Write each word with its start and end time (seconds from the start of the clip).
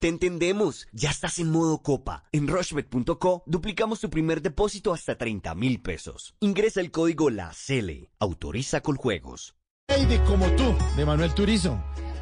Te 0.00 0.08
entendemos. 0.08 0.88
Ya 0.92 1.10
estás 1.10 1.38
en 1.40 1.50
modo 1.50 1.82
copa. 1.82 2.24
En 2.32 2.48
rushbet.co 2.48 3.42
duplicamos 3.44 4.00
tu 4.00 4.08
primer 4.08 4.40
depósito 4.40 4.94
hasta 4.94 5.18
30 5.18 5.54
mil 5.54 5.82
pesos. 5.82 6.34
Ingresa 6.40 6.80
el 6.80 6.90
código 6.90 7.28
La 7.28 7.50
CL. 7.50 8.08
Autoriza 8.18 8.80
con 8.80 8.96
juegos. 8.96 9.56
Lady 9.88 10.18
como 10.20 10.46
tú, 10.52 10.74
de 10.96 11.04
Manuel 11.04 11.34
Turizo, 11.34 11.78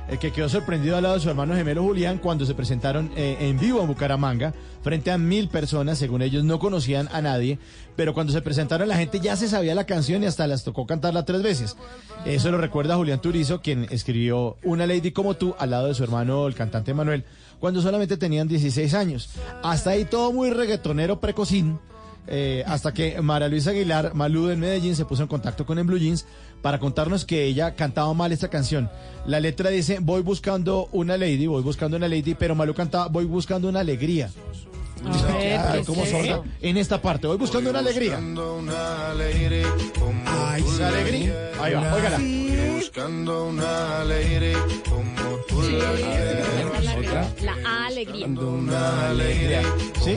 el 0.08 0.18
que 0.18 0.32
quedó 0.32 0.48
sorprendido 0.48 0.96
al 0.96 1.02
lado 1.02 1.16
de 1.16 1.20
su 1.20 1.28
hermano 1.28 1.54
gemelo 1.54 1.82
Julián 1.82 2.18
cuando 2.18 2.46
se 2.46 2.54
presentaron 2.54 3.12
eh, 3.14 3.36
en 3.40 3.60
vivo 3.60 3.80
en 3.80 3.88
Bucaramanga 3.88 4.54
frente 4.82 5.10
a 5.10 5.18
mil 5.18 5.48
personas, 5.48 5.98
según 5.98 6.22
ellos 6.22 6.44
no 6.44 6.58
conocían 6.58 7.08
a 7.12 7.20
nadie, 7.20 7.58
pero 7.94 8.14
cuando 8.14 8.32
se 8.32 8.40
presentaron 8.40 8.88
la 8.88 8.96
gente 8.96 9.20
ya 9.20 9.36
se 9.36 9.48
sabía 9.48 9.74
la 9.74 9.84
canción 9.84 10.22
y 10.22 10.26
hasta 10.26 10.46
las 10.46 10.64
tocó 10.64 10.86
cantarla 10.86 11.26
tres 11.26 11.42
veces. 11.42 11.76
Eso 12.24 12.50
lo 12.50 12.58
recuerda 12.58 12.96
Julián 12.96 13.20
Turizo, 13.20 13.60
quien 13.60 13.86
escribió 13.90 14.56
Una 14.62 14.86
Lady 14.86 15.12
como 15.12 15.34
tú 15.34 15.54
al 15.58 15.70
lado 15.70 15.88
de 15.88 15.94
su 15.94 16.04
hermano 16.04 16.46
el 16.46 16.54
cantante 16.54 16.94
Manuel, 16.94 17.24
cuando 17.60 17.82
solamente 17.82 18.16
tenían 18.16 18.48
16 18.48 18.94
años. 18.94 19.30
Hasta 19.62 19.90
ahí 19.90 20.04
todo 20.04 20.32
muy 20.32 20.50
reggaetonero 20.50 21.20
precocín. 21.20 21.78
Eh, 22.30 22.62
hasta 22.66 22.92
que 22.92 23.20
María 23.22 23.48
Luisa 23.48 23.70
Aguilar, 23.70 24.14
Malú 24.14 24.50
en 24.50 24.60
Medellín, 24.60 24.94
se 24.94 25.06
puso 25.06 25.22
en 25.22 25.28
contacto 25.28 25.64
con 25.64 25.78
el 25.78 25.84
Blue 25.84 25.96
Jeans 25.96 26.26
para 26.60 26.78
contarnos 26.78 27.24
que 27.24 27.44
ella 27.44 27.74
cantaba 27.74 28.12
mal 28.12 28.32
esta 28.32 28.48
canción. 28.48 28.90
La 29.26 29.40
letra 29.40 29.70
dice, 29.70 29.98
voy 30.00 30.20
buscando 30.20 30.88
una 30.92 31.16
lady, 31.16 31.46
voy 31.46 31.62
buscando 31.62 31.96
una 31.96 32.06
lady, 32.06 32.34
pero 32.34 32.54
Malú 32.54 32.74
cantaba, 32.74 33.08
voy 33.08 33.24
buscando 33.24 33.68
una 33.68 33.80
alegría. 33.80 34.30
Ah, 35.06 35.76
¿cómo 35.86 36.04
sorda? 36.04 36.42
En 36.60 36.76
esta 36.76 37.00
parte, 37.00 37.26
voy 37.26 37.36
buscando 37.38 37.70
una 37.70 37.78
alegría. 37.78 38.18
Ay, 40.26 40.64
esa 40.66 40.88
alegría. 40.88 41.50
Ahí 41.60 41.74
va, 41.74 41.94
óigala. 41.94 42.18
Buscando 42.76 43.44
una 43.44 44.00
alegría 44.00 44.58
como 44.88 45.27
tú 45.48 45.62
la 45.62 45.92
quieres. 45.92 47.42
La 47.42 47.86
alegría. 47.86 48.26
Una 48.26 49.08
alegría 49.10 49.62
Sí, 50.04 50.14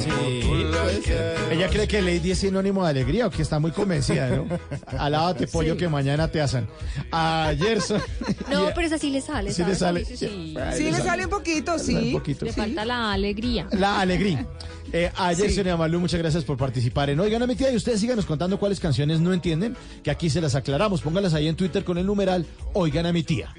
Ella 1.51 1.69
cree 1.69 1.87
que 1.87 2.01
Lady 2.01 2.31
es 2.31 2.39
sinónimo 2.39 2.83
de 2.83 2.89
alegría 2.89 3.27
o 3.27 3.29
que 3.29 3.41
está 3.41 3.59
muy 3.59 3.71
convencida, 3.71 4.29
¿no? 4.29 4.45
Alábate 4.97 5.47
pollo 5.47 5.77
que 5.77 5.87
mañana 5.87 6.27
te 6.29 6.41
asan. 6.41 6.67
Ayer 7.11 7.81
son... 7.81 8.01
No, 8.49 8.69
pero 8.75 8.87
esa 8.87 8.97
sí 8.97 9.09
le 9.09 9.21
sale. 9.21 9.51
Sí 9.53 9.63
le 9.63 9.75
sale. 9.75 10.05
Sí, 10.05 10.53
le 10.55 10.97
sale 11.01 11.25
un 11.25 11.29
poquito, 11.29 11.73
Un 11.73 11.79
sí. 11.79 12.11
poquito. 12.13 12.45
Le 12.45 12.53
falta 12.53 12.85
la 12.85 13.11
alegría. 13.13 13.67
La 13.71 13.99
alegría. 14.01 14.45
Eh, 14.93 15.09
ayer, 15.15 15.49
Sí. 15.49 15.55
Sonia 15.55 15.77
Malú, 15.77 15.99
muchas 15.99 16.19
gracias 16.19 16.43
por 16.43 16.57
participar 16.57 17.09
en 17.09 17.19
Oigan 17.19 17.41
a 17.41 17.47
mi 17.47 17.55
tía 17.55 17.71
y 17.71 17.75
ustedes 17.77 17.99
síganos 18.01 18.25
contando 18.25 18.59
cuáles 18.59 18.79
canciones 18.79 19.19
no 19.21 19.33
entienden, 19.33 19.75
que 20.03 20.11
aquí 20.11 20.29
se 20.29 20.41
las 20.41 20.55
aclaramos. 20.55 21.01
Póngalas 21.01 21.33
ahí 21.33 21.47
en 21.47 21.55
Twitter 21.55 21.83
con 21.85 21.97
el 21.97 22.05
numeral 22.05 22.45
Oigan 22.73 23.05
a 23.05 23.13
mi 23.13 23.23
tía. 23.23 23.53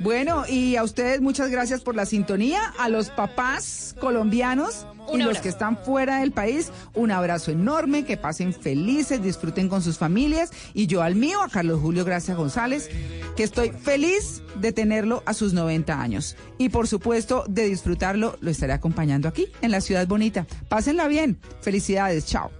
Bueno, 0.00 0.44
y 0.48 0.76
a 0.76 0.82
ustedes 0.82 1.20
muchas 1.20 1.50
gracias 1.50 1.82
por 1.82 1.94
la 1.94 2.06
sintonía. 2.06 2.60
A 2.78 2.88
los 2.88 3.10
papás 3.10 3.94
colombianos 4.00 4.86
y 5.12 5.18
los 5.18 5.40
que 5.40 5.50
están 5.50 5.76
fuera 5.76 6.20
del 6.20 6.32
país, 6.32 6.72
un 6.94 7.10
abrazo 7.10 7.50
enorme, 7.50 8.04
que 8.04 8.16
pasen 8.16 8.54
felices, 8.54 9.22
disfruten 9.22 9.68
con 9.68 9.82
sus 9.82 9.98
familias. 9.98 10.52
Y 10.72 10.86
yo 10.86 11.02
al 11.02 11.16
mío, 11.16 11.42
a 11.42 11.48
Carlos 11.48 11.80
Julio 11.80 12.06
Gracia 12.06 12.34
González, 12.34 12.88
que 13.36 13.42
estoy 13.42 13.70
feliz 13.70 14.42
de 14.56 14.72
tenerlo 14.72 15.22
a 15.26 15.34
sus 15.34 15.52
90 15.52 16.00
años. 16.00 16.34
Y 16.56 16.70
por 16.70 16.88
supuesto, 16.88 17.44
de 17.46 17.66
disfrutarlo, 17.66 18.38
lo 18.40 18.50
estaré 18.50 18.72
acompañando 18.72 19.28
aquí, 19.28 19.48
en 19.60 19.70
la 19.70 19.82
ciudad 19.82 20.06
bonita. 20.06 20.46
Pásenla 20.68 21.08
bien. 21.08 21.38
Felicidades. 21.60 22.24
Chao. 22.24 22.50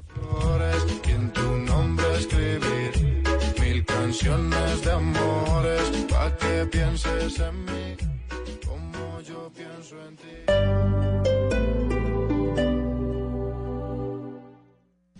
Y 3.81 3.85
canciones 3.85 4.85
de 4.85 4.93
amores 4.93 5.83
pa' 6.11 6.37
que 6.37 6.67
pienses 6.67 7.39
en 7.39 7.65
mí 7.65 7.97
como 8.67 9.21
yo 9.23 9.51
pienso 9.55 9.97
en 10.07 10.17
ti. 10.17 11.19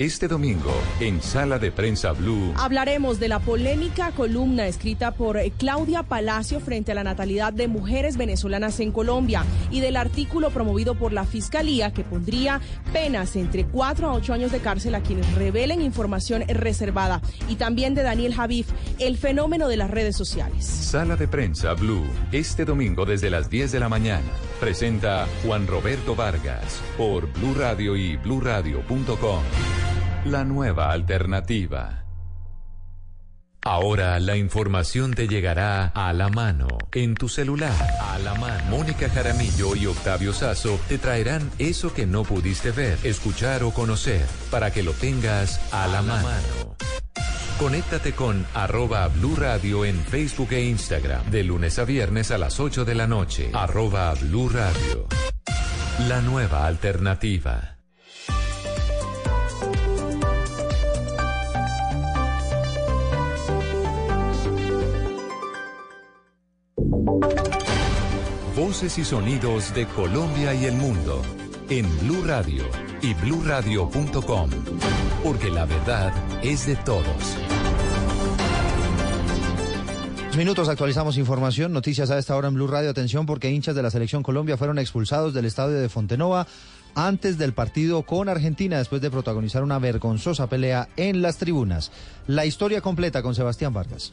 Este 0.01 0.29
domingo, 0.29 0.73
en 0.99 1.21
Sala 1.21 1.59
de 1.59 1.71
Prensa 1.71 2.13
Blue, 2.13 2.55
Hablaremos 2.57 3.21
de 3.21 3.29
la 3.29 3.39
polémica 3.39 4.13
columna 4.13 4.67
escrita 4.67 5.11
por 5.11 5.37
eh, 5.37 5.53
Claudia 5.59 6.05
Palacio 6.05 6.59
frente 6.59 6.93
a 6.93 6.95
la 6.95 7.05
natalidad 7.05 7.53
de 7.53 7.69
mujeres 7.69 8.17
venezolanas 8.17 8.81
en 8.81 8.93
Colombia 8.93 9.45
y 9.71 9.81
del 9.81 9.97
artículo 9.97 10.49
promovido 10.53 10.95
por 10.95 11.13
la 11.13 11.27
Fiscalía 11.27 11.93
que 11.93 12.03
pondría 12.03 12.63
penas 12.95 13.37
entre 13.37 13.67
4 13.67 14.09
a 14.09 14.15
8 14.15 14.33
años 14.33 14.53
de 14.53 14.61
cárcel 14.61 14.95
a 14.95 15.03
quienes 15.03 15.35
revelen 15.35 15.83
información 15.83 16.45
reservada 16.49 17.21
y 17.47 17.57
también 17.57 17.95
de 17.95 18.03
Daniel 18.03 18.35
Javif, 18.35 18.69
el 19.01 19.19
fenómeno 19.19 19.69
de 19.69 19.77
las 19.77 19.91
redes 19.91 20.17
sociales. 20.17 20.65
Sala 20.65 21.17
de 21.17 21.29
Prensa 21.29 21.75
Blue, 21.75 22.07
este 22.33 22.65
domingo 22.65 23.05
desde 23.05 23.29
las 23.29 23.51
10 23.51 23.73
de 23.73 23.81
la 23.81 23.91
mañana. 23.91 24.31
Presenta 24.61 25.27
Juan 25.45 25.67
Roberto 25.67 26.17
Vargas 26.17 26.81
por 26.97 27.31
Blue 27.35 27.53
Radio 27.53 27.97
y 27.97 28.17
bluradio.com. 28.17 29.43
La 30.27 30.45
nueva 30.45 30.93
alternativa. 30.93 32.05
Ahora 33.63 34.21
la 34.21 34.37
información 34.37 35.15
te 35.15 35.27
llegará 35.27 35.87
a 35.87 36.13
la 36.13 36.29
mano, 36.29 36.69
en 36.93 37.15
tu 37.15 37.31
celular, 37.31 37.73
a 38.03 38.19
la 38.19 38.35
mano. 38.35 38.65
Mónica 38.69 39.09
Jaramillo 39.09 39.75
y 39.77 39.87
Octavio 39.87 40.35
Sazo 40.35 40.79
te 40.89 40.99
traerán 40.99 41.51
eso 41.59 41.95
que 41.95 42.05
no 42.05 42.25
pudiste 42.25 42.71
ver, 42.71 42.99
escuchar 43.03 43.63
o 43.63 43.71
conocer, 43.71 44.27
para 44.51 44.71
que 44.71 44.83
lo 44.83 44.93
tengas 44.93 45.59
a 45.73 45.87
la 45.87 46.03
mano. 46.03 46.77
Conéctate 47.59 48.13
con 48.13 48.47
arroba 48.53 49.09
Blue 49.09 49.37
Radio 49.37 49.87
en 49.87 49.99
Facebook 50.05 50.53
e 50.53 50.65
Instagram, 50.65 51.31
de 51.31 51.45
lunes 51.45 51.79
a 51.79 51.85
viernes 51.85 52.31
a 52.31 52.37
las 52.37 52.61
8 52.61 52.85
de 52.85 52.95
la 52.95 53.07
noche, 53.07 53.51
arroba 53.55 54.13
Blue 54.21 54.51
Radio. 54.51 55.09
La 56.09 56.21
nueva 56.21 56.67
alternativa. 56.67 57.80
Voces 68.57 68.99
y 68.99 69.05
sonidos 69.05 69.73
de 69.75 69.87
Colombia 69.87 70.53
y 70.55 70.67
el 70.67 70.75
mundo 70.75 71.23
en 71.71 71.87
Blue 72.01 72.23
Radio 72.27 72.65
y 73.01 73.15
bluradio.com, 73.15 74.51
porque 75.23 75.51
la 75.51 75.65
verdad 75.65 76.13
es 76.43 76.67
de 76.67 76.77
todos. 76.77 77.37
Minutos 80.37 80.69
actualizamos 80.69 81.17
información, 81.17 81.73
noticias 81.73 82.11
a 82.11 82.19
esta 82.19 82.37
hora 82.37 82.49
en 82.49 82.55
Blue 82.55 82.67
Radio. 82.67 82.91
Atención 82.91 83.25
porque 83.25 83.51
hinchas 83.51 83.75
de 83.75 83.83
la 83.83 83.91
selección 83.91 84.23
Colombia 84.23 84.57
fueron 84.57 84.79
expulsados 84.79 85.33
del 85.33 85.47
estadio 85.47 85.81
de 85.81 85.89
Fontenova 85.89 86.47
antes 86.95 87.39
del 87.39 87.53
partido 87.53 88.03
con 88.03 88.29
Argentina 88.29 88.79
después 88.79 89.01
de 89.01 89.11
protagonizar 89.11 89.63
una 89.63 89.79
vergonzosa 89.79 90.49
pelea 90.49 90.89
en 90.97 91.23
las 91.23 91.39
tribunas. 91.39 91.93
La 92.27 92.45
historia 92.45 92.81
completa 92.81 93.23
con 93.23 93.35
Sebastián 93.35 93.73
Vargas. 93.73 94.13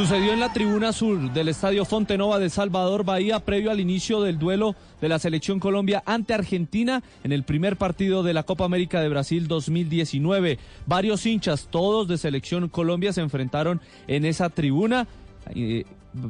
Sucedió 0.00 0.32
en 0.32 0.40
la 0.40 0.50
tribuna 0.50 0.94
sur 0.94 1.30
del 1.30 1.48
Estadio 1.48 1.84
Fontenova 1.84 2.38
de 2.38 2.48
Salvador 2.48 3.04
Bahía 3.04 3.40
previo 3.40 3.70
al 3.70 3.80
inicio 3.80 4.22
del 4.22 4.38
duelo 4.38 4.74
de 4.98 5.10
la 5.10 5.18
selección 5.18 5.60
Colombia 5.60 6.02
ante 6.06 6.32
Argentina 6.32 7.02
en 7.22 7.32
el 7.32 7.42
primer 7.42 7.76
partido 7.76 8.22
de 8.22 8.32
la 8.32 8.44
Copa 8.44 8.64
América 8.64 9.02
de 9.02 9.10
Brasil 9.10 9.46
2019. 9.46 10.58
Varios 10.86 11.26
hinchas, 11.26 11.68
todos 11.70 12.08
de 12.08 12.16
selección 12.16 12.70
Colombia, 12.70 13.12
se 13.12 13.20
enfrentaron 13.20 13.82
en 14.06 14.24
esa 14.24 14.48
tribuna. 14.48 15.06
Eh, 15.54 15.84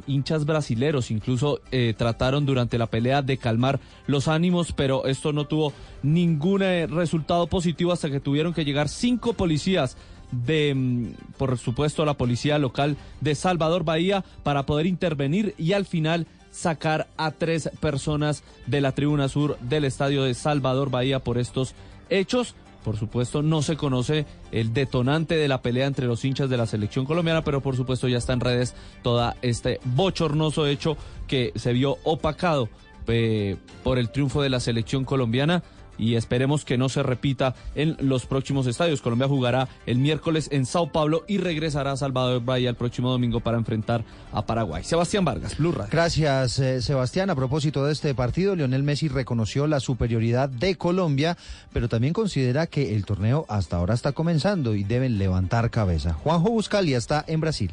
hinchas 0.05 0.45
brasileros 0.45 1.09
incluso 1.09 1.61
eh, 1.71 1.93
trataron 1.97 2.45
durante 2.45 2.77
la 2.77 2.87
pelea 2.87 3.21
de 3.21 3.37
calmar 3.37 3.79
los 4.05 4.27
ánimos, 4.27 4.73
pero 4.73 5.05
esto 5.05 5.31
no 5.31 5.45
tuvo 5.45 5.71
ningún 6.03 6.61
eh, 6.61 6.87
resultado 6.87 7.47
positivo 7.47 7.93
hasta 7.93 8.09
que 8.09 8.19
tuvieron 8.19 8.53
que 8.53 8.65
llegar 8.65 8.89
cinco 8.89 9.31
policías 9.31 9.95
de, 10.31 10.73
mm, 10.75 11.37
por 11.37 11.57
supuesto, 11.57 12.05
la 12.05 12.15
policía 12.15 12.57
local 12.57 12.97
de 13.19 13.35
Salvador 13.35 13.83
Bahía 13.83 14.23
para 14.43 14.65
poder 14.65 14.85
intervenir 14.85 15.55
y 15.57 15.73
al 15.73 15.85
final 15.85 16.27
sacar 16.51 17.07
a 17.17 17.31
tres 17.31 17.69
personas 17.79 18.43
de 18.67 18.81
la 18.81 18.91
tribuna 18.91 19.29
sur 19.29 19.57
del 19.59 19.85
estadio 19.85 20.23
de 20.23 20.33
Salvador 20.33 20.89
Bahía 20.89 21.19
por 21.19 21.37
estos 21.37 21.73
hechos. 22.09 22.55
por 22.83 22.97
supuesto, 22.97 23.43
no 23.43 23.61
se 23.61 23.77
conoce 23.77 24.25
el 24.51 24.73
detonante 24.73 25.35
de 25.35 25.47
la 25.47 25.61
pelea 25.61 25.85
entre 25.85 26.07
los 26.07 26.25
hinchas 26.25 26.49
de 26.49 26.57
la 26.57 26.65
selección 26.65 27.05
colombiana, 27.05 27.43
pero 27.43 27.61
por 27.61 27.75
supuesto 27.75 28.07
ya 28.07 28.17
está 28.17 28.33
en 28.33 28.39
redes 28.39 28.73
todo 29.03 29.35
este 29.43 29.79
bochornoso 29.83 30.65
hecho 30.65 30.97
que 31.27 31.51
se 31.55 31.73
vio 31.73 31.99
opacado 32.03 32.69
eh, 33.07 33.57
por 33.83 33.99
el 33.99 34.09
triunfo 34.09 34.41
de 34.41 34.49
la 34.49 34.59
selección 34.59 35.05
colombiana 35.05 35.61
y 36.01 36.15
esperemos 36.15 36.65
que 36.65 36.77
no 36.77 36.89
se 36.89 37.03
repita 37.03 37.55
en 37.75 37.95
los 37.99 38.25
próximos 38.25 38.65
estadios. 38.67 39.01
Colombia 39.01 39.27
jugará 39.27 39.69
el 39.85 39.99
miércoles 39.99 40.49
en 40.51 40.65
Sao 40.65 40.91
Paulo 40.91 41.23
y 41.27 41.37
regresará 41.37 41.91
a 41.91 41.97
Salvador 41.97 42.43
Bahía 42.43 42.69
el 42.69 42.75
próximo 42.75 43.11
domingo 43.11 43.39
para 43.39 43.57
enfrentar 43.57 44.03
a 44.33 44.45
Paraguay. 44.45 44.83
Sebastián 44.83 45.23
Vargas, 45.23 45.57
Blue. 45.57 45.73
Gracias, 45.89 46.57
eh, 46.59 46.81
Sebastián. 46.81 47.29
A 47.29 47.35
propósito 47.35 47.85
de 47.85 47.93
este 47.93 48.15
partido, 48.15 48.55
Lionel 48.55 48.83
Messi 48.83 49.07
reconoció 49.07 49.67
la 49.67 49.79
superioridad 49.79 50.49
de 50.49 50.75
Colombia, 50.75 51.37
pero 51.71 51.87
también 51.87 52.13
considera 52.13 52.65
que 52.65 52.95
el 52.95 53.05
torneo 53.05 53.45
hasta 53.47 53.77
ahora 53.77 53.93
está 53.93 54.11
comenzando 54.11 54.75
y 54.75 54.83
deben 54.83 55.19
levantar 55.19 55.69
cabeza. 55.69 56.13
Juanjo 56.13 56.49
Buscalia 56.49 56.97
está 56.97 57.23
en 57.27 57.41
Brasil. 57.41 57.71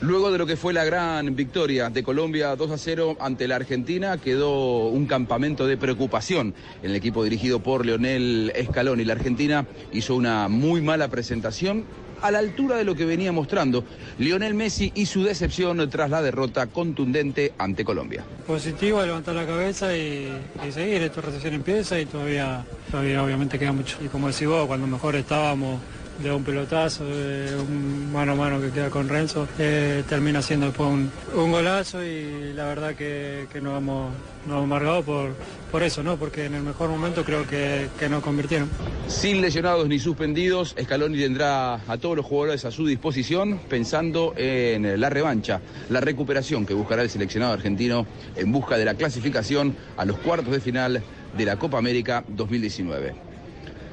Luego 0.00 0.32
de 0.32 0.38
lo 0.38 0.46
que 0.46 0.56
fue 0.56 0.72
la 0.72 0.84
gran 0.84 1.36
victoria 1.36 1.90
de 1.90 2.02
Colombia 2.02 2.56
2 2.56 2.70
a 2.70 2.78
0 2.78 3.16
ante 3.20 3.46
la 3.46 3.56
Argentina, 3.56 4.18
quedó 4.18 4.88
un 4.88 5.06
campamento 5.06 5.66
de 5.66 5.76
preocupación 5.76 6.54
en 6.82 6.90
el 6.90 6.96
equipo 6.96 7.22
dirigido 7.22 7.60
por 7.60 7.84
Leonel 7.84 8.52
Escalón 8.54 9.00
y 9.00 9.04
la 9.04 9.12
Argentina 9.12 9.66
hizo 9.92 10.16
una 10.16 10.48
muy 10.48 10.80
mala 10.80 11.08
presentación 11.08 11.84
a 12.22 12.30
la 12.30 12.38
altura 12.38 12.76
de 12.76 12.84
lo 12.84 12.94
que 12.94 13.04
venía 13.04 13.32
mostrando 13.32 13.84
Lionel 14.18 14.54
Messi 14.54 14.92
y 14.94 15.06
su 15.06 15.22
decepción 15.22 15.88
tras 15.88 16.10
la 16.10 16.22
derrota 16.22 16.66
contundente 16.66 17.52
ante 17.58 17.84
Colombia. 17.84 18.24
Positivo, 18.46 19.02
levantar 19.02 19.34
la 19.34 19.46
cabeza 19.46 19.96
y, 19.96 20.28
seguir, 20.70 21.02
esto 21.02 21.20
recién 21.20 21.54
empieza 21.54 21.98
y 21.98 22.06
todavía, 22.06 22.64
todavía 22.90 23.22
obviamente 23.22 23.58
queda 23.58 23.72
mucho. 23.72 23.98
Y 24.04 24.08
como 24.08 24.28
decís 24.28 24.46
vos, 24.46 24.66
cuando 24.66 24.86
mejor 24.86 25.16
estábamos 25.16 25.80
de 26.22 26.32
un 26.32 26.44
pelotazo, 26.44 27.04
de 27.04 27.54
un 27.56 28.12
mano 28.12 28.32
a 28.32 28.34
mano 28.34 28.60
que 28.60 28.70
queda 28.70 28.90
con 28.90 29.08
Renzo, 29.08 29.48
eh, 29.58 30.02
termina 30.08 30.42
siendo 30.42 30.66
después 30.66 30.88
un, 30.88 31.10
un, 31.34 31.50
golazo 31.50 32.04
y 32.04 32.52
la 32.54 32.66
verdad 32.66 32.94
que, 32.94 33.46
que 33.52 33.60
nos 33.60 33.78
hemos, 33.78 34.12
nos 34.46 34.56
hemos 34.56 34.64
amargado 34.64 35.02
por, 35.02 35.34
por 35.70 35.82
eso, 35.82 36.02
¿no? 36.02 36.16
Porque 36.16 36.44
en 36.44 36.54
el 36.54 36.62
mejor 36.62 36.90
momento 36.90 37.24
creo 37.24 37.46
que, 37.46 37.88
que 37.98 38.08
nos 38.08 38.22
convirtieron. 38.22 38.68
Sin 39.08 39.40
lesionados 39.40 39.88
ni 39.88 39.98
suspendidos, 39.98 40.74
Scaloni 40.80 41.18
tendrá 41.18 41.74
a 41.74 41.98
todos 41.98 42.16
los 42.16 42.26
jugadores 42.26 42.64
a 42.64 42.70
su 42.70 42.86
disposición 42.86 43.60
pensando 43.68 44.34
en 44.36 45.00
la 45.00 45.10
revancha, 45.10 45.60
la 45.88 46.00
recuperación 46.00 46.66
que 46.66 46.74
buscará 46.74 47.02
el 47.02 47.10
seleccionado 47.10 47.54
argentino 47.54 48.06
en 48.36 48.52
busca 48.52 48.76
de 48.76 48.84
la 48.84 48.94
clasificación 48.94 49.76
a 49.96 50.04
los 50.04 50.18
cuartos 50.18 50.52
de 50.52 50.60
final 50.60 51.02
de 51.36 51.44
la 51.44 51.56
Copa 51.56 51.78
América 51.78 52.24
2019 52.28 53.29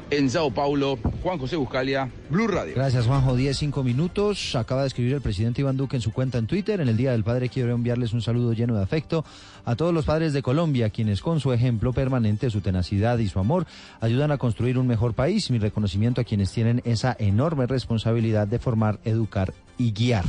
en 0.10 0.30
Sao 0.30 0.52
Paulo. 0.52 0.98
Juan 1.24 1.38
José 1.38 1.56
Buscalia, 1.56 2.10
Blue 2.30 2.48
Radio. 2.48 2.74
Gracias, 2.76 3.06
Juanjo. 3.06 3.36
10, 3.36 3.58
5 3.58 3.84
minutos. 3.84 4.56
Acaba 4.56 4.82
de 4.82 4.88
escribir 4.88 5.14
el 5.14 5.22
presidente 5.22 5.62
Iván 5.62 5.78
Duque 5.78 5.96
en 5.98 6.02
su 6.02 6.12
cuenta 6.12 6.38
en 6.38 6.48
Twitter. 6.48 6.80
En 6.80 6.88
el 6.88 6.98
Día 6.98 7.12
del 7.12 7.24
Padre 7.24 7.50
quiero 7.50 7.74
enviarles 7.74 8.14
un 8.14 8.22
saludo 8.22 8.54
lleno 8.54 8.76
de 8.76 8.84
afecto 8.84 9.26
a 9.66 9.76
todos 9.76 9.94
los 9.94 10.06
padres 10.06 10.34
de 10.34 10.42
Colombia, 10.42 10.90
quienes 10.90 11.22
con 11.22 11.40
su 11.40 11.52
ejemplo 11.52 11.92
permanente, 11.94 12.50
su 12.50 12.62
tenacidad 12.62 13.18
y 13.18 13.28
su 13.28 13.40
amor 13.40 13.66
ayudan 14.00 14.32
a 14.32 14.38
construir 14.38 14.78
un 14.78 14.88
mejor 14.88 15.14
país. 15.14 15.52
Mi 15.52 15.60
reconocimiento 15.60 16.22
a 16.22 16.24
quienes 16.24 16.52
tienen 16.52 16.82
esa 16.86 17.16
enorme 17.20 17.68
responsabilidad 17.68 18.48
de 18.48 18.60
formar, 18.60 19.00
educar 19.04 19.54
y 19.78 19.92
guiar. 19.92 20.26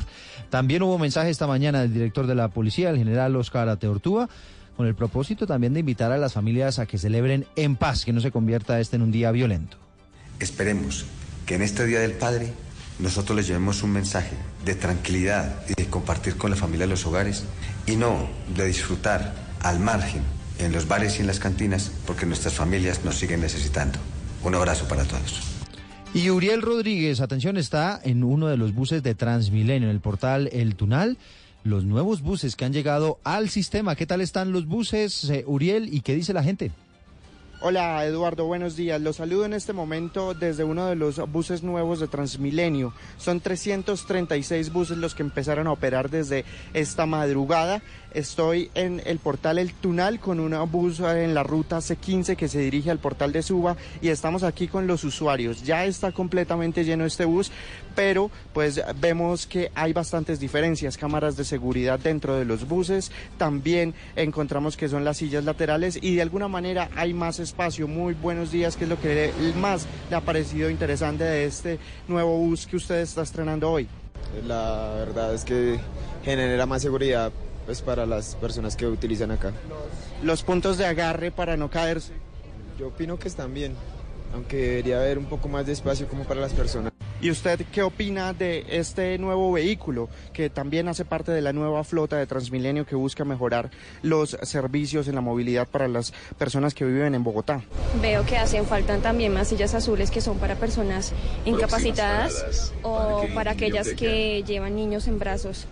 También 0.51 0.83
hubo 0.83 0.99
mensaje 0.99 1.31
esta 1.31 1.47
mañana 1.47 1.83
del 1.83 1.93
director 1.93 2.27
de 2.27 2.35
la 2.35 2.49
policía, 2.49 2.91
el 2.91 2.99
general 2.99 3.37
Oscar 3.37 3.69
Ateortúa 3.69 4.29
con 4.79 4.87
el 4.87 4.95
propósito 4.95 5.45
también 5.45 5.75
de 5.75 5.81
invitar 5.81 6.13
a 6.13 6.19
las 6.19 6.35
familias 6.35 6.79
a 6.79 6.87
que 6.87 6.99
celebren 6.99 7.47
en 7.57 7.75
paz, 7.75 8.05
que 8.05 8.13
no 8.13 8.21
se 8.21 8.31
convierta 8.31 8.79
este 8.79 8.95
en 8.95 9.03
un 9.03 9.11
día 9.11 9.33
violento. 9.33 9.77
Esperemos 10.39 11.05
que 11.47 11.57
en 11.57 11.63
este 11.63 11.85
Día 11.85 11.99
del 11.99 12.13
Padre 12.13 12.53
nosotros 13.01 13.37
les 13.37 13.49
llevemos 13.49 13.83
un 13.83 13.91
mensaje 13.91 14.37
de 14.65 14.77
tranquilidad 14.77 15.65
y 15.69 15.75
de 15.75 15.91
compartir 15.91 16.37
con 16.37 16.51
la 16.51 16.57
familia 16.57 16.87
los 16.87 17.05
hogares 17.07 17.43
y 17.87 17.97
no 17.97 18.29
de 18.57 18.67
disfrutar 18.67 19.35
al 19.63 19.81
margen 19.81 20.23
en 20.61 20.71
los 20.71 20.87
bares 20.87 21.19
y 21.19 21.23
en 21.23 21.27
las 21.27 21.41
cantinas 21.41 21.91
porque 22.07 22.25
nuestras 22.25 22.55
familias 22.55 23.05
nos 23.05 23.17
siguen 23.17 23.41
necesitando. 23.41 23.99
Un 24.45 24.55
abrazo 24.55 24.87
para 24.87 25.03
todos. 25.03 25.41
Y 26.15 26.31
Uriel 26.31 26.63
Rodríguez, 26.63 27.21
atención, 27.21 27.57
está 27.57 28.01
en 28.05 28.23
uno 28.23 28.47
de 28.47 28.57
los 28.57 28.73
buses 28.73 29.03
de 29.03 29.17
Transmilenio, 29.17 29.89
en 29.89 29.95
el 29.97 30.01
portal 30.01 30.49
El 30.53 30.77
Tunal 30.77 31.19
los 31.64 31.84
nuevos 31.84 32.22
buses 32.22 32.56
que 32.56 32.64
han 32.64 32.72
llegado 32.72 33.19
al 33.25 33.49
sistema. 33.49 33.96
¿Qué 33.96 34.06
tal 34.06 34.20
están 34.20 34.52
los 34.52 34.66
buses, 34.66 35.28
eh, 35.31 35.44
Uriel, 35.46 35.93
y 35.93 36.00
qué 36.00 36.14
dice 36.14 36.32
la 36.32 36.43
gente? 36.43 36.70
Hola 37.60 38.06
Eduardo, 38.06 38.44
buenos 38.44 38.76
días. 38.76 39.00
Los 39.00 39.16
saludo 39.16 39.44
en 39.44 39.52
este 39.52 39.72
momento 39.72 40.32
desde 40.32 40.62
uno 40.62 40.87
de 40.87 40.94
los 40.94 41.16
buses 41.32 41.64
nuevos 41.64 41.99
de 41.99 42.06
Transmilenio. 42.06 42.93
Son 43.16 43.40
336 43.40 44.72
buses 44.72 44.96
los 44.96 45.16
que 45.16 45.25
empezaron 45.25 45.66
a 45.66 45.72
operar 45.72 46.08
desde 46.08 46.44
esta 46.72 47.05
madrugada. 47.05 47.82
Estoy 48.14 48.70
en 48.75 49.02
el 49.05 49.19
portal 49.19 49.58
El 49.58 49.75
Tunal 49.75 50.20
con 50.20 50.38
una 50.38 50.62
bus 50.62 51.00
en 51.00 51.34
la 51.34 51.43
ruta 51.43 51.78
C15 51.78 52.37
que 52.37 52.49
se 52.49 52.60
dirige 52.60 52.93
al 52.93 53.00
portal 53.00 53.32
de 53.32 53.43
Suba 53.43 53.76
y 54.00 54.08
estamos 54.08 54.44
aquí 54.44 54.69
con 54.69 54.87
los 54.87 55.02
usuarios. 55.02 55.64
Ya 55.64 55.84
está 55.84 56.12
completamente 56.12 56.84
lleno 56.84 57.05
este 57.05 57.25
bus, 57.25 57.50
pero 57.96 58.31
pues 58.55 58.81
vemos 59.00 59.46
que 59.46 59.72
hay 59.75 59.93
bastantes 59.93 60.38
diferencias, 60.38 60.96
cámaras 60.96 61.37
de 61.37 61.44
seguridad 61.44 61.99
dentro 61.99 62.37
de 62.37 62.44
los 62.44 62.66
buses, 62.66 63.10
también 63.37 63.94
encontramos 64.16 64.76
que 64.76 64.88
son 64.88 65.05
las 65.05 65.19
sillas 65.19 65.44
laterales 65.44 65.99
y 66.00 66.14
de 66.14 66.22
alguna 66.22 66.49
manera 66.49 66.88
hay 66.94 67.12
más 67.12 67.40
espacio. 67.49 67.89
Muy 67.89 68.15
buenos 68.15 68.50
días, 68.53 68.77
que 68.77 68.85
es 68.85 68.91
lo 68.91 69.00
que 69.00 69.33
más 69.56 69.87
le 70.11 70.17
ha 70.17 70.21
parecido 70.21 70.71
interesante 70.71 71.25
de 71.25 71.47
este 71.47 71.79
nuevo 72.06 72.37
bus 72.39 72.67
que 72.67 72.77
usted 72.77 73.00
está 73.00 73.23
estrenando 73.23 73.71
hoy. 73.71 73.89
La 74.47 74.93
verdad 74.95 75.35
es 75.35 75.45
que 75.45 75.79
genera 76.25 76.67
más 76.67 76.83
seguridad 76.83 77.33
pues 77.65 77.83
para 77.83 78.06
las 78.06 78.35
personas 78.37 78.77
que 78.77 78.87
utilizan 78.87 79.31
acá. 79.31 79.53
Los 80.23 80.43
puntos 80.43 80.79
de 80.79 80.87
agarre 80.87 81.31
para 81.31 81.56
no 81.56 81.71
caerse. 81.71 82.12
Yo 82.79 82.89
opino 82.89 83.19
que 83.19 83.29
están 83.29 83.53
bien, 83.53 83.75
aunque 84.35 84.56
debería 84.56 84.99
haber 84.99 85.19
un 85.19 85.27
poco 85.27 85.49
más 85.49 85.67
de 85.67 85.73
espacio 85.73 86.06
como 86.06 86.25
para 86.25 86.41
las 86.41 86.53
personas. 86.53 86.93
¿Y 87.20 87.32
usted 87.32 87.61
qué 87.73 87.82
opina 87.82 88.32
de 88.32 88.65
este 88.69 89.19
nuevo 89.19 89.50
vehículo 89.50 90.09
que 90.32 90.50
también 90.50 90.87
hace 90.87 91.05
parte 91.05 91.32
de 91.32 91.43
la 91.43 91.53
nueva 91.53 91.82
flota 91.82 92.17
de 92.17 92.26
Transmilenio 92.26 92.87
que 92.87 92.94
busca 92.94 93.25
mejorar 93.25 93.70
los 94.03 94.38
servicios 94.43 95.09
en 95.09 95.17
la 95.17 95.20
movilidad 95.20 95.67
para 95.67 95.88
las 95.88 96.12
personas 96.38 96.75
que 96.75 96.85
viven 96.85 97.17
en 97.17 97.25
Bogotá? 97.25 97.62
Veo 98.00 98.25
que 98.25 98.37
hacen 98.37 98.67
falta 98.67 98.97
también 98.99 99.35
más 99.35 99.49
sillas 99.49 99.75
azules 99.75 100.12
que 100.12 100.20
son 100.20 100.38
para 100.38 100.55
personas 100.55 101.12
incapacitadas 101.44 102.73
o 102.82 103.26
para 103.35 103.50
aquellas 103.50 103.94
que 103.94 104.44
llevan 104.44 104.77
niños 104.77 105.08
en 105.08 105.19
brazos 105.19 105.67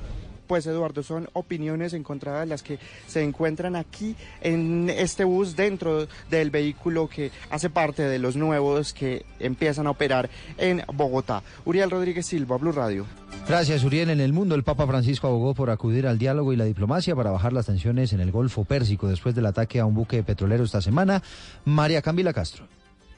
pues 0.47 0.67
Eduardo, 0.67 1.03
son 1.03 1.29
opiniones 1.33 1.93
encontradas 1.93 2.49
las 2.49 2.62
que 2.62 2.79
se 3.07 3.23
encuentran 3.23 3.76
aquí 3.76 4.17
en 4.41 4.91
este 4.91 5.25
bus 5.25 5.57
dentro 5.57 6.07
del 6.31 6.50
vehículo 6.50 7.09
que 7.09 7.31
hace 7.50 7.71
parte 7.71 8.03
de 8.03 8.19
los 8.19 8.37
nuevos 8.37 8.93
que 8.93 9.25
empiezan 9.38 9.87
a 9.87 9.91
operar 9.91 10.31
en 10.59 10.83
Bogotá. 10.95 11.43
Uriel 11.65 11.91
Rodríguez 11.91 12.26
Silva, 12.26 12.57
Blue 12.57 12.73
Radio. 12.73 13.07
Gracias, 13.49 13.85
Uriel. 13.85 14.11
En 14.11 14.21
el 14.21 14.33
mundo, 14.33 14.55
el 14.55 14.65
Papa 14.65 14.87
Francisco 14.87 15.29
abogó 15.29 15.55
por 15.55 15.71
acudir 15.71 16.07
al 16.07 16.19
diálogo 16.19 16.53
y 16.53 16.57
la 16.57 16.65
diplomacia 16.65 17.15
para 17.15 17.31
bajar 17.31 17.53
las 17.53 17.67
tensiones 17.67 18.12
en 18.12 18.21
el 18.21 18.33
Golfo 18.33 18.65
Pérsico 18.65 19.09
después 19.09 19.35
del 19.35 19.47
ataque 19.47 19.79
a 19.79 19.87
un 19.87 19.95
buque 19.95 20.23
petrolero 20.23 20.65
esta 20.65 20.81
semana. 20.81 21.23
María 21.65 22.03
Camila 22.03 22.33
Castro. 22.33 22.67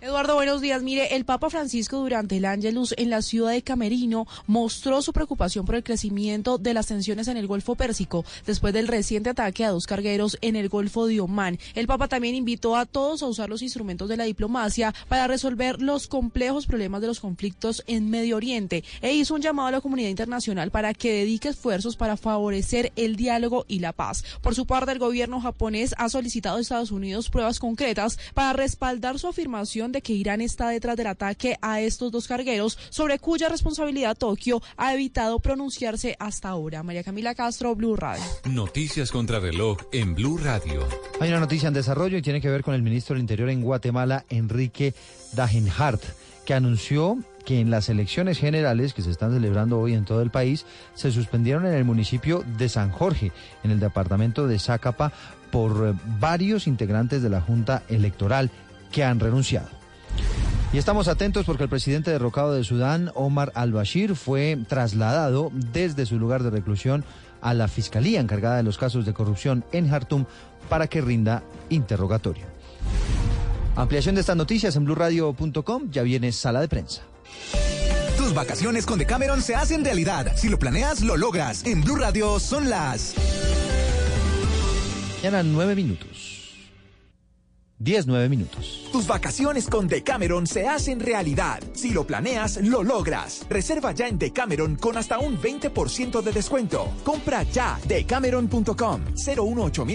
Eduardo, 0.00 0.37
buenos 0.37 0.61
días. 0.61 0.85
Mire, 0.85 1.17
el 1.17 1.25
Papa 1.25 1.50
Francisco 1.50 1.97
durante 1.97 2.37
el 2.37 2.45
Ángelus 2.45 2.95
en 2.97 3.11
la 3.11 3.21
ciudad 3.21 3.50
de 3.50 3.62
Camerino 3.62 4.28
mostró 4.47 5.02
su 5.02 5.12
preocupación 5.12 5.67
por 5.67 5.75
el 5.75 5.83
crecimiento 5.83 6.57
de 6.57 6.73
las 6.73 6.87
tensiones 6.87 7.26
en 7.26 7.37
el 7.37 7.49
Golfo 7.49 7.75
Pérsico 7.75 8.25
después 8.47 8.73
del 8.73 8.87
reciente 8.87 9.31
ataque 9.31 9.64
a 9.64 9.71
dos 9.71 9.88
cargueros 9.88 10.38
en 10.40 10.55
el 10.55 10.69
Golfo 10.69 11.09
de 11.09 11.19
Omán. 11.19 11.59
El 11.75 11.88
Papa 11.88 12.07
también 12.07 12.37
invitó 12.37 12.76
a 12.76 12.87
todos 12.87 13.25
a 13.25 13.26
usar 13.26 13.49
los 13.49 13.61
instrumentos 13.61 14.09
de 14.09 14.17
la 14.17 14.23
diplomacia 14.23 14.95
para 15.09 15.26
resolver 15.26 15.83
los 15.83 16.07
complejos 16.07 16.67
problemas 16.67 17.00
de 17.00 17.09
los 17.09 17.19
conflictos 17.19 17.83
en 17.88 18.09
Medio 18.09 18.37
Oriente 18.37 18.85
e 19.02 19.14
hizo 19.14 19.35
un 19.35 19.43
llamado 19.43 19.67
a 19.67 19.73
la 19.73 19.81
comunidad 19.81 20.11
internacional 20.11 20.71
para 20.71 20.95
que 20.95 21.12
dedique 21.12 21.49
esfuerzos 21.49 21.97
para 21.97 22.17
favorecer 22.17 22.93
el 22.95 23.17
diálogo 23.17 23.64
y 23.67 23.81
la 23.81 23.93
paz. 23.93 24.23
Por 24.43 24.55
su 24.55 24.64
parte, 24.64 24.93
el 24.93 25.00
gobierno 25.00 25.40
japonés 25.40 25.93
ha 25.99 26.09
solicitado 26.09 26.59
a 26.59 26.61
Estados 26.61 26.93
Unidos 26.93 27.31
pruebas 27.31 27.59
concretas 27.59 28.17
para 28.33 28.52
respaldar 28.52 29.19
su 29.19 29.26
afirmación 29.26 29.88
de 29.92 30.02
que 30.02 30.12
Irán 30.12 30.40
está 30.40 30.68
detrás 30.68 30.97
del 30.97 31.07
ataque 31.07 31.57
a 31.62 31.80
estos 31.80 32.12
dos 32.12 32.28
cargueros, 32.28 32.78
sobre 32.90 33.18
cuya 33.18 33.49
responsabilidad 33.49 34.16
Tokio 34.16 34.62
ha 34.76 34.95
evitado 34.95 35.38
pronunciarse 35.40 36.16
hasta 36.18 36.49
ahora. 36.49 36.83
María 36.83 37.02
Camila 37.02 37.35
Castro, 37.35 37.75
Blue 37.75 37.97
Radio. 37.97 38.25
Noticias 38.45 39.11
contra 39.11 39.40
reloj 39.40 39.78
en 39.92 40.14
Blue 40.14 40.38
Radio. 40.38 40.87
Hay 41.21 41.28
una 41.28 41.40
noticia 41.40 41.68
en 41.68 41.75
desarrollo 41.75 42.18
y 42.18 42.23
tiene 42.23 42.40
que 42.40 42.49
ver 42.49 42.62
con 42.62 42.75
el 42.75 42.83
ministro 42.83 43.14
del 43.14 43.23
Interior 43.23 43.50
en 43.50 43.62
Guatemala, 43.62 44.25
Enrique 44.28 44.95
Dagenhart, 45.35 46.02
que 46.45 46.54
anunció 46.54 47.18
que 47.45 47.61
en 47.61 47.71
las 47.71 47.88
elecciones 47.88 48.38
generales 48.38 48.92
que 48.92 49.02
se 49.02 49.11
están 49.11 49.33
celebrando 49.33 49.78
hoy 49.80 49.95
en 49.95 50.04
todo 50.04 50.21
el 50.21 50.30
país 50.30 50.66
se 50.95 51.11
suspendieron 51.11 51.64
en 51.66 51.73
el 51.73 51.85
municipio 51.85 52.45
de 52.59 52.68
San 52.68 52.90
Jorge, 52.90 53.33
en 53.64 53.71
el 53.71 53.80
departamento 53.80 54.47
de 54.47 54.59
Zacapa, 54.59 55.12
por 55.50 55.95
varios 56.21 56.66
integrantes 56.66 57.23
de 57.23 57.30
la 57.30 57.40
Junta 57.40 57.83
Electoral 57.88 58.50
que 58.92 59.04
han 59.04 59.18
renunciado. 59.18 59.77
Y 60.72 60.78
estamos 60.78 61.08
atentos 61.08 61.46
porque 61.46 61.62
el 61.62 61.70
presidente 61.70 62.10
derrocado 62.10 62.52
de 62.52 62.62
Sudán, 62.62 63.10
Omar 63.14 63.52
al-Bashir, 63.54 64.14
fue 64.14 64.58
trasladado 64.68 65.50
desde 65.54 66.04
su 66.04 66.18
lugar 66.18 66.42
de 66.42 66.50
reclusión 66.50 67.04
a 67.40 67.54
la 67.54 67.68
fiscalía 67.68 68.20
encargada 68.20 68.58
de 68.58 68.62
los 68.62 68.76
casos 68.76 69.06
de 69.06 69.14
corrupción 69.14 69.64
en 69.72 69.88
Jartum 69.88 70.26
para 70.68 70.87
que 70.87 71.00
rinda 71.00 71.42
interrogatorio. 71.70 72.44
Ampliación 73.76 74.16
de 74.16 74.22
estas 74.22 74.37
noticias 74.37 74.76
en 74.76 74.84
blurradio.com. 74.84 75.90
Ya 75.90 76.02
viene 76.02 76.32
sala 76.32 76.60
de 76.60 76.68
prensa. 76.68 77.02
Tus 78.16 78.34
vacaciones 78.34 78.84
con 78.84 78.98
Decameron 78.98 79.40
se 79.40 79.54
hacen 79.54 79.84
realidad. 79.84 80.32
Si 80.37 80.48
lo 80.48 80.58
planeas, 80.58 81.00
lo 81.00 81.16
logras. 81.16 81.64
En 81.64 81.82
Blue 81.82 81.96
Radio 81.96 82.40
son 82.40 82.68
las. 82.68 83.14
Ya 85.22 85.28
eran 85.28 85.52
nueve 85.52 85.75
minutos. 85.75 86.38
Diez, 87.80 88.08
nueve 88.08 88.28
minutos. 88.28 88.88
Tus 88.90 89.06
vacaciones 89.06 89.68
con 89.68 89.87
Decameron 89.87 90.49
se 90.49 90.66
hacen 90.66 90.99
realidad. 90.99 91.62
Si 91.75 91.90
lo 91.90 92.04
planeas, 92.04 92.56
lo 92.56 92.82
logras. 92.82 93.47
Reserva 93.49 93.92
ya 93.92 94.08
en 94.08 94.18
Decameron 94.18 94.75
con 94.75 94.97
hasta 94.97 95.20
un 95.20 95.38
20% 95.38 96.20
de 96.20 96.32
descuento. 96.32 96.92
Compra 97.04 97.44
ya 97.44 97.78
decameron.com 97.87 99.02
018 99.14 99.87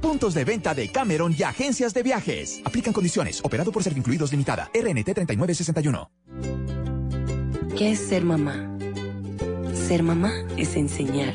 Puntos 0.00 0.34
de 0.34 0.44
venta 0.44 0.74
de 0.74 0.88
Cameron 0.90 1.34
y 1.38 1.42
agencias 1.42 1.92
de 1.92 2.02
viajes. 2.02 2.62
Aplican 2.64 2.94
condiciones. 2.94 3.44
Operado 3.44 3.70
por 3.70 3.82
Servincluidos 3.82 4.30
Limitada. 4.30 4.70
RNT 4.72 5.12
3961. 5.12 6.10
¿Qué 7.76 7.92
es 7.92 7.98
ser 7.98 8.24
mamá? 8.24 8.78
Ser 9.74 10.02
mamá 10.02 10.32
es 10.56 10.76
enseñar 10.76 11.34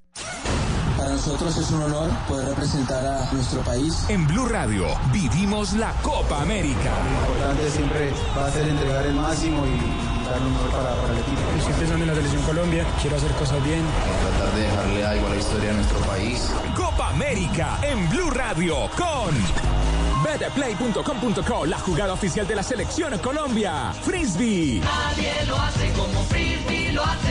Nosotros 1.23 1.55
es 1.55 1.69
un 1.69 1.83
honor 1.83 2.09
poder 2.27 2.47
representar 2.47 3.05
a 3.05 3.31
nuestro 3.31 3.61
país. 3.61 4.05
En 4.09 4.25
Blue 4.25 4.47
Radio 4.47 4.87
vivimos 5.13 5.73
la 5.73 5.93
Copa 6.01 6.41
América. 6.41 6.91
Lo 7.03 7.29
importante 7.29 7.69
siempre 7.69 8.11
va 8.35 8.47
a 8.47 8.51
ser 8.51 8.67
entregar 8.67 9.05
el 9.05 9.13
máximo 9.13 9.63
y 9.67 10.25
dar 10.27 10.41
lo 10.41 10.49
mejor 10.49 10.71
para, 10.71 10.95
para 10.95 11.13
el 11.13 11.19
equipo. 11.19 11.41
Estoy 11.59 11.73
pensando 11.73 12.03
en 12.05 12.07
la 12.07 12.15
selección 12.15 12.41
Colombia, 12.41 12.85
quiero 12.99 13.17
hacer 13.17 13.31
cosas 13.33 13.63
bien. 13.63 13.83
Tratar 14.31 14.55
de 14.55 14.61
dejarle 14.63 15.05
algo 15.05 15.27
a 15.27 15.29
la 15.29 15.35
historia 15.35 15.69
de 15.69 15.75
nuestro 15.75 15.99
país. 15.99 16.51
Copa 16.75 17.09
América 17.09 17.77
en 17.83 18.09
Blue 18.09 18.31
Radio 18.31 18.89
con 18.97 19.35
betplay.com.co, 20.23 21.65
la 21.67 21.77
jugada 21.77 22.13
oficial 22.13 22.47
de 22.47 22.55
la 22.55 22.63
selección 22.63 23.15
Colombia. 23.19 23.93
Frisbee. 24.01 24.79
Nadie 24.79 25.45
lo 25.45 25.55
hace 25.55 25.93
como 25.93 26.23
Frisbee 26.23 26.93
lo 26.93 27.03
hace. 27.03 27.30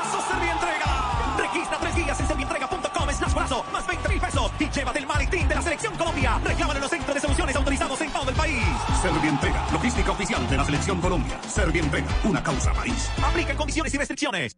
slash 3.31 3.33
brazo, 3.33 3.65
más 3.71 3.87
20 3.87 4.09
mil 4.09 4.19
pesos 4.19 4.51
y 4.59 4.69
llévate 4.69 4.99
el 4.99 5.07
maletín 5.07 5.47
de 5.47 5.55
la 5.55 5.61
Selección 5.61 5.95
Colombia. 5.95 6.39
Reclámalo 6.43 6.77
en 6.77 6.81
los 6.81 6.91
centros 6.91 7.13
de 7.15 7.21
soluciones 7.21 7.55
autorizados 7.55 8.01
en 8.01 8.11
todo 8.11 8.29
el 8.29 8.35
país. 8.35 8.63
Servientrega, 9.01 9.67
logística 9.71 10.11
oficial 10.11 10.49
de 10.49 10.57
la 10.57 10.65
Selección 10.65 11.01
Colombia. 11.01 11.39
Servientrega, 11.47 12.07
una 12.23 12.43
causa 12.43 12.73
país. 12.73 13.09
Aplica 13.23 13.55
condiciones 13.55 13.93
y 13.93 13.97
restricciones. 13.97 14.57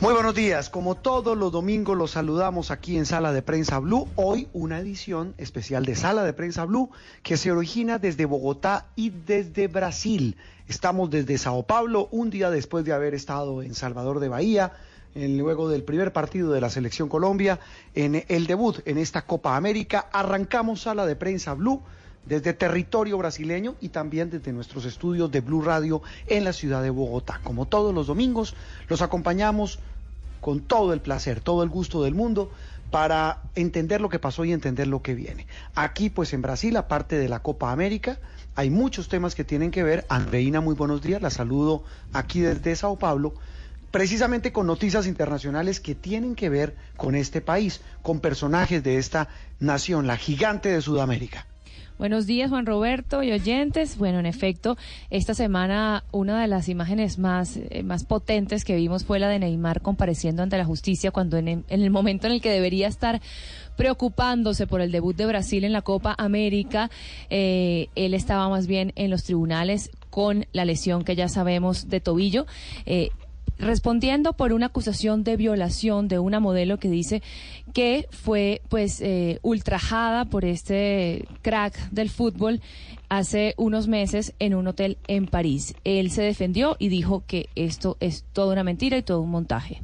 Muy 0.00 0.14
buenos 0.14 0.34
días, 0.34 0.70
como 0.70 0.94
todos 0.94 1.36
los 1.36 1.52
domingos 1.52 1.94
los 1.94 2.12
saludamos 2.12 2.70
aquí 2.70 2.96
en 2.96 3.04
Sala 3.04 3.34
de 3.34 3.42
Prensa 3.42 3.78
Blue. 3.80 4.08
Hoy 4.16 4.48
una 4.54 4.78
edición 4.78 5.34
especial 5.36 5.84
de 5.84 5.94
Sala 5.94 6.24
de 6.24 6.32
Prensa 6.32 6.64
Blue 6.64 6.88
que 7.22 7.36
se 7.36 7.52
origina 7.52 7.98
desde 7.98 8.24
Bogotá 8.24 8.86
y 8.96 9.10
desde 9.10 9.68
Brasil. 9.68 10.38
Estamos 10.68 11.10
desde 11.10 11.36
Sao 11.36 11.64
Paulo, 11.64 12.08
un 12.12 12.30
día 12.30 12.48
después 12.48 12.86
de 12.86 12.94
haber 12.94 13.12
estado 13.12 13.62
en 13.62 13.74
Salvador 13.74 14.20
de 14.20 14.30
Bahía, 14.30 14.72
en, 15.14 15.36
luego 15.36 15.68
del 15.68 15.82
primer 15.82 16.14
partido 16.14 16.50
de 16.50 16.62
la 16.62 16.70
Selección 16.70 17.10
Colombia, 17.10 17.60
en 17.94 18.24
el 18.26 18.46
debut 18.46 18.78
en 18.86 18.96
esta 18.96 19.26
Copa 19.26 19.54
América. 19.54 20.08
Arrancamos 20.14 20.80
Sala 20.80 21.04
de 21.04 21.14
Prensa 21.14 21.52
Blue 21.52 21.82
desde 22.24 22.52
territorio 22.52 23.18
brasileño 23.18 23.76
y 23.80 23.88
también 23.88 24.30
desde 24.30 24.52
nuestros 24.52 24.84
estudios 24.84 25.30
de 25.30 25.40
Blue 25.40 25.62
Radio 25.62 26.02
en 26.26 26.44
la 26.44 26.52
ciudad 26.52 26.82
de 26.82 26.90
Bogotá. 26.90 27.40
Como 27.42 27.66
todos 27.66 27.94
los 27.94 28.06
domingos, 28.06 28.54
los 28.88 29.02
acompañamos 29.02 29.78
con 30.40 30.60
todo 30.60 30.92
el 30.92 31.00
placer, 31.00 31.40
todo 31.40 31.62
el 31.62 31.68
gusto 31.68 32.02
del 32.02 32.14
mundo 32.14 32.50
para 32.90 33.42
entender 33.54 34.00
lo 34.00 34.08
que 34.08 34.18
pasó 34.18 34.44
y 34.44 34.52
entender 34.52 34.86
lo 34.86 35.02
que 35.02 35.14
viene. 35.14 35.46
Aquí, 35.74 36.10
pues 36.10 36.32
en 36.32 36.42
Brasil, 36.42 36.76
aparte 36.76 37.18
de 37.18 37.28
la 37.28 37.40
Copa 37.40 37.70
América, 37.72 38.18
hay 38.56 38.70
muchos 38.70 39.08
temas 39.08 39.34
que 39.34 39.44
tienen 39.44 39.70
que 39.70 39.84
ver. 39.84 40.04
Andreina, 40.08 40.60
muy 40.60 40.74
buenos 40.74 41.02
días, 41.02 41.22
la 41.22 41.30
saludo 41.30 41.84
aquí 42.12 42.40
desde 42.40 42.74
Sao 42.74 42.98
Paulo, 42.98 43.34
precisamente 43.90 44.52
con 44.52 44.66
noticias 44.66 45.06
internacionales 45.06 45.80
que 45.80 45.94
tienen 45.94 46.34
que 46.34 46.48
ver 46.48 46.76
con 46.96 47.14
este 47.14 47.40
país, 47.40 47.80
con 48.02 48.20
personajes 48.20 48.82
de 48.82 48.98
esta 48.98 49.28
nación, 49.60 50.06
la 50.06 50.16
gigante 50.16 50.68
de 50.68 50.82
Sudamérica. 50.82 51.46
Buenos 52.00 52.26
días, 52.26 52.48
Juan 52.48 52.64
Roberto 52.64 53.22
y 53.22 53.30
oyentes. 53.30 53.98
Bueno, 53.98 54.20
en 54.20 54.24
efecto, 54.24 54.78
esta 55.10 55.34
semana 55.34 56.02
una 56.12 56.40
de 56.40 56.48
las 56.48 56.70
imágenes 56.70 57.18
más, 57.18 57.58
eh, 57.58 57.82
más 57.82 58.04
potentes 58.04 58.64
que 58.64 58.74
vimos 58.74 59.04
fue 59.04 59.18
la 59.18 59.28
de 59.28 59.38
Neymar 59.38 59.82
compareciendo 59.82 60.42
ante 60.42 60.56
la 60.56 60.64
justicia 60.64 61.10
cuando 61.10 61.36
en, 61.36 61.62
el 61.68 61.90
momento 61.90 62.26
en 62.26 62.32
el 62.32 62.40
que 62.40 62.50
debería 62.50 62.88
estar 62.88 63.20
preocupándose 63.76 64.66
por 64.66 64.80
el 64.80 64.92
debut 64.92 65.14
de 65.14 65.26
Brasil 65.26 65.62
en 65.62 65.74
la 65.74 65.82
Copa 65.82 66.14
América, 66.16 66.90
eh, 67.28 67.88
él 67.96 68.14
estaba 68.14 68.48
más 68.48 68.66
bien 68.66 68.94
en 68.96 69.10
los 69.10 69.24
tribunales 69.24 69.90
con 70.08 70.46
la 70.52 70.64
lesión 70.64 71.04
que 71.04 71.16
ya 71.16 71.28
sabemos 71.28 71.90
de 71.90 72.00
tobillo. 72.00 72.46
Eh, 72.86 73.10
respondiendo 73.60 74.32
por 74.32 74.52
una 74.52 74.66
acusación 74.66 75.22
de 75.22 75.36
violación 75.36 76.08
de 76.08 76.18
una 76.18 76.40
modelo 76.40 76.78
que 76.78 76.88
dice 76.88 77.22
que 77.72 78.08
fue 78.10 78.62
pues 78.68 79.00
eh, 79.00 79.38
ultrajada 79.42 80.24
por 80.24 80.44
este 80.44 81.26
crack 81.42 81.90
del 81.90 82.10
fútbol 82.10 82.60
hace 83.08 83.54
unos 83.56 83.88
meses 83.88 84.34
en 84.38 84.54
un 84.54 84.66
hotel 84.66 84.98
en 85.08 85.26
París. 85.26 85.74
Él 85.84 86.10
se 86.10 86.22
defendió 86.22 86.76
y 86.78 86.88
dijo 86.88 87.24
que 87.26 87.48
esto 87.54 87.96
es 88.00 88.24
toda 88.32 88.52
una 88.52 88.64
mentira 88.64 88.96
y 88.96 89.02
todo 89.02 89.20
un 89.20 89.30
montaje. 89.30 89.82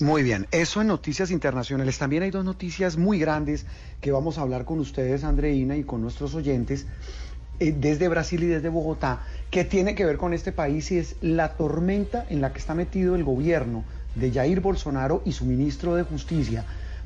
Muy 0.00 0.24
bien, 0.24 0.48
eso 0.50 0.80
en 0.80 0.88
noticias 0.88 1.30
internacionales. 1.30 1.98
También 1.98 2.24
hay 2.24 2.30
dos 2.30 2.44
noticias 2.44 2.96
muy 2.96 3.18
grandes 3.18 3.64
que 4.00 4.10
vamos 4.10 4.38
a 4.38 4.42
hablar 4.42 4.64
con 4.64 4.80
ustedes, 4.80 5.22
Andreina, 5.22 5.76
y 5.76 5.84
con 5.84 6.02
nuestros 6.02 6.34
oyentes 6.34 6.86
eh, 7.60 7.74
desde 7.76 8.08
Brasil 8.08 8.42
y 8.42 8.46
desde 8.46 8.68
Bogotá, 8.68 9.22
que 9.50 9.64
tiene 9.64 9.94
que 9.94 10.04
ver 10.04 10.16
con 10.16 10.34
este 10.34 10.52
país 10.52 10.90
y 10.90 10.98
es 10.98 11.16
la 11.20 11.50
tormenta 11.56 12.26
en 12.28 12.40
la 12.40 12.52
que 12.52 12.58
está 12.58 12.74
metido 12.74 13.14
el 13.14 13.24
gobierno 13.24 13.84
de 14.14 14.32
Jair 14.32 14.60
Bolsonaro 14.60 15.22
y 15.24 15.32
su 15.32 15.44
ministro 15.44 15.94
de 15.94 16.02
Justicia 16.02 16.64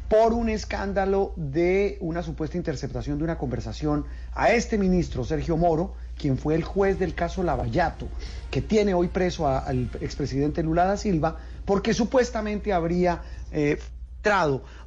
por 0.09 0.33
un 0.33 0.49
escándalo 0.49 1.33
de 1.37 1.99
una 2.01 2.23
supuesta 2.23 2.57
interceptación 2.57 3.19
de 3.19 3.25
una 3.25 3.37
conversación 3.37 4.07
a 4.35 4.53
este 4.53 4.79
ministro, 4.79 5.23
Sergio 5.25 5.57
Moro, 5.59 5.95
quien 6.17 6.39
fue 6.39 6.55
el 6.55 6.65
juez 6.65 6.99
del 6.99 7.15
caso 7.15 7.43
Lavallato, 7.43 8.09
que 8.51 8.63
tiene 8.63 8.95
hoy 8.95 9.09
preso 9.09 9.47
al 9.47 9.91
expresidente 10.01 10.63
Lula 10.63 10.87
da 10.87 10.97
Silva 10.97 11.37
porque 11.67 11.93
supuestamente 11.93 12.73
habría 12.73 13.23
eh, 13.53 13.79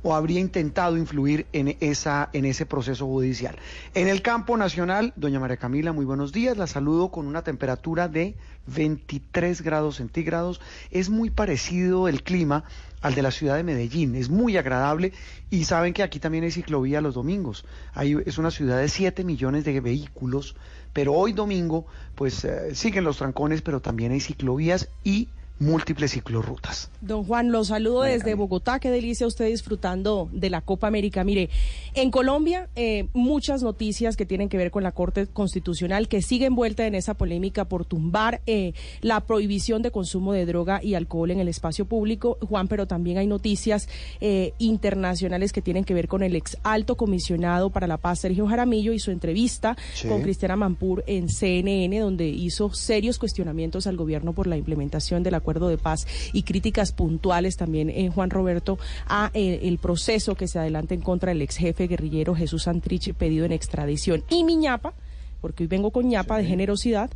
o 0.03 0.13
habría 0.13 0.39
intentado 0.39 0.97
influir 0.97 1.47
en, 1.51 1.75
esa, 1.79 2.29
en 2.33 2.45
ese 2.45 2.65
proceso 2.67 3.07
judicial. 3.07 3.55
En 3.95 4.07
el 4.07 4.21
campo 4.21 4.55
nacional, 4.55 5.13
doña 5.15 5.39
María 5.39 5.57
Camila, 5.57 5.93
muy 5.93 6.05
buenos 6.05 6.31
días, 6.31 6.57
la 6.57 6.67
saludo 6.67 7.09
con 7.09 7.25
una 7.25 7.43
temperatura 7.43 8.07
de 8.07 8.35
23 8.67 9.61
grados 9.63 9.95
centígrados. 9.95 10.61
Es 10.91 11.09
muy 11.09 11.31
parecido 11.31 12.07
el 12.07 12.21
clima 12.21 12.65
al 13.01 13.15
de 13.15 13.23
la 13.23 13.31
ciudad 13.31 13.55
de 13.55 13.63
Medellín, 13.63 14.13
es 14.13 14.29
muy 14.29 14.57
agradable 14.57 15.11
y 15.49 15.63
saben 15.63 15.93
que 15.93 16.03
aquí 16.03 16.19
también 16.19 16.43
hay 16.43 16.51
ciclovía 16.51 17.01
los 17.01 17.15
domingos. 17.15 17.65
Hay, 17.95 18.15
es 18.25 18.37
una 18.37 18.51
ciudad 18.51 18.77
de 18.77 18.89
7 18.89 19.23
millones 19.23 19.65
de 19.65 19.79
vehículos, 19.79 20.55
pero 20.93 21.13
hoy 21.13 21.33
domingo 21.33 21.87
pues 22.13 22.45
eh, 22.45 22.75
siguen 22.75 23.05
los 23.05 23.17
trancones, 23.17 23.63
pero 23.63 23.79
también 23.79 24.11
hay 24.11 24.19
ciclovías 24.19 24.89
y 25.03 25.29
múltiples 25.61 26.11
ciclorrutas. 26.11 26.89
Don 27.01 27.23
Juan, 27.23 27.51
lo 27.51 27.63
saludo 27.63 28.01
desde 28.01 28.33
Bogotá. 28.33 28.79
Qué 28.79 28.89
delicia 28.89 29.27
usted 29.27 29.45
disfrutando 29.45 30.27
de 30.33 30.49
la 30.49 30.61
Copa 30.61 30.87
América. 30.87 31.23
Mire, 31.23 31.49
en 31.93 32.09
Colombia, 32.09 32.67
eh, 32.75 33.07
muchas 33.13 33.61
noticias 33.61 34.17
que 34.17 34.25
tienen 34.25 34.49
que 34.49 34.57
ver 34.57 34.71
con 34.71 34.81
la 34.81 34.91
Corte 34.91 35.27
Constitucional 35.27 36.07
que 36.07 36.21
sigue 36.23 36.47
envuelta 36.47 36.87
en 36.87 36.95
esa 36.95 37.13
polémica 37.13 37.65
por 37.65 37.85
tumbar 37.85 38.41
eh, 38.47 38.73
la 39.01 39.21
prohibición 39.21 39.83
de 39.83 39.91
consumo 39.91 40.33
de 40.33 40.45
droga 40.47 40.83
y 40.83 40.95
alcohol 40.95 41.29
en 41.29 41.39
el 41.39 41.47
espacio 41.47 41.85
público. 41.85 42.39
Juan, 42.41 42.67
pero 42.67 42.87
también 42.87 43.19
hay 43.19 43.27
noticias 43.27 43.87
eh, 44.19 44.53
internacionales 44.57 45.53
que 45.53 45.61
tienen 45.61 45.83
que 45.83 45.93
ver 45.93 46.07
con 46.07 46.23
el 46.23 46.35
ex 46.35 46.57
alto 46.63 46.97
comisionado 46.97 47.69
para 47.69 47.85
la 47.85 47.97
paz, 47.97 48.19
Sergio 48.19 48.47
Jaramillo, 48.47 48.93
y 48.93 48.99
su 48.99 49.11
entrevista 49.11 49.77
con 50.07 50.23
Cristiana 50.23 50.55
Mampur 50.55 51.03
en 51.05 51.29
CNN, 51.29 51.99
donde 51.99 52.27
hizo 52.27 52.73
serios 52.73 53.19
cuestionamientos 53.19 53.85
al 53.85 53.95
gobierno 53.95 54.33
por 54.33 54.47
la 54.47 54.57
implementación 54.57 55.21
del 55.21 55.35
acuerdo 55.51 55.69
de 55.69 55.77
paz 55.77 56.07
y 56.33 56.43
críticas 56.43 56.91
puntuales 56.91 57.57
también, 57.57 57.89
en 57.89 58.11
Juan 58.11 58.29
Roberto, 58.29 58.79
a 59.07 59.31
el 59.33 59.77
proceso 59.77 60.35
que 60.35 60.47
se 60.47 60.59
adelanta 60.59 60.93
en 60.93 61.01
contra 61.01 61.29
del 61.29 61.41
ex 61.41 61.57
jefe 61.57 61.87
guerrillero 61.87 62.35
Jesús 62.35 62.63
Santrich 62.63 63.13
pedido 63.13 63.45
en 63.45 63.51
extradición. 63.51 64.23
Y 64.29 64.43
Miñapa 64.43 64.93
porque 65.41 65.63
hoy 65.63 65.67
vengo 65.67 65.89
con 65.89 66.07
ñapa 66.07 66.37
de 66.37 66.45
generosidad, 66.45 67.09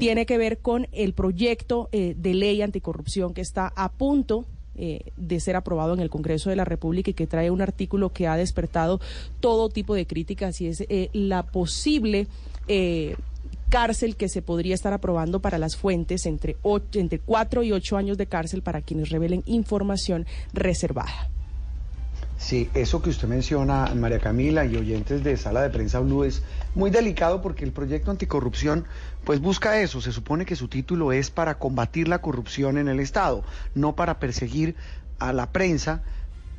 tiene 0.00 0.26
que 0.26 0.36
ver 0.36 0.58
con 0.58 0.88
el 0.90 1.12
proyecto 1.12 1.88
eh, 1.92 2.14
de 2.18 2.34
ley 2.34 2.60
anticorrupción 2.60 3.34
que 3.34 3.40
está 3.40 3.72
a 3.76 3.92
punto 3.92 4.46
eh, 4.74 5.12
de 5.16 5.38
ser 5.38 5.54
aprobado 5.54 5.94
en 5.94 6.00
el 6.00 6.10
Congreso 6.10 6.50
de 6.50 6.56
la 6.56 6.64
República 6.64 7.10
y 7.10 7.14
que 7.14 7.28
trae 7.28 7.52
un 7.52 7.62
artículo 7.62 8.12
que 8.12 8.26
ha 8.26 8.36
despertado 8.36 9.00
todo 9.38 9.68
tipo 9.68 9.94
de 9.94 10.06
críticas 10.06 10.60
y 10.60 10.66
es 10.66 10.80
eh, 10.88 11.08
la 11.12 11.44
posible 11.44 12.26
cárcel 13.68 14.16
que 14.16 14.28
se 14.28 14.42
podría 14.42 14.74
estar 14.74 14.92
aprobando 14.92 15.40
para 15.40 15.58
las 15.58 15.76
fuentes 15.76 16.26
entre, 16.26 16.56
entre 16.94 17.18
4 17.18 17.62
y 17.62 17.72
8 17.72 17.96
años 17.96 18.18
de 18.18 18.26
cárcel 18.26 18.62
para 18.62 18.82
quienes 18.82 19.10
revelen 19.10 19.42
información 19.46 20.26
reservada. 20.52 21.30
Sí, 22.38 22.70
eso 22.72 23.02
que 23.02 23.10
usted 23.10 23.26
menciona, 23.26 23.92
María 23.96 24.20
Camila 24.20 24.64
y 24.64 24.76
oyentes 24.76 25.24
de 25.24 25.36
Sala 25.36 25.60
de 25.62 25.70
Prensa 25.70 25.98
Blue, 25.98 26.22
es 26.22 26.42
muy 26.76 26.88
delicado 26.90 27.42
porque 27.42 27.64
el 27.64 27.72
proyecto 27.72 28.12
anticorrupción 28.12 28.84
pues 29.24 29.40
busca 29.40 29.80
eso. 29.80 30.00
Se 30.00 30.12
supone 30.12 30.46
que 30.46 30.54
su 30.54 30.68
título 30.68 31.10
es 31.10 31.30
para 31.30 31.58
combatir 31.58 32.06
la 32.06 32.20
corrupción 32.20 32.78
en 32.78 32.86
el 32.86 33.00
Estado, 33.00 33.42
no 33.74 33.96
para 33.96 34.20
perseguir 34.20 34.76
a 35.18 35.32
la 35.32 35.50
prensa 35.50 36.02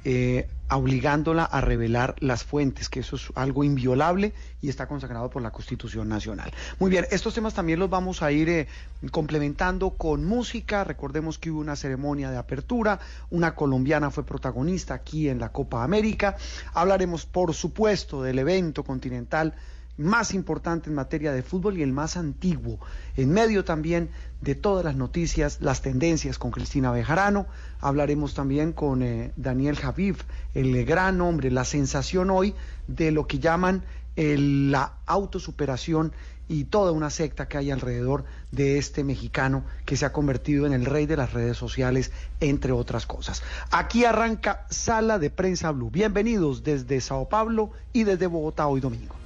eh, 0.06 0.48
obligándola 0.70 1.44
a 1.44 1.62
revelar 1.62 2.16
las 2.20 2.44
fuentes, 2.44 2.90
que 2.90 3.00
eso 3.00 3.16
es 3.16 3.32
algo 3.36 3.64
inviolable 3.64 4.34
y 4.62 4.70
está 4.70 4.88
consagrado 4.88 5.30
por 5.30 5.42
la 5.42 5.52
Constitución 5.52 6.08
Nacional. 6.08 6.52
Muy 6.78 6.92
bien, 6.92 7.08
estos 7.12 7.34
temas 7.34 7.54
también 7.54 7.80
los 7.80 7.90
vamos 7.90 8.22
a 8.22 8.32
ir 8.32 8.50
eh, 8.50 8.68
complementando 9.12 9.92
con 9.92 10.26
música. 10.26 10.84
Recordemos 10.84 11.40
que 11.40 11.50
hubo 11.50 11.60
una 11.60 11.76
ceremonia 11.76 12.30
de 12.30 12.38
apertura, 12.38 13.00
una 13.32 13.56
colombiana 13.56 14.12
fue 14.12 14.26
protagonista 14.26 14.94
aquí 14.94 15.28
en 15.28 15.40
la 15.40 15.52
Copa 15.52 15.84
América. 15.84 16.38
Hablaremos, 16.74 17.26
por 17.26 17.54
supuesto, 17.54 18.22
del 18.22 18.40
evento 18.40 18.84
continental 18.84 19.56
más 20.00 20.34
importante 20.34 20.90
en 20.90 20.96
materia 20.96 21.32
de 21.32 21.44
fútbol 21.44 21.78
y 21.78 21.84
el 21.84 21.92
más 21.94 22.18
antiguo, 22.18 22.80
en 23.18 23.30
medio 23.30 23.64
también 23.64 24.10
de 24.42 24.56
todas 24.56 24.84
las 24.84 24.96
noticias, 24.96 25.60
las 25.62 25.82
tendencias 25.82 26.40
con 26.40 26.52
Cristina 26.52 26.92
Bejarano. 26.92 27.46
Hablaremos 27.82 28.34
también 28.34 28.72
con 28.72 29.04
eh, 29.04 29.32
Daniel 29.36 29.76
Javiv, 29.76 30.24
el 30.54 30.86
gran 30.86 31.20
hombre, 31.22 31.52
la 31.52 31.66
sensación 31.66 32.30
hoy 32.32 32.56
de 32.88 33.12
lo 33.12 33.28
que 33.28 33.40
llaman 33.40 33.84
la 34.16 34.96
autosuperación 35.06 36.12
y 36.50 36.66
toda 36.66 36.92
una 36.92 37.10
secta 37.10 37.48
que 37.48 37.58
hay 37.58 37.72
alrededor 37.72 38.26
de 38.52 38.78
este 38.78 39.04
mexicano 39.04 39.64
que 39.86 39.96
se 39.96 40.06
ha 40.06 40.12
convertido 40.12 40.66
en 40.66 40.74
el 40.74 40.86
rey 40.86 41.06
de 41.06 41.16
las 41.16 41.32
redes 41.32 41.56
sociales, 41.56 42.12
entre 42.40 42.72
otras 42.72 43.06
cosas. 43.06 43.44
Aquí 43.72 44.04
arranca 44.04 44.66
Sala 44.70 45.20
de 45.20 45.30
Prensa 45.30 45.72
Blue. 45.72 45.92
Bienvenidos 45.92 46.64
desde 46.64 47.00
Sao 47.02 47.30
Paulo 47.30 47.72
y 47.94 48.04
desde 48.04 48.28
Bogotá 48.28 48.68
hoy 48.68 48.82
domingo. 48.82 49.19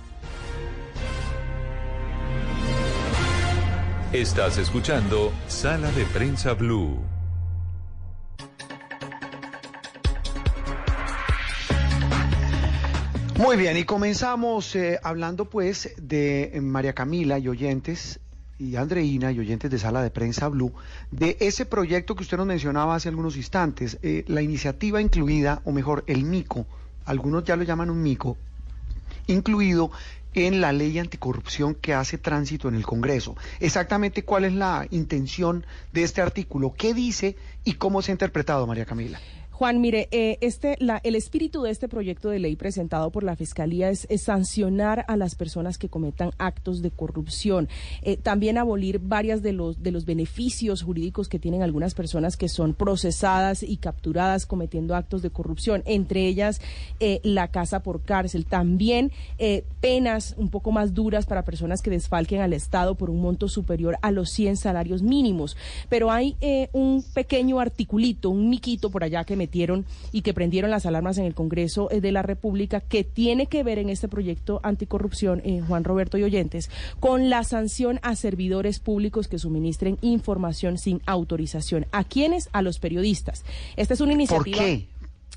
Estás 4.13 4.59
escuchando 4.59 5.33
Sala 5.47 5.91
de 5.91 6.05
Prensa 6.05 6.53
Blue. 6.53 6.99
Muy 13.39 13.57
bien, 13.57 13.75
y 13.75 13.85
comenzamos 13.85 14.75
eh, 14.75 14.99
hablando 15.01 15.49
pues 15.49 15.95
de 15.97 16.51
eh, 16.53 16.61
María 16.61 16.93
Camila 16.93 17.39
y 17.39 17.47
oyentes 17.47 18.19
y 18.59 18.75
Andreina 18.75 19.31
y 19.31 19.39
oyentes 19.39 19.71
de 19.71 19.79
Sala 19.79 20.03
de 20.03 20.11
Prensa 20.11 20.47
Blue, 20.47 20.71
de 21.09 21.35
ese 21.39 21.65
proyecto 21.65 22.13
que 22.13 22.21
usted 22.21 22.37
nos 22.37 22.45
mencionaba 22.45 22.93
hace 22.93 23.09
algunos 23.09 23.35
instantes, 23.35 23.97
eh, 24.03 24.25
la 24.27 24.43
iniciativa 24.43 25.01
incluida, 25.01 25.63
o 25.65 25.71
mejor, 25.71 26.03
el 26.05 26.23
MICO, 26.23 26.67
algunos 27.05 27.45
ya 27.45 27.55
lo 27.55 27.63
llaman 27.63 27.89
un 27.89 28.03
MICO, 28.03 28.37
incluido 29.25 29.89
en 30.33 30.61
la 30.61 30.71
ley 30.71 30.99
anticorrupción 30.99 31.75
que 31.75 31.93
hace 31.93 32.17
tránsito 32.17 32.67
en 32.67 32.75
el 32.75 32.85
Congreso. 32.85 33.35
Exactamente 33.59 34.23
cuál 34.23 34.45
es 34.45 34.53
la 34.53 34.87
intención 34.91 35.65
de 35.91 36.03
este 36.03 36.21
artículo, 36.21 36.73
qué 36.77 36.93
dice 36.93 37.35
y 37.63 37.73
cómo 37.73 38.01
se 38.01 38.11
ha 38.11 38.13
interpretado, 38.13 38.67
María 38.67 38.85
Camila. 38.85 39.19
Juan, 39.53 39.81
mire, 39.81 40.07
eh, 40.09 40.39
este, 40.41 40.77
la, 40.79 40.99
el 41.03 41.15
espíritu 41.15 41.61
de 41.61 41.69
este 41.69 41.87
proyecto 41.87 42.29
de 42.29 42.39
ley 42.39 42.55
presentado 42.55 43.11
por 43.11 43.23
la 43.23 43.35
Fiscalía 43.35 43.91
es, 43.91 44.07
sancionar 44.19 45.05
a 45.07 45.15
las 45.15 45.35
personas 45.35 45.77
que 45.77 45.89
cometan 45.89 46.31
actos 46.39 46.81
de 46.81 46.89
corrupción. 46.89 47.69
Eh, 48.01 48.17
también 48.17 48.57
abolir 48.57 48.97
varias 48.97 49.43
de 49.43 49.53
los, 49.53 49.83
de 49.83 49.91
los 49.91 50.05
beneficios 50.05 50.81
jurídicos 50.81 51.29
que 51.29 51.37
tienen 51.37 51.61
algunas 51.61 51.93
personas 51.93 52.35
que 52.35 52.49
son 52.49 52.73
procesadas 52.73 53.61
y 53.61 53.77
capturadas 53.77 54.47
cometiendo 54.47 54.95
actos 54.95 55.21
de 55.21 55.29
corrupción, 55.29 55.83
entre 55.85 56.25
ellas 56.25 56.59
eh, 56.99 57.19
la 57.23 57.49
casa 57.49 57.83
por 57.83 58.01
cárcel. 58.01 58.47
También 58.47 59.11
penas 59.81 60.33
un 60.37 60.49
poco 60.49 60.71
más 60.71 60.95
duras 60.95 61.27
para 61.27 61.43
personas 61.43 61.83
que 61.83 61.91
desfalquen 61.91 62.41
al 62.41 62.53
Estado 62.53 62.95
por 62.95 63.11
un 63.11 63.21
monto 63.21 63.47
superior 63.47 63.97
a 64.01 64.09
los 64.09 64.31
100 64.31 64.57
salarios 64.57 65.03
mínimos. 65.03 65.55
Pero 65.89 66.09
hay 66.09 66.35
un 66.71 67.03
pequeño 67.13 67.59
articulito, 67.59 68.31
un 68.31 68.49
miquito 68.49 68.89
por 68.89 69.03
allá 69.03 69.23
que 69.23 69.35
me 69.35 69.42
metieron 69.43 69.85
y 70.13 70.21
que 70.21 70.33
prendieron 70.33 70.71
las 70.71 70.85
alarmas 70.85 71.17
en 71.17 71.25
el 71.25 71.33
Congreso 71.33 71.89
eh, 71.91 71.99
de 71.99 72.13
la 72.13 72.21
República, 72.21 72.79
que 72.79 73.03
tiene 73.03 73.47
que 73.47 73.63
ver 73.63 73.77
en 73.77 73.89
este 73.89 74.07
proyecto 74.07 74.61
anticorrupción, 74.63 75.41
eh, 75.43 75.61
Juan 75.67 75.83
Roberto 75.83 76.17
y 76.17 76.23
oyentes, 76.23 76.69
con 77.01 77.29
la 77.29 77.43
sanción 77.43 77.99
a 78.03 78.15
servidores 78.15 78.79
públicos 78.79 79.27
que 79.27 79.37
suministren 79.37 79.97
información 80.01 80.77
sin 80.77 81.01
autorización. 81.05 81.87
¿A 81.91 82.05
quiénes? 82.05 82.49
A 82.53 82.61
los 82.61 82.79
periodistas. 82.79 83.43
Esta 83.75 83.93
es 83.93 84.01
una 84.01 84.13
iniciativa. 84.13 84.57
¿Por 84.57 84.65
qué? 84.65 84.87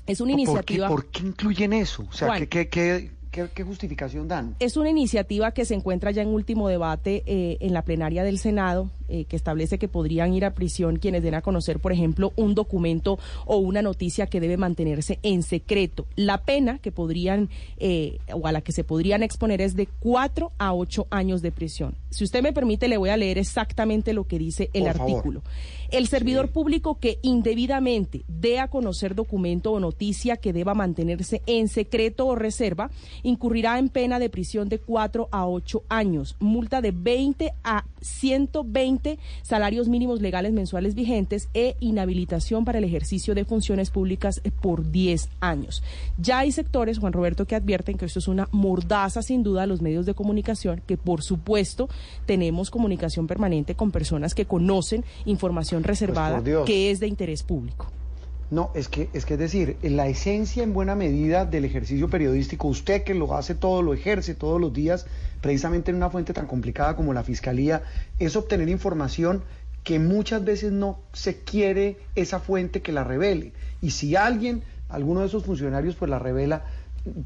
Es 0.05 0.21
una 0.21 0.31
iniciativa. 0.31 0.87
¿Por 0.87 1.07
qué, 1.07 1.23
incluyen 1.23 1.73
eso? 1.73 2.05
O 2.09 2.13
sea, 2.13 2.33
¿qué, 2.47 2.69
qué, 2.69 3.11
qué, 3.29 3.63
justificación 3.63 4.29
dan? 4.29 4.55
Es 4.59 4.77
una 4.77 4.89
iniciativa 4.89 5.51
que 5.51 5.65
se 5.65 5.73
encuentra 5.73 6.11
ya 6.11 6.21
en 6.21 6.29
último 6.29 6.69
debate 6.69 7.23
eh, 7.25 7.57
en 7.59 7.73
la 7.73 7.81
plenaria 7.81 8.23
del 8.23 8.39
Senado 8.39 8.89
eh, 9.09 9.25
que 9.25 9.35
establece 9.35 9.77
que 9.77 9.87
podrían 9.87 10.33
ir 10.33 10.45
a 10.45 10.53
prisión 10.53 10.97
quienes 10.97 11.23
den 11.23 11.35
a 11.35 11.41
conocer, 11.41 11.79
por 11.79 11.91
ejemplo, 11.91 12.33
un 12.35 12.55
documento 12.55 13.19
o 13.45 13.57
una 13.57 13.81
noticia 13.81 14.27
que 14.27 14.39
debe 14.39 14.57
mantenerse 14.57 15.19
en 15.23 15.43
secreto. 15.43 16.05
La 16.15 16.43
pena 16.43 16.79
que 16.79 16.91
podrían 16.91 17.49
eh, 17.77 18.17
o 18.33 18.47
a 18.47 18.51
la 18.51 18.61
que 18.61 18.71
se 18.71 18.83
podrían 18.83 19.23
exponer 19.23 19.61
es 19.61 19.75
de 19.75 19.87
cuatro 19.87 20.51
a 20.57 20.73
ocho 20.73 21.07
años 21.09 21.41
de 21.41 21.51
prisión. 21.51 21.95
Si 22.09 22.23
usted 22.23 22.41
me 22.41 22.53
permite, 22.53 22.87
le 22.87 22.97
voy 22.97 23.09
a 23.09 23.17
leer 23.17 23.37
exactamente 23.37 24.13
lo 24.13 24.25
que 24.25 24.39
dice 24.39 24.69
el 24.73 24.87
artículo. 24.87 25.41
El 25.89 26.07
servidor 26.07 26.49
público 26.49 26.99
que 26.99 27.19
indebidamente 27.21 28.23
dé 28.27 28.59
a 28.59 28.67
conocer 28.67 29.15
documento 29.15 29.71
o 29.71 29.79
noticia 29.79 30.37
que 30.37 30.51
deba 30.51 30.73
mantenerse 30.73 31.41
en 31.45 31.69
secreto 31.69 32.27
o 32.27 32.35
reserva, 32.35 32.89
incurrirá 33.23 33.79
en 33.79 33.89
pena 33.89 34.19
de 34.19 34.29
prisión 34.29 34.67
de 34.67 34.79
cuatro 34.79 35.29
a 35.31 35.47
ocho 35.47 35.83
años, 35.87 36.35
multa 36.39 36.81
de 36.81 36.91
20 36.91 37.53
a 37.63 37.85
120 38.01 38.96
salarios 39.41 39.87
mínimos 39.87 40.21
legales 40.21 40.53
mensuales 40.53 40.95
vigentes 40.95 41.49
e 41.53 41.75
inhabilitación 41.79 42.65
para 42.65 42.77
el 42.77 42.83
ejercicio 42.83 43.35
de 43.35 43.45
funciones 43.45 43.89
públicas 43.89 44.41
por 44.61 44.91
10 44.91 45.29
años. 45.39 45.83
Ya 46.17 46.39
hay 46.39 46.51
sectores, 46.51 46.99
Juan 46.99 47.13
Roberto, 47.13 47.45
que 47.45 47.55
advierten 47.55 47.97
que 47.97 48.05
esto 48.05 48.19
es 48.19 48.27
una 48.27 48.47
mordaza 48.51 49.21
sin 49.21 49.43
duda 49.43 49.63
a 49.63 49.67
los 49.67 49.81
medios 49.81 50.05
de 50.05 50.13
comunicación, 50.13 50.81
que 50.85 50.97
por 50.97 51.21
supuesto 51.21 51.89
tenemos 52.25 52.69
comunicación 52.69 53.27
permanente 53.27 53.75
con 53.75 53.91
personas 53.91 54.33
que 54.33 54.45
conocen 54.45 55.03
información 55.25 55.83
reservada 55.83 56.43
que 56.65 56.91
es 56.91 56.99
de 56.99 57.07
interés 57.07 57.43
público. 57.43 57.87
No, 58.49 58.71
es 58.75 58.87
que, 58.87 59.09
es 59.11 59.25
que 59.25 59.33
es 59.33 59.39
decir, 59.39 59.77
la 59.81 60.07
esencia 60.07 60.63
en 60.63 60.73
buena 60.73 60.95
medida 60.95 61.45
del 61.45 61.65
ejercicio 61.65 62.09
periodístico, 62.09 62.69
usted 62.69 63.03
que 63.03 63.13
lo 63.13 63.35
hace 63.35 63.55
todo, 63.55 63.81
lo 63.81 63.93
ejerce 63.93 64.35
todos 64.35 64.61
los 64.61 64.71
días, 64.71 65.05
precisamente 65.41 65.91
en 65.91 65.97
una 65.97 66.09
fuente 66.09 66.33
tan 66.33 66.47
complicada 66.47 66.95
como 66.95 67.13
la 67.13 67.23
Fiscalía, 67.23 67.83
es 68.19 68.37
obtener 68.37 68.69
información 68.69 69.43
que 69.83 69.99
muchas 69.99 70.45
veces 70.45 70.71
no 70.71 70.99
se 71.11 71.41
quiere 71.43 71.97
esa 72.15 72.39
fuente 72.39 72.81
que 72.81 72.93
la 72.93 73.03
revele. 73.03 73.51
Y 73.81 73.91
si 73.91 74.15
alguien, 74.15 74.63
alguno 74.87 75.21
de 75.21 75.27
esos 75.27 75.43
funcionarios, 75.43 75.95
pues 75.95 76.09
la 76.09 76.19
revela, 76.19 76.65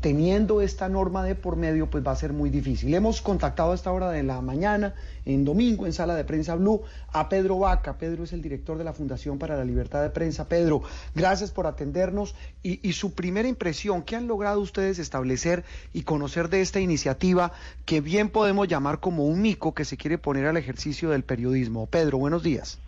teniendo 0.01 0.61
esta 0.61 0.89
norma 0.89 1.23
de 1.23 1.35
por 1.35 1.55
medio, 1.55 1.89
pues 1.89 2.05
va 2.05 2.11
a 2.11 2.15
ser 2.15 2.33
muy 2.33 2.49
difícil. 2.49 2.93
Hemos 2.93 3.21
contactado 3.21 3.71
a 3.71 3.75
esta 3.75 3.91
hora 3.91 4.09
de 4.09 4.23
la 4.23 4.41
mañana, 4.41 4.95
en 5.25 5.45
domingo, 5.45 5.85
en 5.85 5.93
sala 5.93 6.15
de 6.15 6.23
prensa 6.23 6.55
Blue, 6.55 6.81
a 7.11 7.29
Pedro 7.29 7.59
Vaca. 7.59 7.97
Pedro 7.97 8.23
es 8.23 8.33
el 8.33 8.41
director 8.41 8.77
de 8.77 8.83
la 8.83 8.93
Fundación 8.93 9.39
para 9.39 9.57
la 9.57 9.65
Libertad 9.65 10.01
de 10.01 10.09
Prensa. 10.09 10.47
Pedro, 10.47 10.81
gracias 11.15 11.51
por 11.51 11.67
atendernos 11.67 12.35
y, 12.63 12.91
su 12.93 13.13
primera 13.13 13.47
impresión, 13.47 14.03
¿qué 14.03 14.15
han 14.15 14.27
logrado 14.27 14.59
ustedes 14.59 14.99
establecer 14.99 15.63
y 15.93 16.03
conocer 16.03 16.49
de 16.49 16.61
esta 16.61 16.79
iniciativa 16.79 17.51
que 17.85 18.01
bien 18.01 18.29
podemos 18.29 18.67
llamar 18.67 18.99
como 18.99 19.25
un 19.25 19.41
mico 19.41 19.73
que 19.73 19.85
se 19.85 19.97
quiere 19.97 20.17
poner 20.17 20.45
al 20.45 20.57
ejercicio 20.57 21.09
del 21.09 21.23
periodismo? 21.23 21.87
Pedro, 21.87 22.17
buenos 22.17 22.43
días. 22.43 22.79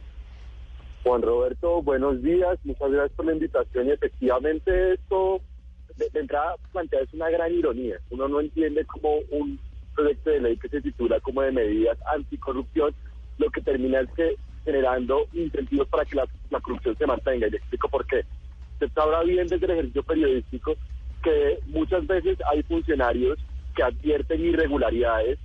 Juan 1.04 1.22
Roberto, 1.22 1.82
buenos 1.82 2.22
días, 2.22 2.58
muchas 2.64 2.92
gracias 2.92 3.16
por 3.18 3.26
la 3.26 3.34
invitación 3.34 3.88
y 3.88 3.92
efectivamente 3.92 4.94
esto 4.94 5.42
de, 5.98 6.10
de 6.12 6.20
entrada 6.20 6.56
plantea 6.72 7.02
es 7.02 7.14
una 7.14 7.30
gran 7.30 7.54
ironía. 7.54 7.98
Uno 8.10 8.28
no 8.28 8.40
entiende 8.40 8.86
cómo 8.86 9.20
un 9.32 9.60
proyecto 9.96 10.30
de 10.30 10.42
ley 10.42 10.58
que 10.58 10.70
se 10.70 10.82
titula 10.82 11.20
como 11.20 11.42
de 11.42 11.52
medidas 11.52 11.98
anticorrupción, 12.14 12.94
lo 13.38 13.50
que 13.50 13.62
termina 13.62 14.02
es 14.02 14.10
que 14.16 14.36
generando 14.66 15.28
incentivos 15.34 15.88
para 15.88 16.06
que 16.06 16.16
la, 16.16 16.26
la 16.50 16.60
corrupción 16.60 16.98
se 16.98 17.06
mantenga. 17.06 17.48
Y 17.48 17.52
le 17.52 17.58
explico 17.58 17.90
por 17.90 18.06
qué. 18.06 18.24
Se 18.80 18.90
sabrá 18.90 19.24
bien 19.24 19.48
desde 19.48 19.66
el 19.66 19.72
ejercicio 19.72 20.04
periodístico 20.04 20.76
que 21.22 21.60
muchas 21.68 22.06
veces 22.06 22.38
hay 22.52 22.64
funcionarios 22.64 23.40
que 23.76 23.84
advierten 23.84 24.46
irregularidades, 24.46 25.40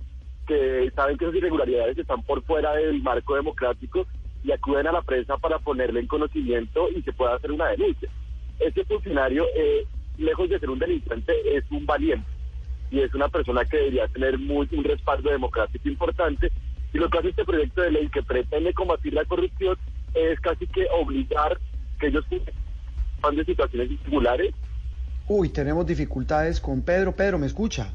que 0.45 0.91
saben 0.95 1.17
que 1.17 1.25
esas 1.25 1.37
irregularidades 1.37 1.97
están 1.97 2.21
por 2.23 2.43
fuera 2.43 2.73
del 2.73 3.01
marco 3.01 3.35
democrático 3.35 4.05
y 4.43 4.51
acuden 4.51 4.87
a 4.87 4.91
la 4.91 5.01
prensa 5.01 5.37
para 5.37 5.59
ponerle 5.59 5.99
en 5.99 6.07
conocimiento 6.07 6.89
y 6.89 7.01
se 7.01 7.13
pueda 7.13 7.35
hacer 7.35 7.51
una 7.51 7.67
denuncia. 7.69 8.09
Este 8.59 8.83
funcionario 8.85 9.45
eh, 9.55 9.85
lejos 10.19 10.49
de 10.49 10.59
ser 10.59 10.69
un 10.69 10.79
delincuente, 10.79 11.33
es 11.57 11.63
un 11.71 11.85
valiente 11.85 12.27
y 12.91 12.99
es 13.01 13.13
una 13.13 13.29
persona 13.29 13.65
que 13.65 13.77
debería 13.77 14.07
tener 14.07 14.37
muy, 14.37 14.67
un 14.71 14.83
respaldo 14.83 15.29
democrático 15.29 15.87
importante. 15.87 16.51
Y 16.93 16.97
lo 16.97 17.09
que 17.09 17.19
hace 17.19 17.29
este 17.29 17.45
proyecto 17.45 17.81
de 17.81 17.91
ley 17.91 18.09
que 18.09 18.23
pretende 18.23 18.73
combatir 18.73 19.13
la 19.13 19.25
corrupción 19.25 19.77
es 20.13 20.39
casi 20.39 20.65
que 20.67 20.87
obligar 20.91 21.59
que 21.99 22.07
ellos 22.07 22.25
van 23.21 23.35
de 23.35 23.45
situaciones 23.45 23.89
singulares. 24.03 24.53
Uy, 25.27 25.49
tenemos 25.49 25.85
dificultades 25.85 26.59
con 26.59 26.81
Pedro. 26.81 27.15
Pedro, 27.15 27.37
¿me 27.37 27.45
escucha? 27.45 27.93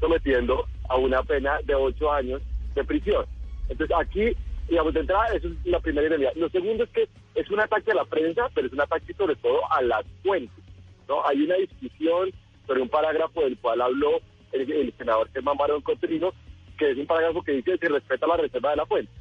Sometiendo 0.00 0.66
a 0.88 0.96
una 0.96 1.22
pena 1.22 1.58
de 1.64 1.74
ocho 1.74 2.10
años 2.10 2.42
de 2.74 2.82
prisión. 2.82 3.24
Entonces 3.68 3.96
aquí, 3.96 4.36
digamos, 4.68 4.92
de 4.92 5.00
entrada, 5.00 5.26
eso 5.34 5.46
es 5.46 5.54
la 5.64 5.78
primera 5.78 6.16
idea. 6.16 6.32
Lo 6.34 6.48
segundo 6.48 6.82
es 6.82 6.90
que 6.90 7.08
es 7.36 7.48
un 7.50 7.60
ataque 7.60 7.92
a 7.92 7.94
la 7.94 8.04
prensa, 8.04 8.48
pero 8.54 8.66
es 8.66 8.72
un 8.72 8.80
ataque 8.80 9.14
sobre 9.14 9.36
todo 9.36 9.60
a 9.70 9.82
las 9.82 10.04
fuentes. 10.24 10.64
¿No? 11.08 11.26
Hay 11.26 11.42
una 11.42 11.56
discusión 11.56 12.30
sobre 12.66 12.82
un 12.82 12.88
parágrafo 12.88 13.42
del 13.42 13.58
cual 13.58 13.80
habló 13.80 14.20
el, 14.52 14.92
senador 14.96 15.30
Germán 15.32 15.56
Barón 15.56 15.82
Cotrino, 15.82 16.32
que 16.76 16.90
es 16.90 16.98
un 16.98 17.06
parágrafo 17.06 17.42
que 17.42 17.52
dice 17.52 17.78
que 17.78 17.88
respeta 17.88 18.26
la 18.26 18.36
reserva 18.36 18.70
de 18.70 18.76
la 18.76 18.86
fuente. 18.86 19.12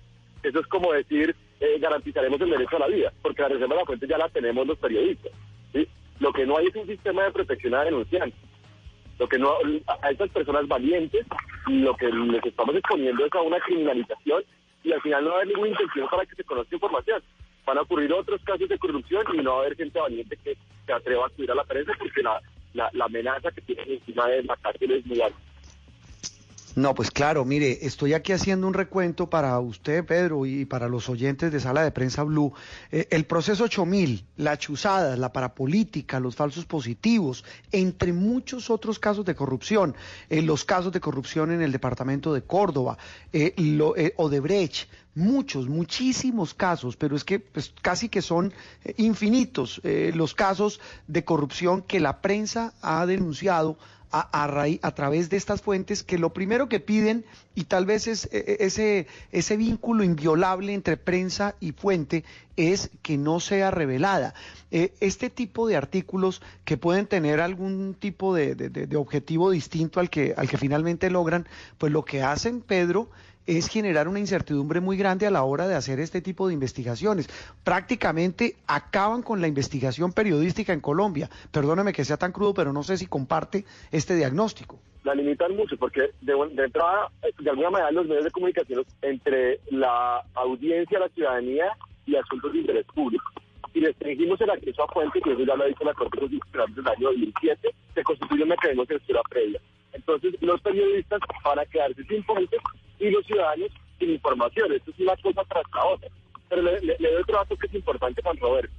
Eso 0.43 0.59
es 0.59 0.67
como 0.67 0.91
decir, 0.93 1.35
eh, 1.59 1.77
garantizaremos 1.79 2.41
el 2.41 2.49
derecho 2.49 2.77
a 2.77 2.79
la 2.79 2.87
vida, 2.87 3.13
porque 3.21 3.41
la 3.41 3.49
reserva 3.49 3.75
de 3.75 3.81
la 3.81 3.85
fuente 3.85 4.07
ya 4.07 4.17
la 4.17 4.29
tenemos 4.29 4.67
los 4.67 4.77
periodistas. 4.77 5.31
Lo 6.19 6.31
que 6.31 6.45
no 6.45 6.55
hay 6.55 6.67
es 6.67 6.75
un 6.75 6.85
sistema 6.85 7.23
de 7.23 7.31
protección 7.31 7.73
a 7.73 7.83
denunciantes. 7.83 8.39
Lo 9.17 9.27
que 9.27 9.39
no, 9.39 9.53
a 9.87 10.11
estas 10.11 10.29
personas 10.29 10.67
valientes, 10.67 11.25
lo 11.67 11.95
que 11.95 12.11
les 12.11 12.45
estamos 12.45 12.75
exponiendo 12.75 13.25
es 13.25 13.33
a 13.33 13.41
una 13.41 13.59
criminalización 13.59 14.43
y 14.83 14.91
al 14.91 15.01
final 15.01 15.25
no 15.25 15.31
haber 15.33 15.47
ninguna 15.47 15.69
intención 15.69 16.07
para 16.09 16.25
que 16.25 16.35
se 16.35 16.43
conozca 16.43 16.75
información 16.75 17.23
van 17.65 17.77
a 17.77 17.81
ocurrir 17.81 18.11
otros 18.13 18.41
casos 18.43 18.67
de 18.67 18.77
corrupción 18.77 19.23
y 19.33 19.37
no 19.37 19.51
va 19.51 19.57
a 19.57 19.61
haber 19.61 19.77
gente 19.77 19.99
valiente 19.99 20.37
que 20.37 20.57
se 20.85 20.93
atreva 20.93 21.27
a 21.27 21.29
subir 21.29 21.51
a 21.51 21.55
la 21.55 21.63
prensa 21.63 21.93
porque 21.97 22.21
la, 22.21 22.41
la, 22.73 23.05
amenaza 23.05 23.51
que 23.51 23.61
tienen 23.61 23.91
encima 23.91 24.27
de 24.27 24.43
la 24.43 24.55
cárcel 24.57 24.91
es 24.91 25.05
muy 25.05 25.21
alta. 25.21 25.37
No, 26.73 26.95
pues 26.95 27.11
claro, 27.11 27.43
mire, 27.43 27.79
estoy 27.81 28.13
aquí 28.13 28.31
haciendo 28.31 28.65
un 28.65 28.73
recuento 28.73 29.29
para 29.29 29.59
usted, 29.59 30.05
Pedro, 30.05 30.45
y 30.45 30.63
para 30.63 30.87
los 30.87 31.09
oyentes 31.09 31.51
de 31.51 31.59
Sala 31.59 31.83
de 31.83 31.91
Prensa 31.91 32.23
Blue. 32.23 32.53
Eh, 32.93 33.07
el 33.11 33.25
proceso 33.25 33.65
8000, 33.65 34.23
la 34.37 34.57
chuzada, 34.57 35.17
la 35.17 35.33
parapolítica, 35.33 36.21
los 36.21 36.37
falsos 36.37 36.65
positivos, 36.65 37.43
entre 37.73 38.13
muchos 38.13 38.69
otros 38.69 38.99
casos 38.99 39.25
de 39.25 39.35
corrupción, 39.35 39.95
eh, 40.29 40.41
los 40.41 40.63
casos 40.63 40.93
de 40.93 41.01
corrupción 41.01 41.51
en 41.51 41.61
el 41.61 41.73
departamento 41.73 42.33
de 42.33 42.43
Córdoba, 42.43 42.97
eh, 43.33 43.53
lo, 43.57 43.97
eh, 43.97 44.13
Odebrecht, 44.15 44.87
muchos, 45.15 45.67
muchísimos 45.67 46.53
casos, 46.53 46.95
pero 46.95 47.15
es 47.15 47.23
que 47.23 47.39
pues, 47.39 47.73
casi 47.81 48.09
que 48.09 48.21
son 48.21 48.53
eh, 48.83 48.93
infinitos 48.97 49.81
eh, 49.83 50.11
los 50.15 50.33
casos 50.33 50.79
de 51.07 51.23
corrupción 51.23 51.81
que 51.81 51.99
la 51.99 52.21
prensa 52.21 52.73
ha 52.81 53.05
denunciado 53.05 53.77
a, 54.13 54.43
a, 54.43 54.65
a, 54.81 54.91
través 54.93 55.29
de 55.29 55.37
estas 55.37 55.61
fuentes 55.61 56.03
que 56.03 56.17
lo 56.17 56.33
primero 56.33 56.67
que 56.67 56.81
piden, 56.81 57.23
y 57.55 57.63
tal 57.63 57.85
vez 57.85 58.07
es 58.07 58.27
eh, 58.33 58.57
ese, 58.59 59.07
ese 59.31 59.55
vínculo 59.55 60.03
inviolable 60.03 60.73
entre 60.73 60.97
prensa 60.97 61.55
y 61.61 61.71
fuente, 61.71 62.25
es 62.57 62.89
que 63.01 63.17
no 63.17 63.39
sea 63.39 63.71
revelada. 63.71 64.33
Este 64.69 65.29
tipo 65.29 65.67
de 65.67 65.75
artículos 65.75 66.41
que 66.63 66.77
pueden 66.77 67.05
tener 67.05 67.41
algún 67.41 67.93
tipo 67.93 68.35
de, 68.35 68.55
de, 68.55 68.97
objetivo 68.97 69.51
distinto 69.51 69.99
al 69.99 70.09
que, 70.09 70.33
al 70.37 70.49
que 70.49 70.57
finalmente 70.57 71.09
logran, 71.09 71.47
pues 71.77 71.91
lo 71.91 72.05
que 72.05 72.21
hacen, 72.21 72.61
Pedro, 72.61 73.09
es 73.47 73.67
generar 73.67 74.07
una 74.07 74.19
incertidumbre 74.19 74.79
muy 74.79 74.97
grande 74.97 75.27
a 75.27 75.31
la 75.31 75.43
hora 75.43 75.67
de 75.67 75.75
hacer 75.75 75.99
este 75.99 76.21
tipo 76.21 76.47
de 76.47 76.53
investigaciones. 76.53 77.29
Prácticamente 77.63 78.55
acaban 78.67 79.21
con 79.21 79.41
la 79.41 79.47
investigación 79.47 80.13
periodística 80.13 80.73
en 80.73 80.79
Colombia. 80.79 81.29
Perdóneme 81.51 81.93
que 81.93 82.05
sea 82.05 82.17
tan 82.17 82.31
crudo, 82.31 82.53
pero 82.53 82.73
no 82.73 82.83
sé 82.83 82.97
si 82.97 83.07
comparte 83.07 83.65
este 83.91 84.15
diagnóstico. 84.15 84.79
La 85.03 85.15
limitan 85.15 85.55
mucho 85.55 85.77
porque 85.77 86.11
de, 86.21 86.33
entrada, 86.63 87.09
de 87.39 87.49
alguna 87.49 87.71
manera, 87.71 87.91
los 87.91 88.07
medios 88.07 88.25
de 88.25 88.31
comunicación 88.31 88.85
entre 89.01 89.59
la 89.71 90.21
audiencia, 90.35 90.99
la 90.99 91.09
ciudadanía 91.09 91.65
y 92.05 92.15
asuntos 92.15 92.53
de 92.53 92.59
interés 92.59 92.85
público. 92.93 93.23
Si 93.73 93.79
restringimos 93.79 94.39
el 94.41 94.49
acceso 94.49 94.83
a 94.83 94.87
fuentes, 94.87 95.23
que 95.23 95.31
eso 95.31 95.43
ya 95.43 95.55
lo 95.55 95.63
ha 95.63 95.67
dicho 95.67 95.83
la 95.83 95.93
Corte 95.93 96.19
Constitucional 96.19 96.67
desde 96.69 96.81
el 96.81 96.87
año 96.87 97.07
2007, 97.09 97.69
se 97.95 98.03
constituye 98.03 98.43
un 98.43 98.49
mecanismo 98.49 98.85
de 98.85 98.97
censura 98.97 99.21
previa. 99.29 99.61
Entonces, 99.93 100.33
los 100.41 100.61
periodistas 100.61 101.19
van 101.43 101.59
a 101.59 101.65
quedarse 101.65 102.03
sin 102.03 102.23
fuentes 102.23 102.59
y 102.99 103.09
los 103.09 103.25
ciudadanos 103.25 103.69
sin 103.99 104.11
información. 104.11 104.71
Esto 104.73 104.91
es 104.91 104.99
una 104.99 105.15
cosa 105.17 105.43
tras 105.49 105.63
la 105.73 105.85
otra. 105.85 106.09
Pero 106.49 106.61
le, 106.61 106.79
le, 106.81 106.97
le 106.99 107.11
doy 107.11 107.21
otro 107.21 107.37
dato 107.37 107.57
que 107.57 107.67
es 107.67 107.73
importante, 107.73 108.21
Juan 108.21 108.37
Roberto. 108.37 108.73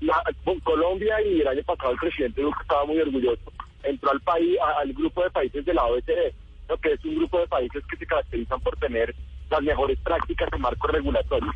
La, 0.00 0.22
Colombia 0.64 1.20
y 1.22 1.40
el 1.40 1.48
año 1.48 1.62
pasado 1.64 1.92
el 1.92 1.98
presidente 1.98 2.42
Duque 2.42 2.58
estaba 2.62 2.84
muy 2.84 2.98
orgulloso. 2.98 3.52
Entró 3.82 4.10
al 4.10 4.20
país, 4.20 4.58
a, 4.60 4.80
al 4.80 4.92
grupo 4.92 5.22
de 5.22 5.30
países 5.30 5.64
de 5.64 5.74
la 5.74 5.84
OECD, 5.84 6.34
¿no? 6.68 6.76
que 6.78 6.92
es 6.92 7.04
un 7.04 7.16
grupo 7.16 7.38
de 7.38 7.46
países 7.46 7.82
que 7.88 7.96
se 7.96 8.06
caracterizan 8.06 8.60
por 8.60 8.76
tener 8.78 9.14
las 9.50 9.62
mejores 9.62 9.98
prácticas 10.00 10.48
en 10.52 10.60
marco 10.60 10.86
regulatorio. 10.86 11.52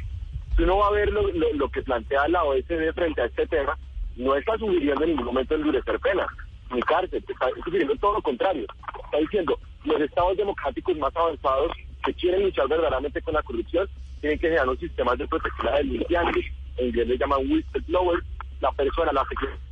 Si 0.56 0.62
uno 0.62 0.78
va 0.78 0.88
a 0.88 0.92
ver 0.92 1.12
lo, 1.12 1.22
lo, 1.30 1.68
que 1.68 1.82
plantea 1.82 2.28
la 2.28 2.44
OECD 2.44 2.92
frente 2.94 3.20
a 3.20 3.26
este 3.26 3.46
tema, 3.46 3.76
no 4.16 4.34
está 4.34 4.56
sugiriendo 4.56 5.04
en 5.04 5.10
ningún 5.10 5.26
momento 5.26 5.54
endurecer 5.54 6.00
penas 6.00 6.28
ni 6.72 6.80
cárcel, 6.82 7.22
está 7.28 7.48
sugiriendo 7.64 7.94
todo 7.96 8.14
lo 8.14 8.22
contrario. 8.22 8.66
Está 9.04 9.18
diciendo, 9.18 9.58
los 9.84 10.00
estados 10.00 10.36
democráticos 10.36 10.96
más 10.96 11.14
avanzados 11.14 11.72
que 12.04 12.14
quieren 12.14 12.42
luchar 12.44 12.68
verdaderamente 12.68 13.20
con 13.22 13.34
la 13.34 13.42
corrupción 13.42 13.88
tienen 14.20 14.38
que 14.38 14.46
generar 14.46 14.68
unos 14.68 14.80
sistemas 14.80 15.18
de 15.18 15.28
protección 15.28 15.68
a 15.68 15.76
denunciantes, 15.76 16.44
en 16.78 16.86
inglés 16.86 17.08
le 17.08 17.18
llaman 17.18 17.50
whistleblower, 17.50 18.22
la 18.60 18.72
persona, 18.72 19.12
la 19.12 19.26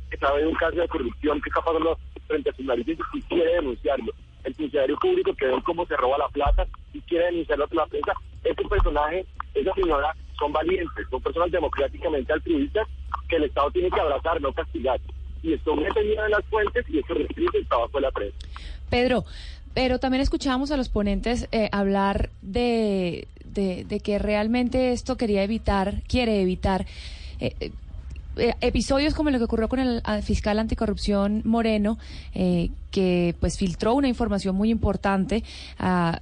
que 0.09 0.17
sabe 0.17 0.41
de 0.41 0.47
un 0.47 0.55
caso 0.55 0.75
de 0.77 0.87
corrupción 0.87 1.41
que 1.41 1.49
está 1.49 1.61
pasando 1.61 1.97
frente 2.27 2.49
a 2.49 2.53
sus 2.53 2.65
narices 2.65 2.97
y 3.13 3.21
quiere 3.23 3.55
denunciarlo. 3.55 4.13
El 4.45 4.55
funcionario 4.55 4.95
público 4.97 5.33
que 5.33 5.47
ve 5.47 5.61
cómo 5.65 5.85
se 5.85 5.97
roba 5.97 6.17
la 6.17 6.29
plata 6.29 6.65
y 6.93 7.01
quiere 7.01 7.25
denunciarlo 7.25 7.65
a 7.65 7.75
la 7.75 7.85
prensa, 7.87 8.13
ese 8.43 8.63
personaje, 8.63 9.25
esa 9.53 9.73
señora, 9.73 10.15
son 10.39 10.53
valientes, 10.53 11.07
son 11.09 11.21
personas 11.21 11.51
democráticamente 11.51 12.31
altruistas 12.31 12.87
que 13.27 13.35
el 13.35 13.43
Estado 13.45 13.71
tiene 13.71 13.89
que 13.89 13.99
abrazar, 13.99 14.39
no 14.41 14.53
castigar 14.53 14.99
y 15.45 15.53
esto 15.53 15.75
me 15.75 15.89
tenía 15.91 16.23
de 16.23 16.29
las 16.29 16.43
fuentes 16.45 16.85
y 16.89 16.99
esto 16.99 17.13
restringe 17.13 17.57
el 17.59 17.67
trabajo 17.67 17.91
de 17.93 18.01
la 18.01 18.11
prensa. 18.11 18.37
Pedro, 18.89 19.25
pero 19.73 19.99
también 19.99 20.21
escuchamos 20.21 20.71
a 20.71 20.77
los 20.77 20.89
ponentes 20.89 21.47
eh, 21.51 21.69
hablar 21.71 22.29
de, 22.41 23.27
de, 23.43 23.99
que 24.03 24.17
realmente 24.17 24.91
esto 24.91 25.17
quería 25.17 25.43
evitar, 25.43 26.01
quiere 26.07 26.41
evitar. 26.41 26.87
Eh, 27.39 27.71
eh, 28.37 28.49
eh, 28.49 28.53
episodios 28.61 29.13
como 29.13 29.29
lo 29.29 29.37
que 29.37 29.45
ocurrió 29.45 29.69
con 29.69 29.79
el 29.79 30.01
fiscal 30.23 30.59
anticorrupción 30.59 31.41
Moreno, 31.45 31.97
que 32.33 33.35
pues 33.39 33.57
filtró 33.57 33.93
una 33.93 34.07
información 34.07 34.55
muy 34.55 34.69
importante 34.69 35.43
a 35.77 36.21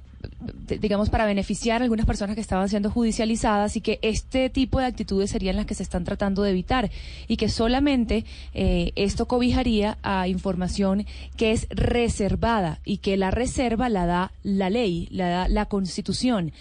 digamos, 0.80 1.10
para 1.10 1.26
beneficiar 1.26 1.80
a 1.80 1.84
algunas 1.84 2.06
personas 2.06 2.34
que 2.34 2.40
estaban 2.40 2.68
siendo 2.68 2.90
judicializadas 2.90 3.76
y 3.76 3.80
que 3.80 3.98
este 4.02 4.50
tipo 4.50 4.80
de 4.80 4.86
actitudes 4.86 5.30
serían 5.30 5.56
las 5.56 5.66
que 5.66 5.74
se 5.74 5.82
están 5.82 6.04
tratando 6.04 6.42
de 6.42 6.50
evitar 6.50 6.90
y 7.28 7.36
que 7.36 7.48
solamente 7.48 8.24
eh, 8.54 8.92
esto 8.96 9.26
cobijaría 9.26 9.98
a 10.02 10.28
información 10.28 11.06
que 11.36 11.52
es 11.52 11.66
reservada 11.70 12.80
y 12.84 12.98
que 12.98 13.16
la 13.16 13.30
reserva 13.30 13.88
la 13.88 14.06
da 14.06 14.32
la 14.42 14.70
ley, 14.70 15.08
la 15.10 15.28
da 15.28 15.48
la 15.48 15.66
constitución. 15.66 16.52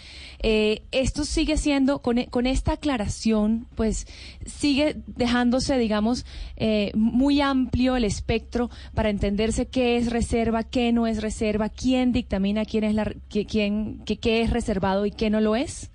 Eh, 0.46 0.82
esto 0.92 1.24
sigue 1.24 1.58
siendo, 1.58 2.00
con, 2.00 2.22
con, 2.26 2.48
esta 2.48 2.74
aclaración, 2.74 3.66
pues 3.76 4.08
sigue 4.46 4.98
dejándose, 5.08 5.78
digamos, 5.78 6.26
eh, 6.58 6.92
muy 6.96 7.40
amplio 7.40 7.96
el 7.96 8.04
espectro 8.04 8.70
para 8.94 9.10
entenderse 9.10 9.68
qué 9.68 9.96
es 9.96 10.12
reserva, 10.12 10.64
qué 10.64 10.92
no 10.92 11.08
es 11.08 11.22
reserva, 11.22 11.70
quién 11.70 12.12
dictamina 12.12 12.34
quién 12.66 12.84
es 12.84 12.96
la, 12.96 13.14
quién, 13.30 13.48
qué, 13.54 14.42
es 14.42 14.52
reservado 14.52 15.06
y 15.06 15.12
qué 15.12 15.30
no 15.30 15.40
lo 15.42 15.56
es? 15.56 15.92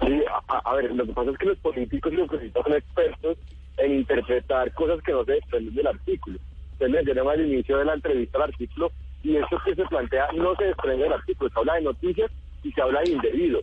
Sí, 0.00 0.20
a, 0.48 0.74
ver, 0.74 0.92
lo 0.92 1.06
que 1.06 1.12
pasa 1.12 1.30
es 1.30 1.38
que 1.38 1.46
los 1.46 1.58
políticos 1.58 2.12
y 2.12 2.16
los 2.16 2.28
periodistas 2.28 2.62
son 2.64 2.74
expertos 2.74 3.38
en 3.78 3.94
interpretar 3.94 4.72
cosas 4.74 5.02
que 5.02 5.12
no 5.12 5.24
se 5.24 5.32
desprenden 5.32 5.74
del 5.74 5.86
artículo. 5.86 6.38
Usted 6.72 6.88
mencionaba 6.88 7.32
al 7.32 7.46
inicio 7.46 7.78
de 7.78 7.84
la 7.84 7.94
entrevista 7.94 8.38
el 8.38 8.44
artículo 8.44 8.90
y 9.22 9.36
eso 9.36 9.58
que 9.64 9.74
se 9.74 9.84
plantea 9.86 10.28
no 10.34 10.54
se 10.56 10.64
desprende 10.64 11.04
del 11.04 11.12
artículo, 11.12 11.50
se 11.50 11.58
habla 11.58 11.74
de 11.74 11.82
noticias 11.82 12.30
y 12.62 12.72
se 12.72 12.82
habla 12.82 13.00
de 13.02 13.10
indebido. 13.12 13.60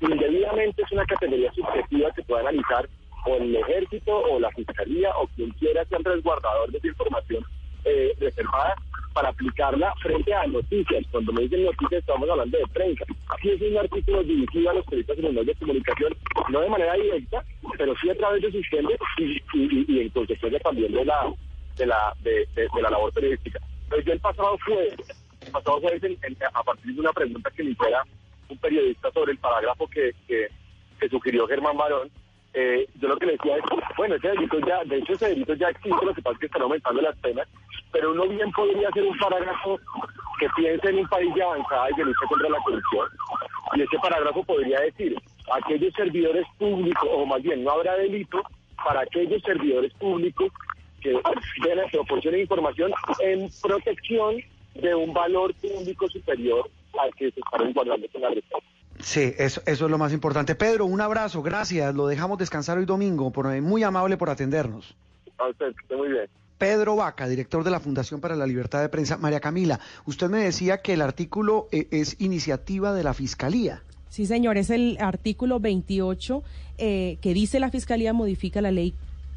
Indebidamente 0.00 0.82
es 0.82 0.92
una 0.92 1.04
categoría 1.04 1.52
subjetiva 1.52 2.10
que 2.12 2.22
puede 2.22 2.42
analizar 2.42 2.88
o 3.26 3.36
el 3.36 3.56
ejército 3.56 4.16
o 4.16 4.38
la 4.38 4.50
fiscalía 4.50 5.10
o 5.16 5.26
quien 5.28 5.50
quiera 5.52 5.84
ser 5.86 6.02
resguardador 6.02 6.70
de 6.70 6.78
esa 6.78 6.88
información 6.88 7.44
eh, 7.84 8.14
reservada 8.20 8.76
para 9.16 9.30
aplicarla 9.30 9.94
frente 10.02 10.34
a 10.34 10.46
noticias. 10.46 11.02
Cuando 11.10 11.32
me 11.32 11.40
dicen 11.40 11.64
noticias 11.64 12.00
estamos 12.00 12.28
hablando 12.28 12.58
de 12.58 12.66
prensa. 12.66 13.02
Aquí 13.30 13.48
es 13.48 13.62
un 13.62 13.78
artículo 13.78 14.22
dirigido 14.22 14.68
a 14.70 14.74
los 14.74 14.84
periodistas 14.84 15.16
en 15.16 15.24
los 15.24 15.32
medios 15.32 15.46
de 15.46 15.66
comunicación, 15.66 16.14
no 16.50 16.60
de 16.60 16.68
manera 16.68 16.92
directa, 16.92 17.42
pero 17.78 17.94
sí 17.96 18.10
a 18.10 18.14
través 18.14 18.42
de 18.42 18.52
sus 18.52 18.68
gentes 18.68 18.98
y, 19.16 19.42
y, 19.54 20.00
en 20.00 20.10
consecuencia 20.10 20.60
también 20.60 20.92
de 20.92 21.02
la 21.06 21.32
de 21.76 21.86
la 21.86 22.14
de, 22.20 22.46
la 22.82 22.90
labor 22.90 23.10
periodística. 23.14 23.58
Pero 23.88 24.02
yo 24.02 24.12
el 24.12 24.20
pasado 24.20 24.58
fue, 24.58 24.88
el 25.40 25.50
pasado 25.50 25.80
fue 25.80 25.98
a 26.52 26.62
partir 26.62 26.94
de 26.94 27.00
una 27.00 27.12
pregunta 27.14 27.50
que 27.56 27.64
me 27.64 27.70
hiciera 27.70 28.02
un 28.50 28.58
periodista 28.58 29.10
sobre 29.12 29.32
el 29.32 29.38
parágrafo 29.38 29.88
que, 29.88 30.12
que, 30.28 30.48
que 31.00 31.08
sugirió 31.08 31.46
Germán 31.46 31.78
Barón, 31.78 32.10
eh, 32.58 32.88
yo 32.98 33.08
lo 33.08 33.18
que 33.18 33.26
le 33.26 33.32
decía 33.32 33.58
es, 33.58 33.64
bueno, 33.98 34.14
ese 34.14 34.28
delito 34.28 34.58
ya, 34.60 34.82
de 34.84 34.96
hecho 34.96 35.12
ese 35.12 35.28
delito 35.28 35.52
ya 35.52 35.68
existe, 35.68 36.06
lo 36.06 36.14
que 36.14 36.22
pasa 36.22 36.34
es 36.34 36.40
que 36.40 36.46
están 36.46 36.62
aumentando 36.62 37.02
las 37.02 37.14
penas, 37.18 37.46
pero 37.92 38.12
uno 38.12 38.26
bien 38.26 38.50
podría 38.52 38.88
hacer 38.88 39.02
un 39.02 39.18
parágrafo 39.18 39.78
que 40.40 40.48
piense 40.56 40.88
en 40.88 41.00
un 41.00 41.08
país 41.08 41.34
de 41.34 41.42
avanzada 41.42 41.90
y 41.90 41.96
de 41.96 42.04
lucha 42.06 42.26
contra 42.26 42.48
la 42.48 42.58
corrupción. 42.64 43.08
Y 43.74 43.82
ese 43.82 43.98
parágrafo 43.98 44.42
podría 44.44 44.80
decir, 44.80 45.14
aquellos 45.52 45.92
servidores 45.92 46.46
públicos, 46.56 47.06
o 47.12 47.26
más 47.26 47.42
bien, 47.42 47.62
no 47.62 47.72
habrá 47.72 47.94
delito 47.96 48.42
para 48.82 49.00
aquellos 49.00 49.42
servidores 49.42 49.92
públicos 49.94 50.50
que 51.02 51.10
den 51.10 51.90
proporcionen 51.92 52.40
información 52.40 52.90
en 53.20 53.50
protección 53.62 54.36
de 54.76 54.94
un 54.94 55.12
valor 55.12 55.54
público 55.56 56.08
superior 56.08 56.70
al 56.98 57.14
que 57.16 57.30
se 57.32 57.40
está 57.40 57.58
resguardando 57.58 58.06
con 58.10 58.22
la 58.22 58.30
reforma. 58.30 58.75
Sí, 59.06 59.32
eso, 59.38 59.62
eso 59.66 59.84
es 59.84 59.90
lo 59.90 59.98
más 59.98 60.12
importante. 60.12 60.56
Pedro, 60.56 60.84
un 60.84 61.00
abrazo, 61.00 61.40
gracias. 61.40 61.94
Lo 61.94 62.08
dejamos 62.08 62.38
descansar 62.38 62.76
hoy 62.76 62.86
domingo. 62.86 63.30
Por, 63.30 63.46
muy 63.62 63.84
amable 63.84 64.16
por 64.16 64.30
atendernos. 64.30 64.96
A 65.38 65.48
usted, 65.48 65.72
muy 65.96 66.08
bien. 66.08 66.28
Pedro 66.58 66.96
Vaca, 66.96 67.28
director 67.28 67.62
de 67.62 67.70
la 67.70 67.78
Fundación 67.78 68.20
para 68.20 68.34
la 68.34 68.48
Libertad 68.48 68.80
de 68.80 68.88
Prensa. 68.88 69.16
María 69.16 69.38
Camila, 69.38 69.78
usted 70.06 70.28
me 70.28 70.38
decía 70.38 70.82
que 70.82 70.94
el 70.94 71.02
artículo 71.02 71.68
eh, 71.70 71.86
es 71.92 72.20
iniciativa 72.20 72.92
de 72.94 73.04
la 73.04 73.14
Fiscalía. 73.14 73.84
Sí, 74.08 74.26
señor, 74.26 74.56
es 74.56 74.70
el 74.70 74.96
artículo 74.98 75.60
28 75.60 76.42
eh, 76.78 77.18
que 77.20 77.32
dice 77.32 77.60
la 77.60 77.70
Fiscalía 77.70 78.12
modifica 78.12 78.60
la 78.60 78.72
ley 78.72 78.92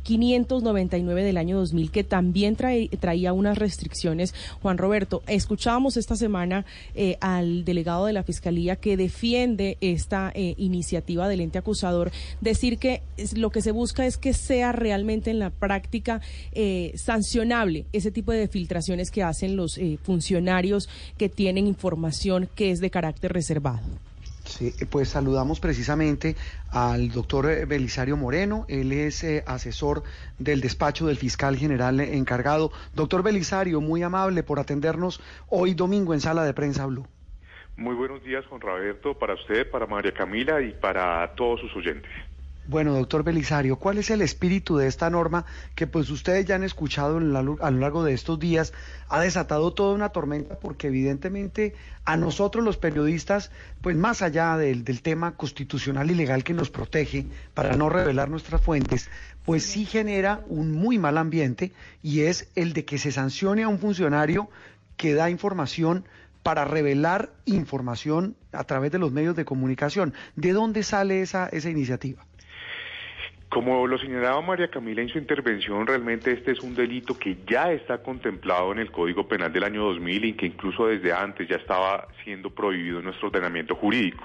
599 0.10 1.24
del 1.24 1.38
año 1.38 1.60
2000 1.60 1.92
que 1.92 2.04
también 2.04 2.56
traía 2.56 3.32
unas 3.32 3.60
restricciones. 3.60 4.34
Juan 4.60 4.80
Roberto, 4.80 5.22
escuchábamos 5.28 5.98
esta 5.98 6.16
semana 6.16 6.66
eh, 6.96 7.18
al 7.22 7.64
delegado 7.64 8.08
de 8.08 8.14
la 8.14 8.24
Fiscalía 8.24 8.76
que 8.76 8.98
defiende 8.98 9.78
esta 9.82 10.32
eh, 10.34 10.56
iniciativa 10.58 11.28
del 11.28 11.42
ente 11.42 11.60
acusador 11.60 12.12
decir 12.42 12.80
que 12.80 13.04
lo 13.36 13.52
que 13.52 13.62
se 13.62 13.72
busca 13.72 14.08
es 14.08 14.18
que 14.18 14.34
sea 14.34 14.72
realmente 14.72 15.30
en 15.30 15.38
la 15.38 15.52
práctica 15.52 16.22
eh, 16.54 16.92
sancionable 16.96 17.86
ese 17.94 18.10
tipo 18.10 18.32
de 18.32 18.48
filtraciones 18.48 19.12
que 19.12 19.22
hacen 19.22 19.56
los 19.56 19.80
funcionarios 20.02 20.90
que 21.20 21.30
tienen 21.30 21.68
información 21.68 22.50
que 22.56 22.72
es 22.72 22.80
de 22.80 22.90
carácter 22.90 23.32
reservado. 23.32 24.09
Sí, 24.50 24.74
pues 24.90 25.10
saludamos 25.10 25.60
precisamente 25.60 26.36
al 26.72 27.12
doctor 27.12 27.50
eh, 27.50 27.66
Belisario 27.66 28.18
Moreno, 28.18 28.66
él 28.68 28.92
es 28.92 29.24
eh, 29.24 29.44
asesor 29.46 30.04
del 30.40 30.60
despacho 30.60 31.06
del 31.06 31.18
fiscal 31.18 31.56
general 31.56 32.00
encargado. 32.00 32.72
Doctor 32.96 33.22
Belisario, 33.22 33.80
muy 33.80 34.02
amable 34.02 34.44
por 34.44 34.60
atendernos 34.60 35.22
hoy 35.50 35.76
domingo 35.76 36.14
en 36.14 36.20
Sala 36.20 36.44
de 36.44 36.54
Prensa 36.54 36.88
Blue. 36.88 37.06
Muy 37.78 37.96
buenos 37.96 38.24
días, 38.24 38.46
Juan 38.48 38.60
Roberto, 38.60 39.18
para 39.18 39.36
usted, 39.36 39.70
para 39.70 39.86
María 39.86 40.14
Camila 40.14 40.62
y 40.62 40.74
para 40.74 41.34
todos 41.36 41.62
sus 41.62 41.74
oyentes. 41.76 42.12
Bueno, 42.70 42.94
doctor 42.94 43.24
Belisario, 43.24 43.78
¿cuál 43.78 43.98
es 43.98 44.12
el 44.12 44.22
espíritu 44.22 44.78
de 44.78 44.86
esta 44.86 45.10
norma 45.10 45.44
que 45.74 45.88
pues 45.88 46.12
ustedes 46.12 46.46
ya 46.46 46.54
han 46.54 46.64
escuchado 46.64 47.18
a 47.18 47.72
lo 47.72 47.80
largo 47.80 48.04
de 48.04 48.14
estos 48.14 48.40
días? 48.40 48.74
Ha 49.08 49.22
desatado 49.22 49.74
toda 49.74 49.96
una 49.96 50.10
tormenta 50.10 50.60
porque 50.60 50.86
evidentemente 50.86 51.74
a 52.06 52.16
nosotros 52.16 52.64
los 52.64 52.78
periodistas, 52.78 53.50
pues 53.82 53.96
más 53.96 54.22
allá 54.22 54.56
del, 54.56 54.84
del 54.84 55.02
tema 55.02 55.36
constitucional 55.36 56.12
y 56.12 56.14
legal 56.14 56.44
que 56.44 56.54
nos 56.54 56.70
protege 56.70 57.26
para 57.56 57.76
no 57.76 57.90
revelar 57.90 58.30
nuestras 58.30 58.62
fuentes, 58.62 59.10
pues 59.46 59.64
sí 59.64 59.86
genera 59.86 60.46
un 60.48 60.72
muy 60.72 61.00
mal 61.00 61.18
ambiente 61.18 61.72
y 62.04 62.22
es 62.22 62.50
el 62.54 62.74
de 62.74 62.86
que 62.86 63.00
se 63.00 63.12
sancione 63.12 63.64
a 63.64 63.68
un 63.68 63.80
funcionario 63.80 64.48
que 64.96 65.16
da 65.16 65.32
información 65.32 66.06
para 66.44 66.66
revelar 66.66 67.34
información 67.46 68.36
a 68.52 68.64
través 68.66 68.92
de 68.92 69.00
los 69.00 69.12
medios 69.12 69.36
de 69.36 69.44
comunicación. 69.44 70.14
¿De 70.36 70.54
dónde 70.54 70.84
sale 70.84 71.24
esa, 71.24 71.48
esa 71.48 71.72
iniciativa? 71.72 72.29
Como 73.50 73.88
lo 73.88 73.98
señalaba 73.98 74.40
María 74.42 74.70
Camila 74.70 75.02
en 75.02 75.10
su 75.10 75.18
intervención, 75.18 75.88
realmente 75.88 76.32
este 76.32 76.52
es 76.52 76.60
un 76.60 76.76
delito 76.76 77.18
que 77.18 77.36
ya 77.48 77.72
está 77.72 77.98
contemplado 78.04 78.72
en 78.72 78.78
el 78.78 78.92
Código 78.92 79.28
Penal 79.28 79.52
del 79.52 79.64
año 79.64 79.86
2000 79.86 80.26
y 80.26 80.34
que 80.34 80.46
incluso 80.46 80.86
desde 80.86 81.12
antes 81.12 81.48
ya 81.48 81.56
estaba 81.56 82.08
siendo 82.24 82.52
prohibido 82.52 83.00
en 83.00 83.06
nuestro 83.06 83.30
ordenamiento 83.30 83.74
jurídico. 83.74 84.24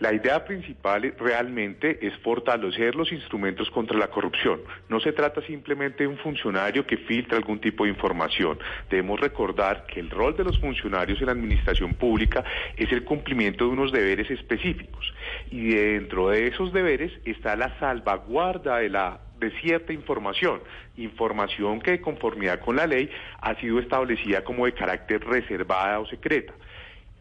La 0.00 0.14
idea 0.14 0.42
principal 0.46 1.14
realmente 1.18 1.98
es 2.00 2.16
fortalecer 2.20 2.94
los 2.94 3.12
instrumentos 3.12 3.70
contra 3.70 3.98
la 3.98 4.08
corrupción. 4.08 4.62
No 4.88 4.98
se 4.98 5.12
trata 5.12 5.42
simplemente 5.42 6.04
de 6.04 6.06
un 6.06 6.16
funcionario 6.16 6.86
que 6.86 6.96
filtra 6.96 7.36
algún 7.36 7.60
tipo 7.60 7.84
de 7.84 7.90
información. 7.90 8.58
Debemos 8.88 9.20
recordar 9.20 9.84
que 9.84 10.00
el 10.00 10.08
rol 10.08 10.34
de 10.34 10.44
los 10.44 10.58
funcionarios 10.58 11.20
en 11.20 11.26
la 11.26 11.32
administración 11.32 11.92
pública 11.92 12.42
es 12.78 12.90
el 12.92 13.04
cumplimiento 13.04 13.66
de 13.66 13.72
unos 13.72 13.92
deberes 13.92 14.30
específicos. 14.30 15.12
Y 15.50 15.74
dentro 15.74 16.30
de 16.30 16.46
esos 16.46 16.72
deberes 16.72 17.12
está 17.26 17.54
la 17.54 17.78
salvaguardia 17.78 18.76
de 18.76 18.88
la 18.88 19.20
de 19.38 19.50
cierta 19.60 19.92
información, 19.92 20.60
información 20.96 21.80
que 21.80 21.92
de 21.92 22.00
conformidad 22.00 22.60
con 22.60 22.76
la 22.76 22.86
ley 22.86 23.10
ha 23.40 23.54
sido 23.56 23.78
establecida 23.78 24.44
como 24.44 24.66
de 24.66 24.72
carácter 24.72 25.24
reservada 25.24 25.98
o 25.98 26.06
secreta. 26.06 26.52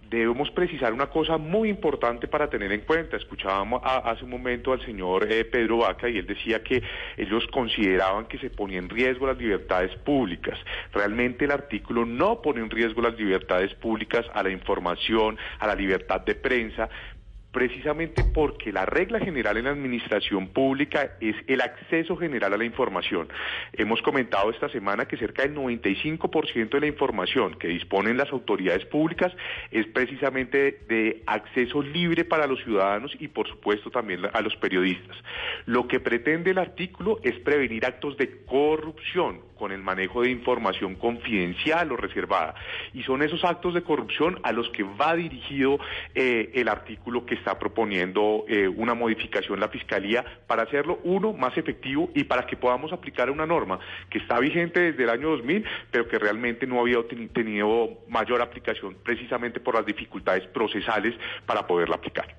Debemos 0.10 0.50
precisar 0.50 0.92
una 0.92 1.08
cosa 1.08 1.38
muy 1.38 1.70
importante 1.70 2.28
para 2.28 2.50
tener 2.50 2.72
en 2.72 2.82
cuenta. 2.82 3.16
Escuchábamos 3.16 3.82
hace 3.84 4.24
un 4.24 4.32
momento 4.32 4.74
al 4.74 4.84
señor 4.84 5.32
eh, 5.32 5.46
Pedro 5.46 5.78
Vaca 5.78 6.10
y 6.10 6.18
él 6.18 6.26
decía 6.26 6.64
que 6.64 6.82
ellos 7.16 7.46
consideraban 7.52 8.26
que 8.26 8.40
se 8.40 8.50
ponía 8.50 8.80
en 8.80 8.90
riesgo 8.90 9.28
las 9.28 9.38
libertades 9.38 9.96
públicas. 9.98 10.58
Realmente 10.94 11.46
el 11.46 11.52
artículo 11.52 12.08
no 12.08 12.42
pone 12.42 12.60
en 12.60 12.72
riesgo 12.72 13.04
las 13.04 13.16
libertades 13.20 13.72
públicas 13.76 14.26
a 14.34 14.42
la 14.42 14.50
información, 14.50 15.38
a 15.60 15.68
la 15.68 15.76
libertad 15.76 16.22
de 16.22 16.34
prensa, 16.34 16.90
precisamente 17.52 18.24
porque 18.24 18.72
la 18.72 18.86
regla 18.86 19.20
general 19.20 19.58
en 19.58 19.66
la 19.66 19.72
administración 19.72 20.50
pública 20.50 21.18
es 21.20 21.36
el 21.48 21.62
acceso 21.62 22.16
general 22.16 22.54
a 22.54 22.58
la 22.58 22.66
información. 22.66 23.28
Hemos 23.74 24.02
comentado 24.02 24.52
esta 24.52 24.70
semana 24.70 25.06
que 25.06 25.18
cerca 25.18 25.42
del 25.42 25.56
95% 25.56 26.70
de 26.70 26.80
la 26.80 26.88
información 26.88 27.56
que 27.56 27.68
disponen 27.68 28.18
las 28.18 28.32
autoridades 28.32 28.86
públicas 28.86 29.34
es 29.72 29.88
precisamente 29.88 30.80
de 30.88 31.24
acceso 31.26 31.82
libre 31.82 32.24
para 32.24 32.46
los 32.46 32.64
ciudadanos 32.64 33.16
y 33.20 33.28
por 33.28 33.48
supuesto 33.48 33.90
también 33.90 34.22
a 34.32 34.42
los 34.42 34.56
periodistas. 34.58 35.18
Lo 35.66 35.88
que 35.88 36.00
pretende 36.00 36.52
el 36.52 36.60
artículo 36.60 37.20
es 37.24 37.40
prevenir 37.40 37.86
actos 37.86 38.18
de 38.18 38.44
corrupción 38.46 39.49
con 39.60 39.74
el 39.74 39.84
manejo 39.84 40.22
de 40.24 40.32
información 40.32 40.96
confidencial 40.96 41.92
o 41.92 41.98
reservada. 41.98 42.56
Y 42.94 43.04
son 43.04 43.22
esos 43.22 43.44
actos 43.44 43.74
de 43.74 43.84
corrupción 43.84 44.40
a 44.44 44.54
los 44.54 44.70
que 44.70 44.84
va 44.84 45.16
dirigido 45.16 45.80
eh, 46.16 46.52
el 46.56 46.70
artículo 46.70 47.26
que 47.26 47.36
está 47.36 47.60
proponiendo 47.60 48.46
eh, 48.48 48.68
una 48.68 48.94
modificación 48.94 49.60
la 49.60 49.68
Fiscalía 49.68 50.24
para 50.48 50.64
hacerlo, 50.64 51.00
uno, 51.04 51.34
más 51.34 51.58
efectivo 51.58 52.10
y 52.16 52.24
para 52.24 52.48
que 52.48 52.56
podamos 52.56 52.94
aplicar 52.94 53.30
una 53.30 53.46
norma 53.46 53.80
que 54.10 54.20
está 54.20 54.40
vigente 54.40 54.80
desde 54.80 55.04
el 55.04 55.10
año 55.10 55.30
2000, 55.32 55.66
pero 55.92 56.08
que 56.08 56.18
realmente 56.18 56.66
no 56.66 56.80
había 56.80 57.00
tenido 57.34 58.00
mayor 58.08 58.42
aplicación 58.42 58.96
precisamente 59.04 59.60
por 59.60 59.76
las 59.76 59.86
dificultades 59.86 60.48
procesales 60.48 61.14
para 61.46 61.68
poderla 61.68 61.96
aplicar. 61.96 62.36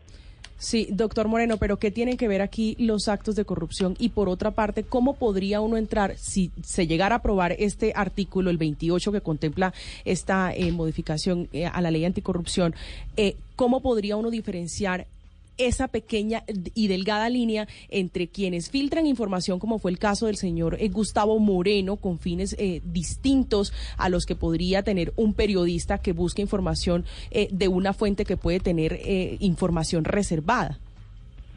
Sí, 0.61 0.89
doctor 0.93 1.27
Moreno, 1.27 1.57
pero 1.57 1.79
¿qué 1.79 1.91
tienen 1.91 2.19
que 2.19 2.29
ver 2.29 2.43
aquí 2.43 2.77
los 2.79 3.09
actos 3.09 3.35
de 3.35 3.47
corrupción? 3.47 3.97
Y 3.99 4.11
por 4.11 4.29
otra 4.29 4.51
parte, 4.51 4.85
¿cómo 4.85 5.15
podría 5.15 5.63
uno 5.63 5.79
entrar 5.79 6.19
si 6.19 6.51
se 6.63 6.87
llegara 6.87 7.15
a 7.15 7.19
aprobar 7.19 7.57
este 7.59 7.95
artículo, 7.97 8.51
el 8.51 8.59
28, 8.59 9.11
que 9.11 9.23
contempla 9.23 9.73
esta 10.05 10.55
eh, 10.55 10.71
modificación 10.71 11.49
eh, 11.55 11.65
a 11.65 11.81
la 11.81 11.91
ley 11.91 12.05
anticorrupción? 12.05 12.75
Eh, 13.17 13.37
¿Cómo 13.57 13.81
podría 13.81 14.17
uno 14.17 14.31
diferenciar 14.31 15.07
esa 15.61 15.89
pequeña 15.89 16.43
y 16.75 16.89
delgada 16.89 17.29
línea 17.29 17.69
entre 17.89 18.29
quienes 18.29 18.71
filtran 18.71 19.07
información, 19.07 19.59
como 19.59 19.79
fue 19.79 19.91
el 19.91 19.99
caso 19.99 20.27
del 20.27 20.37
señor 20.37 20.77
eh, 20.81 20.89
Gustavo 20.89 21.39
Moreno, 21.39 21.97
con 21.97 22.19
fines 22.19 22.57
eh, 22.59 22.81
distintos 22.85 23.73
a 23.97 24.09
los 24.09 24.27
que 24.27 24.37
podría 24.37 24.83
tener 24.83 25.13
un 25.17 25.35
periodista 25.35 25.99
que 25.99 26.13
busca 26.13 26.43
información 26.43 27.05
eh, 27.31 27.49
de 27.53 27.69
una 27.69 27.93
fuente 27.93 28.25
que 28.25 28.37
puede 28.37 28.61
tener 28.61 28.99
información 29.41 30.05
reservada. 30.05 30.79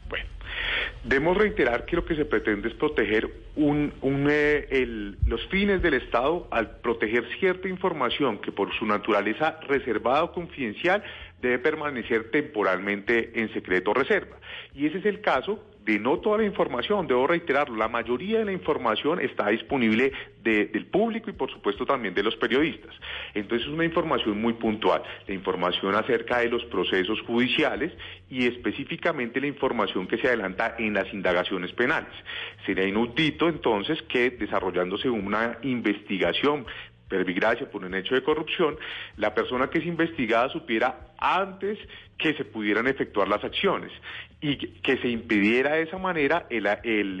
Bueno, 0.08 0.26
Debemos 1.04 1.36
reiterar 1.36 1.84
que 1.84 1.96
lo 1.96 2.04
que 2.04 2.16
se 2.16 2.24
pretende 2.24 2.68
es 2.68 2.74
proteger 2.74 3.30
los 3.56 5.46
fines 5.48 5.82
del 5.82 5.94
Estado 5.94 6.48
al 6.50 6.78
proteger 6.78 7.24
cierta 7.38 7.68
información 7.68 8.38
que 8.38 8.52
por 8.52 8.72
su 8.74 8.86
naturaleza 8.86 9.58
reservada 9.68 10.24
o 10.24 10.32
confidencial 10.32 11.02
debe 11.44 11.58
permanecer 11.58 12.30
temporalmente 12.30 13.38
en 13.38 13.52
secreto 13.52 13.92
reserva. 13.92 14.36
Y 14.74 14.86
ese 14.86 14.98
es 14.98 15.04
el 15.04 15.20
caso 15.20 15.62
de 15.84 15.98
no 15.98 16.18
toda 16.18 16.38
la 16.38 16.44
información, 16.44 17.06
debo 17.06 17.26
reiterarlo, 17.26 17.76
la 17.76 17.88
mayoría 17.88 18.38
de 18.38 18.46
la 18.46 18.52
información 18.52 19.20
está 19.20 19.48
disponible 19.48 20.12
del 20.42 20.86
público 20.86 21.28
y 21.28 21.34
por 21.34 21.50
supuesto 21.50 21.84
también 21.84 22.14
de 22.14 22.22
los 22.22 22.36
periodistas. 22.36 22.94
Entonces 23.34 23.68
es 23.68 23.72
una 23.72 23.84
información 23.84 24.40
muy 24.40 24.54
puntual, 24.54 25.02
la 25.28 25.34
información 25.34 25.94
acerca 25.94 26.38
de 26.38 26.48
los 26.48 26.64
procesos 26.64 27.20
judiciales 27.22 27.92
y 28.30 28.46
específicamente 28.46 29.40
la 29.40 29.46
información 29.46 30.06
que 30.06 30.16
se 30.16 30.28
adelanta 30.28 30.74
en 30.78 30.94
las 30.94 31.12
indagaciones 31.12 31.72
penales. 31.72 32.12
Sería 32.64 32.88
inaudito 32.88 33.48
entonces 33.48 34.00
que 34.02 34.30
desarrollándose 34.30 35.10
una 35.10 35.58
investigación 35.62 36.64
pervigracia 37.08 37.70
por 37.70 37.84
un 37.84 37.94
hecho 37.94 38.14
de 38.14 38.22
corrupción, 38.22 38.76
la 39.16 39.34
persona 39.34 39.68
que 39.68 39.78
es 39.78 39.86
investigada 39.86 40.48
supiera 40.48 41.13
antes 41.24 41.78
que 42.18 42.34
se 42.34 42.44
pudieran 42.44 42.86
efectuar 42.86 43.28
las 43.28 43.42
acciones 43.42 43.90
y 44.44 44.58
que 44.58 44.98
se 44.98 45.08
impidiera 45.08 45.72
de 45.72 45.82
esa 45.84 45.96
manera 45.96 46.46
el, 46.50 46.66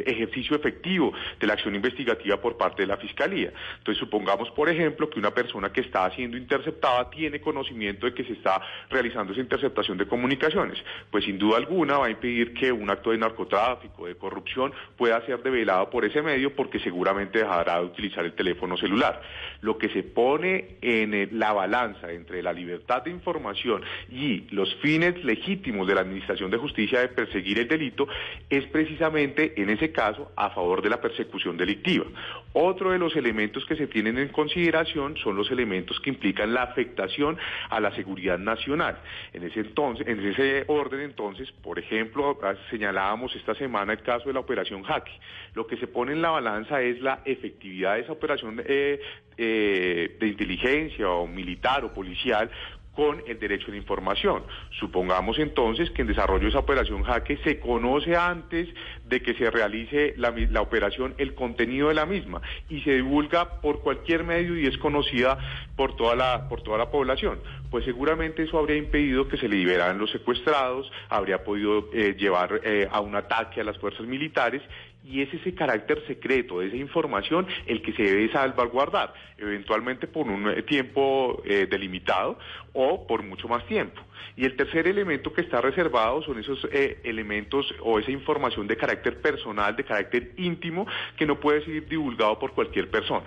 ejercicio 0.06 0.56
efectivo 0.56 1.14
de 1.40 1.46
la 1.46 1.54
acción 1.54 1.74
investigativa 1.74 2.38
por 2.38 2.58
parte 2.58 2.82
de 2.82 2.88
la 2.88 2.98
Fiscalía. 2.98 3.50
Entonces, 3.78 3.98
supongamos, 3.98 4.50
por 4.50 4.68
ejemplo, 4.68 5.08
que 5.08 5.18
una 5.18 5.30
persona 5.30 5.72
que 5.72 5.80
está 5.80 6.10
siendo 6.10 6.36
interceptada 6.36 7.08
tiene 7.08 7.40
conocimiento 7.40 8.04
de 8.04 8.12
que 8.12 8.24
se 8.24 8.34
está 8.34 8.60
realizando 8.90 9.32
esa 9.32 9.40
interceptación 9.40 9.96
de 9.96 10.06
comunicaciones. 10.06 10.78
Pues 11.10 11.24
sin 11.24 11.38
duda 11.38 11.56
alguna 11.56 11.96
va 11.96 12.06
a 12.08 12.10
impedir 12.10 12.52
que 12.52 12.70
un 12.70 12.90
acto 12.90 13.10
de 13.10 13.16
narcotráfico, 13.16 14.06
de 14.06 14.16
corrupción, 14.16 14.74
pueda 14.98 15.24
ser 15.24 15.42
develado 15.42 15.88
por 15.88 16.04
ese 16.04 16.20
medio 16.20 16.54
porque 16.54 16.78
seguramente 16.80 17.38
dejará 17.38 17.78
de 17.78 17.86
utilizar 17.86 18.26
el 18.26 18.34
teléfono 18.34 18.76
celular. 18.76 19.22
Lo 19.62 19.78
que 19.78 19.88
se 19.88 20.02
pone 20.02 20.76
en 20.82 21.38
la 21.38 21.54
balanza 21.54 22.12
entre 22.12 22.42
la 22.42 22.52
libertad 22.52 23.02
de 23.02 23.10
información 23.10 23.82
y 24.10 24.46
los 24.50 24.74
fines 24.76 25.22
legítimos 25.24 25.86
de 25.86 25.94
la 25.94 26.02
Administración 26.02 26.50
de 26.50 26.58
Justicia 26.58 27.00
de 27.00 27.08
perseguir 27.08 27.58
el 27.58 27.68
delito 27.68 28.06
es 28.48 28.64
precisamente 28.66 29.60
en 29.60 29.70
ese 29.70 29.92
caso 29.92 30.32
a 30.36 30.50
favor 30.50 30.82
de 30.82 30.90
la 30.90 31.00
persecución 31.00 31.56
delictiva. 31.56 32.04
Otro 32.52 32.90
de 32.90 32.98
los 32.98 33.16
elementos 33.16 33.64
que 33.66 33.76
se 33.76 33.86
tienen 33.86 34.18
en 34.18 34.28
consideración 34.28 35.16
son 35.16 35.36
los 35.36 35.50
elementos 35.50 36.00
que 36.00 36.10
implican 36.10 36.54
la 36.54 36.62
afectación 36.62 37.36
a 37.70 37.80
la 37.80 37.94
seguridad 37.94 38.38
nacional. 38.38 38.98
En 39.32 39.42
ese 39.44 39.60
entonces, 39.60 40.06
en 40.06 40.24
ese 40.24 40.64
orden 40.68 41.00
entonces, 41.00 41.50
por 41.52 41.78
ejemplo, 41.78 42.38
ah, 42.42 42.54
señalábamos 42.70 43.34
esta 43.34 43.54
semana 43.54 43.92
el 43.92 44.02
caso 44.02 44.26
de 44.26 44.34
la 44.34 44.40
operación 44.40 44.82
Jaque. 44.82 45.12
Lo 45.54 45.66
que 45.66 45.76
se 45.76 45.86
pone 45.86 46.12
en 46.12 46.22
la 46.22 46.30
balanza 46.30 46.80
es 46.80 47.00
la 47.00 47.22
efectividad 47.24 47.94
de 47.94 48.00
esa 48.00 48.12
operación 48.12 48.62
eh, 48.64 49.00
eh, 49.36 50.16
de 50.20 50.28
inteligencia 50.28 51.08
o 51.08 51.26
militar 51.26 51.84
o 51.84 51.92
policial 51.92 52.48
con 52.94 53.22
el 53.26 53.38
derecho 53.38 53.70
de 53.70 53.76
información. 53.76 54.42
Supongamos 54.78 55.38
entonces 55.38 55.90
que 55.90 56.02
en 56.02 56.08
desarrollo 56.08 56.44
de 56.44 56.48
esa 56.50 56.58
operación 56.58 57.02
jaque 57.02 57.38
se 57.44 57.58
conoce 57.58 58.16
antes 58.16 58.68
de 59.06 59.22
que 59.22 59.34
se 59.34 59.50
realice 59.50 60.14
la, 60.16 60.32
la, 60.50 60.60
operación 60.60 61.14
el 61.18 61.34
contenido 61.34 61.88
de 61.88 61.94
la 61.94 62.06
misma 62.06 62.40
y 62.68 62.80
se 62.82 62.94
divulga 62.94 63.60
por 63.60 63.80
cualquier 63.80 64.24
medio 64.24 64.58
y 64.58 64.66
es 64.66 64.78
conocida 64.78 65.38
por 65.76 65.96
toda 65.96 66.14
la, 66.14 66.48
por 66.48 66.62
toda 66.62 66.78
la 66.78 66.90
población. 66.90 67.40
Pues 67.70 67.84
seguramente 67.84 68.44
eso 68.44 68.58
habría 68.58 68.76
impedido 68.76 69.28
que 69.28 69.36
se 69.36 69.48
liberaran 69.48 69.98
los 69.98 70.10
secuestrados, 70.10 70.90
habría 71.08 71.42
podido 71.42 71.88
eh, 71.92 72.14
llevar 72.18 72.60
eh, 72.62 72.88
a 72.90 73.00
un 73.00 73.16
ataque 73.16 73.60
a 73.60 73.64
las 73.64 73.78
fuerzas 73.78 74.06
militares 74.06 74.62
y 75.04 75.20
es 75.20 75.34
ese 75.34 75.54
carácter 75.54 76.02
secreto 76.06 76.60
de 76.60 76.68
esa 76.68 76.76
información 76.76 77.46
el 77.66 77.82
que 77.82 77.92
se 77.92 78.04
debe 78.04 78.32
salvaguardar, 78.32 79.12
eventualmente 79.36 80.06
por 80.06 80.28
un 80.28 80.48
eh, 80.48 80.62
tiempo 80.62 81.42
delimitado 81.44 82.38
o 82.74 83.06
por 83.06 83.22
mucho 83.22 83.48
más 83.48 83.66
tiempo. 83.66 84.02
Y 84.36 84.44
el 84.44 84.56
tercer 84.56 84.86
elemento 84.86 85.32
que 85.32 85.40
está 85.40 85.60
reservado 85.60 86.22
son 86.22 86.38
esos 86.38 86.66
eh, 86.72 87.00
elementos 87.04 87.72
o 87.80 87.98
esa 87.98 88.10
información 88.10 88.66
de 88.66 88.76
carácter 88.76 89.20
personal, 89.20 89.74
de 89.76 89.84
carácter 89.84 90.32
íntimo, 90.36 90.86
que 91.16 91.26
no 91.26 91.40
puede 91.40 91.64
ser 91.64 91.88
divulgado 91.88 92.38
por 92.38 92.52
cualquier 92.52 92.90
persona. 92.90 93.26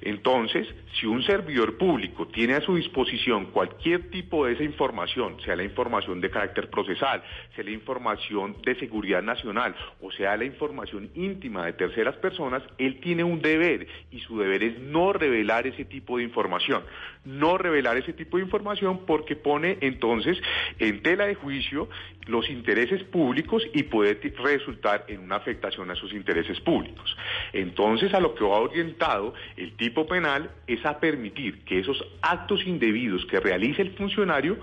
Entonces, 0.00 0.66
si 0.98 1.06
un 1.06 1.22
servidor 1.22 1.76
público 1.76 2.26
tiene 2.28 2.54
a 2.54 2.60
su 2.62 2.76
disposición 2.76 3.46
cualquier 3.46 4.10
tipo 4.10 4.46
de 4.46 4.54
esa 4.54 4.64
información, 4.64 5.40
sea 5.44 5.54
la 5.54 5.64
información 5.64 6.20
de 6.20 6.30
carácter 6.30 6.70
procesal, 6.70 7.22
sea 7.54 7.64
la 7.64 7.70
información 7.70 8.56
de 8.64 8.74
seguridad 8.76 9.22
nacional 9.22 9.74
o 10.00 10.10
sea 10.12 10.36
la 10.36 10.44
información 10.44 11.10
íntima 11.14 11.66
de 11.66 11.72
terceras 11.74 12.16
personas, 12.16 12.62
él 12.78 13.00
tiene 13.00 13.24
un 13.24 13.40
deber 13.40 13.86
y 14.10 14.20
su 14.20 14.38
deber 14.38 14.62
es 14.62 14.78
no 14.78 15.12
revelar 15.12 15.66
ese 15.66 15.84
tipo 15.84 16.18
de 16.18 16.24
información. 16.24 16.82
No 17.24 17.58
revelar 17.58 17.96
ese 17.96 18.12
tipo 18.12 18.36
de 18.36 18.44
información 18.44 18.77
porque 19.06 19.36
pone 19.36 19.78
entonces 19.80 20.38
en 20.78 21.02
tela 21.02 21.26
de 21.26 21.34
juicio 21.34 21.88
los 22.26 22.48
intereses 22.50 23.02
públicos 23.04 23.62
y 23.72 23.84
puede 23.84 24.20
resultar 24.42 25.04
en 25.08 25.20
una 25.20 25.36
afectación 25.36 25.90
a 25.90 25.94
sus 25.94 26.12
intereses 26.12 26.60
públicos. 26.60 27.16
Entonces, 27.52 28.12
a 28.14 28.20
lo 28.20 28.34
que 28.34 28.44
va 28.44 28.58
orientado 28.58 29.34
el 29.56 29.72
tipo 29.76 30.06
penal 30.06 30.50
es 30.66 30.84
a 30.84 31.00
permitir 31.00 31.64
que 31.64 31.80
esos 31.80 32.04
actos 32.22 32.66
indebidos 32.66 33.24
que 33.26 33.40
realice 33.40 33.82
el 33.82 33.92
funcionario 33.92 34.58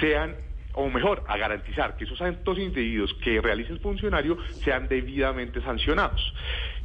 sean 0.00 0.36
o 0.74 0.88
mejor, 0.88 1.22
a 1.28 1.36
garantizar 1.36 1.96
que 1.96 2.04
esos 2.04 2.20
actos 2.22 2.58
indebidos 2.58 3.12
que 3.22 3.40
realice 3.40 3.72
el 3.72 3.80
funcionario 3.80 4.38
sean 4.64 4.88
debidamente 4.88 5.60
sancionados. 5.60 6.32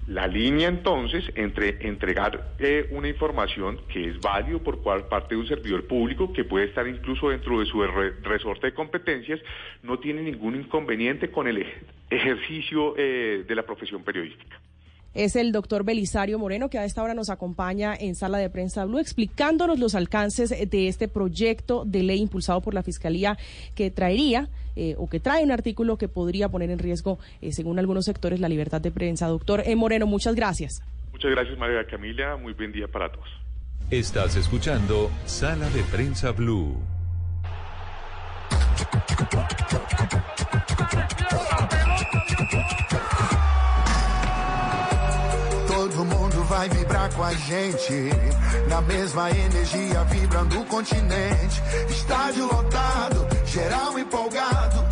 La 0.08 0.26
línea 0.26 0.70
entonces 0.70 1.26
entre 1.36 1.86
entregar 1.86 2.56
eh, 2.60 2.88
una 2.91 3.10
información 3.10 3.82
que 3.91 4.10
es 4.10 4.22
válido 4.22 4.63
por 4.63 4.82
parte 4.82 5.36
de 5.36 5.41
un 5.41 5.48
servidor 5.48 5.86
público, 5.86 6.32
que 6.32 6.46
puede 6.46 6.67
estar 6.67 6.88
incluso 6.88 7.30
dentro 7.30 7.60
de 7.60 7.65
su 7.65 7.84
resorte 8.24 8.67
de 8.67 8.74
competencias, 8.74 9.41
no 9.84 10.00
tiene 10.00 10.22
ningún 10.22 10.56
inconveniente 10.56 11.30
con 11.30 11.50
el 11.50 11.65
ejercicio 12.10 12.93
eh, 12.98 13.43
de 13.46 13.56
la 13.56 13.63
profesión 13.63 14.02
periodística. 14.04 14.62
Es 15.13 15.36
el 15.36 15.52
doctor 15.52 15.84
Belisario 15.84 16.39
Moreno, 16.39 16.70
que 16.70 16.78
a 16.78 16.86
esta 16.86 17.04
hora 17.04 17.13
nos 17.13 17.30
acompaña 17.30 17.93
en 17.93 18.15
Sala 18.15 18.38
de 18.38 18.50
Prensa 18.50 18.86
Blue, 18.86 19.00
explicándonos 19.00 19.78
los 19.78 19.93
alcances 19.93 20.52
de 20.70 20.88
este 20.88 21.10
proyecto 21.10 21.84
de 21.86 22.04
ley 22.04 22.22
impulsado 22.22 22.62
por 22.62 22.74
la 22.74 22.84
Fiscalía 22.84 23.38
que 23.76 23.91
traería 23.91 24.48
eh, 24.78 24.96
o 24.98 25.10
que 25.10 25.20
trae 25.20 25.44
un 25.44 25.52
artículo 25.52 25.98
que 25.98 26.08
podría 26.08 26.50
poner 26.50 26.70
en 26.70 26.80
riesgo, 26.80 27.20
eh, 27.42 27.52
según 27.52 27.80
algunos 27.80 28.06
sectores, 28.06 28.40
la 28.40 28.50
libertad 28.50 28.80
de 28.80 28.92
prensa. 28.92 29.28
Doctor 29.28 29.63
eh, 29.66 29.76
Moreno, 29.76 30.06
muchas 30.06 30.36
gracias. 30.36 30.82
Muchas 31.12 31.32
gracias, 31.32 31.58
María 31.58 31.86
Camila. 31.88 32.38
Muy 32.38 32.54
buen 32.54 32.72
día 32.72 32.88
para 32.88 33.12
todos. 33.12 33.28
Estás 33.90 34.36
escuchando 34.36 35.10
Sala 35.26 35.70
de 35.70 35.82
Prensa 35.84 36.32
Blue. 36.32 36.78
vai 46.48 46.69
vibrar 46.69 47.13
com 47.13 47.23
a 47.23 47.34
gente. 47.34 48.10
Na 48.67 48.82
mesma 48.82 49.30
energia, 49.30 50.04
vibrando 50.06 50.62
o 50.62 50.65
continente. 50.65 51.62
Estádio 51.90 52.48
lotado, 52.48 53.28
geral 53.58 53.97
empolgado. 53.97 54.87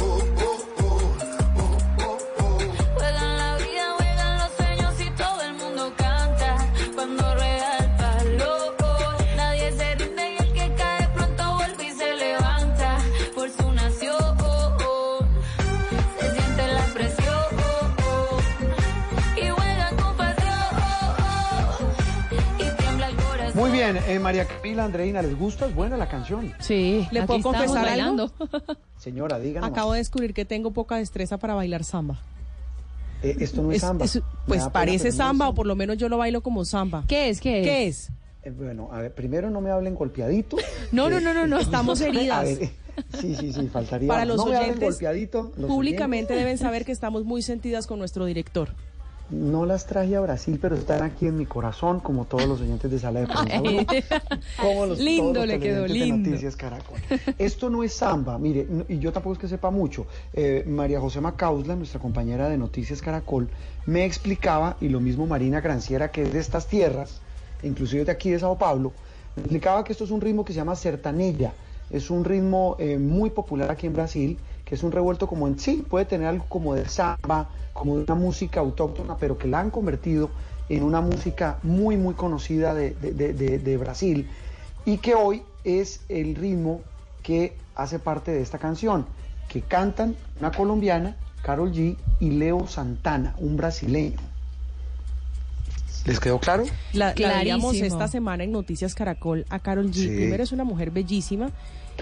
Bien, 23.93 24.03
eh, 24.07 24.19
María 24.19 24.45
Camila 24.47 24.85
Andreina, 24.85 25.21
¿les 25.21 25.37
gusta? 25.37 25.65
Es 25.67 25.75
buena 25.75 25.97
la 25.97 26.07
canción. 26.07 26.53
Sí, 26.59 27.07
¿Le 27.11 27.23
puedo 27.23 27.41
confesar 27.41 27.85
bailando. 27.85 28.31
Señora, 28.97 29.39
díganos. 29.39 29.69
Acabo 29.69 29.93
de 29.93 29.99
descubrir 29.99 30.33
que 30.33 30.45
tengo 30.45 30.71
poca 30.71 30.97
destreza 30.97 31.37
para 31.37 31.53
bailar 31.53 31.83
samba. 31.83 32.19
Eh, 33.23 33.35
esto 33.39 33.61
no 33.61 33.71
es, 33.71 33.77
Es- 33.77 33.81
samba. 33.81 34.05
es- 34.05 34.21
pues 34.45 34.59
pena, 34.61 34.71
parece 34.71 35.09
no 35.09 35.15
samba, 35.15 35.49
o 35.49 35.53
por 35.55 35.65
lo 35.65 35.75
menos 35.75 35.97
yo 35.97 36.09
lo 36.09 36.17
bailo 36.17 36.41
como 36.41 36.65
samba. 36.65 37.03
¿Qué 37.07 37.29
es? 37.29 37.39
¿Qué 37.41 37.59
es? 37.61 37.65
¿Qué 37.65 37.87
es? 37.87 38.09
Eh, 38.43 38.51
bueno, 38.51 38.89
a 38.91 38.99
ver, 39.01 39.13
primero 39.13 39.49
no 39.49 39.61
me 39.61 39.71
hablen 39.71 39.95
golpeadito. 39.95 40.57
No, 40.91 41.09
no, 41.09 41.19
no, 41.19 41.33
no, 41.33 41.47
no, 41.47 41.59
estamos 41.59 42.01
A 42.01 42.07
heridas. 42.07 42.43
ver, 42.43 42.69
sí, 43.19 43.35
sí, 43.35 43.51
sí, 43.53 43.67
faltaría. 43.67 44.07
Para 44.07 44.25
los 44.25 44.37
no 44.37 44.45
me 44.45 44.55
hablen 44.55 44.69
oyentes, 44.71 44.89
golpeadito. 44.95 45.51
los 45.57 45.67
públicamente 45.67 46.35
deben 46.35 46.57
saber 46.57 46.85
que 46.85 46.91
estamos 46.91 47.25
muy 47.25 47.41
sentidas 47.41 47.87
con 47.87 47.99
nuestro 47.99 48.25
director. 48.25 48.69
No 49.29 49.65
las 49.65 49.87
traje 49.87 50.15
a 50.15 50.21
Brasil, 50.21 50.59
pero 50.61 50.75
están 50.75 51.01
aquí 51.01 51.25
en 51.25 51.35
mi 51.35 51.47
corazón, 51.47 51.99
como 51.99 52.25
todos 52.25 52.47
los 52.47 52.61
oyentes 52.61 52.91
de 52.91 52.99
sala 52.99 53.21
de 53.21 53.25
prensa. 53.27 54.03
Como 54.61 54.85
los, 54.85 54.99
lindo 54.99 55.23
todos 55.33 55.37
los 55.37 55.47
le 55.47 55.59
quedó, 55.59 55.81
de 55.83 55.89
lindo. 55.89 56.29
Noticias 56.29 56.55
Caracol. 56.55 56.99
Esto 57.39 57.71
no 57.71 57.83
es 57.83 57.93
samba, 57.93 58.37
mire, 58.37 58.67
no- 58.69 58.85
y 58.87 58.99
yo 58.99 59.11
tampoco 59.11 59.33
es 59.33 59.39
que 59.39 59.47
sepa 59.47 59.71
mucho. 59.71 60.05
Eh, 60.31 60.63
María 60.67 60.99
José 60.99 61.21
Macausla, 61.21 61.75
nuestra 61.75 61.99
compañera 61.99 62.49
de 62.49 62.57
Noticias 62.59 63.01
Caracol, 63.01 63.49
me 63.87 64.05
explicaba, 64.05 64.77
y 64.79 64.89
lo 64.89 64.99
mismo 64.99 65.25
Marina 65.25 65.59
Granciera, 65.59 66.11
que 66.11 66.21
es 66.21 66.31
de 66.31 66.39
estas 66.39 66.67
tierras, 66.67 67.19
inclusive 67.63 68.05
de 68.05 68.11
aquí 68.11 68.29
de 68.29 68.37
Sao 68.39 68.57
Paulo, 68.59 68.93
me 69.35 69.41
explicaba 69.41 69.83
que 69.83 69.91
esto 69.93 70.03
es 70.03 70.11
un 70.11 70.21
ritmo 70.21 70.45
que 70.45 70.53
se 70.53 70.57
llama 70.57 70.75
sertanella. 70.75 71.51
Es 71.89 72.09
un 72.09 72.25
ritmo 72.25 72.75
eh, 72.79 72.97
muy 72.99 73.31
popular 73.31 73.69
aquí 73.71 73.87
en 73.87 73.93
Brasil, 73.93 74.37
que 74.65 74.75
es 74.75 74.83
un 74.83 74.91
revuelto 74.91 75.27
como 75.27 75.47
en 75.47 75.59
sí, 75.59 75.85
puede 75.87 76.05
tener 76.05 76.27
algo 76.27 76.45
como 76.49 76.73
de 76.73 76.89
samba, 76.89 77.49
como 77.73 77.97
de 77.97 78.03
una 78.03 78.15
música 78.15 78.59
autóctona, 78.59 79.15
pero 79.17 79.37
que 79.37 79.47
la 79.47 79.59
han 79.59 79.69
convertido 79.69 80.29
en 80.69 80.83
una 80.83 81.01
música 81.01 81.59
muy, 81.63 81.97
muy 81.97 82.15
conocida 82.15 82.73
de, 82.73 82.95
de- 82.95 83.13
de- 83.13 83.33
de- 83.33 83.59
de 83.59 83.77
Brasil 83.77 84.27
y 84.85 84.97
que 84.97 85.13
hoy 85.13 85.43
es 85.63 86.01
el 86.09 86.35
ritmo 86.35 86.81
que 87.21 87.55
hace 87.75 87.99
parte 87.99 88.31
de 88.31 88.41
esta 88.41 88.57
canción, 88.57 89.05
que 89.47 89.61
cantan 89.61 90.15
una 90.39 90.51
colombiana, 90.51 91.15
Carol 91.43 91.71
G, 91.71 91.95
y 92.19 92.31
Leo 92.31 92.67
Santana, 92.67 93.35
un 93.37 93.57
brasileño. 93.57 94.17
¿Les 96.05 96.19
quedó 96.19 96.39
claro? 96.39 96.63
La, 96.93 97.13
la 97.17 97.41
esta 97.73 98.07
semana 98.07 98.43
en 98.43 98.51
Noticias 98.51 98.93
Caracol 98.93 99.45
a 99.49 99.59
Carol 99.59 99.89
G. 99.89 99.93
Sí. 99.93 100.07
Primero 100.07 100.43
es 100.43 100.51
una 100.51 100.63
mujer 100.63 100.91
bellísima 100.91 101.49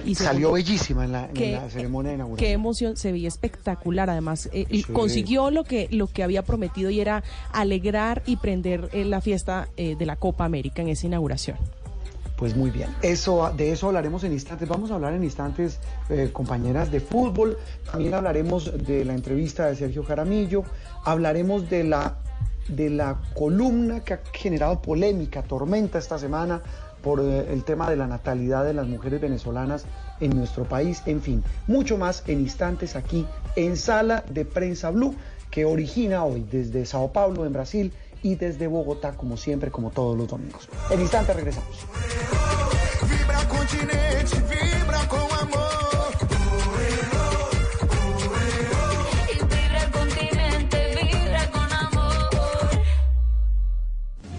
y 0.05 0.15
Salió 0.15 0.47
segundo, 0.47 0.51
bellísima 0.53 1.05
en 1.05 1.11
la, 1.11 1.25
en 1.27 1.33
qué- 1.33 1.51
la 1.53 1.69
ceremonia 1.69 2.11
de 2.11 2.15
Qué 2.17 2.21
inauguración. 2.21 2.51
emoción, 2.51 2.97
se 2.97 3.11
veía 3.11 3.27
espectacular. 3.27 4.09
Además, 4.09 4.49
eh, 4.51 4.65
y 4.69 4.83
Sí. 4.83 4.91
consiguió 4.91 5.51
lo 5.51 5.63
que, 5.63 5.87
lo 5.91 6.07
que 6.07 6.23
había 6.23 6.41
prometido 6.43 6.89
y 6.89 6.99
era 6.99 7.23
alegrar 7.51 8.23
y 8.25 8.37
prender 8.37 8.89
eh, 8.93 9.05
la 9.05 9.21
fiesta 9.21 9.67
eh, 9.77 9.95
de 9.95 10.05
la 10.05 10.15
Copa 10.15 10.45
América 10.45 10.81
en 10.81 10.89
esa 10.89 11.07
inauguración. 11.07 11.57
Pues 12.35 12.55
muy 12.57 12.71
bien, 12.71 12.89
eso, 13.03 13.53
de 13.55 13.71
eso 13.71 13.87
hablaremos 13.87 14.23
en 14.23 14.33
instantes. 14.33 14.67
Vamos 14.67 14.89
a 14.91 14.95
hablar 14.95 15.13
en 15.13 15.23
instantes, 15.23 15.79
eh, 16.09 16.29
compañeras 16.33 16.91
de 16.91 16.99
fútbol. 16.99 17.57
También 17.89 18.15
hablaremos 18.15 18.71
de 18.85 19.05
la 19.05 19.13
entrevista 19.13 19.67
de 19.67 19.75
Sergio 19.75 20.03
Jaramillo. 20.03 20.63
Hablaremos 21.05 21.69
de 21.69 21.83
la, 21.83 22.17
de 22.67 22.89
la 22.89 23.19
columna 23.35 23.99
que 24.03 24.15
ha 24.15 24.21
generado 24.33 24.81
polémica, 24.81 25.43
tormenta 25.43 25.99
esta 25.99 26.17
semana 26.17 26.61
por 27.03 27.19
eh, 27.19 27.53
el 27.53 27.63
tema 27.63 27.89
de 27.89 27.97
la 27.97 28.07
natalidad 28.07 28.65
de 28.65 28.73
las 28.73 28.87
mujeres 28.87 29.21
venezolanas 29.21 29.85
en 30.19 30.35
nuestro 30.35 30.63
país. 30.63 31.03
En 31.05 31.21
fin, 31.21 31.43
mucho 31.67 31.97
más 31.97 32.23
en 32.25 32.39
instantes 32.39 32.95
aquí 32.95 33.27
en 33.55 33.77
Sala 33.77 34.23
de 34.29 34.45
Prensa 34.45 34.89
Blue, 34.89 35.13
que 35.51 35.65
origina 35.65 36.23
hoy 36.23 36.43
desde 36.49 36.85
Sao 36.85 37.11
Paulo, 37.11 37.45
en 37.45 37.53
Brasil, 37.53 37.93
y 38.23 38.35
desde 38.35 38.67
Bogotá, 38.67 39.11
como 39.11 39.35
siempre, 39.35 39.69
como 39.69 39.91
todos 39.91 40.17
los 40.17 40.27
domingos. 40.27 40.69
En 40.89 41.01
instantes 41.01 41.35
regresamos. 41.35 41.85
Vibra 43.03 43.47
continente, 43.49 44.37
vibra 44.49 45.07
com 45.09 45.27
amor. 45.41 45.92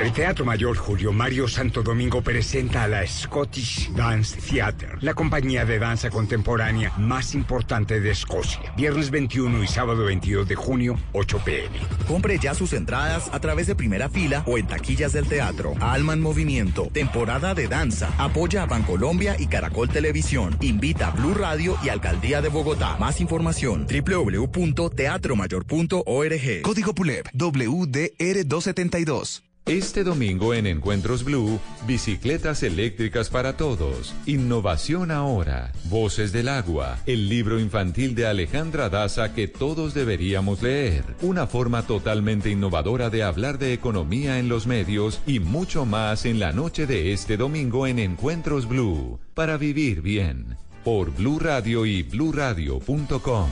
El 0.00 0.12
Teatro 0.12 0.44
Mayor 0.44 0.76
Julio 0.76 1.12
Mario 1.12 1.48
Santo 1.48 1.82
Domingo 1.82 2.22
presenta 2.22 2.84
a 2.84 2.88
la 2.88 3.04
Scottish 3.04 3.90
Dance 3.94 4.40
Theatre, 4.40 4.90
la 5.00 5.14
compañía 5.14 5.64
de 5.64 5.80
danza 5.80 6.08
contemporánea 6.08 6.92
más 6.98 7.34
importante 7.34 8.00
de 8.00 8.10
Escocia. 8.10 8.72
Viernes 8.76 9.10
21 9.10 9.64
y 9.64 9.66
sábado 9.66 10.04
22 10.04 10.46
de 10.46 10.54
junio, 10.54 10.96
8 11.14 11.42
pm. 11.44 11.80
Compre 12.06 12.38
ya 12.38 12.54
sus 12.54 12.74
entradas 12.74 13.28
a 13.32 13.40
través 13.40 13.66
de 13.66 13.74
primera 13.74 14.08
fila 14.08 14.44
o 14.46 14.56
en 14.56 14.68
taquillas 14.68 15.14
del 15.14 15.26
teatro. 15.26 15.74
Alma 15.80 16.12
en 16.12 16.20
Movimiento, 16.20 16.88
temporada 16.92 17.54
de 17.54 17.66
danza. 17.66 18.14
Apoya 18.18 18.62
a 18.62 18.66
Bancolombia 18.66 19.34
y 19.36 19.48
Caracol 19.48 19.88
Televisión. 19.88 20.56
Invita 20.60 21.08
a 21.08 21.10
Blue 21.10 21.34
Radio 21.34 21.76
y 21.82 21.88
Alcaldía 21.88 22.40
de 22.40 22.50
Bogotá. 22.50 22.96
Más 23.00 23.20
información 23.20 23.84
www.teatromayor.org. 23.88 26.62
Código 26.62 26.94
PULEP 26.94 27.26
WDR272. 27.32 29.47
Este 29.68 30.02
domingo 30.02 30.54
en 30.54 30.66
Encuentros 30.66 31.24
Blue, 31.24 31.60
bicicletas 31.86 32.62
eléctricas 32.62 33.28
para 33.28 33.58
todos, 33.58 34.14
innovación 34.24 35.10
ahora, 35.10 35.72
voces 35.90 36.32
del 36.32 36.48
agua, 36.48 36.96
el 37.04 37.28
libro 37.28 37.60
infantil 37.60 38.14
de 38.14 38.26
Alejandra 38.26 38.88
Daza 38.88 39.34
que 39.34 39.46
todos 39.46 39.92
deberíamos 39.92 40.62
leer, 40.62 41.04
una 41.20 41.46
forma 41.46 41.82
totalmente 41.82 42.48
innovadora 42.48 43.10
de 43.10 43.22
hablar 43.22 43.58
de 43.58 43.74
economía 43.74 44.38
en 44.38 44.48
los 44.48 44.66
medios 44.66 45.20
y 45.26 45.38
mucho 45.38 45.84
más 45.84 46.24
en 46.24 46.40
la 46.40 46.52
noche 46.52 46.86
de 46.86 47.12
este 47.12 47.36
domingo 47.36 47.86
en 47.86 47.98
Encuentros 47.98 48.66
Blue, 48.66 49.20
para 49.34 49.58
vivir 49.58 50.00
bien, 50.00 50.56
por 50.82 51.14
Blue 51.14 51.38
Radio 51.38 51.84
y 51.84 52.04
bluradio.com. 52.04 53.50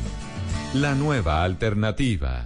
La 0.73 0.95
nueva 0.95 1.45
alternativa. 1.45 2.46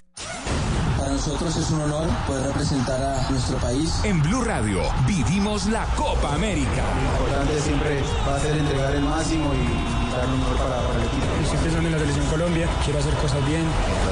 Nosotros 1.21 1.55
es 1.55 1.69
un 1.69 1.81
honor 1.81 2.07
poder 2.25 2.47
representar 2.47 2.99
a 2.99 3.29
nuestro 3.29 3.55
país. 3.57 3.93
En 4.03 4.23
Blue 4.23 4.43
Radio 4.43 4.81
vivimos 5.05 5.67
la 5.67 5.85
Copa 5.95 6.33
América. 6.33 6.83
Lo 6.95 7.11
importante 7.11 7.61
siempre 7.61 8.01
va 8.27 8.37
a 8.37 8.39
ser 8.39 8.57
entregar 8.57 8.95
el 8.95 9.03
máximo 9.03 9.51
y 9.53 10.11
dar 10.11 10.27
lo 10.27 10.37
mejor 10.37 10.57
para, 10.57 10.81
para 10.81 10.99
el 10.99 11.05
equipo. 11.05 11.25
Estoy 11.43 11.59
pensando 11.59 11.87
en 11.89 11.91
la 11.93 11.99
selección 11.99 12.25
Colombia, 12.25 12.67
quiero 12.83 12.97
hacer 12.97 13.13
cosas 13.13 13.45
bien. 13.45 13.63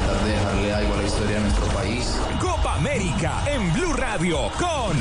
Tratar 0.05 0.23
de 0.23 0.31
dejarle 0.33 0.73
algo 0.75 0.93
a 0.93 0.97
la 0.97 1.03
historia 1.03 1.35
de 1.37 1.41
nuestro 1.41 1.65
país. 1.69 2.15
Copa 2.39 2.75
América 2.75 3.41
en 3.47 3.73
Blue 3.73 3.93
Radio 3.93 4.37
con 4.59 4.95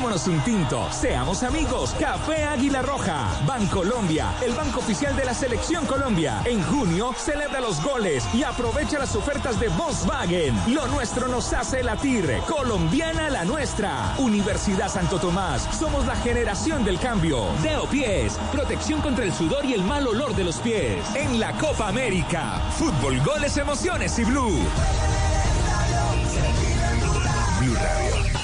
Tomémonos 0.00 0.28
un 0.28 0.40
tinto, 0.44 0.88
seamos 0.90 1.42
amigos, 1.42 1.94
Café 2.00 2.42
Águila 2.44 2.80
Roja, 2.80 3.28
Bancolombia, 3.44 4.32
el 4.42 4.54
banco 4.54 4.78
oficial 4.78 5.14
de 5.14 5.26
la 5.26 5.34
Selección 5.34 5.84
Colombia. 5.84 6.40
En 6.46 6.62
junio 6.62 7.12
celebra 7.18 7.60
los 7.60 7.82
goles 7.82 8.26
y 8.32 8.42
aprovecha 8.42 8.98
las 8.98 9.14
ofertas 9.14 9.60
de 9.60 9.68
Volkswagen. 9.68 10.58
Lo 10.72 10.86
nuestro 10.86 11.28
nos 11.28 11.52
hace 11.52 11.82
latir, 11.82 12.40
colombiana 12.48 13.28
la 13.28 13.44
nuestra. 13.44 14.14
Universidad 14.16 14.88
Santo 14.88 15.18
Tomás, 15.18 15.68
somos 15.78 16.06
la 16.06 16.16
generación 16.16 16.82
del 16.82 16.98
cambio. 16.98 17.48
Deo 17.62 17.84
Pies, 17.84 18.38
protección 18.52 19.02
contra 19.02 19.26
el 19.26 19.34
sudor 19.34 19.66
y 19.66 19.74
el 19.74 19.84
mal 19.84 20.06
olor 20.06 20.34
de 20.34 20.44
los 20.44 20.56
pies. 20.60 21.04
En 21.14 21.38
la 21.38 21.52
Copa 21.58 21.88
América, 21.88 22.58
fútbol, 22.78 23.20
goles, 23.20 23.54
emociones 23.58 24.18
y 24.18 24.24
blue. 24.24 24.64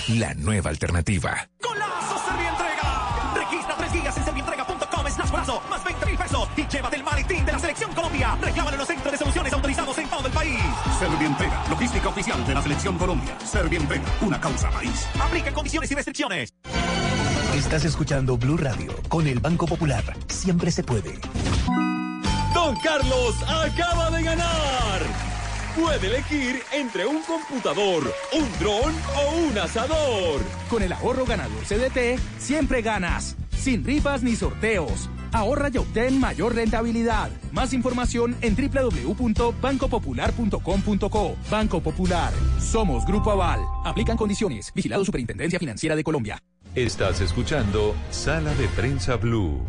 La 0.09 0.35
nueva 0.35 0.71
alternativa. 0.71 1.49
¡Golazo 1.61 2.19
Servientrega! 2.27 3.33
Registra 3.35 3.75
tres 3.77 3.93
días 3.93 4.17
en 4.17 4.25
servientrega.com 4.25 5.07
slash 5.09 5.31
brazo, 5.31 5.63
más 5.69 5.85
20 5.85 6.07
mil 6.07 6.17
pesos 6.17 6.49
y 6.57 6.67
llévate 6.67 6.97
el 6.97 7.05
maletín 7.05 7.45
de 7.45 7.53
la 7.53 7.59
Selección 7.59 7.93
Colombia. 7.93 8.37
Reclámalo 8.41 8.75
en 8.75 8.79
los 8.79 8.89
centros 8.89 9.13
de 9.13 9.19
soluciones 9.19 9.53
autorizados 9.53 9.99
en 9.99 10.09
todo 10.09 10.27
el 10.27 10.33
país. 10.33 10.61
Servientrega, 10.99 11.65
logística 11.69 12.09
oficial 12.09 12.47
de 12.47 12.55
la 12.55 12.63
Selección 12.63 12.99
Colombia. 12.99 13.37
Servientrega, 13.45 14.05
una 14.21 14.41
causa 14.41 14.71
país. 14.71 15.09
Aplica 15.21 15.53
condiciones 15.53 15.91
y 15.91 15.95
restricciones. 15.95 16.55
Estás 17.55 17.85
escuchando 17.85 18.37
Blue 18.37 18.59
Radio 18.59 18.95
con 19.09 19.27
el 19.27 19.41
Banco 19.41 19.67
Popular. 19.67 20.05
Siempre 20.29 20.71
se 20.71 20.85
puede. 20.85 21.19
Don 22.55 22.77
Carlos 22.77 23.35
acaba 23.43 24.11
de 24.11 24.23
ganar. 24.23 25.36
Puede 25.77 26.07
elegir 26.07 26.63
entre 26.73 27.07
un 27.07 27.21
computador, 27.23 28.03
un 28.33 28.49
dron 28.59 28.95
o 29.15 29.37
un 29.47 29.57
asador. 29.59 30.41
Con 30.71 30.83
el 30.83 30.91
ahorro 30.93 31.27
ganador 31.27 31.63
CDT, 31.65 32.19
siempre 32.39 32.81
ganas. 32.81 33.37
Sin 33.51 33.85
rifas 33.85 34.23
ni 34.23 34.37
sorteos. 34.37 35.11
Ahorra 35.33 35.69
y 35.71 35.77
obtén 35.77 36.19
mayor 36.19 36.55
rentabilidad. 36.55 37.31
Más 37.53 37.75
información 37.75 38.35
en 38.41 38.57
www.bancopopular.com.co. 38.57 41.37
Banco 41.51 41.83
Popular. 41.83 42.33
Somos 42.59 43.05
Grupo 43.05 43.33
Aval. 43.33 43.61
Aplican 43.85 44.17
condiciones. 44.17 44.73
Vigilado 44.75 45.05
Superintendencia 45.05 45.59
Financiera 45.59 45.95
de 45.95 46.05
Colombia. 46.05 46.39
Estás 46.75 47.21
escuchando 47.21 47.95
Sala 48.11 48.55
de 48.55 48.67
Prensa 48.69 49.17
Blue. 49.17 49.61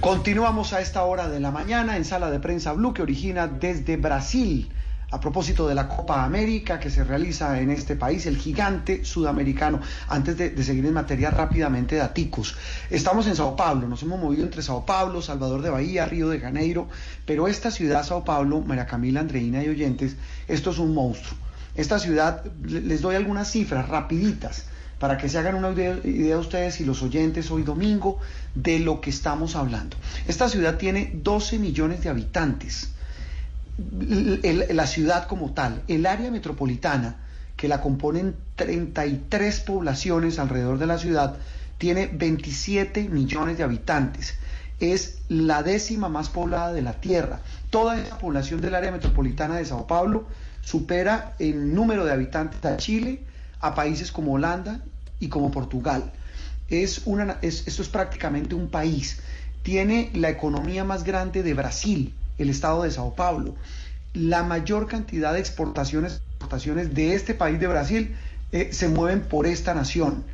Continuamos 0.00 0.72
a 0.72 0.80
esta 0.80 1.04
hora 1.04 1.28
de 1.28 1.40
la 1.40 1.50
mañana 1.50 1.96
en 1.96 2.04
Sala 2.04 2.30
de 2.30 2.38
Prensa 2.38 2.72
Blue 2.72 2.94
que 2.94 3.02
origina 3.02 3.46
desde 3.48 3.96
Brasil. 3.96 4.72
A 5.08 5.20
propósito 5.20 5.68
de 5.68 5.74
la 5.76 5.86
Copa 5.88 6.24
América 6.24 6.80
que 6.80 6.90
se 6.90 7.04
realiza 7.04 7.60
en 7.60 7.70
este 7.70 7.94
país, 7.94 8.26
el 8.26 8.36
gigante 8.36 9.04
sudamericano. 9.04 9.80
Antes 10.08 10.36
de, 10.36 10.62
seguir 10.64 10.84
en 10.84 10.94
materia 10.94 11.30
rápidamente, 11.30 11.94
daticos. 11.94 12.56
Estamos 12.90 13.26
en 13.28 13.36
Sao 13.36 13.54
Paulo, 13.54 13.86
nos 13.88 14.02
hemos 14.02 14.18
movido 14.20 14.42
entre 14.42 14.62
Sao 14.62 14.84
Paulo, 14.84 15.22
Salvador 15.22 15.62
de 15.62 15.70
Bahía, 15.70 16.06
Río 16.06 16.28
de 16.28 16.40
Janeiro, 16.40 16.88
pero 17.24 17.46
esta 17.46 17.70
ciudad, 17.70 18.04
Sao 18.04 18.24
Paulo, 18.24 18.60
María 18.62 18.86
Camila, 18.86 19.20
Andreina 19.20 19.62
y 19.62 19.68
oyentes, 19.68 20.16
esto 20.48 20.70
es 20.70 20.78
un 20.78 20.92
monstruo. 20.92 21.38
Esta 21.76 22.00
ciudad, 22.00 22.44
le- 22.64 22.80
les 22.80 23.00
doy 23.00 23.14
algunas 23.14 23.48
cifras 23.50 23.88
rapiditas 23.88 24.66
para 24.98 25.18
que 25.18 25.28
se 25.28 25.38
hagan 25.38 25.56
una 25.56 25.70
idea, 25.72 26.38
ustedes 26.38 26.80
y 26.80 26.84
los 26.84 27.02
oyentes 27.02 27.50
hoy 27.50 27.62
domingo 27.62 28.18
de 28.54 28.78
lo 28.78 29.00
que 29.00 29.10
estamos 29.10 29.54
hablando. 29.54 29.96
Esta 30.26 30.48
ciudad 30.48 30.76
tiene 30.76 31.10
12 31.14 31.58
millones 31.58 32.02
de 32.02 32.08
habitantes. 32.08 32.92
La 33.78 34.86
ciudad 34.86 35.26
como 35.26 35.52
tal, 35.52 35.82
el 35.86 36.06
área 36.06 36.30
metropolitana, 36.30 37.16
que 37.56 37.68
la 37.68 37.80
componen 37.80 38.34
33 38.56 39.60
poblaciones 39.60 40.38
alrededor 40.38 40.78
de 40.78 40.86
la 40.86 40.98
ciudad, 40.98 41.36
tiene 41.78 42.06
27 42.06 43.08
millones 43.10 43.58
de 43.58 43.64
habitantes. 43.64 44.34
Es 44.80 45.18
la 45.28 45.62
décima 45.62 46.08
más 46.08 46.30
poblada 46.30 46.72
de 46.72 46.82
la 46.82 47.00
Tierra. 47.00 47.40
Toda 47.68 48.00
esa 48.00 48.18
población 48.18 48.62
del 48.62 48.74
área 48.74 48.92
metropolitana 48.92 49.56
de 49.56 49.64
Sao 49.66 49.86
Paulo 49.86 50.26
supera 50.62 51.34
en 51.38 51.74
número 51.74 52.04
de 52.04 52.12
habitantes 52.12 52.64
a 52.64 52.76
Chile, 52.78 53.22
a 53.60 53.74
países 53.74 54.12
como 54.12 54.32
Holanda 54.34 54.80
y 55.20 55.28
como 55.28 55.50
Portugal. 55.50 56.12
Es 56.68 57.02
una, 57.06 57.38
es- 57.42 57.66
esto 57.66 57.82
es 57.82 57.88
prácticamente 57.88 58.54
un 58.54 58.68
país. 58.70 59.20
Tiene 59.62 60.10
la 60.14 60.30
economía 60.30 60.84
más 60.84 61.04
grande 61.04 61.42
de 61.42 61.54
Brasil, 61.54 62.14
el 62.38 62.50
estado 62.50 62.82
de 62.82 62.90
Sao 62.90 63.14
Paulo. 63.14 63.54
La 64.14 64.42
mayor 64.42 64.86
cantidad 64.88 65.32
de 65.34 65.40
exportaciones, 65.40 66.22
exportaciones 66.38 66.94
de 66.94 67.14
este 67.14 67.34
país 67.34 67.60
de 67.60 67.66
Brasil 67.68 68.16
eh, 68.52 68.70
se 68.72 68.88
mueven 68.88 69.22
por 69.22 69.46
esta 69.46 69.74
nación. 69.74 70.24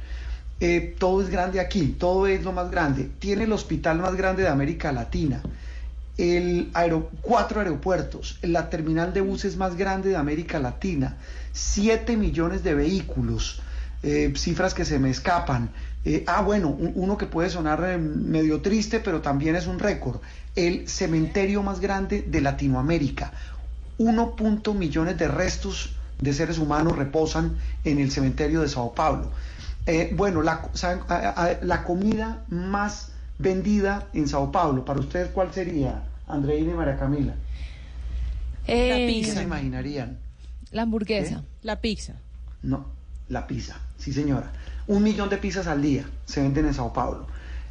Eh, 0.60 0.94
todo 0.98 1.22
es 1.22 1.28
grande 1.30 1.60
aquí, 1.60 1.88
todo 1.98 2.26
es 2.26 2.44
lo 2.44 2.52
más 2.52 2.70
grande. 2.70 3.10
Tiene 3.18 3.44
el 3.44 3.52
hospital 3.52 3.98
más 3.98 4.14
grande 4.14 4.42
de 4.42 4.48
América 4.48 4.92
Latina, 4.92 5.42
el 6.22 6.70
aero- 6.74 7.10
cuatro 7.20 7.60
aeropuertos, 7.60 8.38
la 8.42 8.70
terminal 8.70 9.12
de 9.12 9.20
buses 9.22 9.56
más 9.56 9.76
grande 9.76 10.10
de 10.10 10.16
América 10.16 10.60
Latina, 10.60 11.16
7 11.52 12.16
millones 12.16 12.62
de 12.62 12.74
vehículos, 12.74 13.60
eh, 14.04 14.32
cifras 14.36 14.72
que 14.74 14.84
se 14.84 14.98
me 15.00 15.10
escapan. 15.10 15.70
Eh, 16.04 16.22
ah, 16.28 16.42
bueno, 16.42 16.68
un- 16.68 16.92
uno 16.94 17.16
que 17.16 17.26
puede 17.26 17.50
sonar 17.50 17.82
eh, 17.84 17.98
medio 17.98 18.60
triste, 18.60 19.00
pero 19.00 19.20
también 19.20 19.56
es 19.56 19.66
un 19.66 19.78
récord, 19.80 20.20
el 20.54 20.88
cementerio 20.88 21.62
más 21.62 21.80
grande 21.80 22.22
de 22.22 22.40
Latinoamérica. 22.40 23.32
1. 23.98 24.36
punto 24.36 24.74
millones 24.74 25.18
de 25.18 25.26
restos 25.28 25.94
de 26.20 26.32
seres 26.32 26.58
humanos 26.58 26.96
reposan 26.96 27.56
en 27.84 27.98
el 27.98 28.10
cementerio 28.12 28.60
de 28.60 28.68
Sao 28.68 28.92
Paulo. 28.94 29.30
Bueno, 30.14 30.42
la, 30.42 30.68
la 31.62 31.82
comida 31.84 32.44
más 32.48 33.08
vendida 33.38 34.06
en 34.12 34.28
Sao 34.28 34.52
Paulo, 34.52 34.84
para 34.84 35.00
ustedes, 35.00 35.28
¿cuál 35.30 35.52
sería, 35.52 36.02
Andreina 36.32 36.72
y 36.72 36.74
María 36.74 36.96
Camila? 36.96 37.34
Eh, 38.66 39.22
¿Qué 39.24 39.30
se 39.30 39.42
imaginarían? 39.42 40.18
La 40.70 40.82
hamburguesa. 40.82 41.42
La 41.62 41.80
pizza. 41.80 42.14
No, 42.62 42.86
la 43.28 43.46
pizza, 43.46 43.78
sí 43.98 44.12
señora. 44.12 44.52
Un 44.86 45.02
millón 45.02 45.28
de 45.28 45.36
pizzas 45.38 45.66
al 45.66 45.82
día 45.82 46.04
se 46.24 46.42
venden 46.42 46.66
en 46.66 46.74
Sao 46.74 46.92
Paulo. 46.92 47.26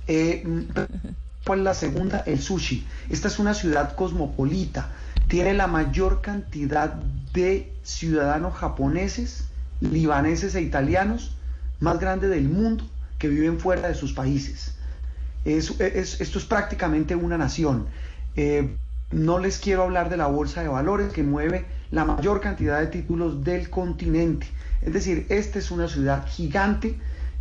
Eh, 0.08 0.44
mm, 0.46 0.60
¿Cuál 1.46 1.60
es 1.60 1.66
la 1.66 1.74
segunda? 1.74 2.20
El 2.28 2.40
sushi. 2.40 2.86
Esta 3.10 3.28
es 3.28 3.40
una 3.40 3.54
ciudad 3.54 3.96
cosmopolita. 3.96 4.90
Tiene 5.28 5.54
la 5.54 5.66
mayor 5.68 6.22
cantidad 6.22 6.94
de 7.34 7.72
ciudadanos 7.84 8.54
japoneses, 8.56 9.46
libaneses 9.80 10.54
e 10.56 10.62
italianos 10.62 11.36
más 11.80 12.00
grande 12.00 12.28
del 12.28 12.48
mundo 12.48 12.88
que 13.18 13.28
viven 13.28 13.60
fuera 13.60 13.88
de 13.88 13.96
sus 13.96 14.14
países. 14.14 14.76
Es- 15.46 15.80
es- 15.80 16.22
esto 16.22 16.38
es 16.38 16.46
prácticamente 16.46 17.16
una 17.16 17.38
nación. 17.38 17.88
Eh, 18.36 18.76
no 19.12 19.40
les 19.40 19.58
quiero 19.58 19.84
hablar 19.84 20.10
de 20.10 20.18
la 20.18 20.28
bolsa 20.28 20.62
de 20.62 20.70
valores 20.70 21.12
que 21.12 21.24
mueve 21.24 21.66
la 21.92 22.06
mayor 22.06 22.40
cantidad 22.40 22.80
de 22.80 22.88
títulos 22.88 23.44
del 23.44 23.70
continente. 23.70 24.48
Es 24.82 24.94
decir, 24.94 25.26
esta 25.30 25.60
es 25.60 25.70
una 25.70 25.88
ciudad 25.90 26.26
gigante 26.28 26.96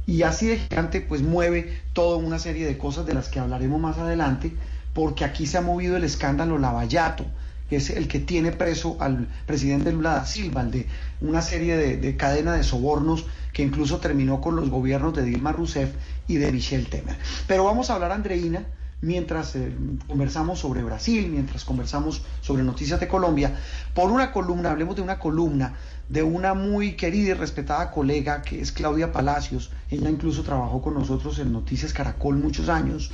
y 0.06 0.22
así 0.22 0.48
de 0.48 0.58
gigante 0.58 1.00
pues 1.00 1.22
mueve 1.22 1.78
toda 1.92 2.16
una 2.16 2.38
serie 2.38 2.66
de 2.66 2.76
cosas 2.76 3.06
de 3.06 3.14
las 3.14 3.28
que 3.28 3.38
hablaremos 3.38 3.80
más 3.80 3.98
adelante, 3.98 4.52
porque 4.92 5.24
aquí 5.24 5.46
se 5.46 5.58
ha 5.58 5.62
movido 5.62 5.96
el 5.96 6.02
escándalo 6.02 6.58
Lavallato, 6.58 7.24
que 7.68 7.76
es 7.76 7.90
el 7.90 8.08
que 8.08 8.18
tiene 8.18 8.50
preso 8.50 8.96
al 8.98 9.28
presidente 9.46 9.92
Lula 9.92 10.14
da 10.14 10.26
Silva, 10.26 10.64
de 10.64 10.86
una 11.20 11.40
serie 11.40 11.76
de, 11.76 11.96
de 11.96 12.16
cadena 12.16 12.54
de 12.54 12.64
sobornos 12.64 13.26
que 13.52 13.62
incluso 13.62 13.98
terminó 13.98 14.40
con 14.40 14.56
los 14.56 14.68
gobiernos 14.68 15.14
de 15.14 15.22
Dilma 15.22 15.52
Rousseff 15.52 15.90
y 16.26 16.36
de 16.36 16.50
Michel 16.50 16.88
Temer. 16.88 17.16
Pero 17.46 17.64
vamos 17.64 17.90
a 17.90 17.94
hablar, 17.94 18.10
Andreina, 18.10 18.64
mientras 19.02 19.56
eh, 19.56 19.72
conversamos 20.06 20.58
sobre 20.58 20.82
Brasil, 20.82 21.28
mientras 21.30 21.64
conversamos 21.64 22.22
sobre 22.40 22.62
noticias 22.62 23.00
de 23.00 23.08
Colombia, 23.08 23.56
por 23.94 24.10
una 24.10 24.32
columna, 24.32 24.70
hablemos 24.70 24.96
de 24.96 25.02
una 25.02 25.18
columna 25.18 25.74
de 26.08 26.22
una 26.24 26.54
muy 26.54 26.96
querida 26.96 27.30
y 27.30 27.34
respetada 27.34 27.90
colega 27.92 28.42
que 28.42 28.60
es 28.60 28.72
Claudia 28.72 29.12
Palacios. 29.12 29.70
Ella 29.90 30.10
incluso 30.10 30.42
trabajó 30.42 30.82
con 30.82 30.94
nosotros 30.94 31.38
en 31.38 31.52
Noticias 31.52 31.92
Caracol 31.92 32.36
muchos 32.36 32.68
años, 32.68 33.12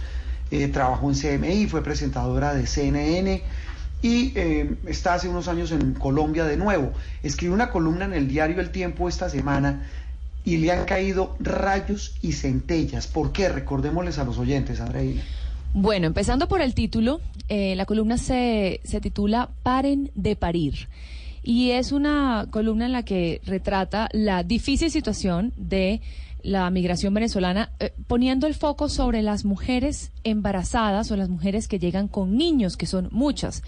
eh, 0.51 0.69
trabajó 0.69 1.11
en 1.11 1.15
CMI, 1.15 1.67
fue 1.67 1.83
presentadora 1.83 2.55
de 2.55 2.67
CNN 2.67 3.43
y 4.01 4.33
eh, 4.35 4.77
está 4.87 5.15
hace 5.15 5.29
unos 5.29 5.47
años 5.49 5.73
en 5.73 5.93
Colombia 5.93 6.45
de 6.45 6.57
nuevo. 6.57 6.93
Escribió 7.23 7.55
una 7.55 7.71
columna 7.71 8.07
en 8.07 8.15
el 8.15 8.29
diario 8.29 8.61
El 8.61 8.71
Tiempo 8.71 9.09
esta 9.09 9.29
semana 9.29 9.87
y 10.43 10.57
le 10.57 10.73
han 10.73 10.87
caído 10.87 11.37
rayos 11.39 12.17
y 12.23 12.33
centellas. 12.33 13.07
¿Por 13.09 13.33
qué? 13.33 13.49
Recordémosles 13.51 14.19
a 14.19 14.25
los 14.25 14.39
oyentes, 14.39 14.81
Andreina. 14.81 15.23
Bueno, 15.75 16.07
empezando 16.07 16.49
por 16.49 16.61
el 16.61 16.75
título, 16.75 17.21
eh, 17.49 17.75
la 17.77 17.87
columna 17.87 18.19
se, 18.19 18.81
se 18.85 19.01
titula 19.01 19.51
Paren 19.63 20.11
de 20.15 20.37
parir. 20.37 20.89
Y 21.43 21.71
es 21.71 21.93
una 21.93 22.49
columna 22.51 22.87
en 22.87 22.93
la 22.93 23.05
que 23.05 23.41
retrata 23.45 24.09
la 24.13 24.43
difícil 24.43 24.91
situación 24.91 25.53
de 25.57 26.01
la 26.43 26.71
migración 26.71 27.13
venezolana, 27.13 27.71
eh, 27.81 27.93
poniendo 28.07 28.47
el 28.47 28.55
foco 28.55 28.89
sobre 28.89 29.21
las 29.23 29.45
mujeres 29.45 30.13
embarazadas 30.25 31.11
o 31.11 31.17
las 31.17 31.29
mujeres 31.29 31.69
que 31.69 31.79
llegan 31.79 32.09
con 32.09 32.37
niños, 32.37 32.77
que 32.77 32.87
son 32.87 33.09
muchas. 33.11 33.63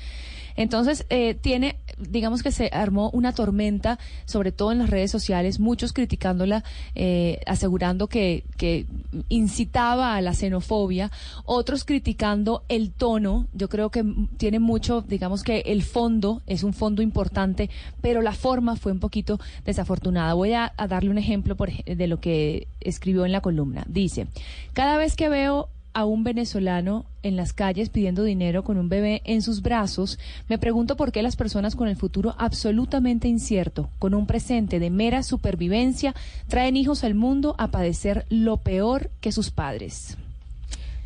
Entonces, 0.59 1.07
eh, 1.09 1.35
tiene, 1.35 1.77
digamos 1.99 2.43
que 2.43 2.51
se 2.51 2.69
armó 2.73 3.11
una 3.11 3.33
tormenta, 3.33 4.01
sobre 4.25 4.51
todo 4.51 4.73
en 4.73 4.79
las 4.79 4.91
redes 4.91 5.09
sociales, 5.13 5.61
muchos 5.61 5.93
criticándola, 5.93 6.65
eh, 6.97 7.39
asegurando 7.47 8.09
que, 8.09 8.43
que 8.57 8.87
incitaba 9.29 10.17
a 10.17 10.21
la 10.21 10.35
xenofobia, 10.35 11.13
otros 11.45 11.85
criticando 11.85 12.65
el 12.69 12.91
tono. 12.91 13.47
Yo 13.53 13.69
creo 13.69 13.91
que 13.91 14.05
tiene 14.37 14.59
mucho, 14.59 15.01
digamos 15.01 15.45
que 15.45 15.61
el 15.61 15.85
fondo 15.85 16.43
es 16.49 16.65
un 16.65 16.73
fondo 16.73 17.03
importante, 17.03 17.71
pero 18.01 18.21
la 18.21 18.33
forma 18.33 18.75
fue 18.75 18.91
un 18.91 18.99
poquito 18.99 19.39
desafortunada. 19.65 20.35
Voy 20.35 20.55
a, 20.55 20.73
a 20.77 20.89
darle 20.89 21.11
un 21.11 21.19
ejemplo 21.19 21.55
por 21.55 21.69
de 21.71 22.07
lo 22.09 22.19
que 22.19 22.67
escribió 22.81 23.25
en 23.25 23.31
la 23.31 23.43
columna. 23.43 23.85
Dice, 23.87 24.27
cada 24.73 24.97
vez 24.97 25.15
que 25.15 25.29
veo 25.29 25.69
a 25.99 26.05
un 26.05 26.23
venezolano 26.23 27.07
en 27.25 27.35
las 27.35 27.53
calles 27.53 27.89
pidiendo 27.89 28.23
dinero 28.23 28.63
con 28.63 28.79
un 28.79 28.89
bebé 28.89 29.21
en 29.25 29.43
sus 29.43 29.63
brazos, 29.63 30.17
me 30.49 30.57
pregunto 30.57 30.97
por 30.97 31.11
qué 31.11 31.25
las 31.25 31.35
personas 31.35 31.75
con 31.75 31.89
el 31.89 31.97
futuro 31.97 32.37
absolutamente 32.39 33.27
incierto, 33.27 33.91
con 33.99 34.15
un 34.15 34.29
presente 34.29 34.79
de 34.79 34.91
mera 34.91 35.25
supervivencia, 35.25 36.15
traen 36.47 36.77
hijos 36.77 37.03
al 37.03 37.17
mundo 37.17 37.57
a 37.59 37.73
padecer 37.73 38.27
lo 38.31 38.59
peor 38.59 39.11
que 39.21 39.33
sus 39.33 39.51
padres. 39.51 40.17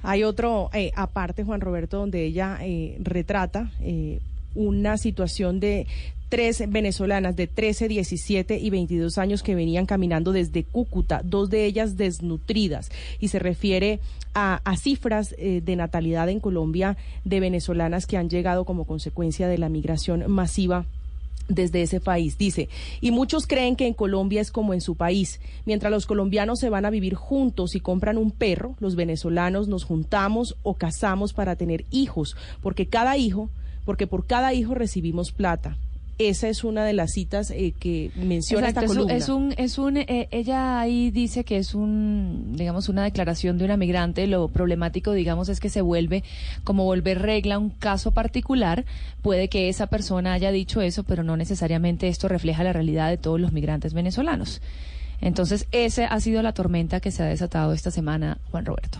Hay 0.03 0.25
otro 0.25 0.69
eh, 0.75 0.93
aparte, 0.95 1.43
Juan 1.43 1.63
Roberto, 1.63 1.97
donde 1.97 2.27
ella 2.27 2.59
eh, 2.61 2.99
retrata 3.01 3.71
eh, 3.81 4.21
una 4.55 4.99
situación 4.99 5.59
de 5.59 5.87
tres 6.33 6.65
venezolanas 6.67 7.37
de 7.37 7.47
13, 7.47 7.89
17 7.89 8.59
y 8.59 8.71
22 8.71 9.19
años 9.19 9.43
que 9.43 9.55
venían 9.55 9.85
caminando 9.85 10.33
desde 10.33 10.65
Cúcuta, 10.65 11.21
dos 11.23 11.51
de 11.51 11.67
ellas 11.67 11.99
desnutridas, 11.99 12.91
y 13.21 13.29
se 13.29 13.39
refiere 13.39 14.01
a, 14.33 14.63
cifras 14.79 15.35
eh, 15.37 15.61
de 15.63 15.77
natalidad 15.77 16.31
en 16.31 16.41
Colombia 16.41 16.97
de 17.27 17.39
venezolanas 17.41 18.07
que 18.07 18.17
han 18.17 18.31
llegado 18.31 18.65
como 18.65 18.87
consecuencia 18.87 19.47
de 19.47 19.59
la 19.59 19.69
migración 19.69 20.25
masiva 20.31 20.87
desde 21.51 21.83
ese 21.83 22.01
país. 22.01 22.39
Dice, 22.39 22.71
y 23.03 23.11
muchos 23.11 23.47
creen 23.47 23.77
que 23.77 23.87
en 23.87 23.93
Colombia 23.93 24.41
es 24.41 24.51
como 24.51 24.73
en 24.73 24.81
su 24.81 24.95
país. 24.95 25.39
Mientras 25.67 25.91
los 25.91 26.07
colombianos 26.07 26.61
se 26.61 26.71
van 26.71 26.87
a 26.87 26.91
vivir 26.91 27.15
juntos 27.15 27.75
y 27.75 27.81
compran 27.81 28.17
un 28.17 28.31
perro, 28.31 28.75
los 28.81 28.97
venezolanos 28.97 29.69
nos 29.69 29.85
juntamos 29.85 30.57
o 30.63 30.73
casamos 30.79 31.35
para 31.35 31.57
tener 31.57 31.85
hijos, 31.91 32.39
porque 32.63 32.87
cada 32.87 33.19
hijo, 33.19 33.51
porque 33.85 34.07
por 34.07 34.27
cada 34.27 34.55
hijo 34.55 34.73
recibimos 34.73 35.31
plata. 35.31 35.77
Esa 36.19 36.49
es 36.49 36.63
una 36.63 36.85
de 36.85 36.93
las 36.93 37.13
citas 37.13 37.51
eh, 37.51 37.75
que 37.79 38.11
menciona 38.15 38.69
Exacto, 38.69 38.93
esta 38.93 38.95
columna. 38.95 39.17
es 39.17 39.29
un, 39.29 39.55
es 39.57 39.79
un, 39.79 39.97
eh, 39.97 40.29
ella 40.31 40.79
ahí 40.79 41.11
dice 41.11 41.45
que 41.45 41.57
es 41.57 41.75
un, 41.75 42.53
digamos, 42.55 42.89
una 42.89 43.05
declaración 43.05 43.59
de 43.59 43.65
una 43.65 43.77
migrante. 43.77 44.27
Lo 44.27 44.49
problemático, 44.49 45.13
digamos, 45.13 45.49
es 45.49 45.59
que 45.59 45.71
se 45.71 45.81
vuelve 45.81 46.23
como 46.65 46.85
volver 46.85 47.23
regla 47.23 47.59
un 47.59 47.71
caso 47.71 48.13
particular. 48.13 48.85
Puede 49.23 49.49
que 49.49 49.69
esa 49.69 49.87
persona 49.87 50.33
haya 50.35 50.53
dicho 50.53 50.81
eso, 50.81 51.03
pero 51.03 51.23
no 51.23 51.37
necesariamente 51.37 52.09
esto 52.09 52.29
refleja 52.29 52.63
la 52.63 52.73
realidad 52.73 53.09
de 53.09 53.17
todos 53.17 53.41
los 53.41 53.53
migrantes 53.53 53.95
venezolanos. 53.95 54.61
Entonces, 55.21 55.67
esa 55.73 56.07
ha 56.07 56.21
sido 56.21 56.43
la 56.43 56.53
tormenta 56.53 57.01
que 57.01 57.11
se 57.11 57.23
ha 57.23 57.27
desatado 57.27 57.73
esta 57.73 57.91
semana, 57.91 58.39
Juan 58.51 58.67
Roberto. 58.67 58.99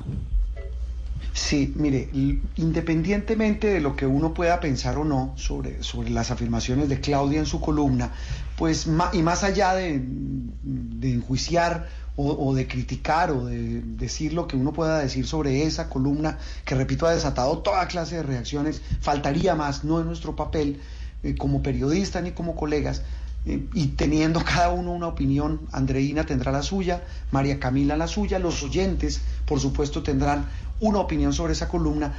Sí, 1.33 1.73
mire, 1.77 2.11
independientemente 2.57 3.69
de 3.69 3.81
lo 3.81 3.97
que 3.97 4.07
uno 4.07 4.35
pueda 4.35 4.61
pensar 4.61 4.99
o 4.99 5.05
no 5.05 5.33
sobre, 5.37 5.83
sobre 5.83 6.11
las 6.11 6.31
afirmaciones 6.31 6.89
de 6.89 7.01
Claudia 7.01 7.39
en 7.39 7.47
su 7.47 7.61
columna, 7.61 8.13
pues 8.57 8.87
y 9.13 9.23
más 9.23 9.43
allá 9.43 9.75
de, 9.75 10.03
de 10.03 11.13
enjuiciar 11.13 11.89
o, 12.17 12.55
de 12.55 12.67
criticar 12.67 13.31
o 13.31 13.47
de 13.47 13.81
decir 13.81 14.35
lo 14.35 14.47
que 14.47 14.57
uno 14.57 14.73
pueda 14.73 14.99
decir 14.99 15.27
sobre 15.27 15.63
esa 15.63 15.89
columna, 15.89 16.39
que 16.65 16.75
repito 16.75 17.07
ha 17.07 17.15
desatado 17.15 17.59
toda 17.59 17.87
clase 17.89 18.17
de 18.17 18.23
reacciones, 18.23 18.83
faltaría 19.01 19.55
más, 19.55 19.85
no 19.85 20.01
es 20.01 20.07
nuestro 20.07 20.37
papel 20.37 20.81
eh, 21.23 21.35
como 21.37 21.63
periodista 21.63 22.21
ni 22.21 22.33
como 22.33 22.55
colegas, 22.55 23.03
eh, 23.47 23.67
y 23.73 23.89
teniendo 23.89 24.41
cada 24.45 24.71
uno 24.71 24.93
una 24.93 25.09
opinión, 25.09 25.63
Andreina 25.73 26.25
tendrá 26.25 26.53
la 26.53 26.63
suya, 26.63 27.03
María 27.31 27.59
Camila 27.59 27.97
la 27.97 28.07
suya, 28.07 28.39
los 28.39 28.63
oyentes, 28.63 29.23
por 29.53 29.61
supuesto, 29.61 30.03
tendrán 30.03 30.47
una 30.81 30.99
opinión 31.01 31.35
sobre 31.35 31.53
esa 31.53 31.69
columna. 31.69 32.15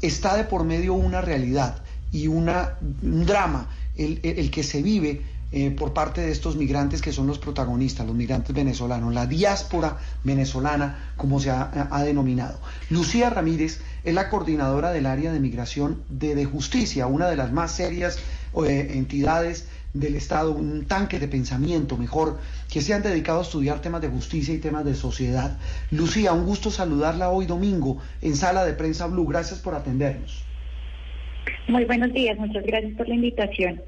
Está 0.00 0.36
de 0.36 0.44
por 0.44 0.62
medio 0.62 0.94
una 0.94 1.20
realidad 1.20 1.78
y 2.12 2.28
una, 2.28 2.74
un 3.02 3.26
drama, 3.26 3.66
el, 3.96 4.20
el- 4.22 4.48
que 4.52 4.62
se 4.62 4.80
vive 4.80 5.22
eh, 5.50 5.72
por 5.72 5.92
parte 5.92 6.20
de 6.20 6.30
estos 6.30 6.54
migrantes 6.54 7.02
que 7.02 7.12
son 7.12 7.26
los 7.26 7.40
protagonistas, 7.40 8.06
los 8.06 8.14
migrantes 8.14 8.54
venezolanos, 8.54 9.12
la 9.12 9.26
diáspora 9.26 9.96
venezolana, 10.22 11.14
como 11.16 11.40
se 11.40 11.50
ha, 11.50 11.88
denominado. 12.04 12.60
Lucía 12.90 13.28
Ramírez 13.28 13.80
es 14.04 14.14
la 14.14 14.28
coordinadora 14.30 14.92
del 14.92 15.06
área 15.06 15.32
de 15.32 15.40
migración 15.40 16.04
de, 16.08 16.36
de 16.36 16.44
justicia, 16.44 17.08
una 17.08 17.26
de 17.28 17.34
las 17.34 17.50
más 17.50 17.72
serias 17.72 18.18
eh, 18.64 18.92
entidades 18.94 19.66
del 19.94 20.14
Estado, 20.16 20.52
un 20.52 20.84
tanque 20.86 21.18
de 21.18 21.28
pensamiento 21.28 21.96
mejor, 21.96 22.38
que 22.70 22.80
se 22.82 22.94
han 22.94 23.02
dedicado 23.02 23.40
a 23.40 23.42
estudiar 23.42 23.80
temas 23.80 24.00
de 24.02 24.08
justicia 24.08 24.54
y 24.54 24.58
temas 24.58 24.84
de 24.84 24.94
sociedad. 24.94 25.58
Lucía, 25.90 26.32
un 26.32 26.44
gusto 26.44 26.70
saludarla 26.70 27.30
hoy 27.30 27.46
domingo 27.46 27.98
en 28.20 28.36
Sala 28.36 28.64
de 28.64 28.74
Prensa 28.74 29.06
Blue. 29.06 29.26
Gracias 29.26 29.60
por 29.60 29.74
atendernos. 29.74 30.44
Muy 31.68 31.84
buenos 31.84 32.12
días, 32.12 32.38
muchas 32.38 32.64
gracias 32.64 32.94
por 32.96 33.08
la 33.08 33.14
invitación. 33.14 33.80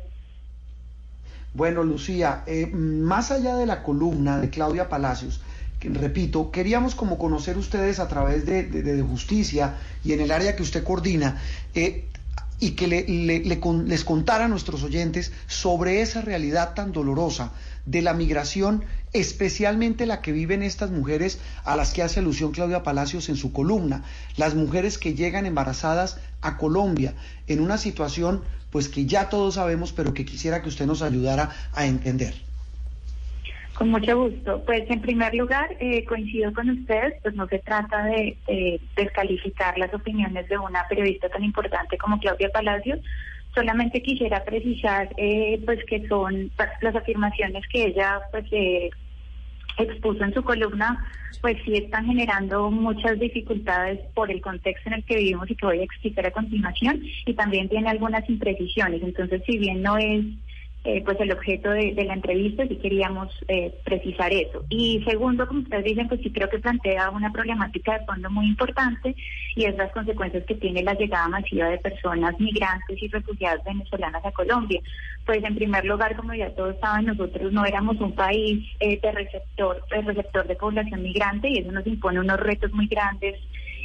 Bueno, 1.52 1.82
Lucía, 1.82 2.44
eh, 2.46 2.66
más 2.66 3.30
allá 3.30 3.56
de 3.56 3.66
la 3.66 3.82
columna 3.82 4.38
de 4.40 4.50
Claudia 4.50 4.88
Palacios, 4.88 5.40
que, 5.80 5.88
repito, 5.88 6.50
queríamos 6.50 6.94
como 6.94 7.18
conocer 7.18 7.56
ustedes 7.56 7.98
a 7.98 8.06
través 8.08 8.46
de, 8.46 8.64
de- 8.64 8.82
de 8.82 9.02
justicia 9.02 9.76
y 10.04 10.12
en 10.12 10.20
el 10.20 10.30
área 10.30 10.54
que 10.54 10.62
usted 10.62 10.84
coordina, 10.84 11.40
eh, 11.74 12.04
y 12.60 12.72
que 12.72 12.86
le- 12.86 13.60
con- 13.60 13.88
les 13.88 14.04
contara 14.04 14.44
a 14.44 14.48
nuestros 14.48 14.82
oyentes 14.84 15.32
sobre 15.46 16.02
esa 16.02 16.20
realidad 16.20 16.74
tan 16.74 16.92
dolorosa 16.92 17.52
de 17.86 18.02
la 18.02 18.12
migración, 18.14 18.84
especialmente 19.12 20.06
la 20.06 20.20
que 20.20 20.32
viven 20.32 20.62
estas 20.62 20.90
mujeres 20.90 21.38
a 21.64 21.74
las 21.76 21.92
que 21.92 22.02
hace 22.02 22.20
alusión 22.20 22.52
Claudia 22.52 22.82
Palacios 22.82 23.28
en 23.28 23.36
su 23.36 23.52
columna, 23.52 24.04
las 24.36 24.54
mujeres 24.54 24.98
que 24.98 25.14
llegan 25.14 25.46
embarazadas 25.46 26.18
a 26.42 26.56
Colombia 26.58 27.14
en 27.46 27.60
una 27.60 27.78
situación 27.78 28.42
pues 28.70 28.88
que 28.88 29.04
ya 29.06 29.28
todos 29.28 29.54
sabemos, 29.54 29.92
pero 29.92 30.14
que 30.14 30.24
quisiera 30.24 30.62
que 30.62 30.68
usted 30.68 30.86
nos 30.86 31.02
ayudara 31.02 31.50
a 31.72 31.86
entender. 31.86 32.34
Con 33.80 33.88
mucho 33.92 34.14
gusto. 34.24 34.62
Pues 34.66 34.82
en 34.90 35.00
primer 35.00 35.34
lugar, 35.34 35.74
eh, 35.80 36.04
coincido 36.04 36.52
con 36.52 36.68
ustedes, 36.68 37.14
pues 37.22 37.34
no 37.34 37.48
se 37.48 37.60
trata 37.60 38.04
de, 38.04 38.36
de 38.46 38.78
descalificar 38.94 39.78
las 39.78 39.94
opiniones 39.94 40.46
de 40.50 40.58
una 40.58 40.86
periodista 40.86 41.30
tan 41.30 41.42
importante 41.42 41.96
como 41.96 42.20
Claudia 42.20 42.50
Palacios. 42.50 42.98
Solamente 43.54 44.02
quisiera 44.02 44.44
precisar 44.44 45.08
eh, 45.16 45.62
pues 45.64 45.78
que 45.86 46.06
son 46.08 46.50
pa- 46.58 46.68
las 46.82 46.94
afirmaciones 46.94 47.66
que 47.72 47.84
ella 47.84 48.20
pues 48.30 48.44
eh, 48.52 48.90
expuso 49.78 50.24
en 50.24 50.34
su 50.34 50.42
columna, 50.42 51.10
pues 51.40 51.56
sí 51.64 51.72
están 51.76 52.04
generando 52.04 52.70
muchas 52.70 53.18
dificultades 53.18 53.98
por 54.12 54.30
el 54.30 54.42
contexto 54.42 54.90
en 54.90 54.96
el 54.96 55.04
que 55.04 55.16
vivimos 55.16 55.50
y 55.50 55.56
que 55.56 55.64
voy 55.64 55.80
a 55.80 55.84
explicar 55.84 56.26
a 56.26 56.32
continuación, 56.32 57.00
y 57.24 57.32
también 57.32 57.66
tiene 57.70 57.88
algunas 57.88 58.28
imprecisiones. 58.28 59.02
Entonces, 59.02 59.40
si 59.46 59.56
bien 59.56 59.80
no 59.80 59.96
es 59.96 60.22
eh, 60.82 61.02
pues 61.04 61.20
el 61.20 61.30
objeto 61.30 61.70
de, 61.70 61.92
la 61.92 62.14
entrevista, 62.14 62.66
sí 62.66 62.76
queríamos 62.76 63.28
eh, 63.48 63.74
precisar 63.84 64.32
eso. 64.32 64.64
Y 64.70 65.02
segundo, 65.04 65.46
como 65.46 65.60
ustedes 65.60 65.84
dicen, 65.84 66.08
pues 66.08 66.22
sí 66.22 66.30
creo 66.30 66.48
que 66.48 66.58
plantea 66.58 67.10
una 67.10 67.30
problemática 67.30 67.98
de 67.98 68.06
fondo 68.06 68.30
muy 68.30 68.46
importante 68.46 69.14
y 69.56 69.64
es 69.66 69.76
las 69.76 69.92
consecuencias 69.92 70.44
que 70.46 70.54
tiene 70.54 70.82
la 70.82 70.94
llegada 70.94 71.28
masiva 71.28 71.68
de 71.68 71.78
personas 71.78 72.38
migrantes 72.40 73.02
y 73.02 73.08
refugiadas 73.08 73.62
venezolanas 73.62 74.24
a 74.24 74.32
Colombia. 74.32 74.80
Pues 75.26 75.44
en 75.44 75.54
primer 75.54 75.84
lugar, 75.84 76.16
como 76.16 76.32
ya 76.32 76.48
todos 76.54 76.76
saben, 76.80 77.06
nosotros 77.06 77.52
no 77.52 77.66
éramos 77.66 78.00
un 78.00 78.14
país 78.14 78.66
eh, 78.80 78.98
de 79.02 79.12
receptor, 79.12 79.84
de 79.90 80.00
receptor 80.00 80.46
de 80.46 80.56
población 80.56 81.02
migrante 81.02 81.50
y 81.50 81.58
eso 81.58 81.72
nos 81.72 81.86
impone 81.86 82.20
unos 82.20 82.40
retos 82.40 82.72
muy 82.72 82.86
grandes 82.86 83.36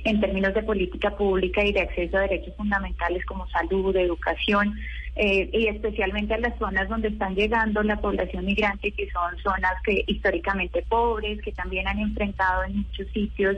en 0.05 0.21
términos 0.21 0.53
de 0.53 0.63
política 0.63 1.11
pública 1.17 1.63
y 1.65 1.73
de 1.73 1.81
acceso 1.81 2.17
a 2.17 2.21
derechos 2.21 2.55
fundamentales 2.55 3.25
como 3.25 3.47
salud, 3.49 3.95
educación, 3.97 4.75
eh, 5.15 5.49
y 5.53 5.67
especialmente 5.67 6.33
a 6.33 6.39
las 6.39 6.57
zonas 6.57 6.89
donde 6.89 7.07
están 7.07 7.35
llegando 7.35 7.81
la 7.83 8.01
población 8.01 8.45
migrante, 8.45 8.91
que 8.91 9.09
son 9.11 9.37
zonas 9.41 9.73
que 9.83 10.03
históricamente 10.07 10.83
pobres, 10.89 11.41
que 11.41 11.53
también 11.53 11.87
han 11.87 11.99
enfrentado 11.99 12.63
en 12.65 12.77
muchos 12.77 13.07
sitios 13.13 13.57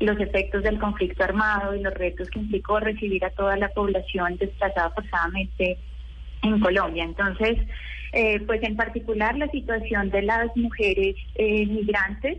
los 0.00 0.20
efectos 0.20 0.62
del 0.62 0.78
conflicto 0.78 1.24
armado 1.24 1.74
y 1.74 1.80
los 1.80 1.94
retos 1.94 2.30
que 2.30 2.38
implicó 2.38 2.78
recibir 2.78 3.24
a 3.24 3.30
toda 3.30 3.56
la 3.56 3.68
población 3.70 4.36
desplazada 4.36 4.90
forzadamente 4.90 5.78
en 6.42 6.60
Colombia. 6.60 7.04
Entonces, 7.04 7.58
eh, 8.12 8.40
pues 8.40 8.62
en 8.62 8.76
particular 8.76 9.36
la 9.36 9.48
situación 9.48 10.10
de 10.10 10.22
las 10.22 10.54
mujeres 10.56 11.16
eh, 11.34 11.66
migrantes 11.66 12.38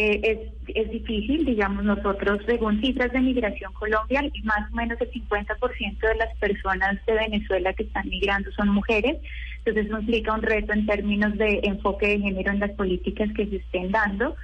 eh, 0.00 0.20
es, 0.22 0.76
es 0.76 0.90
difícil, 0.92 1.44
digamos, 1.44 1.82
nosotros, 1.82 2.38
según 2.46 2.80
cifras 2.80 3.10
de 3.10 3.18
Migración 3.18 3.72
Colombia, 3.72 4.22
más 4.44 4.70
o 4.72 4.76
menos 4.76 4.96
el 5.00 5.10
50% 5.10 5.98
de 5.98 6.14
las 6.14 6.36
personas 6.36 7.04
de 7.04 7.14
Venezuela 7.14 7.72
que 7.72 7.82
están 7.82 8.08
migrando 8.08 8.52
son 8.52 8.68
mujeres, 8.68 9.16
entonces 9.58 9.86
eso 9.86 9.98
implica 9.98 10.34
un 10.34 10.42
reto 10.42 10.72
en 10.72 10.86
términos 10.86 11.36
de 11.36 11.62
enfoque 11.64 12.06
de 12.06 12.20
género 12.20 12.52
en 12.52 12.60
las 12.60 12.70
políticas 12.70 13.28
que 13.34 13.46
se 13.46 13.56
estén 13.56 13.90
dando. 13.90 14.36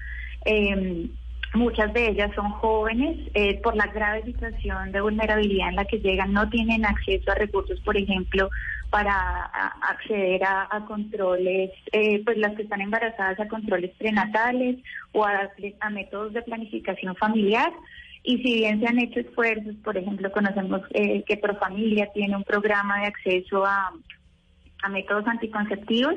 Eh, 0.45 1.09
Muchas 1.55 1.95
de 1.95 2.09
ellas 2.09 2.33
son 2.35 2.51
jóvenes, 2.51 3.17
eh, 3.33 3.61
por 3.63 3.77
la 3.77 3.87
grave 3.87 4.25
situación 4.25 4.91
de 4.91 5.01
vulnerabilidad 5.01 5.69
en 5.69 5.77
la 5.77 5.85
que 5.85 6.01
llegan, 6.01 6.33
no 6.33 6.49
tienen 6.51 6.85
acceso 6.85 7.31
a 7.31 7.37
recursos, 7.37 7.79
por 7.83 7.97
ejemplo, 7.97 8.51
para 8.95 9.51
acceder 9.91 10.41
a, 10.45 10.85
controles, 10.87 11.73
eh, 11.91 12.23
pues 12.25 12.39
las 12.39 12.55
que 12.55 12.63
están 12.63 12.81
embarazadas 12.81 13.41
a 13.41 13.49
controles 13.49 13.91
prenatales 13.99 14.77
o 15.11 15.25
a, 15.25 15.51
métodos 15.91 16.33
de 16.33 16.43
planificación 16.43 17.17
familiar. 17.17 17.73
Y 18.23 18.37
si 18.37 18.55
bien 18.55 18.79
se 18.79 18.87
han 18.87 19.01
hecho 19.01 19.19
esfuerzos, 19.19 19.75
por 19.83 19.97
ejemplo, 19.97 20.31
conocemos 20.31 20.83
eh, 20.91 21.25
que 21.27 21.37
Profamilia 21.37 22.09
tiene 22.15 22.37
un 22.37 22.45
programa 22.45 23.01
de 23.01 23.07
acceso 23.07 23.67
a, 23.67 23.93
a 24.85 24.89
métodos 24.91 25.27
anticonceptivos, 25.27 26.15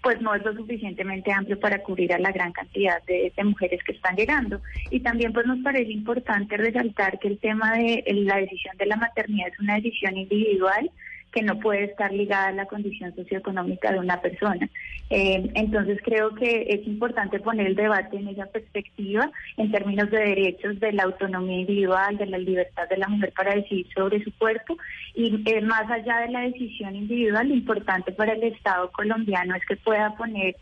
pues 0.00 0.20
no 0.20 0.32
es 0.32 0.44
lo 0.44 0.54
suficientemente 0.54 1.32
amplio 1.32 1.58
para 1.58 1.82
cubrir 1.82 2.12
a 2.12 2.20
la 2.20 2.30
gran 2.30 2.52
cantidad 2.52 3.02
de, 3.06 3.32
de 3.36 3.44
mujeres 3.44 3.82
que 3.82 3.90
están 3.90 4.14
llegando. 4.14 4.60
Y 4.92 5.00
también 5.00 5.32
pues 5.32 5.46
nos 5.46 5.58
parece 5.64 5.90
importante 5.90 6.56
resaltar 6.56 7.18
que 7.18 7.26
el 7.26 7.40
tema 7.40 7.72
de 7.72 8.04
la 8.24 8.36
decisión 8.36 8.76
de 8.76 8.86
la 8.86 8.94
maternidad 8.94 9.48
es 9.48 9.58
una 9.58 9.74
decisión 9.74 10.16
individual 10.16 10.92
que 11.32 11.42
no 11.42 11.58
puede 11.60 11.84
estar 11.84 12.12
ligada 12.12 12.48
a 12.48 12.52
la 12.52 12.66
condición 12.66 13.14
socioeconómica 13.14 13.92
de 13.92 13.98
una 13.98 14.20
persona. 14.20 14.68
Eh, 15.10 15.50
entonces 15.54 15.98
creo 16.04 16.34
que 16.34 16.66
es 16.68 16.86
importante 16.86 17.40
poner 17.40 17.66
el 17.66 17.76
debate 17.76 18.16
en 18.16 18.28
esa 18.28 18.46
perspectiva 18.46 19.30
en 19.56 19.70
términos 19.70 20.10
de 20.10 20.18
derechos, 20.18 20.78
de 20.80 20.92
la 20.92 21.04
autonomía 21.04 21.60
individual, 21.60 22.16
de 22.16 22.26
la 22.26 22.38
libertad 22.38 22.88
de 22.88 22.96
la 22.96 23.08
mujer 23.08 23.32
para 23.36 23.54
decidir 23.54 23.86
sobre 23.94 24.22
su 24.22 24.32
cuerpo 24.38 24.76
y 25.14 25.42
eh, 25.46 25.60
más 25.60 25.90
allá 25.90 26.20
de 26.20 26.30
la 26.30 26.40
decisión 26.40 26.94
individual, 26.94 27.48
lo 27.48 27.54
importante 27.54 28.12
para 28.12 28.32
el 28.32 28.42
Estado 28.44 28.90
colombiano 28.92 29.54
es 29.54 29.64
que 29.66 29.76
pueda 29.76 30.14
poner... 30.16 30.56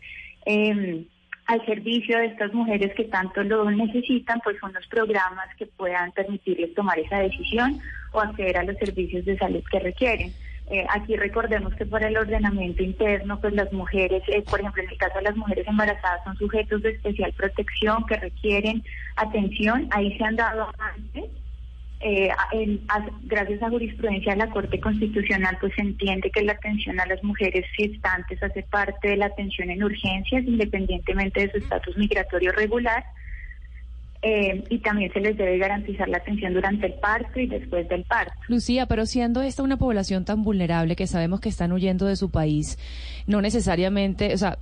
Eh, 0.45 1.05
al 1.49 1.65
servicio 1.65 2.19
de 2.19 2.27
estas 2.27 2.53
mujeres 2.53 2.93
que 2.93 3.05
tanto 3.05 3.41
lo 3.43 3.71
necesitan, 3.71 4.39
pues 4.43 4.61
unos 4.61 4.85
programas 4.85 5.47
que 5.57 5.65
puedan 5.65 6.11
permitirles 6.11 6.75
tomar 6.75 6.99
esa 6.99 7.17
decisión 7.17 7.79
o 8.11 8.19
acceder 8.19 8.55
a 8.57 8.63
los 8.63 8.77
servicios 8.77 9.25
de 9.25 9.35
salud 9.35 9.63
que 9.71 9.79
requieren. 9.79 10.31
Eh, 10.71 10.85
aquí 10.89 11.15
recordemos 11.15 11.73
que 11.73 11.85
por 11.85 12.03
el 12.03 12.15
ordenamiento 12.15 12.83
interno, 12.83 13.39
pues 13.41 13.53
las 13.53 13.73
mujeres, 13.73 14.21
eh, 14.27 14.43
por 14.47 14.59
ejemplo, 14.59 14.83
en 14.83 14.89
el 14.89 14.97
caso 14.97 15.15
de 15.17 15.23
las 15.23 15.35
mujeres 15.35 15.67
embarazadas, 15.67 16.21
son 16.23 16.37
sujetos 16.37 16.83
de 16.83 16.91
especial 16.91 17.33
protección 17.33 18.05
que 18.05 18.17
requieren 18.17 18.83
atención. 19.15 19.87
Ahí 19.91 20.15
se 20.17 20.23
han 20.23 20.35
dado 20.35 20.67
antes 20.77 21.25
eh, 22.01 22.29
a- 22.87 23.05
gracias 23.23 23.61
a 23.61 23.69
jurisprudencia 23.69 24.31
de 24.31 24.37
la 24.37 24.49
Corte 24.51 24.79
Constitucional, 24.79 25.57
pues 25.59 25.73
se 25.75 25.81
entiende 25.81 26.31
que 26.31 26.43
la 26.43 26.53
atención 26.53 26.97
a 26.99 27.05
las 27.07 27.21
mujeres 27.23 27.65
gestantes 27.75 28.41
hace 28.41 28.63
parte 28.63 29.09
de 29.09 29.17
la 29.17 29.25
atención 29.25 29.69
en 29.69 29.83
urgencias, 29.83 30.45
independientemente 30.45 31.41
de 31.41 31.51
su 31.51 31.57
estatus 31.57 31.97
migratorio 31.97 32.51
regular. 32.53 33.03
Eh, 34.21 34.65
y 34.69 34.79
también 34.79 35.13
se 35.13 35.21
les 35.21 35.37
debe 35.37 35.57
garantizar 35.57 36.09
la 36.09 36.17
atención 36.17 36.53
durante 36.53 36.87
el 36.87 36.93
parto 36.95 37.39
y 37.39 37.47
después 37.47 37.87
del 37.87 38.03
parto. 38.03 38.33
Lucía, 38.49 38.85
pero 38.85 39.05
siendo 39.05 39.41
esta 39.41 39.63
una 39.63 39.77
población 39.77 40.25
tan 40.25 40.43
vulnerable 40.43 40.97
que 40.97 41.07
sabemos 41.07 41.39
que 41.39 41.47
están 41.47 41.71
huyendo 41.71 42.05
de 42.05 42.17
su 42.17 42.29
país, 42.29 42.77
no 43.27 43.41
necesariamente, 43.41 44.33
o 44.33 44.37
sea, 44.37 44.57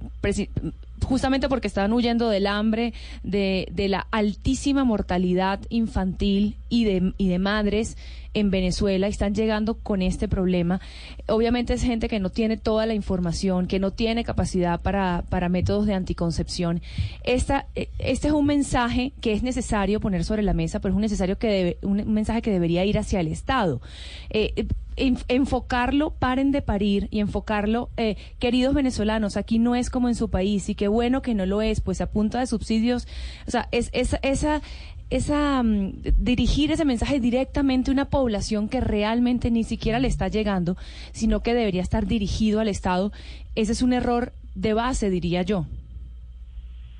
justamente 1.03 1.49
porque 1.49 1.67
están 1.67 1.91
huyendo 1.91 2.29
del 2.29 2.45
hambre, 2.45 2.93
de, 3.23 3.67
de 3.71 3.87
la 3.87 4.05
altísima 4.11 4.83
mortalidad 4.83 5.59
infantil 5.69 6.55
y 6.69 6.83
de, 6.85 7.13
y 7.17 7.27
de 7.27 7.39
madres 7.39 7.97
en 8.39 8.51
Venezuela, 8.51 9.07
están 9.07 9.33
llegando 9.33 9.75
con 9.79 10.01
este 10.03 10.27
problema. 10.27 10.79
Obviamente 11.27 11.73
es 11.73 11.81
gente 11.81 12.07
que 12.07 12.19
no 12.19 12.29
tiene 12.29 12.55
toda 12.57 12.85
la 12.85 12.93
información, 12.93 13.65
que 13.67 13.79
no 13.79 13.91
tiene 13.91 14.23
capacidad 14.23 14.79
para, 14.79 15.23
para 15.29 15.49
métodos 15.49 15.88
de 15.88 15.95
anticoncepción. 15.95 16.81
Esta, 17.23 17.65
eh, 17.75 17.89
este 17.97 18.27
es 18.27 18.33
un 18.33 18.45
mensaje 18.45 19.13
que 19.21 19.33
es 19.33 19.41
necesario 19.41 19.99
poner 19.99 20.23
sobre 20.23 20.43
la 20.43 20.53
mesa, 20.53 20.79
pero 20.79 20.91
es 20.93 20.95
un, 20.95 21.01
necesario 21.01 21.39
que 21.39 21.47
debe- 21.49 21.77
un, 21.81 22.13
mensaje 22.13 22.41
que 22.43 22.51
debería 22.51 22.85
ir 22.85 22.99
hacia 22.99 23.19
el 23.19 23.27
Estado. 23.27 23.81
Eh, 24.29 24.53
eh, 24.55 24.67
en- 24.97 25.17
enfocarlo, 25.27 26.11
paren 26.11 26.51
de 26.51 26.61
parir 26.61 27.07
y 27.11 27.19
enfocarlo, 27.19 27.89
eh, 27.97 28.17
queridos 28.39 28.73
venezolanos, 28.75 29.35
aquí 29.38 29.57
no 29.59 29.75
es 29.75 29.89
como 29.89 30.09
en 30.09 30.15
su 30.15 30.29
país 30.29 30.69
y 30.69 30.75
qué 30.75 30.88
bueno 30.88 31.21
que 31.21 31.33
no 31.33 31.45
lo 31.45 31.61
es, 31.61 31.81
pues 31.81 32.01
a 32.01 32.07
punta 32.11 32.39
de 32.39 32.47
subsidios, 32.47 33.07
o 33.47 33.51
sea, 33.51 33.67
es, 33.71 33.89
esa, 33.93 34.17
esa, 34.23 34.61
esa 35.09 35.63
mm, 35.63 36.01
dirigir 36.17 36.71
ese 36.71 36.85
mensaje 36.85 37.19
directamente 37.19 37.91
a 37.91 37.93
una 37.93 38.05
población 38.05 38.69
que 38.69 38.81
realmente 38.81 39.51
ni 39.51 39.63
siquiera 39.63 39.99
le 39.99 40.07
está 40.07 40.27
llegando, 40.27 40.75
sino 41.11 41.41
que 41.41 41.53
debería 41.53 41.81
estar 41.81 42.05
dirigido 42.05 42.59
al 42.59 42.67
Estado, 42.67 43.11
ese 43.55 43.71
es 43.71 43.81
un 43.81 43.93
error 43.93 44.33
de 44.55 44.73
base, 44.73 45.09
diría 45.09 45.43
yo. 45.43 45.65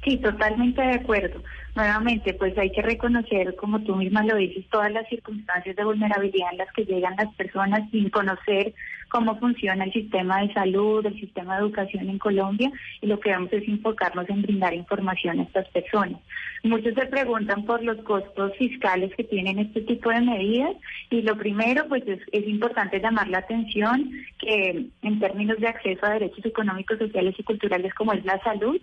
Sí, 0.04 0.18
totalmente 0.18 0.82
de 0.82 0.94
acuerdo. 0.94 1.44
Nuevamente, 1.76 2.34
pues 2.34 2.58
hay 2.58 2.72
que 2.72 2.82
reconocer, 2.82 3.56
como 3.56 3.82
tú 3.82 3.96
misma 3.96 4.24
lo 4.24 4.38
dices, 4.38 4.66
todas 4.72 4.92
las 4.92 5.08
circunstancias 5.10 5.76
de 5.76 5.84
vulnerabilidad 5.84 6.52
en 6.52 6.60
las 6.60 6.72
que 6.72 6.86
llegan 6.86 7.16
las 7.18 7.34
personas 7.36 7.90
sin 7.92 8.10
conocer 8.10 8.74
cómo 9.10 9.38
funciona 9.40 9.86
el 9.86 9.94
sistema 9.94 10.42
de 10.42 10.54
salud, 10.54 11.06
el 11.06 11.20
sistema 11.20 11.56
de 11.56 11.62
educación 11.62 12.10
en 12.10 12.20
Colombia, 12.20 12.72
y 13.02 13.08
lo 13.08 13.20
que 13.20 13.32
vamos 13.32 13.52
es 13.54 13.68
enfocarnos 13.68 14.30
en 14.30 14.42
brindar 14.42 14.74
información 14.74 15.40
a 15.40 15.44
estas 15.44 15.68
personas. 15.70 16.20
Muchos 16.64 16.94
se 16.96 17.06
preguntan 17.06 17.66
por 17.66 17.84
los 17.84 17.98
costos 18.04 18.54
fiscales 18.58 19.14
que 19.16 19.24
tienen 19.24 19.60
este 19.60 19.82
tipo 19.82 20.10
de 20.10 20.22
medidas, 20.22 20.76
y 21.10 21.22
lo 21.22 21.38
primero, 21.38 21.88
pues 21.88 22.08
es, 22.08 22.20
es 22.32 22.48
importante 22.48 23.00
llamar 23.00 23.28
la 23.28 23.40
atención 23.40 24.12
que 24.40 24.88
en 25.02 25.20
términos 25.20 25.58
de 25.60 25.68
acceso 25.68 26.06
a 26.06 26.12
derechos 26.12 26.46
económicos, 26.46 26.98
sociales 26.98 27.36
y 27.38 27.44
culturales 27.44 27.94
como 27.94 28.14
es 28.14 28.26
la 28.26 28.40
salud, 28.44 28.80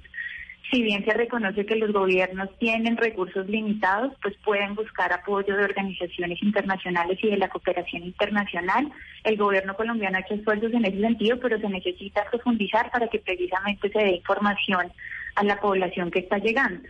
si 0.74 0.82
bien 0.82 1.04
se 1.04 1.12
reconoce 1.12 1.64
que 1.66 1.76
los 1.76 1.92
gobiernos 1.92 2.48
tienen 2.58 2.96
recursos 2.96 3.48
limitados, 3.48 4.12
pues 4.20 4.34
pueden 4.44 4.74
buscar 4.74 5.12
apoyo 5.12 5.56
de 5.56 5.62
organizaciones 5.62 6.42
internacionales 6.42 7.16
y 7.22 7.30
de 7.30 7.36
la 7.36 7.48
cooperación 7.48 8.02
internacional. 8.02 8.90
El 9.22 9.36
gobierno 9.36 9.76
colombiano 9.76 10.16
ha 10.16 10.22
hecho 10.22 10.34
esfuerzos 10.34 10.72
en 10.72 10.84
ese 10.84 11.00
sentido, 11.00 11.38
pero 11.38 11.60
se 11.60 11.68
necesita 11.68 12.24
profundizar 12.28 12.90
para 12.90 13.06
que 13.06 13.20
precisamente 13.20 13.88
se 13.88 13.98
dé 14.00 14.16
información 14.16 14.90
a 15.36 15.44
la 15.44 15.60
población 15.60 16.10
que 16.10 16.18
está 16.18 16.38
llegando. 16.38 16.88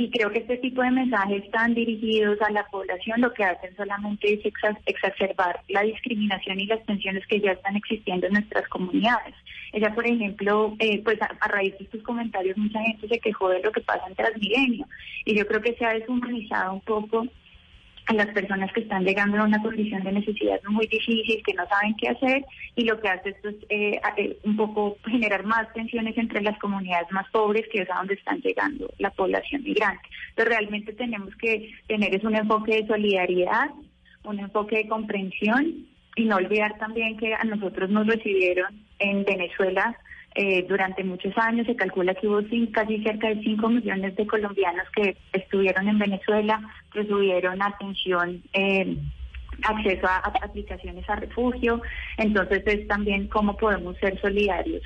Y 0.00 0.10
creo 0.10 0.30
que 0.30 0.38
este 0.38 0.58
tipo 0.58 0.80
de 0.80 0.92
mensajes 0.92 1.50
tan 1.50 1.74
dirigidos 1.74 2.40
a 2.40 2.52
la 2.52 2.64
población 2.68 3.20
lo 3.20 3.32
que 3.34 3.42
hacen 3.42 3.74
solamente 3.76 4.32
es 4.32 4.40
exa- 4.44 4.78
exacerbar 4.86 5.60
la 5.68 5.82
discriminación 5.82 6.60
y 6.60 6.66
las 6.66 6.84
tensiones 6.86 7.26
que 7.26 7.40
ya 7.40 7.50
están 7.50 7.74
existiendo 7.74 8.28
en 8.28 8.34
nuestras 8.34 8.68
comunidades. 8.68 9.34
Ella, 9.72 9.92
por 9.92 10.06
ejemplo, 10.06 10.76
eh, 10.78 11.02
pues 11.02 11.20
a, 11.20 11.26
a 11.40 11.48
raíz 11.48 11.76
de 11.78 11.84
estos 11.84 12.02
comentarios 12.04 12.56
mucha 12.56 12.80
gente 12.80 13.08
se 13.08 13.18
quejó 13.18 13.48
de 13.48 13.60
lo 13.60 13.72
que 13.72 13.80
pasa 13.80 14.06
en 14.06 14.14
Transmilenio 14.14 14.86
y 15.24 15.36
yo 15.36 15.44
creo 15.48 15.60
que 15.60 15.74
se 15.74 15.84
ha 15.84 15.94
deshumanizado 15.94 16.74
un 16.74 16.80
poco 16.82 17.26
a 18.08 18.14
las 18.14 18.28
personas 18.28 18.72
que 18.72 18.80
están 18.80 19.04
llegando 19.04 19.38
a 19.38 19.44
una 19.44 19.62
condición 19.62 20.02
de 20.02 20.12
necesidad 20.12 20.60
muy 20.66 20.86
difícil, 20.86 21.42
que 21.46 21.52
no 21.52 21.66
saben 21.68 21.94
qué 21.96 22.08
hacer, 22.08 22.44
y 22.74 22.84
lo 22.84 22.98
que 22.98 23.08
hace 23.08 23.30
esto 23.30 23.50
es 23.50 23.56
eh, 23.68 24.00
eh, 24.16 24.38
un 24.44 24.56
poco 24.56 24.96
generar 25.06 25.44
más 25.44 25.70
tensiones 25.74 26.16
entre 26.16 26.40
las 26.40 26.58
comunidades 26.58 27.12
más 27.12 27.28
pobres, 27.30 27.66
que 27.70 27.82
es 27.82 27.90
a 27.90 27.96
donde 27.96 28.14
están 28.14 28.40
llegando 28.40 28.90
la 28.98 29.10
población 29.10 29.62
migrante. 29.62 30.08
Pero 30.34 30.48
realmente 30.48 30.94
tenemos 30.94 31.36
que 31.36 31.70
tener 31.86 32.14
es 32.14 32.24
un 32.24 32.34
enfoque 32.34 32.76
de 32.76 32.86
solidaridad, 32.86 33.68
un 34.24 34.40
enfoque 34.40 34.76
de 34.76 34.88
comprensión, 34.88 35.86
y 36.16 36.24
no 36.24 36.36
olvidar 36.36 36.78
también 36.78 37.18
que 37.18 37.34
a 37.34 37.44
nosotros 37.44 37.90
nos 37.90 38.06
recibieron 38.06 38.74
en 38.98 39.24
Venezuela 39.24 39.96
eh, 40.34 40.64
durante 40.68 41.02
muchos 41.04 41.36
años. 41.38 41.66
Se 41.66 41.76
calcula 41.76 42.14
que 42.14 42.26
hubo 42.28 42.40
casi 42.72 43.02
cerca 43.02 43.28
de 43.28 43.42
5 43.42 43.68
millones 43.68 44.14
de 44.16 44.26
colombianos 44.26 44.86
que 44.94 45.16
estuvieron 45.32 45.88
en 45.88 45.98
Venezuela, 45.98 46.60
recibieron 46.92 47.60
atención. 47.62 48.42
eh, 48.52 48.96
acceso 49.64 50.06
a, 50.06 50.18
aplicaciones 50.42 51.08
a 51.10 51.16
refugio, 51.16 51.82
entonces 52.16 52.62
es 52.66 52.86
también 52.86 53.26
cómo 53.28 53.56
podemos 53.56 53.96
ser 53.98 54.20
solidarios 54.20 54.82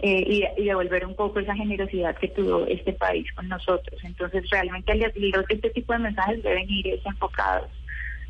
eh, 0.00 0.46
y, 0.56 0.64
devolver 0.64 1.04
un 1.06 1.14
poco 1.14 1.40
esa 1.40 1.54
generosidad 1.54 2.16
que 2.16 2.28
tuvo 2.28 2.66
este 2.66 2.92
país 2.94 3.30
con 3.34 3.48
nosotros. 3.48 4.00
Entonces 4.02 4.48
realmente 4.50 4.94
los- 4.96 5.44
este 5.48 5.70
tipo 5.70 5.92
de 5.92 5.98
mensajes 6.00 6.42
deben 6.42 6.68
ir 6.70 7.00
enfocados 7.04 7.68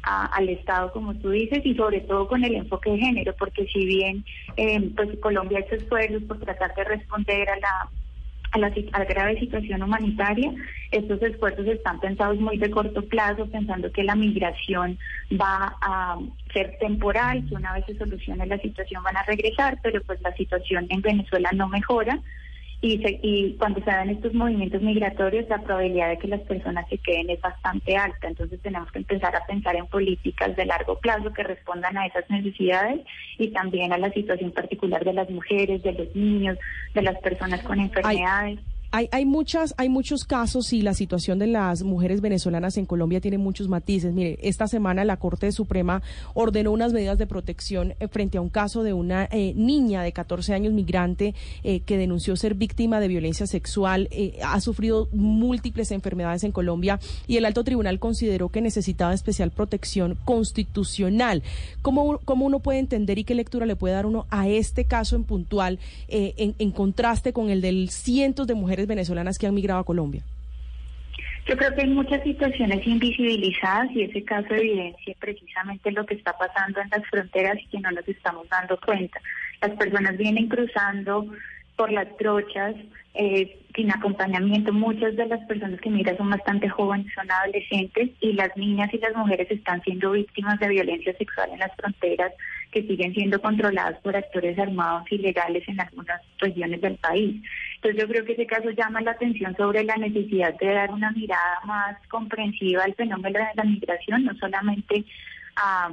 a- 0.04 0.26
al 0.26 0.48
Estado, 0.48 0.92
como 0.92 1.14
tú 1.14 1.30
dices, 1.30 1.60
y 1.64 1.74
sobre 1.74 2.00
todo 2.00 2.28
con 2.28 2.44
el 2.44 2.54
enfoque 2.54 2.90
de 2.90 2.98
género, 2.98 3.34
porque 3.38 3.66
si 3.66 3.86
bien 3.86 4.24
eh, 4.56 4.90
pues 4.96 5.08
Colombia 5.20 5.58
ha 5.58 5.62
hecho 5.62 5.76
esfuerzos 5.76 6.22
por 6.24 6.38
tratar 6.38 6.74
de 6.74 6.84
responder 6.84 7.48
a 7.48 7.56
la 7.56 7.88
a 8.52 8.58
la, 8.58 8.72
a 8.92 8.98
la 9.00 9.04
grave 9.04 9.40
situación 9.40 9.82
humanitaria, 9.82 10.52
estos 10.92 11.20
esfuerzos 11.22 11.66
están 11.66 11.98
pensados 11.98 12.38
muy 12.38 12.56
de 12.56 12.70
corto 12.70 13.04
plazo, 13.08 13.46
pensando 13.50 13.90
que 13.90 14.04
la 14.04 14.14
migración 14.14 14.96
va 15.32 15.74
a 15.80 16.18
ser 16.52 16.76
temporal, 16.78 17.44
que 17.48 17.56
una 17.56 17.72
vez 17.72 17.84
se 17.86 17.98
solucione 17.98 18.46
la 18.46 18.58
situación 18.58 19.02
van 19.02 19.16
a 19.16 19.24
regresar, 19.24 19.80
pero 19.82 20.00
pues 20.02 20.20
la 20.22 20.32
situación 20.36 20.86
en 20.90 21.00
Venezuela 21.00 21.50
no 21.52 21.68
mejora 21.68 22.20
y, 22.86 22.98
se- 22.98 23.18
y 23.22 23.54
cuando 23.54 23.80
se 23.80 23.90
dan 23.90 24.10
estos 24.10 24.34
movimientos 24.34 24.82
migratorios 24.82 25.48
la 25.48 25.62
probabilidad 25.62 26.10
de 26.10 26.18
que 26.18 26.28
las 26.28 26.42
personas 26.42 26.86
se 26.90 26.98
queden 26.98 27.30
es 27.30 27.40
bastante 27.40 27.96
alta. 27.96 28.28
Entonces 28.28 28.60
tenemos 28.60 28.92
que 28.92 28.98
empezar 28.98 29.34
a 29.34 29.46
pensar 29.46 29.74
en 29.76 29.86
políticas 29.86 30.54
de 30.54 30.66
largo 30.66 30.98
plazo 30.98 31.32
que 31.32 31.42
respondan 31.44 31.96
a 31.96 32.04
esas 32.06 32.28
necesidades 32.28 33.00
y 33.38 33.48
también 33.48 33.94
a 33.94 33.98
la 33.98 34.10
situación 34.12 34.50
particular 34.52 35.02
de 35.02 35.14
las 35.14 35.30
mujeres, 35.30 35.82
de 35.82 35.92
los 35.94 36.14
niños, 36.14 36.58
de 36.92 37.00
las 37.02 37.16
personas 37.20 37.62
con 37.62 37.80
enfermedades. 37.80 38.60
Hay, 38.96 39.24
muchas, 39.24 39.74
hay 39.76 39.88
muchos 39.88 40.24
casos 40.24 40.72
y 40.72 40.80
la 40.80 40.94
situación 40.94 41.40
de 41.40 41.48
las 41.48 41.82
mujeres 41.82 42.20
venezolanas 42.20 42.76
en 42.76 42.86
Colombia 42.86 43.20
tiene 43.20 43.38
muchos 43.38 43.66
matices. 43.66 44.14
Mire, 44.14 44.38
esta 44.40 44.68
semana 44.68 45.04
la 45.04 45.16
Corte 45.16 45.50
Suprema 45.50 46.00
ordenó 46.32 46.70
unas 46.70 46.92
medidas 46.92 47.18
de 47.18 47.26
protección 47.26 47.94
eh, 47.98 48.06
frente 48.06 48.38
a 48.38 48.40
un 48.40 48.50
caso 48.50 48.84
de 48.84 48.92
una 48.92 49.24
eh, 49.32 49.52
niña 49.56 50.04
de 50.04 50.12
14 50.12 50.54
años 50.54 50.72
migrante 50.72 51.34
eh, 51.64 51.80
que 51.80 51.98
denunció 51.98 52.36
ser 52.36 52.54
víctima 52.54 53.00
de 53.00 53.08
violencia 53.08 53.48
sexual, 53.48 54.08
ha 54.44 54.60
sufrido 54.60 55.08
múltiples 55.10 55.90
enfermedades 55.90 56.44
en 56.44 56.52
Colombia 56.52 57.00
y 57.26 57.36
el 57.36 57.46
alto 57.46 57.64
tribunal 57.64 57.98
consideró 57.98 58.50
que 58.50 58.60
necesitaba 58.60 59.12
especial 59.12 59.50
protección 59.50 60.16
constitucional. 60.24 61.42
¿Cómo, 61.82 62.20
cómo 62.24 62.46
uno 62.46 62.60
puede 62.60 62.78
entender 62.78 63.18
y 63.18 63.24
qué 63.24 63.34
lectura 63.34 63.66
le 63.66 63.74
puede 63.74 63.94
dar 63.94 64.06
uno 64.06 64.26
a 64.30 64.46
este 64.46 64.84
caso 64.84 65.16
en 65.16 65.24
puntual 65.24 65.80
en 66.06 66.70
contraste 66.70 67.32
con 67.32 67.50
el 67.50 67.60
de 67.60 67.88
cientos 67.90 68.46
de 68.46 68.54
mujeres 68.54 68.83
venezolanas 68.86 69.38
que 69.38 69.46
han 69.46 69.54
migrado 69.54 69.80
a 69.80 69.84
Colombia? 69.84 70.22
Yo 71.46 71.56
creo 71.58 71.74
que 71.74 71.82
hay 71.82 71.88
muchas 71.88 72.22
situaciones 72.22 72.86
invisibilizadas 72.86 73.90
y 73.92 74.02
ese 74.02 74.24
caso 74.24 74.54
evidencia 74.54 75.14
precisamente 75.18 75.92
lo 75.92 76.06
que 76.06 76.14
está 76.14 76.36
pasando 76.38 76.80
en 76.80 76.88
las 76.88 77.06
fronteras 77.10 77.58
y 77.58 77.66
que 77.66 77.80
no 77.80 77.90
nos 77.90 78.08
estamos 78.08 78.48
dando 78.48 78.78
cuenta. 78.80 79.20
Las 79.60 79.72
personas 79.72 80.16
vienen 80.16 80.48
cruzando 80.48 81.26
por 81.76 81.92
las 81.92 82.16
trochas 82.16 82.74
eh, 83.14 83.60
sin 83.74 83.90
acompañamiento. 83.90 84.72
Muchas 84.72 85.16
de 85.16 85.26
las 85.26 85.44
personas 85.46 85.80
que 85.80 85.90
migran 85.90 86.16
son 86.16 86.30
bastante 86.30 86.68
jóvenes, 86.68 87.12
son 87.14 87.30
adolescentes 87.30 88.10
y 88.20 88.32
las 88.32 88.56
niñas 88.56 88.92
y 88.94 88.98
las 88.98 89.14
mujeres 89.14 89.50
están 89.50 89.82
siendo 89.82 90.12
víctimas 90.12 90.58
de 90.60 90.68
violencia 90.68 91.14
sexual 91.16 91.50
en 91.52 91.58
las 91.58 91.74
fronteras 91.76 92.32
que 92.70 92.82
siguen 92.82 93.14
siendo 93.14 93.40
controladas 93.40 94.00
por 94.00 94.16
actores 94.16 94.58
armados 94.58 95.10
ilegales 95.12 95.62
en 95.68 95.80
algunas 95.80 96.20
regiones 96.38 96.80
del 96.80 96.96
país. 96.96 97.42
Entonces 97.84 98.00
yo 98.00 98.08
creo 98.08 98.24
que 98.24 98.32
ese 98.32 98.46
caso 98.46 98.70
llama 98.70 99.02
la 99.02 99.10
atención 99.10 99.54
sobre 99.56 99.84
la 99.84 99.96
necesidad 99.96 100.54
de 100.58 100.72
dar 100.72 100.90
una 100.90 101.10
mirada 101.10 101.60
más 101.66 101.98
comprensiva 102.08 102.82
al 102.82 102.94
fenómeno 102.94 103.38
de 103.38 103.44
la 103.54 103.64
migración, 103.64 104.24
no 104.24 104.34
solamente 104.36 105.04
a 105.56 105.92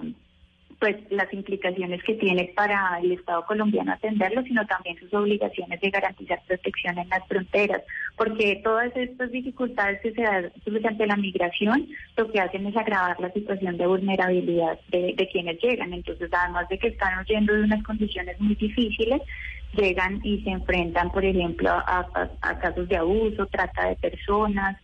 pues 0.79 0.95
las 1.11 1.31
implicaciones 1.31 2.01
que 2.03 2.15
tiene 2.15 2.53
para 2.55 2.97
el 3.03 3.11
Estado 3.11 3.45
colombiano 3.45 3.91
atenderlo, 3.91 4.41
sino 4.43 4.65
también 4.65 4.97
sus 4.99 5.13
obligaciones 5.13 5.79
de 5.81 5.89
garantizar 5.91 6.41
protección 6.47 6.97
en 6.97 7.09
las 7.09 7.27
fronteras, 7.27 7.83
porque 8.15 8.61
todas 8.63 8.95
estas 8.95 9.29
dificultades 9.29 10.01
que 10.01 10.13
se 10.13 10.21
dan 10.21 10.51
ante 10.85 11.05
la 11.05 11.17
migración, 11.17 11.87
lo 12.15 12.31
que 12.31 12.39
hacen 12.39 12.65
es 12.65 12.75
agravar 12.75 13.19
la 13.19 13.31
situación 13.31 13.77
de 13.77 13.85
vulnerabilidad 13.85 14.79
de, 14.87 15.13
de 15.15 15.29
quienes 15.31 15.61
llegan. 15.61 15.93
Entonces, 15.93 16.29
además 16.31 16.67
de 16.69 16.79
que 16.79 16.87
están 16.87 17.19
huyendo 17.19 17.53
de 17.53 17.63
unas 17.63 17.83
condiciones 17.83 18.39
muy 18.39 18.55
difíciles, 18.55 19.21
llegan 19.73 20.19
y 20.23 20.41
se 20.41 20.49
enfrentan, 20.49 21.11
por 21.11 21.25
ejemplo, 21.25 21.69
a, 21.71 22.07
casos 22.61 22.87
de 22.89 22.97
abuso, 22.97 23.45
trata 23.47 23.89
de 23.89 23.95
personas, 23.95 24.77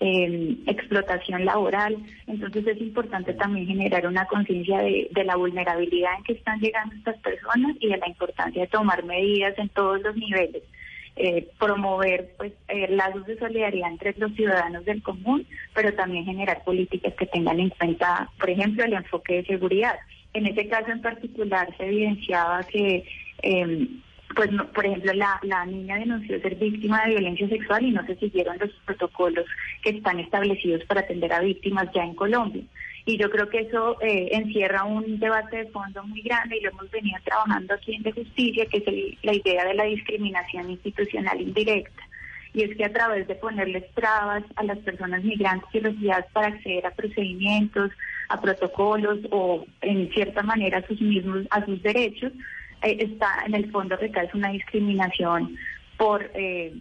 eh, 0.00 0.56
explotación 0.66 1.44
laboral. 1.44 1.96
Entonces 2.26 2.66
es 2.66 2.80
importante 2.80 3.34
también 3.34 3.66
generar 3.66 4.06
una 4.06 4.26
conciencia 4.26 4.78
de, 4.80 5.08
de 5.12 5.24
la 5.24 5.36
vulnerabilidad 5.36 6.16
en 6.18 6.24
que 6.24 6.32
están 6.34 6.60
llegando 6.60 6.94
estas 6.94 7.18
personas 7.18 7.76
y 7.80 7.88
de 7.88 7.98
la 7.98 8.08
importancia 8.08 8.62
de 8.62 8.68
tomar 8.68 9.04
medidas 9.04 9.56
en 9.58 9.68
todos 9.68 10.00
los 10.02 10.16
niveles. 10.16 10.62
Eh, 11.14 11.46
promover 11.58 12.32
pues 12.38 12.54
eh, 12.68 12.88
lazos 12.88 13.26
de 13.26 13.38
solidaridad 13.38 13.90
entre 13.90 14.14
los 14.16 14.32
ciudadanos 14.32 14.82
del 14.86 15.02
común, 15.02 15.46
pero 15.74 15.92
también 15.92 16.24
generar 16.24 16.64
políticas 16.64 17.12
que 17.14 17.26
tengan 17.26 17.60
en 17.60 17.68
cuenta, 17.68 18.30
por 18.40 18.48
ejemplo, 18.48 18.82
el 18.82 18.94
enfoque 18.94 19.34
de 19.34 19.44
seguridad. 19.44 19.96
En 20.32 20.46
este 20.46 20.68
caso 20.68 20.90
en 20.90 21.02
particular 21.02 21.68
se 21.76 21.84
evidenciaba 21.84 22.62
que 22.62 23.04
eh, 23.42 23.88
pues 24.34 24.50
no- 24.52 24.66
por 24.72 24.86
ejemplo 24.86 25.12
la, 25.12 25.38
la 25.42 25.64
niña 25.66 25.96
denunció 25.98 26.40
ser 26.40 26.54
víctima 26.56 27.02
de 27.04 27.10
violencia 27.10 27.48
sexual 27.48 27.84
y 27.84 27.90
no 27.90 28.04
se 28.06 28.16
siguieron 28.16 28.56
los 28.58 28.70
protocolos 28.84 29.46
que 29.82 29.90
están 29.90 30.20
establecidos 30.20 30.84
para 30.84 31.00
atender 31.02 31.32
a 31.32 31.40
víctimas 31.40 31.88
ya 31.94 32.04
en 32.04 32.14
Colombia. 32.14 32.62
Y 33.04 33.18
yo 33.18 33.28
creo 33.30 33.48
que 33.48 33.58
eso 33.62 34.00
eh, 34.00 34.28
encierra 34.30 34.84
un 34.84 35.18
debate 35.18 35.56
de 35.56 35.66
fondo 35.70 36.04
muy 36.04 36.22
grande 36.22 36.56
y 36.56 36.60
lo 36.60 36.70
hemos 36.70 36.88
venido 36.90 37.18
trabajando 37.24 37.74
aquí 37.74 37.96
en 37.96 38.02
De 38.04 38.12
Justicia, 38.12 38.64
que 38.66 38.78
es 38.78 38.86
el- 38.86 39.18
la 39.22 39.34
idea 39.34 39.64
de 39.64 39.74
la 39.74 39.84
discriminación 39.84 40.70
institucional 40.70 41.40
indirecta. 41.40 42.02
Y 42.54 42.62
es 42.62 42.76
que 42.76 42.84
a 42.84 42.92
través 42.92 43.26
de 43.26 43.34
ponerles 43.34 43.84
trabas 43.94 44.44
a 44.56 44.62
las 44.62 44.78
personas 44.78 45.24
migrantes 45.24 45.68
y 45.74 45.80
refugiadas 45.80 46.26
para 46.32 46.48
acceder 46.48 46.86
a 46.86 46.90
procedimientos, 46.92 47.90
a 48.28 48.40
protocolos 48.40 49.18
o 49.30 49.66
en 49.80 50.08
cierta 50.12 50.42
manera 50.42 50.78
a 50.78 50.86
sus 50.86 51.00
mismos, 51.00 51.46
a 51.50 51.64
sus 51.64 51.82
derechos, 51.82 52.32
está 52.82 53.44
en 53.46 53.54
el 53.54 53.70
fondo 53.70 53.96
recae 53.96 54.28
una 54.34 54.50
discriminación 54.50 55.56
por 55.96 56.30
eh, 56.34 56.74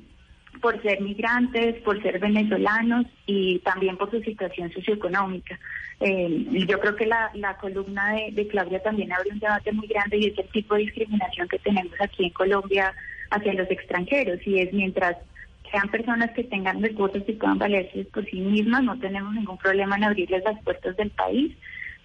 por 0.61 0.81
ser 0.81 1.01
migrantes, 1.01 1.81
por 1.81 2.01
ser 2.01 2.19
venezolanos 2.19 3.05
y 3.25 3.59
también 3.59 3.97
por 3.97 4.11
su 4.11 4.21
situación 4.21 4.71
socioeconómica. 4.71 5.57
Eh, 5.99 6.45
yo 6.67 6.79
creo 6.79 6.95
que 6.95 7.05
la, 7.05 7.31
la 7.35 7.57
columna 7.57 8.13
de, 8.13 8.31
de 8.31 8.47
Claudia 8.47 8.81
también 8.81 9.13
abre 9.13 9.29
un 9.31 9.39
debate 9.39 9.71
muy 9.71 9.87
grande 9.87 10.17
y 10.17 10.27
es 10.27 10.37
el 10.37 10.49
tipo 10.49 10.75
de 10.75 10.81
discriminación 10.81 11.47
que 11.47 11.59
tenemos 11.59 11.93
aquí 12.01 12.25
en 12.25 12.31
Colombia 12.31 12.93
hacia 13.29 13.53
los 13.53 13.69
extranjeros 13.71 14.39
y 14.45 14.59
es 14.59 14.73
mientras 14.73 15.17
sean 15.71 15.89
personas 15.89 16.31
que 16.31 16.43
tengan 16.43 16.81
recursos 16.81 17.23
y 17.27 17.33
puedan 17.33 17.57
valerse 17.57 18.05
por 18.05 18.25
sí 18.25 18.41
mismas, 18.41 18.83
no 18.83 18.99
tenemos 18.99 19.33
ningún 19.33 19.57
problema 19.57 19.95
en 19.95 20.03
abrirles 20.03 20.43
las 20.43 20.61
puertas 20.63 20.97
del 20.97 21.11
país, 21.11 21.55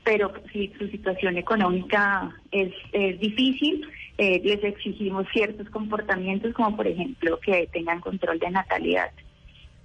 pero 0.06 0.32
si 0.52 0.72
su 0.78 0.86
situación 0.86 1.36
económica 1.36 2.32
es, 2.52 2.72
es 2.92 3.18
difícil, 3.18 3.84
eh, 4.18 4.40
les 4.44 4.62
exigimos 4.62 5.26
ciertos 5.32 5.68
comportamientos, 5.70 6.54
como 6.54 6.76
por 6.76 6.86
ejemplo 6.86 7.40
que 7.40 7.68
tengan 7.72 8.00
control 8.00 8.38
de 8.38 8.50
natalidad. 8.52 9.10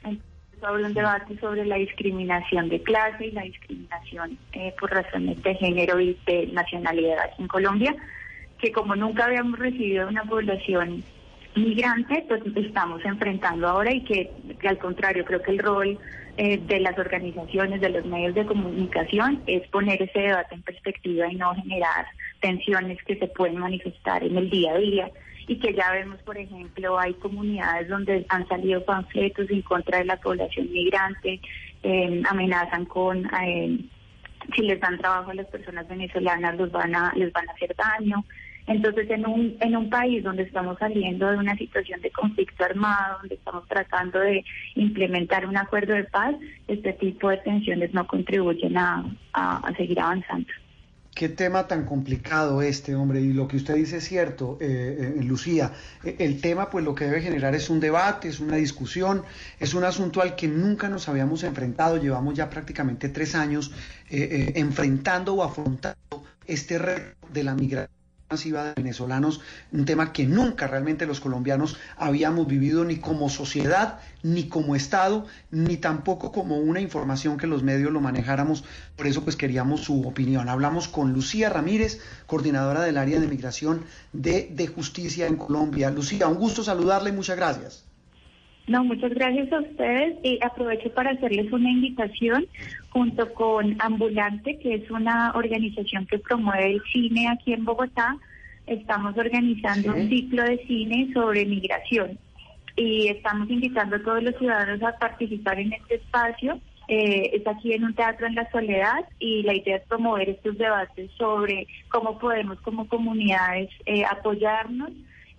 Entonces, 0.04 0.24
abre 0.62 0.86
un 0.86 0.94
debate 0.94 1.40
sobre 1.40 1.66
la 1.66 1.78
discriminación 1.78 2.70
de 2.70 2.84
clase 2.84 3.26
y 3.26 3.32
la 3.32 3.42
discriminación 3.42 4.38
eh, 4.54 4.76
por 4.80 4.92
razones 4.92 5.42
de 5.42 5.56
género 5.56 6.00
y 6.00 6.16
de 6.28 6.52
nacionalidad 6.54 7.32
en 7.40 7.48
Colombia, 7.48 7.96
que 8.60 8.72
como 8.72 8.96
nunca 8.96 9.26
habíamos 9.26 9.58
recibido 9.58 10.08
una 10.08 10.24
población 10.24 11.04
migrante, 11.56 12.26
pues 12.28 12.42
estamos 12.56 13.04
enfrentando 13.06 13.68
ahora 13.68 13.94
y 13.94 14.04
que, 14.04 14.32
al 14.68 14.78
contrario, 14.78 15.26
creo 15.26 15.42
que 15.42 15.52
el 15.52 15.60
rol 15.60 16.00
eh, 16.38 16.58
de 16.58 16.80
las 16.80 16.98
organizaciones, 16.98 17.82
de 17.82 17.90
los 17.90 18.06
medios 18.06 18.36
de 18.36 18.46
comunicación, 18.46 19.42
es 19.48 19.68
poner 19.70 20.02
ese 20.02 20.20
debate 20.20 20.56
en 20.56 20.62
perspectiva 20.62 21.32
y 21.32 21.36
no 21.36 21.54
generar 21.56 22.06
tensiones 22.40 23.02
que 23.04 23.18
se 23.18 23.28
pueden 23.28 23.58
manifestar 23.58 24.24
en 24.24 24.38
el 24.38 24.50
día 24.50 24.74
a 24.74 24.78
día. 24.78 25.12
Y 25.48 25.60
que 25.60 25.74
ya 25.74 25.92
vemos, 25.92 26.22
por 26.22 26.38
ejemplo, 26.38 26.98
hay 26.98 27.14
comunidades 27.16 27.90
donde 27.90 28.26
han 28.30 28.48
salido 28.48 28.86
panfletos 28.86 29.50
en 29.50 29.62
contra 29.64 29.98
de 29.98 30.06
la 30.06 30.18
población 30.18 30.72
migrante, 30.72 31.42
eh, 31.84 32.22
amenazan 32.30 32.86
con... 32.86 33.26
eh, 33.26 33.80
si 34.56 34.64
les 34.64 34.80
dan 34.80 34.98
trabajo 34.98 35.32
a 35.32 35.36
las 35.36 35.48
personas 35.48 35.88
venezolanas 35.88 36.58
los 36.58 36.72
van 36.72 36.96
a 36.96 37.14
les 37.16 37.32
van 37.32 37.48
a 37.50 37.54
hacer 37.54 37.76
daño 37.76 38.24
entonces 38.68 39.10
en 39.10 39.26
un 39.26 39.58
en 39.60 39.76
un 39.76 39.90
país 39.90 40.24
donde 40.24 40.44
estamos 40.44 40.78
saliendo 40.78 41.30
de 41.30 41.38
una 41.38 41.56
situación 41.56 42.02
de 42.02 42.12
conflicto 42.12 42.64
armado 42.64 43.20
donde 43.20 43.36
estamos 43.36 43.68
tratando 43.68 44.20
de 44.20 44.44
implementar 44.76 45.46
un 45.46 45.58
acuerdo 45.58 45.94
de 45.94 46.04
paz 46.06 46.36
este 46.68 46.94
tipo 46.94 47.30
de 47.30 47.38
tensiones 47.38 47.94
no 47.94 48.06
contribuyen 48.08 48.78
a, 48.78 49.06
a, 49.34 49.74
seguir 49.76 50.00
avanzando 50.00 50.52
Qué 51.14 51.28
tema 51.28 51.68
tan 51.68 51.86
complicado 51.86 52.62
este, 52.62 52.96
hombre, 52.96 53.20
y 53.20 53.34
lo 53.34 53.46
que 53.46 53.58
usted 53.58 53.76
dice 53.76 53.98
es 53.98 54.06
cierto, 54.06 54.58
eh, 54.62 55.18
eh, 55.20 55.24
Lucía. 55.24 55.74
Eh, 56.06 56.16
El 56.20 56.40
tema, 56.40 56.70
pues 56.70 56.86
lo 56.86 56.96
que 56.96 57.04
debe 57.04 57.22
generar 57.22 57.54
es 57.54 57.70
un 57.70 57.82
debate, 57.82 58.30
es 58.30 58.40
una 58.40 58.56
discusión, 58.56 59.24
es 59.60 59.74
un 59.74 59.84
asunto 59.84 60.22
al 60.22 60.38
que 60.38 60.48
nunca 60.48 60.88
nos 60.88 61.10
habíamos 61.10 61.44
enfrentado. 61.44 61.98
Llevamos 61.98 62.34
ya 62.36 62.50
prácticamente 62.50 63.10
tres 63.10 63.36
años 63.36 63.74
eh, 64.10 64.30
eh, 64.32 64.54
enfrentando 64.56 65.34
o 65.34 65.44
afrontando 65.44 66.24
este 66.48 66.78
reto 66.78 67.28
de 67.34 67.44
la 67.44 67.56
migración 67.56 68.01
masiva 68.32 68.64
de 68.64 68.74
venezolanos, 68.76 69.42
un 69.72 69.86
tema 69.86 70.14
que 70.14 70.26
nunca 70.26 70.68
realmente 70.68 71.06
los 71.06 71.20
colombianos 71.20 71.78
habíamos 71.98 72.48
vivido 72.48 72.86
ni 72.86 72.98
como 72.98 73.30
sociedad, 73.30 74.00
ni 74.24 74.48
como 74.48 74.76
Estado, 74.76 75.26
ni 75.52 75.78
tampoco 75.78 76.32
como 76.32 76.58
una 76.58 76.80
información 76.80 77.38
que 77.38 77.48
los 77.48 77.62
medios 77.62 77.92
lo 77.92 78.00
manejáramos. 78.00 78.64
Por 78.96 79.08
eso 79.08 79.24
pues 79.24 79.36
queríamos 79.36 79.82
su 79.82 80.08
opinión. 80.08 80.48
Hablamos 80.48 80.88
con 80.88 81.12
Lucía 81.12 81.50
Ramírez, 81.50 82.00
coordinadora 82.26 82.82
del 82.82 82.98
área 82.98 83.20
de 83.20 83.28
migración 83.28 83.84
de, 84.14 84.72
justicia 84.74 85.28
en 85.28 85.36
Colombia. 85.36 85.92
Lucía, 85.92 86.28
un 86.28 86.38
gusto 86.38 86.64
saludarle 86.64 87.10
y 87.10 87.14
muchas 87.14 87.36
gracias. 87.36 87.91
No, 88.68 88.84
muchas 88.84 89.14
gracias 89.14 89.52
a 89.52 89.60
ustedes 89.60 90.18
y 90.24 90.40
aprovecho 90.44 90.92
para 90.94 91.12
hacerles 91.12 91.52
una 91.52 91.70
invitación 91.70 92.46
junto 92.90 93.34
con 93.34 93.76
Ambulante, 93.80 94.60
que 94.60 94.76
es 94.76 94.92
una 94.92 95.32
organización 95.36 96.06
que 96.06 96.20
promueve 96.20 96.74
el 96.74 96.82
cine 96.92 97.28
aquí 97.28 97.54
en 97.54 97.66
Bogotá. 97.66 98.18
Estamos 98.68 99.18
organizando 99.18 99.94
un 99.94 100.08
ciclo 100.08 100.44
de 100.44 100.60
cine 100.68 101.10
sobre 101.14 101.46
migración 101.46 102.18
y 102.76 103.08
estamos 103.08 103.50
invitando 103.50 103.96
a 103.96 104.04
todos 104.04 104.24
los 104.24 104.36
ciudadanos 104.38 104.82
a 104.84 104.98
participar 104.98 105.60
en 105.60 105.74
este 105.74 105.96
espacio. 105.96 106.60
Eh, 106.88 107.32
es 107.34 107.48
aquí 107.48 107.74
en 107.74 107.84
un 107.86 107.94
teatro 107.94 108.28
en 108.28 108.36
la 108.36 108.50
soledad 108.52 109.06
y 109.20 109.44
la 109.44 109.54
idea 109.54 109.78
es 109.78 109.84
promover 109.88 110.30
estos 110.30 110.58
debates 110.58 111.10
sobre 111.18 111.68
cómo 111.90 112.20
podemos 112.20 112.60
como 112.62 112.88
comunidades 112.88 113.70
eh, 113.86 114.04
apoyarnos 114.04 114.92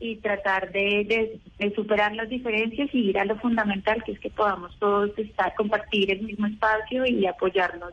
y 0.02 0.16
tratar 0.16 0.72
de, 0.72 1.04
de- 1.08 1.40
de 1.58 1.74
superar 1.74 2.14
las 2.14 2.28
diferencias 2.28 2.90
y 2.92 3.10
ir 3.10 3.18
a 3.18 3.24
lo 3.24 3.38
fundamental, 3.38 4.02
que 4.04 4.12
es 4.12 4.18
que 4.18 4.30
podamos 4.30 4.76
todos 4.80 5.10
estar, 5.16 5.54
compartir 5.54 6.10
el 6.10 6.22
mismo 6.22 6.46
espacio 6.46 7.06
y 7.06 7.24
apoyarnos 7.26 7.92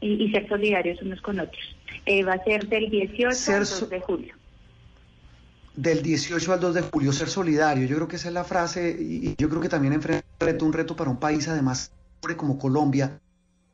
y, 0.00 0.24
y 0.24 0.32
ser 0.32 0.48
solidarios 0.48 1.00
unos 1.02 1.20
con 1.20 1.38
otros. 1.38 1.76
Eh, 2.06 2.24
va 2.24 2.34
a 2.34 2.44
ser 2.44 2.66
del 2.66 2.90
18 2.90 3.52
al 3.52 3.60
2 3.60 3.88
de 3.88 4.00
julio. 4.00 4.34
Del 5.76 6.02
18 6.02 6.52
al 6.52 6.60
2 6.60 6.74
de 6.74 6.82
julio, 6.82 7.12
ser 7.12 7.28
solidario. 7.28 7.86
Yo 7.86 7.96
creo 7.96 8.08
que 8.08 8.16
esa 8.16 8.28
es 8.28 8.34
la 8.34 8.44
frase 8.44 8.96
y 8.98 9.34
yo 9.36 9.48
creo 9.48 9.60
que 9.60 9.68
también 9.68 9.92
enfrenta 9.92 10.24
un 10.40 10.46
reto, 10.46 10.64
un 10.66 10.72
reto 10.72 10.96
para 10.96 11.10
un 11.10 11.18
país 11.18 11.48
además 11.48 11.92
como 12.36 12.58
Colombia. 12.58 13.20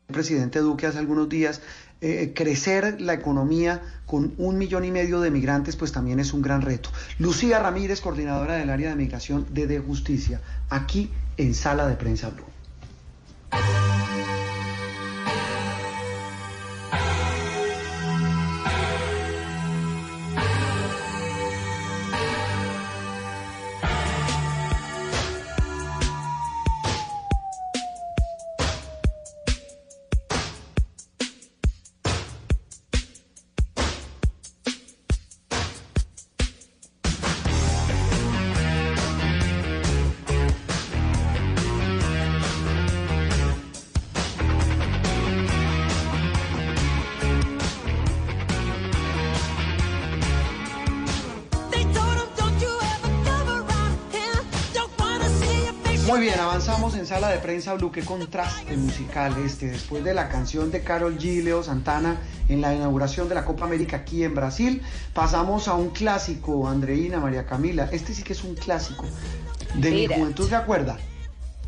El 0.09 0.15
presidente 0.15 0.59
Duque 0.59 0.87
hace 0.87 0.99
algunos 0.99 1.29
días, 1.29 1.63
eh, 2.01 2.33
crecer 2.35 3.01
la 3.01 3.15
economía 3.15 3.83
con 4.07 4.35
un 4.39 4.57
millón 4.59 4.85
y 4.85 4.91
medio 4.91 5.21
de 5.21 5.31
migrantes, 5.31 5.77
pues 5.77 5.93
también 5.93 6.19
es 6.19 6.33
un 6.33 6.43
gran 6.43 6.63
reto. 6.63 6.91
Lucía 7.19 7.59
Ramírez, 7.59 8.01
coordinadora 8.01 8.55
del 8.55 8.71
área 8.71 8.91
de 8.91 8.97
migración 8.97 9.47
de 9.53 9.67
De 9.67 9.79
Justicia, 9.81 10.41
aquí 10.69 11.11
en 11.37 11.55
Sala 11.55 11.87
de 11.87 11.97
Prensa 11.97 12.31
Blue. 12.31 12.45
Prensa 57.51 57.75
Blue. 57.75 57.91
Qué 57.91 58.03
contraste 58.03 58.77
musical 58.77 59.35
este. 59.45 59.73
Después 59.73 60.05
de 60.05 60.15
la 60.15 60.29
canción 60.29 60.71
de 60.71 60.83
Carol 60.83 61.19
G. 61.19 61.43
Leo 61.43 61.65
Santana 61.65 62.17
en 62.49 62.61
la 62.61 62.73
inauguración 62.73 63.29
de 63.29 63.35
la 63.35 63.45
Copa 63.45 63.65
América 63.65 63.97
aquí 63.97 64.23
en 64.23 64.37
Brasil, 64.37 64.83
pasamos 65.15 65.67
a 65.67 65.75
un 65.75 65.91
clásico, 65.91 66.69
Andreina, 66.69 67.19
María 67.19 67.47
Camila. 67.47 67.89
Este 67.91 68.15
sí 68.15 68.23
que 68.23 68.35
es 68.35 68.45
un 68.45 68.55
clásico. 68.55 69.05
De 69.75 69.91
mi 69.91 70.07
juventud, 70.07 70.49
¿se 70.49 70.55
acuerda? 70.55 70.97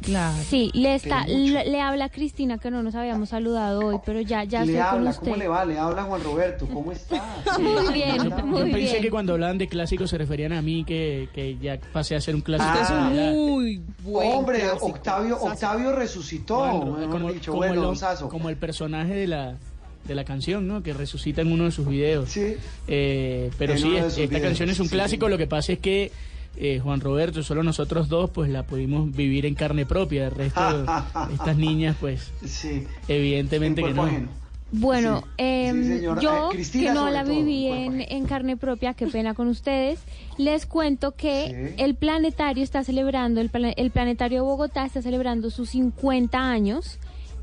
Claro. 0.03 0.37
Sí, 0.49 0.71
le 0.75 0.95
está, 0.95 1.27
le, 1.27 1.65
le 1.65 1.81
habla 1.81 2.09
Cristina 2.09 2.59
que 2.59 2.71
no 2.71 2.83
nos 2.83 2.95
habíamos 2.95 3.31
saludado 3.31 3.87
hoy, 3.87 3.99
pero 4.05 4.21
ya, 4.21 4.45
ya 4.45 4.65
le 4.65 4.73
estoy 4.73 4.85
con 4.85 4.95
habla, 4.99 5.11
usted. 5.11 5.23
¿cómo 5.25 5.37
le 5.37 5.49
va? 5.49 5.65
Le 5.65 5.79
habla 5.79 6.03
Juan 6.05 6.23
Roberto, 6.23 6.67
¿cómo 6.67 6.93
está? 6.93 7.23
Muy 7.59 7.93
bien, 7.93 8.17
Yo 8.17 8.47
muy 8.47 8.63
pensé 8.73 8.79
bien. 8.93 9.03
que 9.03 9.11
cuando 9.11 9.33
hablaban 9.35 9.59
de 9.59 9.69
clásicos 9.69 10.11
se 10.11 10.19
referían 10.19 10.53
a 10.53 10.63
mí, 10.63 10.85
que, 10.85 11.29
que 11.35 11.57
ya 11.59 11.79
pasé 11.93 12.15
a 12.17 12.21
ser 12.21 12.35
un 12.35 12.41
clásico. 12.43 12.71
Ah. 12.91 13.11
Muy 13.33 13.81
buen 14.03 14.33
Hombre, 14.33 14.61
clásico. 14.61 14.87
Octavio, 14.87 15.41
Octavio 15.41 15.93
resucitó, 15.93 16.59
Bueno, 16.59 16.85
mejor 16.97 17.11
como, 17.11 17.33
dicho. 17.33 17.53
como 17.53 17.59
Bueno, 17.67 17.93
el, 17.93 18.29
como 18.29 18.49
personaje 18.57 19.15
de 19.15 19.27
la 19.27 19.57
de 20.05 20.17
la 20.17 20.25
canción, 20.25 20.67
¿no? 20.67 20.83
Que 20.83 20.93
resucita 20.93 21.43
en 21.43 21.53
uno 21.53 21.65
de 21.65 21.71
sus 21.71 21.87
videos. 21.87 22.29
Sí. 22.29 22.57
Eh, 22.89 23.51
pero 23.57 23.75
En 23.75 23.79
sí, 23.79 23.97
esta 23.97 24.21
videos, 24.21 24.43
canción 24.43 24.69
es 24.69 24.81
un 24.81 24.87
sí, 24.87 24.93
clásico. 24.93 25.27
sí. 25.27 25.31
Lo 25.31 25.39
que 25.39 25.47
pasa 25.47 25.73
es 25.75 25.79
que 25.79 26.11
eh, 26.57 26.81
Juan 26.81 27.01
Roberto, 27.01 27.43
solo 27.43 27.63
nosotros 27.63 28.09
dos, 28.09 28.31
pues 28.31 28.51
la 28.51 28.65
pudimos 28.65 29.11
vivir 29.15 29.47
en 29.47 29.55
carne 29.55 29.87
propia. 29.87 30.27
El 30.27 30.33
resto 30.33 30.83
de 30.83 30.87
estas 31.35 31.57
niñas, 31.57 31.97
pues, 32.01 32.31
Sí. 32.45 32.85
evidentemente 33.09 33.81
En 33.81 33.87
que 33.89 33.93
cuerpo 33.95 34.03
no. 34.03 34.09
ajeno. 34.09 34.29
Bueno, 34.75 35.21
Sí, 35.21 35.27
em, 35.37 35.83
sí, 35.83 35.89
señora. 35.99 36.23
yo 36.23 36.49
Eh, 36.51 36.55
Cristina, 36.55 36.87
que 36.89 36.95
no 36.95 37.11
la 37.11 37.25
todo, 37.25 37.35
viví 37.35 37.67
en, 37.69 38.01
en 38.01 38.25
carne 38.25 38.57
propia, 38.57 38.95
qué 38.95 39.07
pena 39.07 39.35
con 39.35 39.49
ustedes, 39.49 40.01
les 40.39 40.65
cuento 40.65 41.13
que 41.13 41.75
el 41.77 41.95
planetario 41.95 42.65
está 42.65 42.83
celebrando, 42.83 43.43
el, 43.43 43.51
el 43.77 43.91
planetario 43.91 44.39
de 44.39 44.47
Bogotá 44.47 44.87
está 44.87 45.03
celebrando 45.03 45.51
sus 45.51 45.69
50 45.71 46.39
años 46.39 46.99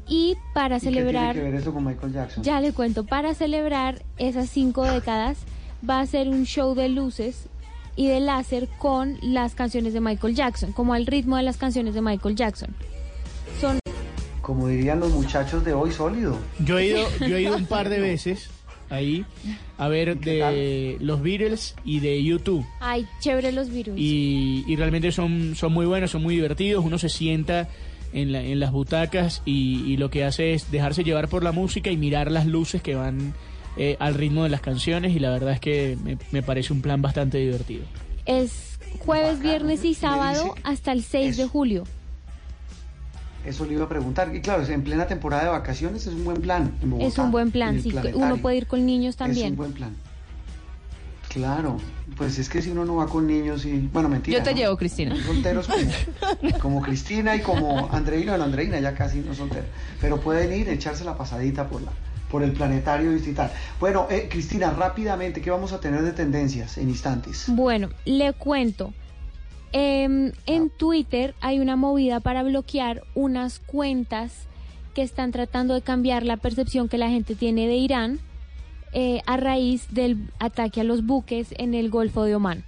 y 0.07 0.37
para 0.55 0.77
¿Y 0.77 0.79
qué 0.79 0.85
celebrar, 0.85 1.33
tiene 1.35 1.47
que 1.49 1.51
ver 1.53 1.61
eso 1.61 1.71
con 1.71 1.85
Michael 1.85 2.13
Jackson? 2.13 2.43
ya 2.43 2.59
le 2.61 2.73
cuento, 2.73 3.05
para 3.05 3.35
celebrar 3.35 4.01
esas 4.17 4.49
cinco 4.49 4.83
décadas 4.85 5.37
va 5.87 5.99
a 5.99 6.05
ser 6.07 6.29
un 6.29 6.45
show 6.45 6.73
de 6.73 6.89
luces 6.89 7.45
y 7.95 8.07
de 8.07 8.19
láser 8.19 8.67
con 8.77 9.17
las 9.21 9.55
canciones 9.55 9.93
de 9.93 9.99
Michael 10.01 10.35
Jackson, 10.35 10.71
como 10.71 10.93
al 10.93 11.05
ritmo 11.05 11.37
de 11.37 11.43
las 11.43 11.57
canciones 11.57 11.93
de 11.93 12.01
Michael 12.01 12.35
Jackson. 12.35 12.69
Son 13.59 13.79
Como 14.41 14.67
dirían 14.67 14.99
los 14.99 15.11
muchachos 15.11 15.63
de 15.65 15.73
hoy, 15.73 15.91
sólido. 15.91 16.37
Yo 16.65 16.77
he 16.79 16.87
ido, 16.87 17.01
yo 17.27 17.35
he 17.37 17.41
ido 17.41 17.55
un 17.55 17.65
par 17.65 17.89
de 17.89 17.99
veces 17.99 18.49
ahí 18.89 19.23
a 19.77 19.87
ver 19.87 20.19
de 20.19 20.97
los 20.99 21.21
Beatles 21.21 21.75
y 21.85 21.99
de 21.99 22.23
YouTube. 22.23 22.65
Ay, 22.79 23.05
chévere 23.19 23.51
los 23.51 23.69
virus. 23.69 23.95
y, 23.97 24.63
y 24.67 24.75
realmente 24.77 25.11
son, 25.11 25.55
son 25.55 25.73
muy 25.73 25.85
buenos, 25.85 26.11
son 26.11 26.23
muy 26.23 26.35
divertidos. 26.35 26.83
Uno 26.83 26.97
se 26.97 27.09
sienta 27.09 27.67
en, 28.13 28.31
la- 28.31 28.41
en 28.41 28.59
las 28.59 28.71
butacas 28.71 29.41
y, 29.45 29.83
y 29.85 29.97
lo 29.97 30.09
que 30.09 30.23
hace 30.23 30.53
es 30.53 30.71
dejarse 30.71 31.03
llevar 31.03 31.27
por 31.27 31.43
la 31.43 31.51
música 31.51 31.91
y 31.91 31.97
mirar 31.97 32.31
las 32.31 32.47
luces 32.47 32.81
que 32.81 32.95
van 32.95 33.33
eh, 33.77 33.97
al 33.99 34.13
ritmo 34.15 34.43
de 34.43 34.49
las 34.49 34.61
canciones 34.61 35.15
y 35.15 35.19
la 35.19 35.29
verdad 35.31 35.53
es 35.53 35.59
que 35.59 35.97
me, 36.03 36.17
me 36.31 36.43
parece 36.43 36.73
un 36.73 36.81
plan 36.81 37.01
bastante 37.01 37.37
divertido. 37.37 37.83
Es 38.25 38.79
jueves, 38.99 39.39
viernes 39.39 39.83
y 39.85 39.93
sábado 39.93 40.55
hasta 40.63 40.91
el 40.91 41.03
6 41.03 41.37
de 41.37 41.45
julio. 41.47 41.83
Eso 43.45 43.65
le 43.65 43.73
iba 43.73 43.85
a 43.85 43.89
preguntar. 43.89 44.35
Y 44.35 44.41
claro, 44.41 44.65
en 44.65 44.83
plena 44.83 45.07
temporada 45.07 45.43
de 45.43 45.49
vacaciones 45.49 46.05
es 46.05 46.13
un 46.13 46.25
buen 46.25 46.41
plan. 46.41 46.73
en 46.81 47.01
Es 47.01 47.17
un 47.17 47.31
buen 47.31 47.47
en 47.47 47.51
plan, 47.51 47.81
sí. 47.81 47.93
Uno 48.13 48.37
puede 48.37 48.57
ir 48.57 48.67
con 48.67 48.85
niños 48.85 49.15
Es 49.15 49.21
un 49.21 49.27
también. 49.27 49.55
buen 49.55 49.73
plan. 49.73 49.95
Claro, 51.29 51.77
pues 52.17 52.39
es 52.39 52.49
que 52.49 52.59
si 52.61 52.71
uno 52.71 52.85
no 52.85 52.95
va 52.95 53.05
con 53.05 53.27
niños 53.27 53.63
y... 53.63 53.87
Bueno, 53.93 54.09
mentira. 54.09 54.39
Yo 54.39 54.43
te 54.43 54.51
¿no? 54.51 54.57
llevo, 54.57 54.77
Cristina. 54.77 55.15
Son 55.15 55.35
Solteros 55.35 55.67
como, 55.67 56.59
como 56.59 56.81
Cristina 56.81 57.35
y 57.35 57.41
como 57.41 57.87
Andreina. 57.91 58.31
Bueno, 58.31 58.45
Andreina 58.45 58.79
ya 58.79 58.95
casi 58.95 59.19
no 59.19 59.35
soltera. 59.35 59.65
Pero 60.01 60.19
pueden 60.19 60.51
ir, 60.59 60.67
echarse 60.69 61.03
la 61.03 61.15
pasadita 61.15 61.69
por 61.69 61.83
la 61.83 61.91
por 62.29 62.43
el 62.43 62.51
planetario 62.51 63.11
distrital. 63.11 63.51
Bueno, 63.79 64.07
eh, 64.09 64.27
Cristina, 64.29 64.71
rápidamente, 64.71 65.41
¿qué 65.41 65.51
vamos 65.51 65.73
a 65.73 65.79
tener 65.79 66.01
de 66.01 66.11
tendencias 66.11 66.77
en 66.77 66.89
instantes? 66.89 67.45
Bueno, 67.47 67.89
le 68.05 68.33
cuento. 68.33 68.93
Em, 69.71 70.31
en 70.45 70.69
Twitter 70.69 71.35
hay 71.41 71.59
una 71.59 71.75
movida 71.75 72.19
para 72.19 72.43
bloquear 72.43 73.03
unas 73.13 73.59
cuentas 73.59 74.47
que 74.95 75.03
están 75.03 75.31
tratando 75.31 75.75
de 75.75 75.81
cambiar 75.81 76.23
la 76.23 76.37
percepción 76.37 76.89
que 76.89 76.97
la 76.97 77.09
gente 77.09 77.35
tiene 77.35 77.67
de 77.67 77.75
Irán 77.75 78.19
eh, 78.91 79.21
a 79.27 79.37
raíz 79.37 79.87
del 79.91 80.29
ataque 80.39 80.81
a 80.81 80.83
los 80.83 81.05
buques 81.05 81.53
en 81.57 81.75
el 81.75 81.91
Golfo 81.91 82.23
de 82.23 82.35
Omán. 82.35 82.63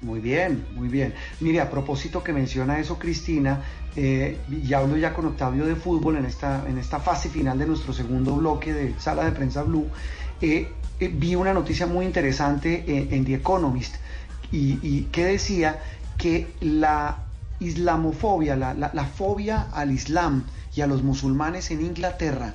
Muy 0.00 0.20
bien, 0.20 0.64
muy 0.74 0.88
bien. 0.88 1.12
Mire, 1.40 1.60
a 1.60 1.68
propósito 1.70 2.22
que 2.22 2.32
menciona 2.32 2.78
eso 2.78 2.98
Cristina, 3.00 3.64
eh, 3.96 4.38
y 4.48 4.72
hablo 4.72 4.96
ya 4.96 5.12
con 5.12 5.26
Octavio 5.26 5.66
de 5.66 5.74
fútbol 5.74 6.16
en 6.16 6.24
esta, 6.24 6.64
en 6.68 6.78
esta 6.78 7.00
fase 7.00 7.28
final 7.28 7.58
de 7.58 7.66
nuestro 7.66 7.92
segundo 7.92 8.36
bloque 8.36 8.72
de 8.72 8.94
Sala 9.00 9.24
de 9.24 9.32
Prensa 9.32 9.64
Blue, 9.64 9.90
eh, 10.40 10.72
eh, 11.00 11.08
vi 11.12 11.34
una 11.34 11.52
noticia 11.52 11.86
muy 11.88 12.04
interesante 12.06 12.84
en, 12.86 13.12
en 13.12 13.24
The 13.24 13.34
Economist 13.34 13.96
y, 14.52 14.78
y 14.82 15.04
que 15.10 15.24
decía 15.24 15.80
que 16.16 16.54
la 16.60 17.24
islamofobia, 17.58 18.54
la, 18.54 18.74
la- 18.74 18.92
la 18.94 19.04
fobia 19.04 19.66
al 19.72 19.90
Islam 19.90 20.44
y 20.76 20.80
a 20.80 20.86
los 20.86 21.02
musulmanes 21.02 21.72
en 21.72 21.84
Inglaterra 21.84 22.54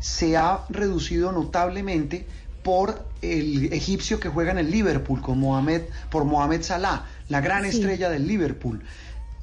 se 0.00 0.38
ha 0.38 0.62
reducido 0.70 1.32
notablemente 1.32 2.26
por 2.62 3.06
el 3.22 3.72
egipcio 3.72 4.20
que 4.20 4.28
juega 4.28 4.52
en 4.52 4.58
el 4.58 4.70
Liverpool, 4.70 5.20
con 5.20 5.38
Mohamed, 5.38 5.82
por 6.10 6.24
Mohamed 6.24 6.62
Salah, 6.62 7.04
la 7.28 7.40
gran 7.40 7.62
Sí. 7.64 7.70
estrella 7.78 8.08
del 8.10 8.26
Liverpool. 8.26 8.82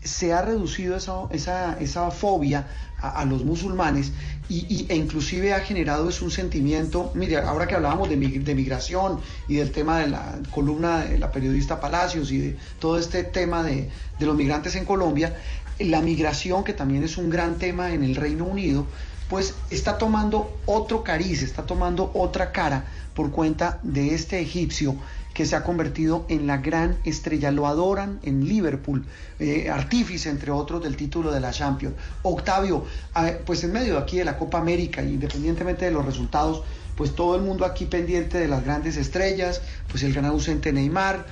Se 0.02 0.32
ha 0.32 0.42
reducido 0.42 0.96
esa, 0.96 1.24
esa, 1.32 1.78
esa 1.80 2.10
fobia 2.12 2.68
a, 3.02 3.20
a 3.22 3.26
los 3.26 3.44
musulmanes 3.44 4.14
y, 4.48 4.66
y- 4.74 4.86
e 4.90 4.96
inclusive 4.96 5.54
ha 5.54 5.60
generado 5.60 6.08
es 6.08 6.22
un 6.22 6.32
sentimiento, 6.32 7.12
mire, 7.16 7.38
ahora 7.38 7.68
que 7.68 7.76
hablábamos 7.76 8.08
de, 8.10 8.18
mig- 8.18 8.42
de 8.44 8.56
migración 8.56 9.20
y 9.50 9.56
del 9.56 9.72
tema 9.72 10.00
de 10.00 10.08
la 10.08 10.40
columna 10.52 11.02
de 11.06 11.18
la 11.18 11.32
periodista 11.34 11.82
Palacios 11.82 12.32
y 12.32 12.38
de 12.38 12.58
todo 12.80 12.98
este 12.98 13.24
tema 13.26 13.62
de, 13.64 13.90
de 14.18 14.26
los 14.26 14.36
migrantes 14.38 14.76
en 14.76 14.86
Colombia, 14.86 15.36
la 15.80 16.02
migración 16.02 16.64
que 16.64 16.74
también 16.74 17.04
es 17.04 17.18
un 17.18 17.30
gran 17.30 17.58
tema 17.58 17.92
en 17.94 18.04
el 18.04 18.16
Reino 18.16 18.46
Unido, 18.46 18.86
pues 19.30 19.54
está 19.70 19.98
tomando 19.98 20.58
otro 20.66 21.04
cariz, 21.04 21.44
está 21.44 21.64
tomando 21.66 22.10
otra 22.14 22.52
cara 22.54 22.86
por 23.20 23.32
cuenta 23.32 23.82
de 23.84 24.16
este 24.16 24.40
egipcio 24.40 24.96
que 25.34 25.46
se 25.46 25.58
ha 25.58 25.64
convertido 25.66 26.26
en 26.30 26.48
la 26.48 26.56
gran 26.56 26.96
estrella. 27.04 27.52
Lo 27.52 27.68
adoran 27.68 28.22
en 28.24 28.48
Liverpool, 28.48 29.06
eh, 29.40 29.70
artífice 29.70 30.30
entre 30.30 30.52
otros 30.52 30.82
del 30.82 30.96
título 30.96 31.30
de 31.30 31.42
la 31.42 31.52
Champions. 31.52 31.96
Octavio, 32.22 32.86
ah, 33.16 33.30
pues 33.46 33.62
en 33.66 33.74
medio 33.74 33.98
aquí 33.98 34.20
de 34.20 34.24
la 34.24 34.38
Copa 34.38 34.60
América, 34.60 35.04
independientemente 35.04 35.84
de 35.84 35.92
los 35.92 36.06
resultados, 36.06 36.64
pues 36.96 37.14
todo 37.14 37.36
el 37.36 37.42
mundo 37.42 37.66
aquí 37.66 37.88
pendiente 37.88 38.38
de 38.38 38.48
las 38.48 38.64
grandes 38.64 38.96
estrellas, 38.96 39.62
pues 39.90 40.02
el 40.04 40.14
gran 40.14 40.24
ausente 40.24 40.72
Neymar, 40.72 41.26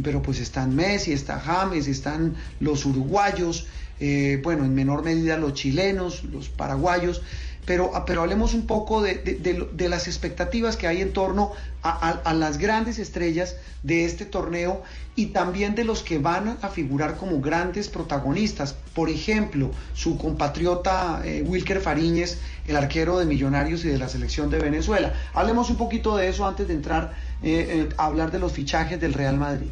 pero 0.00 0.22
pues 0.22 0.38
están 0.38 0.76
Messi, 0.76 1.12
está 1.12 1.40
James, 1.40 1.88
están 1.88 2.36
los 2.60 2.86
uruguayos, 2.86 3.66
eh, 3.98 4.40
bueno, 4.44 4.64
en 4.64 4.76
menor 4.76 5.04
medida 5.04 5.36
los 5.38 5.54
chilenos, 5.54 6.22
los 6.22 6.48
paraguayos, 6.48 7.20
pero, 7.64 7.92
ah, 7.94 8.04
pero 8.04 8.22
hablemos 8.22 8.54
un 8.54 8.66
poco 8.66 9.02
de, 9.02 9.14
de- 9.14 9.88
las 9.88 10.06
expectativas 10.08 10.76
que 10.76 10.86
hay 10.86 11.00
en 11.00 11.12
torno 11.12 11.52
a 11.82 12.32
las 12.34 12.58
grandes 12.58 12.98
estrellas 12.98 13.56
de 13.82 14.04
este 14.04 14.24
torneo 14.24 14.82
y 15.16 15.26
también 15.26 15.74
de 15.74 15.84
los 15.84 16.02
que 16.02 16.18
van 16.18 16.56
a 16.62 16.68
figurar 16.68 17.16
como 17.16 17.40
grandes 17.40 17.88
protagonistas. 17.88 18.74
Por 18.94 19.08
ejemplo, 19.08 19.70
su 19.92 20.16
compatriota 20.16 21.22
eh, 21.24 21.42
Wilker 21.46 21.80
Fariñez, 21.80 22.38
el 22.68 22.76
arquero 22.76 23.18
de 23.18 23.26
Millonarios 23.26 23.84
y 23.84 23.88
de 23.88 23.98
la 23.98 24.08
selección 24.08 24.48
de 24.50 24.58
Venezuela. 24.60 25.12
Hablemos 25.34 25.70
un 25.70 25.76
poquito 25.76 26.16
de 26.16 26.28
eso 26.28 26.46
antes 26.46 26.68
de 26.68 26.74
entrar 26.74 27.12
eh, 27.42 27.88
eh, 27.88 27.94
a 27.98 28.06
hablar 28.06 28.30
de 28.30 28.38
los 28.38 28.52
fichajes 28.52 29.00
del 29.00 29.12
Real 29.14 29.36
Madrid. 29.36 29.68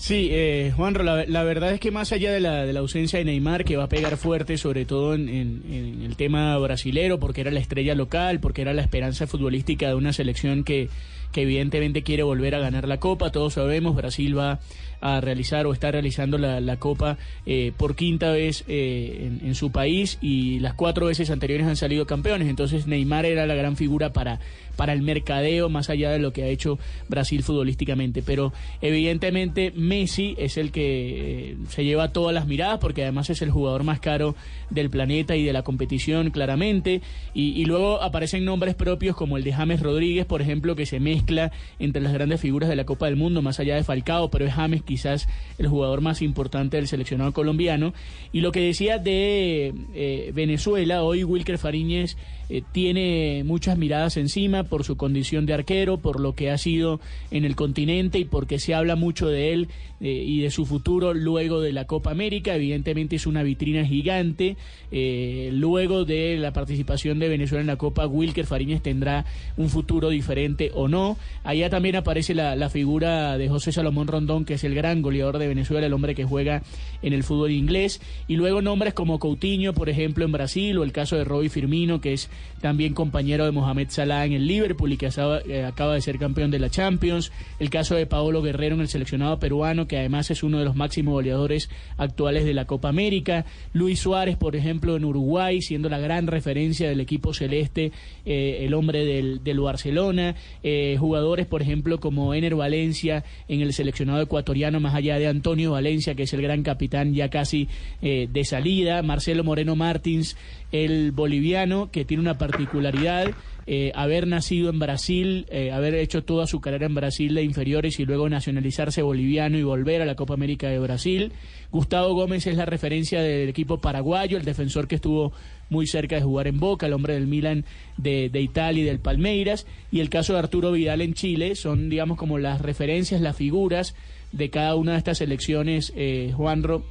Sí, 0.00 0.28
eh, 0.30 0.72
Juanro, 0.76 1.02
la, 1.02 1.42
verdad 1.42 1.72
es 1.72 1.80
que 1.80 1.90
más 1.90 2.12
allá 2.12 2.30
de 2.32 2.38
la, 2.38 2.64
de 2.64 2.72
la 2.72 2.78
ausencia 2.80 3.18
de 3.18 3.24
Neymar, 3.24 3.64
que 3.64 3.76
va 3.76 3.84
a 3.84 3.88
pegar 3.88 4.16
fuerte, 4.16 4.56
sobre 4.56 4.84
todo 4.84 5.12
en, 5.14 5.28
en- 5.28 5.62
en 5.68 6.02
el 6.02 6.14
tema 6.14 6.56
brasilero, 6.58 7.18
porque 7.18 7.40
era 7.40 7.50
la 7.50 7.58
estrella 7.58 7.96
local, 7.96 8.38
porque 8.38 8.62
era 8.62 8.72
la 8.74 8.82
esperanza 8.82 9.26
futbolística 9.26 9.88
de 9.88 9.94
una 9.96 10.12
selección 10.12 10.62
que, 10.62 10.88
que 11.32 11.42
evidentemente 11.42 12.04
quiere 12.04 12.22
volver 12.22 12.54
a 12.54 12.60
ganar 12.60 12.86
la 12.86 12.98
Copa. 13.00 13.32
Todos 13.32 13.54
sabemos, 13.54 13.96
Brasil 13.96 14.38
va 14.38 14.60
a 15.00 15.20
realizar 15.20 15.66
o 15.66 15.72
está 15.72 15.90
realizando 15.90 16.38
la, 16.38 16.76
Copa 16.78 17.18
eh, 17.46 17.72
por 17.76 17.96
quinta 17.96 18.30
vez 18.30 18.64
eh, 18.68 19.28
en, 19.40 19.46
en 19.48 19.54
su 19.54 19.72
país 19.72 20.18
y 20.20 20.60
las 20.60 20.74
cuatro 20.74 21.06
veces 21.06 21.30
anteriores 21.30 21.66
han 21.66 21.76
salido 21.76 22.06
campeones. 22.06 22.48
Entonces 22.48 22.86
Neymar 22.86 23.26
era 23.26 23.46
la 23.46 23.54
gran 23.54 23.76
figura 23.76 24.12
para, 24.12 24.38
para 24.78 24.92
el 24.92 25.02
mercadeo, 25.02 25.68
más 25.68 25.90
allá 25.90 26.10
de 26.10 26.20
lo 26.20 26.32
que 26.32 26.44
ha 26.44 26.46
hecho 26.46 26.78
Brasil 27.08 27.42
futbolísticamente. 27.42 28.22
Pero 28.22 28.52
evidentemente 28.80 29.72
Messi 29.74 30.36
es 30.38 30.56
el 30.56 30.70
que 30.70 31.50
eh, 31.50 31.56
se 31.68 31.84
lleva 31.84 32.12
todas 32.12 32.32
las 32.32 32.46
miradas 32.46 32.78
porque 32.78 33.02
además 33.02 33.28
es 33.28 33.42
el 33.42 33.50
jugador 33.50 33.82
más 33.82 33.98
caro 33.98 34.36
del 34.70 34.88
planeta 34.88 35.34
y 35.34 35.44
de 35.44 35.52
la 35.52 35.62
competición 35.62 36.30
claramente. 36.30 37.02
Y, 37.34 37.60
y 37.60 37.64
luego 37.64 38.00
aparecen 38.00 38.44
nombres 38.44 38.76
propios 38.76 39.16
como 39.16 39.36
el 39.36 39.42
de 39.42 39.52
James 39.52 39.82
Rodríguez, 39.82 40.26
por 40.26 40.42
ejemplo, 40.42 40.76
que 40.76 40.86
se 40.86 41.00
mezcla 41.00 41.50
entre 41.80 42.00
las 42.00 42.12
grandes 42.12 42.40
figuras 42.40 42.68
de 42.68 42.76
la 42.76 42.84
Copa 42.84 43.06
del 43.06 43.16
Mundo, 43.16 43.42
más 43.42 43.58
allá 43.58 43.74
de 43.74 43.82
Falcao, 43.82 44.30
pero 44.30 44.46
es 44.46 44.54
James 44.54 44.82
quizás 44.88 45.28
el 45.58 45.68
jugador 45.68 46.00
más 46.00 46.22
importante 46.22 46.78
del 46.78 46.88
seleccionado 46.88 47.32
colombiano. 47.32 47.92
Y 48.32 48.40
lo 48.40 48.50
que 48.50 48.60
decía 48.60 48.98
de 48.98 49.74
eh, 49.94 50.32
Venezuela, 50.34 51.02
hoy 51.04 51.22
Wilker 51.22 51.58
Fariñez 51.58 52.16
eh, 52.48 52.62
tiene 52.72 53.42
muchas 53.44 53.76
miradas 53.76 54.16
encima 54.16 54.64
por 54.64 54.84
su 54.84 54.96
condición 54.96 55.46
de 55.46 55.54
arquero, 55.54 55.98
por 55.98 56.20
lo 56.20 56.34
que 56.34 56.50
ha 56.50 56.58
sido 56.58 57.00
en 57.30 57.44
el 57.44 57.56
continente 57.56 58.18
y 58.18 58.24
porque 58.24 58.58
se 58.58 58.74
habla 58.74 58.96
mucho 58.96 59.28
de 59.28 59.52
él 59.52 59.68
eh, 60.00 60.22
y 60.24 60.40
de 60.40 60.50
su 60.50 60.64
futuro 60.64 61.12
luego 61.12 61.60
de 61.60 61.72
la 61.72 61.86
Copa 61.86 62.10
América. 62.10 62.54
Evidentemente 62.54 63.16
es 63.16 63.26
una 63.26 63.42
vitrina 63.42 63.84
gigante. 63.84 64.56
Eh, 64.90 65.50
luego 65.52 66.04
de 66.04 66.36
la 66.38 66.52
participación 66.52 67.18
de 67.18 67.28
Venezuela 67.28 67.60
en 67.60 67.66
la 67.66 67.76
Copa, 67.76 68.06
Wilker 68.06 68.46
Fariñez 68.46 68.82
tendrá 68.82 69.26
un 69.56 69.68
futuro 69.68 70.08
diferente 70.08 70.70
o 70.74 70.88
no. 70.88 71.18
Allá 71.44 71.68
también 71.68 71.96
aparece 71.96 72.34
la, 72.34 72.56
la 72.56 72.70
figura 72.70 73.36
de 73.36 73.48
José 73.48 73.72
Salomón 73.72 74.06
Rondón, 74.06 74.44
que 74.44 74.54
es 74.54 74.64
el 74.64 74.74
gran 74.74 75.02
goleador 75.02 75.38
de 75.38 75.48
Venezuela, 75.48 75.86
el 75.86 75.92
hombre 75.92 76.14
que 76.14 76.24
juega 76.24 76.62
en 77.02 77.12
el 77.12 77.24
fútbol 77.24 77.50
inglés. 77.50 78.00
Y 78.26 78.36
luego 78.36 78.62
nombres 78.62 78.94
como 78.94 79.18
Coutinho, 79.18 79.74
por 79.74 79.88
ejemplo, 79.88 80.24
en 80.24 80.32
Brasil, 80.32 80.78
o 80.78 80.84
el 80.84 80.92
caso 80.92 81.16
de 81.16 81.24
Roy 81.24 81.48
Firmino, 81.48 82.00
que 82.00 82.12
es 82.12 82.30
también 82.60 82.94
compañero 82.94 83.44
de 83.44 83.52
Mohamed 83.52 83.88
Salah 83.90 84.26
en 84.26 84.32
el 84.32 84.46
Liverpool 84.46 84.92
y 84.92 84.96
que 84.96 85.08
eh, 85.08 85.64
acaba 85.64 85.94
de 85.94 86.00
ser 86.00 86.18
campeón 86.18 86.50
de 86.50 86.58
la 86.58 86.70
Champions. 86.70 87.32
El 87.58 87.70
caso 87.70 87.94
de 87.94 88.06
Paolo 88.06 88.42
Guerrero 88.42 88.74
en 88.74 88.80
el 88.80 88.88
seleccionado 88.88 89.38
peruano, 89.38 89.86
que 89.86 89.98
además 89.98 90.30
es 90.30 90.42
uno 90.42 90.58
de 90.58 90.64
los 90.64 90.76
máximos 90.76 91.12
goleadores 91.12 91.70
actuales 91.96 92.44
de 92.44 92.54
la 92.54 92.66
Copa 92.66 92.88
América. 92.88 93.44
Luis 93.72 94.00
Suárez, 94.00 94.36
por 94.36 94.56
ejemplo, 94.56 94.96
en 94.96 95.04
Uruguay, 95.04 95.62
siendo 95.62 95.88
la 95.88 95.98
gran 95.98 96.26
referencia 96.26 96.88
del 96.88 97.00
equipo 97.00 97.32
celeste, 97.32 97.92
eh, 98.24 98.58
el 98.62 98.74
hombre 98.74 99.04
del, 99.04 99.58
Barcelona. 99.58 100.36
Eh, 100.62 100.96
jugadores, 100.98 101.46
por 101.46 101.62
ejemplo, 101.62 101.98
como 101.98 102.32
Ener 102.32 102.54
Valencia 102.54 103.24
en 103.48 103.60
el 103.60 103.72
seleccionado 103.72 104.22
ecuatoriano, 104.22 104.78
más 104.80 104.94
allá 104.94 105.18
de 105.18 105.26
Antonio 105.26 105.72
Valencia, 105.72 106.14
que 106.14 106.22
es 106.22 106.32
el 106.32 106.42
gran 106.42 106.62
capitán 106.62 107.12
ya 107.12 107.28
casi 107.28 107.68
de 108.00 108.44
salida. 108.44 109.02
Marcelo 109.02 109.42
Moreno 109.42 109.74
Martins, 109.74 110.36
el 110.70 111.12
boliviano, 111.12 111.90
que 111.90 112.04
tiene 112.04 112.22
una 112.22 112.27
particularidad. 112.36 113.30
eh, 113.70 113.92
haber 113.94 114.26
nacido 114.26 114.70
en 114.70 114.78
Brasil, 114.78 115.44
eh, 115.50 115.72
haber 115.72 115.94
hecho 115.94 116.24
toda 116.24 116.46
su 116.46 116.58
carrera 116.58 116.86
en 116.86 116.94
Brasil 116.94 117.34
de 117.34 117.42
inferiores 117.42 118.00
y 118.00 118.06
luego 118.06 118.26
nacionalizarse 118.26 119.02
boliviano 119.02 119.58
y 119.58 119.62
volver 119.62 120.00
a 120.00 120.06
la 120.06 120.14
Copa 120.14 120.32
América 120.32 120.70
de 120.70 120.78
Brasil. 120.78 121.32
Gustavo 121.70 122.14
Gómez 122.14 122.46
es 122.46 122.56
la 122.56 122.64
referencia 122.64 123.20
del 123.20 123.46
equipo 123.46 123.78
paraguayo, 123.78 124.38
el 124.38 124.46
defensor 124.46 124.88
que 124.88 124.94
estuvo 124.94 125.34
muy 125.68 125.86
cerca 125.86 126.16
de 126.16 126.22
jugar 126.22 126.46
en 126.46 126.58
Boca, 126.58 126.86
el 126.86 126.94
hombre 126.94 127.12
del 127.12 127.26
Milan 127.26 127.66
de, 127.98 128.30
de 128.30 128.40
Italia 128.40 128.84
y 128.84 128.86
del 128.86 129.00
Palmeiras. 129.00 129.66
Y 129.92 130.00
el 130.00 130.08
caso 130.08 130.32
de 130.32 130.38
Arturo 130.38 130.72
Vidal 130.72 131.02
en 131.02 131.12
Chile 131.12 131.54
son, 131.54 131.90
digamos, 131.90 132.16
como 132.16 132.38
las 132.38 132.62
referencias, 132.62 133.20
las 133.20 133.36
figuras 133.36 133.94
de 134.32 134.48
cada 134.48 134.76
una 134.76 134.92
de 134.92 134.98
estas 134.98 135.18
selecciones, 135.18 135.92
eh, 135.94 136.32
Juanro, 136.34 136.86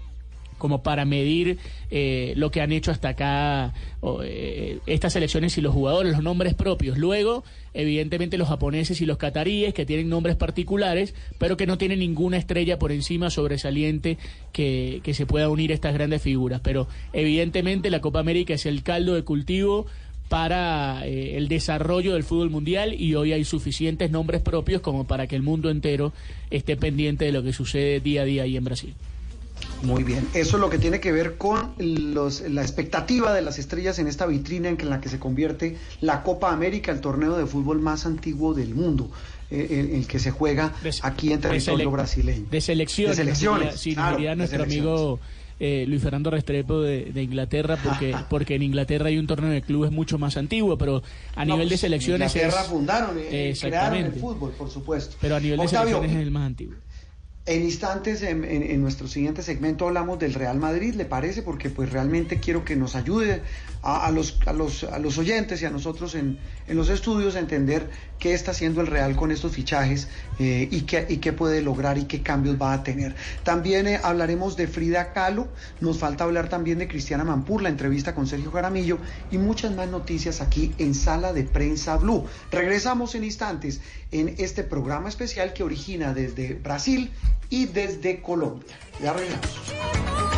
como 0.57 0.83
para 0.83 1.05
medir 1.05 1.57
eh, 1.91 2.33
lo 2.35 2.51
que 2.51 2.61
han 2.61 2.71
hecho 2.71 2.91
hasta 2.91 3.09
acá 3.09 3.73
o, 4.01 4.21
eh, 4.23 4.79
estas 4.85 5.13
selecciones 5.13 5.57
y 5.57 5.61
los 5.61 5.73
jugadores, 5.73 6.13
los 6.13 6.23
nombres 6.23 6.53
propios. 6.53 6.97
Luego, 6.97 7.43
evidentemente, 7.73 8.37
los 8.37 8.47
japoneses 8.47 9.01
y 9.01 9.05
los 9.05 9.17
cataríes, 9.17 9.73
que 9.73 9.85
tienen 9.85 10.09
nombres 10.09 10.35
particulares, 10.35 11.13
pero 11.37 11.57
que 11.57 11.67
no 11.67 11.77
tienen 11.77 11.99
ninguna 11.99 12.37
estrella 12.37 12.79
por 12.79 12.91
encima 12.91 13.29
sobresaliente 13.29 14.17
que, 14.51 15.01
que 15.03 15.13
se 15.13 15.25
pueda 15.25 15.49
unir 15.49 15.71
a 15.71 15.75
estas 15.75 15.93
grandes 15.93 16.21
figuras. 16.21 16.61
Pero, 16.63 16.87
evidentemente, 17.13 17.89
la 17.89 18.01
Copa 18.01 18.19
América 18.19 18.53
es 18.53 18.65
el 18.65 18.83
caldo 18.83 19.15
de 19.15 19.23
cultivo 19.23 19.87
para 20.29 21.05
eh, 21.05 21.37
el 21.37 21.47
desarrollo 21.47 22.13
del 22.13 22.23
fútbol 22.23 22.49
mundial 22.49 22.93
y 22.93 23.15
hoy 23.15 23.31
hay 23.31 23.45
suficientes 23.45 24.11
nombres 24.11 24.41
propios 24.41 24.81
como 24.81 25.05
para 25.05 25.27
que 25.27 25.35
el 25.35 25.41
mundo 25.41 25.69
entero 25.69 26.13
esté 26.49 26.75
pendiente 26.75 27.25
de 27.25 27.31
lo 27.31 27.43
que 27.43 27.53
sucede 27.53 27.99
día 27.99 28.23
a 28.23 28.25
día 28.25 28.43
ahí 28.43 28.57
en 28.57 28.63
Brasil. 28.63 28.93
Muy 29.83 30.03
bien, 30.03 30.27
eso 30.33 30.57
es 30.57 30.61
lo 30.61 30.69
que 30.69 30.79
tiene 30.79 30.99
que 30.99 31.11
ver 31.11 31.37
con 31.37 31.73
los, 31.77 32.41
la 32.41 32.61
expectativa 32.61 33.33
de 33.33 33.41
las 33.41 33.59
estrellas 33.59 33.99
en 33.99 34.07
esta 34.07 34.25
vitrina 34.25 34.69
en, 34.69 34.77
que- 34.77 34.83
en 34.83 34.89
la 34.89 34.99
que 35.01 35.07
se 35.09 35.19
convierte 35.19 35.77
la 36.01 36.23
Copa 36.23 36.51
América, 36.51 36.91
el 36.91 36.99
torneo 36.99 37.37
de 37.37 37.45
fútbol 37.45 37.79
más 37.79 38.05
antiguo 38.05 38.53
del 38.53 38.73
mundo, 38.73 39.09
eh, 39.51 39.67
el, 39.91 39.95
el 39.99 40.07
que 40.07 40.19
se 40.19 40.31
juega 40.31 40.73
aquí 41.03 41.31
en 41.31 41.41
territorio 41.41 41.91
brasileño. 41.91 42.45
De 42.49 42.59
selecciones. 42.59 43.17
De 43.17 43.23
selecciones, 43.23 43.79
sí, 43.79 43.93
claro, 43.93 44.17
diría 44.17 44.31
de 44.31 44.35
nuestro 44.37 44.63
amigo 44.63 45.19
eh, 45.59 45.85
Luis 45.87 46.01
Fernando 46.01 46.31
Restrepo 46.31 46.81
de, 46.81 47.05
de 47.05 47.23
Inglaterra, 47.23 47.77
porque, 47.83 48.15
porque 48.29 48.55
en 48.55 48.63
Inglaterra 48.63 49.07
hay 49.07 49.17
un 49.19 49.27
torneo 49.27 49.49
de 49.51 49.61
clubes 49.61 49.91
mucho 49.91 50.17
más 50.17 50.37
antiguo, 50.37 50.77
pero 50.77 51.01
a 51.35 51.45
No, 51.45 51.53
nivel 51.53 51.69
de 51.69 51.73
pues, 51.73 51.81
selecciones 51.81 52.35
Inglaterra 52.35 52.61
es... 52.63 52.67
fundaron, 52.67 53.15
eh, 53.19 53.55
crearon 53.59 53.97
el 54.05 54.13
fútbol, 54.13 54.51
por 54.57 54.69
supuesto. 54.69 55.15
Pero 55.21 55.35
a 55.35 55.39
nivel 55.39 55.59
de 55.59 55.65
Octavio, 55.65 55.95
selecciones 55.97 56.17
es 56.17 56.23
el 56.23 56.31
más 56.31 56.45
antiguo. 56.47 56.75
En 57.47 57.63
instantes, 57.63 58.23
en, 58.23 58.81
nuestro 58.81 59.07
siguiente 59.07 59.41
segmento 59.41 59.87
hablamos 59.87 60.19
del 60.19 60.33
Real 60.33 60.59
Madrid, 60.59 60.95
¿le 60.95 61.05
parece? 61.05 61.41
Porque 61.43 61.69
pues 61.69 61.89
realmente 61.89 62.41
quiero 62.41 62.65
que 62.65 62.75
nos 62.75 62.93
ayude 62.95 63.41
a 63.83 64.11
los, 64.11 64.37
a, 64.45 64.51
los, 64.51 64.83
a 64.83 64.99
los 64.99 65.17
oyentes 65.17 65.61
y 65.61 65.65
a 65.65 65.69
nosotros 65.69 66.13
en, 66.15 66.39
en 66.67 66.77
los 66.77 66.89
estudios 66.89 67.35
entender 67.35 67.89
qué 68.19 68.33
está 68.33 68.51
haciendo 68.51 68.81
el 68.81 68.87
Real 68.87 69.15
con 69.15 69.31
estos 69.31 69.51
fichajes 69.51 70.07
eh, 70.39 70.67
y, 70.71 70.81
qué, 70.81 71.05
y 71.07 71.17
qué 71.17 71.33
puede 71.33 71.61
lograr 71.61 71.97
y 71.97 72.05
qué 72.05 72.21
cambios 72.21 72.61
va 72.61 72.73
a 72.73 72.83
tener. 72.83 73.15
También 73.43 73.87
eh, 73.87 73.99
hablaremos 74.03 74.57
de 74.57 74.67
Frida 74.67 75.13
Kahlo, 75.13 75.47
nos 75.79 75.97
falta 75.99 76.23
hablar 76.23 76.49
también 76.49 76.79
de 76.79 76.87
Cristiana 76.87 77.23
Mampur, 77.23 77.61
la 77.61 77.69
entrevista 77.69 78.13
con 78.13 78.27
Sergio 78.27 78.51
Jaramillo 78.51 78.97
y 79.31 79.37
muchas 79.37 79.73
más 79.75 79.87
noticias 79.89 80.41
aquí 80.41 80.73
en 80.77 80.93
Sala 80.93 81.33
de 81.33 81.43
Prensa 81.43 81.97
Blue. 81.97 82.25
Regresamos 82.51 83.15
en 83.15 83.23
instantes 83.23 83.81
en 84.11 84.35
este 84.37 84.63
programa 84.63 85.09
especial 85.09 85.53
que 85.53 85.63
origina 85.63 86.13
desde 86.13 86.53
Brasil 86.55 87.11
y 87.49 87.65
desde 87.65 88.21
Colombia. 88.21 88.77
Ya 89.01 89.13
regresamos. 89.13 90.36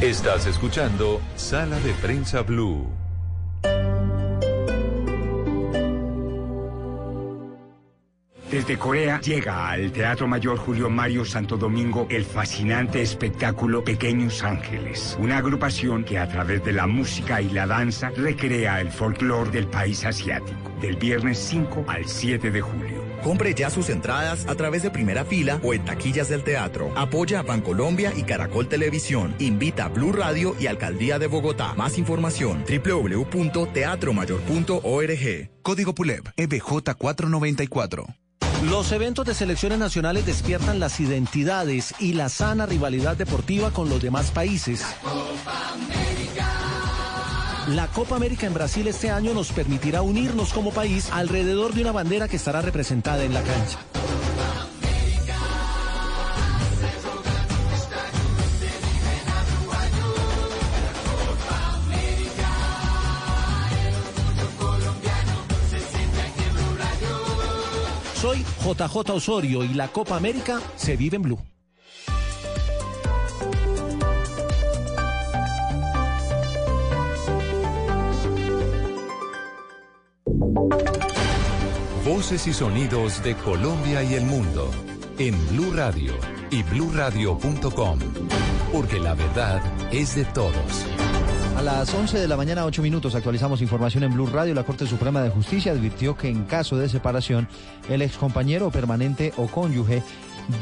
Estás 0.00 0.46
escuchando 0.46 1.20
Sala 1.36 1.78
de 1.78 1.92
Prensa 1.94 2.42
Blue. 2.42 2.90
Desde 8.50 8.76
Corea 8.76 9.20
llega 9.20 9.70
al 9.70 9.92
Teatro 9.92 10.26
Mayor 10.26 10.58
Julio 10.58 10.90
Mario 10.90 11.24
Santo 11.24 11.56
Domingo 11.56 12.06
el 12.10 12.24
fascinante 12.24 13.02
espectáculo 13.02 13.84
Pequeños 13.84 14.42
Ángeles, 14.42 15.16
una 15.20 15.38
agrupación 15.38 16.04
que 16.04 16.18
a 16.18 16.28
través 16.28 16.64
de 16.64 16.72
la 16.72 16.88
música 16.88 17.40
y 17.40 17.50
la 17.50 17.66
danza 17.66 18.10
recrea 18.10 18.80
el 18.80 18.90
folclore 18.90 19.50
del 19.50 19.68
país 19.68 20.04
asiático, 20.04 20.70
del 20.80 20.96
viernes 20.96 21.38
5 21.38 21.84
al 21.86 22.04
7 22.04 22.50
de 22.50 22.60
julio. 22.60 22.93
Compre 23.24 23.54
ya 23.54 23.70
sus 23.70 23.88
entradas 23.88 24.46
a 24.46 24.54
través 24.54 24.82
de 24.82 24.90
primera 24.90 25.24
fila 25.24 25.58
o 25.64 25.72
en 25.72 25.82
taquillas 25.84 26.28
del 26.28 26.44
teatro. 26.44 26.92
Apoya 26.94 27.40
a 27.40 27.42
Bancolombia 27.42 28.12
y 28.14 28.22
Caracol 28.22 28.68
Televisión. 28.68 29.34
Invita 29.38 29.86
a 29.86 29.88
Blue 29.88 30.12
Radio 30.12 30.54
y 30.60 30.66
Alcaldía 30.66 31.18
de 31.18 31.26
Bogotá. 31.26 31.72
Más 31.74 31.96
información 31.98 32.64
www.teatromayor.org. 32.68 35.50
Código 35.62 35.94
PULEB, 35.94 36.32
E 36.36 36.48
EBJ494. 36.48 38.14
Los 38.68 38.92
eventos 38.92 39.26
de 39.26 39.34
selecciones 39.34 39.78
nacionales 39.78 40.26
despiertan 40.26 40.80
las 40.80 41.00
identidades 41.00 41.94
y 41.98 42.14
la 42.14 42.28
sana 42.28 42.66
rivalidad 42.66 43.16
deportiva 43.16 43.70
con 43.70 43.88
los 43.88 44.02
demás 44.02 44.30
países. 44.30 44.80
La 44.80 45.10
Copa 45.10 45.76
América 48.14 48.46
en 48.46 48.54
Brasil 48.54 48.86
este 48.88 49.10
año 49.10 49.32
nos 49.32 49.50
permitirá 49.52 50.02
unirnos 50.02 50.52
como 50.52 50.70
país 50.70 51.08
alrededor 51.12 51.72
de 51.72 51.82
una 51.82 51.92
bandera 51.92 52.28
que 52.28 52.36
estará 52.36 52.60
representada 52.60 53.24
en 53.24 53.32
la 53.32 53.42
cancha. 53.42 53.78
Soy 68.20 68.44
JJ 68.64 69.10
Osorio 69.10 69.64
y 69.64 69.74
la 69.74 69.88
Copa 69.88 70.16
América 70.16 70.60
se 70.76 70.96
vive 70.96 71.16
en 71.16 71.22
Blue. 71.22 71.53
Voces 82.04 82.46
y 82.46 82.52
sonidos 82.52 83.22
de 83.24 83.34
Colombia 83.34 84.04
y 84.04 84.14
el 84.14 84.24
mundo 84.24 84.70
en 85.18 85.34
Blue 85.48 85.72
Radio 85.74 86.12
y 86.50 86.62
bluradio.com, 86.62 87.98
porque 88.72 89.00
la 89.00 89.14
verdad 89.14 89.60
es 89.90 90.14
de 90.14 90.24
todos. 90.26 90.86
A 91.56 91.62
las 91.62 91.92
11 91.92 92.18
de 92.18 92.28
la 92.28 92.36
mañana, 92.36 92.64
8 92.66 92.82
minutos, 92.82 93.16
actualizamos 93.16 93.62
información 93.62 94.04
en 94.04 94.14
Blue 94.14 94.26
Radio. 94.26 94.54
La 94.54 94.64
Corte 94.64 94.86
Suprema 94.86 95.22
de 95.22 95.30
Justicia 95.30 95.72
advirtió 95.72 96.16
que 96.16 96.28
en 96.28 96.44
caso 96.44 96.76
de 96.76 96.88
separación, 96.88 97.48
el 97.88 98.02
excompañero 98.02 98.70
permanente 98.70 99.32
o 99.36 99.48
cónyuge 99.48 100.02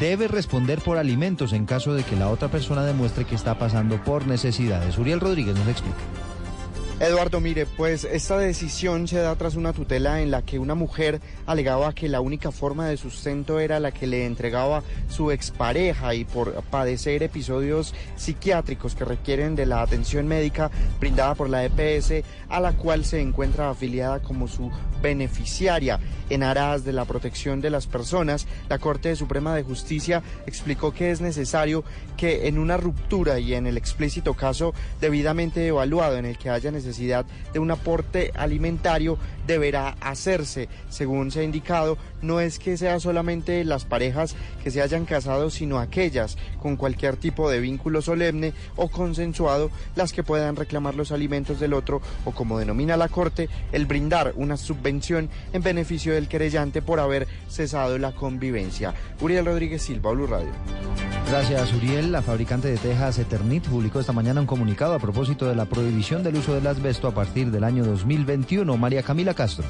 debe 0.00 0.28
responder 0.28 0.80
por 0.80 0.96
alimentos 0.96 1.52
en 1.52 1.66
caso 1.66 1.92
de 1.92 2.02
que 2.02 2.16
la 2.16 2.30
otra 2.30 2.48
persona 2.48 2.84
demuestre 2.84 3.26
que 3.26 3.34
está 3.34 3.58
pasando 3.58 4.02
por 4.02 4.26
necesidades. 4.26 4.96
Uriel 4.96 5.20
Rodríguez 5.20 5.56
nos 5.56 5.68
explica. 5.68 6.31
Eduardo, 7.02 7.40
mire, 7.40 7.66
pues 7.66 8.04
esta 8.04 8.38
decisión 8.38 9.08
se 9.08 9.18
da 9.18 9.34
tras 9.34 9.56
una 9.56 9.72
tutela 9.72 10.20
en 10.20 10.30
la 10.30 10.42
que 10.42 10.60
una 10.60 10.76
mujer 10.76 11.20
alegaba 11.46 11.92
que 11.96 12.08
la 12.08 12.20
única 12.20 12.52
forma 12.52 12.86
de 12.86 12.96
sustento 12.96 13.58
era 13.58 13.80
la 13.80 13.90
que 13.90 14.06
le 14.06 14.24
entregaba 14.24 14.84
su 15.08 15.32
expareja 15.32 16.14
y 16.14 16.24
por 16.24 16.62
padecer 16.70 17.24
episodios 17.24 17.92
psiquiátricos 18.14 18.94
que 18.94 19.04
requieren 19.04 19.56
de 19.56 19.66
la 19.66 19.82
atención 19.82 20.28
médica 20.28 20.70
brindada 21.00 21.34
por 21.34 21.50
la 21.50 21.64
EPS, 21.64 22.24
a 22.48 22.60
la 22.60 22.74
cual 22.74 23.04
se 23.04 23.20
encuentra 23.20 23.68
afiliada 23.68 24.20
como 24.20 24.46
su 24.46 24.70
beneficiaria. 25.02 25.98
En 26.30 26.44
aras 26.44 26.84
de 26.84 26.92
la 26.92 27.04
protección 27.04 27.60
de 27.60 27.70
las 27.70 27.88
personas, 27.88 28.46
la 28.68 28.78
Corte 28.78 29.16
Suprema 29.16 29.56
de 29.56 29.64
Justicia 29.64 30.22
explicó 30.46 30.94
que 30.94 31.10
es 31.10 31.20
necesario 31.20 31.82
que 32.16 32.46
en 32.46 32.58
una 32.58 32.76
ruptura 32.76 33.40
y 33.40 33.54
en 33.54 33.66
el 33.66 33.76
explícito 33.76 34.34
caso 34.34 34.72
debidamente 35.00 35.66
evaluado 35.66 36.16
en 36.16 36.26
el 36.26 36.38
que 36.38 36.48
haya 36.48 36.70
necesidad 36.70 36.91
de 36.98 37.58
un 37.58 37.70
aporte 37.70 38.30
alimentario 38.34 39.18
deberá 39.46 39.96
hacerse. 40.00 40.68
Según 40.88 41.30
se 41.30 41.40
ha 41.40 41.44
indicado, 41.44 41.98
no 42.20 42.40
es 42.40 42.58
que 42.58 42.76
sea 42.76 43.00
solamente 43.00 43.64
las 43.64 43.84
parejas 43.84 44.36
que 44.62 44.70
se 44.70 44.82
hayan 44.82 45.04
casado, 45.04 45.50
sino 45.50 45.78
aquellas 45.78 46.36
con 46.60 46.76
cualquier 46.76 47.16
tipo 47.16 47.50
de 47.50 47.60
vínculo 47.60 48.02
solemne 48.02 48.52
o 48.76 48.88
consensuado 48.88 49.70
las 49.96 50.12
que 50.12 50.22
puedan 50.22 50.56
reclamar 50.56 50.94
los 50.94 51.12
alimentos 51.12 51.60
del 51.60 51.74
otro 51.74 52.00
o 52.24 52.32
como 52.32 52.58
denomina 52.58 52.96
la 52.96 53.08
Corte, 53.08 53.48
el 53.72 53.86
brindar 53.86 54.32
una 54.36 54.56
subvención 54.56 55.28
en 55.52 55.62
beneficio 55.62 56.14
del 56.14 56.28
querellante 56.28 56.82
por 56.82 57.00
haber 57.00 57.26
cesado 57.48 57.98
la 57.98 58.12
convivencia. 58.12 58.94
Uriel 59.20 59.44
Rodríguez 59.44 59.82
Silva, 59.82 60.12
Blue 60.12 60.26
Radio. 60.26 60.50
Gracias, 61.28 61.72
Uriel. 61.72 62.12
La 62.12 62.20
fabricante 62.20 62.68
de 62.68 62.76
tejas 62.76 63.18
Eternit 63.18 63.64
publicó 63.66 64.00
esta 64.00 64.12
mañana 64.12 64.40
un 64.40 64.46
comunicado 64.46 64.94
a 64.94 64.98
propósito 64.98 65.48
de 65.48 65.56
la 65.56 65.64
prohibición 65.64 66.22
del 66.22 66.36
uso 66.36 66.54
del 66.54 66.66
asbesto 66.66 67.08
a 67.08 67.14
partir 67.14 67.50
del 67.50 67.64
año 67.64 67.84
2021. 67.84 68.76
María 68.76 69.02
Camila 69.02 69.31
Castro. 69.34 69.64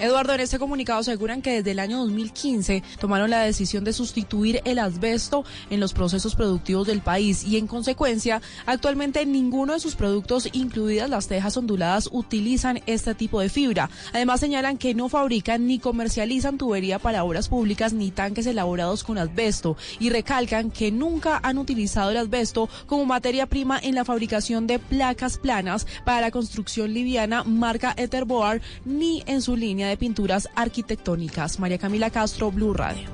Eduardo, 0.00 0.32
en 0.32 0.40
este 0.40 0.58
comunicado 0.58 1.00
aseguran 1.00 1.42
que 1.42 1.56
desde 1.56 1.72
el 1.72 1.78
año 1.78 1.98
2015 1.98 2.82
tomaron 2.98 3.28
la 3.28 3.40
decisión 3.40 3.84
de 3.84 3.92
sustituir 3.92 4.62
el 4.64 4.78
asbesto 4.78 5.44
en 5.68 5.78
los 5.78 5.92
procesos 5.92 6.34
productivos 6.34 6.86
del 6.86 7.02
país 7.02 7.44
y 7.44 7.58
en 7.58 7.66
consecuencia 7.66 8.40
actualmente 8.64 9.26
ninguno 9.26 9.74
de 9.74 9.80
sus 9.80 9.96
productos, 9.96 10.48
incluidas 10.52 11.10
las 11.10 11.28
tejas 11.28 11.54
onduladas, 11.58 12.08
utilizan 12.12 12.80
este 12.86 13.14
tipo 13.14 13.40
de 13.40 13.50
fibra. 13.50 13.90
Además 14.14 14.40
señalan 14.40 14.78
que 14.78 14.94
no 14.94 15.10
fabrican 15.10 15.66
ni 15.66 15.78
comercializan 15.78 16.56
tubería 16.56 16.98
para 16.98 17.22
obras 17.22 17.50
públicas 17.50 17.92
ni 17.92 18.10
tanques 18.10 18.46
elaborados 18.46 19.04
con 19.04 19.18
asbesto 19.18 19.76
y 19.98 20.08
recalcan 20.08 20.70
que 20.70 20.90
nunca 20.90 21.40
han 21.42 21.58
utilizado 21.58 22.10
el 22.10 22.16
asbesto 22.16 22.70
como 22.86 23.04
materia 23.04 23.44
prima 23.44 23.78
en 23.82 23.96
la 23.96 24.06
fabricación 24.06 24.66
de 24.66 24.78
placas 24.78 25.36
planas 25.36 25.86
para 26.06 26.22
la 26.22 26.30
construcción 26.30 26.94
liviana 26.94 27.44
marca 27.44 27.92
Etherboard 27.98 28.62
ni 28.86 29.22
en 29.26 29.42
su 29.42 29.56
línea 29.56 29.89
de 29.90 29.96
pinturas 29.96 30.48
arquitectónicas. 30.54 31.60
María 31.60 31.78
Camila 31.78 32.10
Castro, 32.10 32.50
Blue 32.50 32.72
Radio. 32.72 33.08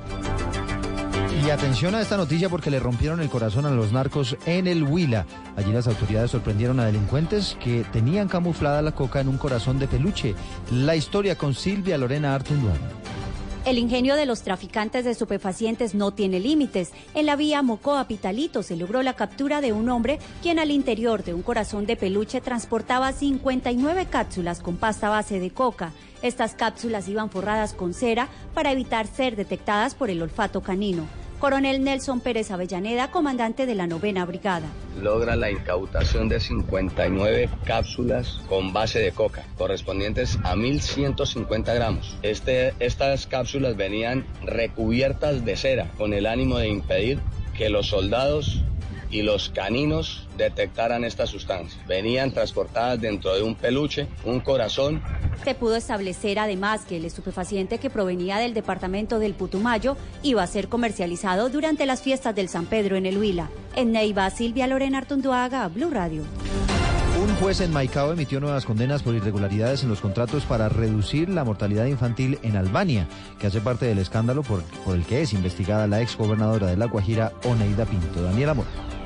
Y 1.45 1.49
atención 1.49 1.95
a 1.95 2.01
esta 2.01 2.17
noticia 2.17 2.49
porque 2.49 2.71
le 2.71 2.79
rompieron 2.79 3.21
el 3.21 3.29
corazón 3.29 3.65
a 3.65 3.69
los 3.69 3.91
narcos 3.91 4.35
en 4.45 4.67
el 4.67 4.83
Huila. 4.83 5.25
Allí 5.55 5.71
las 5.71 5.87
autoridades 5.87 6.31
sorprendieron 6.31 6.79
a 6.79 6.85
delincuentes 6.85 7.55
que 7.63 7.85
tenían 7.85 8.27
camuflada 8.27 8.81
la 8.81 8.91
coca 8.91 9.21
en 9.21 9.27
un 9.27 9.37
corazón 9.37 9.79
de 9.79 9.87
peluche. 9.87 10.35
La 10.71 10.95
historia 10.95 11.37
con 11.37 11.53
Silvia 11.53 11.97
Lorena 11.97 12.33
Artunduán. 12.35 12.96
El 13.67 13.79
ingenio 13.79 14.15
de 14.15 14.25
los 14.25 14.43
traficantes 14.43 15.03
de 15.03 15.11
estupefacientes 15.11 15.93
no 15.93 16.11
tiene 16.11 16.39
límites. 16.39 16.93
En 17.13 17.25
la 17.25 17.35
vía 17.35 17.61
Mocoa 17.61 18.07
Pitalito 18.07 18.63
se 18.63 18.77
logró 18.77 19.03
la 19.03 19.17
captura 19.17 19.59
de 19.59 19.73
un 19.73 19.89
hombre 19.89 20.19
quien 20.41 20.57
al 20.57 20.71
interior 20.71 21.25
de 21.25 21.33
un 21.33 21.41
corazón 21.41 21.85
de 21.85 21.97
peluche 21.97 22.39
transportaba 22.39 23.11
59 23.11 24.05
cápsulas 24.05 24.61
con 24.61 24.77
pasta 24.77 25.09
base 25.09 25.41
de 25.41 25.51
coca. 25.51 25.91
Estas 26.21 26.53
cápsulas 26.53 27.09
iban 27.09 27.29
forradas 27.29 27.73
con 27.73 27.93
cera 27.93 28.29
para 28.53 28.71
evitar 28.71 29.05
ser 29.05 29.35
detectadas 29.35 29.95
por 29.95 30.09
el 30.09 30.21
olfato 30.21 30.61
canino. 30.61 31.05
Coronel 31.39 31.83
Nelson 31.83 32.19
Pérez 32.19 32.49
Avellaneda, 32.49 33.11
comandante 33.11 33.67
de 33.67 33.75
la 33.75 33.85
novena 33.85 34.25
brigada. 34.25 34.67
logra 34.99 35.35
la 35.35 35.51
incautación 35.51 36.27
de 36.29 36.39
59 36.39 37.49
cápsulas 37.63 38.41
con 38.49 38.73
base 38.73 38.97
de 38.97 39.11
coca, 39.11 39.43
correspondientes 39.55 40.39
a 40.43 40.55
1.150 40.55 41.75
gramos. 41.75 42.17
Este, 42.23 42.73
estas 42.79 43.27
cápsulas 43.27 43.77
venían 43.77 44.25
recubiertas 44.43 45.45
de 45.45 45.55
cera 45.55 45.91
con 45.97 46.13
el 46.13 46.25
ánimo 46.25 46.57
de 46.57 46.69
impedir 46.69 47.19
que 47.55 47.69
los 47.69 47.87
soldados 47.87 48.63
y 49.09 49.21
los 49.21 49.49
caninos 49.49 50.27
detectaran 50.37 51.03
esta 51.03 51.25
sustancia. 51.25 51.81
Venían 51.87 52.31
transportadas 52.31 52.99
dentro 52.99 53.33
de 53.35 53.43
un 53.43 53.55
peluche, 53.55 54.07
un 54.23 54.39
corazón 54.39 55.01
Se 55.43 55.55
pudo 55.55 55.75
establecer 55.75 56.39
además 56.39 56.85
que 56.85 56.97
el 56.97 57.05
estupefaciente 57.05 57.77
que 57.77 57.89
provenía 57.89 58.37
del 58.37 58.53
departamento 58.53 59.19
del 59.19 59.33
Putumayo 59.33 59.95
iba 60.23 60.43
a 60.43 60.47
ser 60.47 60.67
comercializado 60.67 61.49
durante 61.49 61.85
las 61.85 62.01
fiestas 62.01 62.35
del 62.35 62.49
San 62.49 62.65
Pedro 62.65 62.95
en 62.95 63.05
el 63.05 63.17
Huila. 63.17 63.49
En 63.75 63.91
Neiva, 63.91 64.29
Silvia 64.29 64.67
Lorena 64.67 64.97
Artunduaga, 64.97 65.67
Blue 65.67 65.89
Radio. 65.89 66.23
Un 67.19 67.35
juez 67.37 67.61
en 67.61 67.73
Maicao 67.73 68.13
emitió 68.13 68.39
nuevas 68.39 68.65
condenas 68.65 69.01
por 69.01 69.15
irregularidades 69.15 69.83
en 69.83 69.89
los 69.89 70.01
contratos 70.01 70.45
para 70.45 70.69
reducir 70.69 71.29
la 71.29 71.43
mortalidad 71.43 71.85
infantil 71.85 72.37
en 72.43 72.55
Albania, 72.55 73.07
que 73.39 73.47
hace 73.47 73.59
parte 73.59 73.85
del 73.85 73.97
escándalo 73.97 74.43
por, 74.43 74.61
por 74.85 74.95
el 74.95 75.03
que 75.03 75.21
es 75.21 75.33
investigada 75.33 75.87
la 75.87 76.01
exgobernadora 76.01 76.67
de 76.67 76.77
La 76.77 76.85
Guajira, 76.85 77.31
Oneida 77.43 77.85
Pinto. 77.85 78.21
Daniela 78.21 78.53
Mora. 78.53 78.96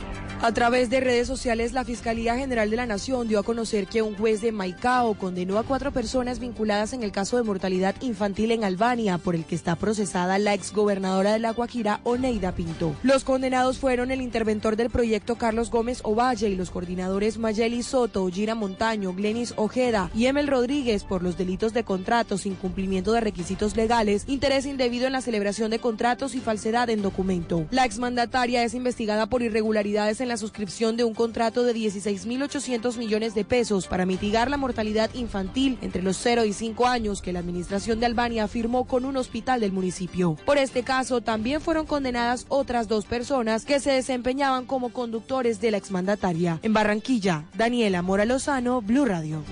A 0.44 0.52
través 0.56 0.90
de 0.90 1.02
redes 1.02 1.28
sociales, 1.28 1.72
la 1.72 1.86
Fiscalía 1.86 2.36
General 2.36 2.68
de 2.68 2.76
la 2.76 2.88
Nación 2.88 3.28
dio 3.28 3.38
a 3.38 3.44
conocer 3.44 3.86
que 3.86 4.02
un 4.02 4.16
juez 4.16 4.42
de 4.42 4.52
Maicao 4.52 5.14
condenó 5.14 5.60
a 5.60 5.64
cuatro 5.64 5.92
personas 5.92 6.40
vinculadas 6.40 6.94
en 6.94 7.04
el 7.04 7.12
caso 7.12 7.38
de 7.38 7.44
mortalidad 7.44 7.94
infantil 8.02 8.50
en 8.50 8.64
Albania, 8.64 9.20
por 9.20 9.36
el 9.36 9.46
que 9.46 9.54
está 9.54 9.76
procesada 9.76 10.40
la 10.40 10.56
exgobernadora 10.56 11.34
de 11.34 11.38
La 11.38 11.52
Guajira, 11.52 12.00
Oneida 12.06 12.54
Pinto. 12.54 12.96
Los 13.04 13.24
condenados 13.24 13.78
fueron 13.78 14.10
el 14.10 14.20
interventor 14.20 14.78
del 14.78 14.90
proyecto 14.90 15.36
Carlos 15.36 15.70
Gómez 15.70 16.00
Ovalle 16.02 16.50
y 16.50 16.56
los 16.56 16.72
coordinadores 16.72 17.38
Mayeli 17.38 17.84
Soto, 17.84 18.28
Gira 18.28 18.56
Montaño, 18.56 19.14
Glenis 19.14 19.54
Ojeda 19.58 20.10
y 20.16 20.26
Emel 20.26 20.48
Rodríguez 20.48 21.04
por 21.04 21.22
los 21.22 21.38
delitos 21.38 21.72
de 21.74 21.84
contratos, 21.84 22.48
incumplimiento 22.48 23.12
de 23.12 23.22
requisitos 23.22 23.76
legales, 23.76 24.24
interés 24.26 24.66
indebido 24.66 25.06
en 25.06 25.14
la 25.14 25.22
celebración 25.22 25.70
de 25.70 25.78
contratos 25.78 26.34
y 26.34 26.40
falsedad 26.40 26.90
en 26.90 27.04
documento. 27.04 27.68
La 27.70 27.86
exmandataria 27.86 28.64
es 28.64 28.74
investigada 28.74 29.28
por 29.28 29.44
irregularidades 29.44 30.20
en 30.20 30.31
la 30.32 30.38
suscripción 30.38 30.96
de 30.96 31.04
un 31.04 31.14
contrato 31.14 31.64
de 31.64 31.76
16.800 31.76 32.98
millones 32.98 33.36
de 33.36 33.44
pesos 33.44 33.88
para 33.88 34.06
mitigar 34.06 34.50
la 34.50 34.56
mortalidad 34.56 35.14
infantil 35.14 35.78
entre 35.82 36.02
los 36.02 36.16
0 36.16 36.46
y 36.46 36.54
5 36.54 36.88
años 36.88 37.22
que 37.22 37.34
la 37.34 37.40
administración 37.40 38.00
de 38.00 38.06
Albania 38.06 38.48
firmó 38.48 38.86
con 38.86 39.04
un 39.04 39.18
hospital 39.18 39.60
del 39.60 39.74
municipio. 39.74 40.38
Por 40.46 40.58
este 40.58 40.84
caso 40.84 41.20
también 41.20 41.60
fueron 41.60 41.86
condenadas 41.86 42.46
otras 42.48 42.88
dos 42.88 43.04
personas 43.04 43.66
que 43.66 43.82
se 43.82 43.92
desempeñaban 43.92 44.66
como 44.66 44.94
conductores 44.94 45.60
de 45.60 45.72
la 45.72 45.78
exmandataria. 45.78 46.60
En 46.64 46.72
Barranquilla, 46.72 47.44
Daniela 47.58 48.02
Mora 48.02 48.24
Lozano, 48.24 48.82
Blue 48.82 49.04
Radio. 49.04 49.44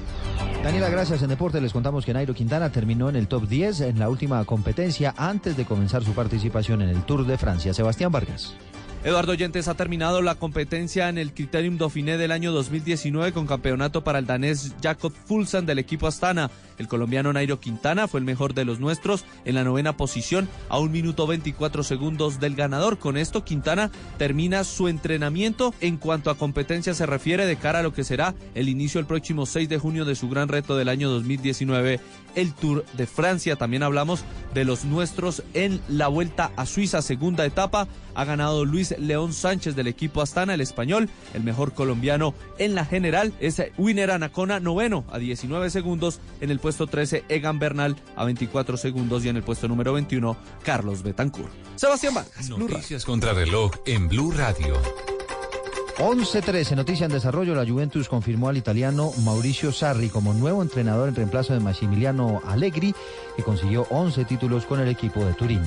Daniela, 0.63 0.87
gracias. 0.87 1.21
En 1.21 1.27
deporte 1.27 1.59
les 1.59 1.73
contamos 1.73 2.05
que 2.05 2.13
Nairo 2.13 2.33
Quintana 2.33 2.71
terminó 2.71 3.09
en 3.09 3.17
el 3.17 3.27
top 3.27 3.49
10 3.49 3.81
en 3.81 3.99
la 3.99 4.07
última 4.07 4.45
competencia 4.45 5.13
antes 5.17 5.57
de 5.57 5.65
comenzar 5.65 6.05
su 6.05 6.13
participación 6.13 6.81
en 6.81 6.89
el 6.89 7.03
Tour 7.03 7.25
de 7.25 7.37
Francia. 7.37 7.73
Sebastián 7.73 8.13
Vargas. 8.13 8.55
Eduardo 9.01 9.33
Yentes 9.33 9.69
ha 9.69 9.75
terminado 9.75 10.21
la 10.21 10.35
competencia 10.35 11.07
en 11.07 11.17
el 11.17 11.33
Criterium 11.33 11.77
Dauphiné 11.77 12.17
del 12.17 12.33
año 12.33 12.51
2019 12.51 13.31
con 13.31 13.47
campeonato 13.47 14.03
para 14.03 14.19
el 14.19 14.25
danés 14.25 14.75
Jacob 14.83 15.13
Fulsan 15.25 15.65
del 15.65 15.79
equipo 15.79 16.05
Astana. 16.05 16.51
El 16.77 16.89
colombiano 16.89 17.31
Nairo 17.31 17.61
Quintana 17.61 18.09
fue 18.09 18.19
el 18.19 18.25
mejor 18.25 18.53
de 18.53 18.65
los 18.65 18.81
nuestros 18.81 19.23
en 19.45 19.55
la 19.55 19.63
novena 19.63 19.95
posición 19.95 20.49
a 20.67 20.79
un 20.79 20.91
minuto 20.91 21.27
24 21.27 21.83
segundos 21.83 22.41
del 22.41 22.55
ganador. 22.55 22.99
Con 22.99 23.15
esto 23.15 23.45
Quintana 23.45 23.89
termina 24.17 24.65
su 24.65 24.89
entrenamiento 24.89 25.73
en 25.79 25.95
cuanto 25.95 26.29
a 26.29 26.37
competencia 26.37 26.93
se 26.93 27.05
refiere 27.05 27.45
de 27.45 27.55
cara 27.55 27.79
a 27.79 27.83
lo 27.83 27.93
que 27.93 28.03
será 28.03 28.35
el 28.53 28.67
inicio 28.67 28.99
el 28.99 29.07
próximo 29.07 29.45
6 29.45 29.69
de 29.69 29.77
junio 29.77 30.03
de 30.03 30.15
su 30.15 30.27
gran 30.27 30.49
reto 30.49 30.75
del 30.75 30.89
año 30.89 31.09
2019 31.09 32.01
el 32.35 32.53
Tour 32.53 32.85
de 32.93 33.07
Francia. 33.07 33.55
También 33.55 33.83
hablamos 33.83 34.23
de 34.53 34.65
los 34.65 34.85
nuestros 34.85 35.43
en 35.53 35.81
la 35.87 36.07
vuelta 36.07 36.51
a 36.55 36.65
Suiza, 36.65 37.01
segunda 37.01 37.45
etapa. 37.45 37.87
Ha 38.15 38.25
ganado 38.25 38.65
Luis 38.65 38.95
León 38.97 39.33
Sánchez 39.33 39.75
del 39.75 39.87
equipo 39.87 40.21
Astana, 40.21 40.53
el 40.53 40.61
español, 40.61 41.09
el 41.33 41.43
mejor 41.43 41.73
colombiano 41.73 42.33
en 42.57 42.75
la 42.75 42.85
general. 42.85 43.33
Es 43.39 43.61
Winner 43.77 44.11
Anacona, 44.11 44.59
noveno 44.59 45.05
a 45.11 45.19
19 45.19 45.69
segundos. 45.69 46.19
En 46.41 46.51
el 46.51 46.59
puesto 46.59 46.87
13, 46.87 47.25
Egan 47.29 47.59
Bernal 47.59 47.95
a 48.15 48.25
24 48.25 48.77
segundos. 48.77 49.25
Y 49.25 49.29
en 49.29 49.37
el 49.37 49.43
puesto 49.43 49.67
número 49.67 49.93
21, 49.93 50.37
Carlos 50.63 51.03
Betancourt. 51.03 51.51
Sebastián 51.75 52.13
Vargas. 52.13 52.49
Noticias 52.49 53.05
contra 53.05 53.33
reloj 53.33 53.71
en 53.85 54.09
Blue 54.09 54.31
Radio. 54.31 54.73
11-13, 55.99 56.77
noticia 56.77 57.05
en 57.05 57.11
desarrollo. 57.11 57.53
La 57.53 57.67
Juventus 57.67 58.07
confirmó 58.07 58.47
al 58.47 58.55
italiano 58.55 59.11
Mauricio 59.25 59.73
Sarri 59.73 60.07
como 60.07 60.33
nuevo 60.33 60.61
entrenador 60.61 61.09
en 61.09 61.15
reemplazo 61.15 61.53
de 61.53 61.59
Massimiliano 61.59 62.41
Allegri, 62.47 62.95
que 63.35 63.43
consiguió 63.43 63.85
11 63.89 64.23
títulos 64.23 64.65
con 64.65 64.79
el 64.79 64.87
equipo 64.87 65.25
de 65.25 65.33
Turín. 65.33 65.61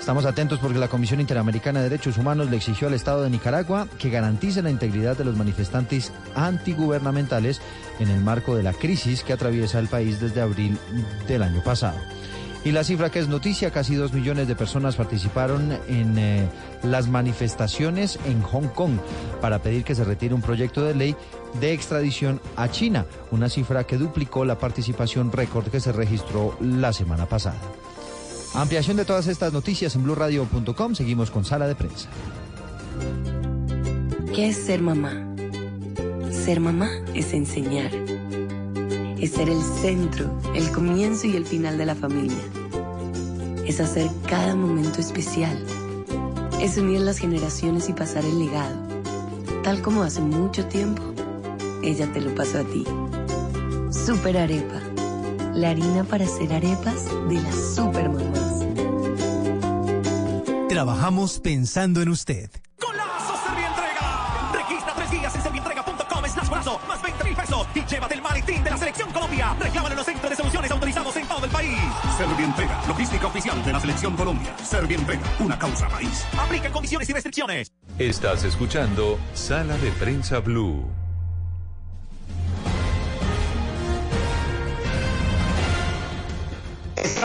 Estamos 0.00 0.24
atentos 0.24 0.58
porque 0.58 0.80
la 0.80 0.88
Comisión 0.88 1.20
Interamericana 1.20 1.78
de 1.78 1.88
Derechos 1.88 2.18
Humanos 2.18 2.50
le 2.50 2.56
exigió 2.56 2.88
al 2.88 2.94
Estado 2.94 3.22
de 3.22 3.30
Nicaragua 3.30 3.86
que 4.00 4.10
garantice 4.10 4.62
la 4.62 4.70
integridad 4.70 5.16
de 5.16 5.24
los 5.24 5.36
manifestantes 5.36 6.12
antigubernamentales 6.34 7.60
en 8.00 8.08
el 8.08 8.20
marco 8.20 8.56
de 8.56 8.64
la 8.64 8.72
crisis 8.72 9.22
que 9.22 9.32
atraviesa 9.32 9.78
el 9.78 9.86
país 9.86 10.18
desde 10.18 10.40
abril 10.40 10.76
del 11.28 11.44
año 11.44 11.62
pasado. 11.62 11.98
Y 12.64 12.72
la 12.72 12.82
cifra 12.82 13.10
que 13.10 13.20
es 13.20 13.28
noticia, 13.28 13.70
casi 13.70 13.96
dos 13.96 14.12
millones 14.12 14.48
de 14.48 14.56
personas 14.56 14.94
participaron 14.94 15.78
en 15.88 16.18
eh, 16.18 16.48
las 16.82 17.08
manifestaciones 17.08 18.18
en 18.26 18.42
Hong 18.42 18.68
Kong 18.68 18.98
para 19.40 19.60
pedir 19.60 19.84
que 19.84 19.94
se 19.94 20.04
retire 20.04 20.34
un 20.34 20.42
proyecto 20.42 20.82
de 20.82 20.94
ley 20.94 21.16
de 21.60 21.72
extradición 21.72 22.40
a 22.56 22.70
China, 22.70 23.06
una 23.30 23.48
cifra 23.48 23.84
que 23.84 23.98
duplicó 23.98 24.44
la 24.44 24.58
participación 24.58 25.32
récord 25.32 25.68
que 25.68 25.80
se 25.80 25.92
registró 25.92 26.56
la 26.60 26.92
semana 26.92 27.26
pasada. 27.26 27.60
Ampliación 28.54 28.96
de 28.98 29.04
todas 29.04 29.28
estas 29.28 29.52
noticias 29.52 29.94
en 29.96 30.02
blurradio.com. 30.02 30.94
Seguimos 30.94 31.30
con 31.30 31.44
sala 31.44 31.66
de 31.66 31.74
prensa. 31.74 32.08
¿Qué 34.34 34.48
es 34.48 34.56
ser 34.56 34.82
mamá? 34.82 35.12
Ser 36.30 36.60
mamá 36.60 36.90
es 37.14 37.32
enseñar. 37.32 37.90
Es 39.18 39.32
ser 39.32 39.48
el 39.48 39.62
centro, 39.62 40.38
el 40.54 40.70
comienzo 40.72 41.26
y 41.26 41.36
el 41.36 41.46
final 41.46 41.78
de 41.78 41.86
la 41.86 41.94
familia. 41.94 42.42
Es 43.66 43.80
hacer 43.80 44.10
cada 44.26 44.54
momento 44.54 45.00
especial. 45.00 45.58
Es 46.62 46.78
unir 46.78 47.00
las 47.00 47.18
generaciones 47.18 47.88
y 47.88 47.92
pasar 47.92 48.24
el 48.24 48.38
legado. 48.38 48.76
Tal 49.64 49.82
como 49.82 50.04
hace 50.04 50.20
mucho 50.20 50.64
tiempo, 50.66 51.02
ella 51.82 52.06
te 52.12 52.20
lo 52.20 52.32
pasó 52.36 52.60
a 52.60 52.62
ti. 52.62 52.84
Super 53.90 54.38
Arepa. 54.38 54.80
La 55.54 55.70
harina 55.70 56.04
para 56.04 56.24
hacer 56.24 56.52
arepas 56.52 57.06
de 57.28 57.40
las 57.40 57.74
super 57.74 58.08
mamás. 58.08 58.64
Trabajamos 60.68 61.40
pensando 61.40 62.00
en 62.00 62.10
usted. 62.10 62.48
¡Golazo 62.80 63.34
Servientrega! 63.44 64.52
Registra 64.52 64.94
tres 64.94 65.10
días 65.10 65.34
en 65.34 65.42
servientrega.com 65.42 66.24
slash 66.32 66.48
brazo, 66.48 66.80
más 66.86 67.02
20 67.02 67.24
mil 67.24 67.34
pesos 67.34 67.66
y 67.74 67.84
llévate 67.84 68.14
el 68.14 68.22
maletín 68.22 68.62
de 68.62 68.70
la 68.70 68.78
Selección 68.78 69.10
Colombia. 69.10 69.56
Reclámalo 69.58 69.94
en 69.94 69.96
los 69.96 70.06
centros 70.06 70.30
de 70.30 70.36
autorizados 70.82 71.16
en 71.16 71.28
todo 71.28 71.44
el 71.44 71.50
país. 71.50 71.78
Servientrega, 72.16 72.82
logística 72.88 73.26
oficial 73.28 73.64
de 73.64 73.72
la 73.72 73.80
Selección 73.80 74.16
Colombia. 74.16 74.56
Servientrega, 74.58 75.22
una 75.38 75.56
causa 75.56 75.88
país. 75.88 76.26
Aplica 76.36 76.70
condiciones 76.70 77.08
y 77.08 77.12
restricciones. 77.12 77.72
Estás 77.98 78.42
escuchando 78.42 79.18
Sala 79.32 79.76
de 79.76 79.92
Prensa 79.92 80.40
Blue. 80.40 81.01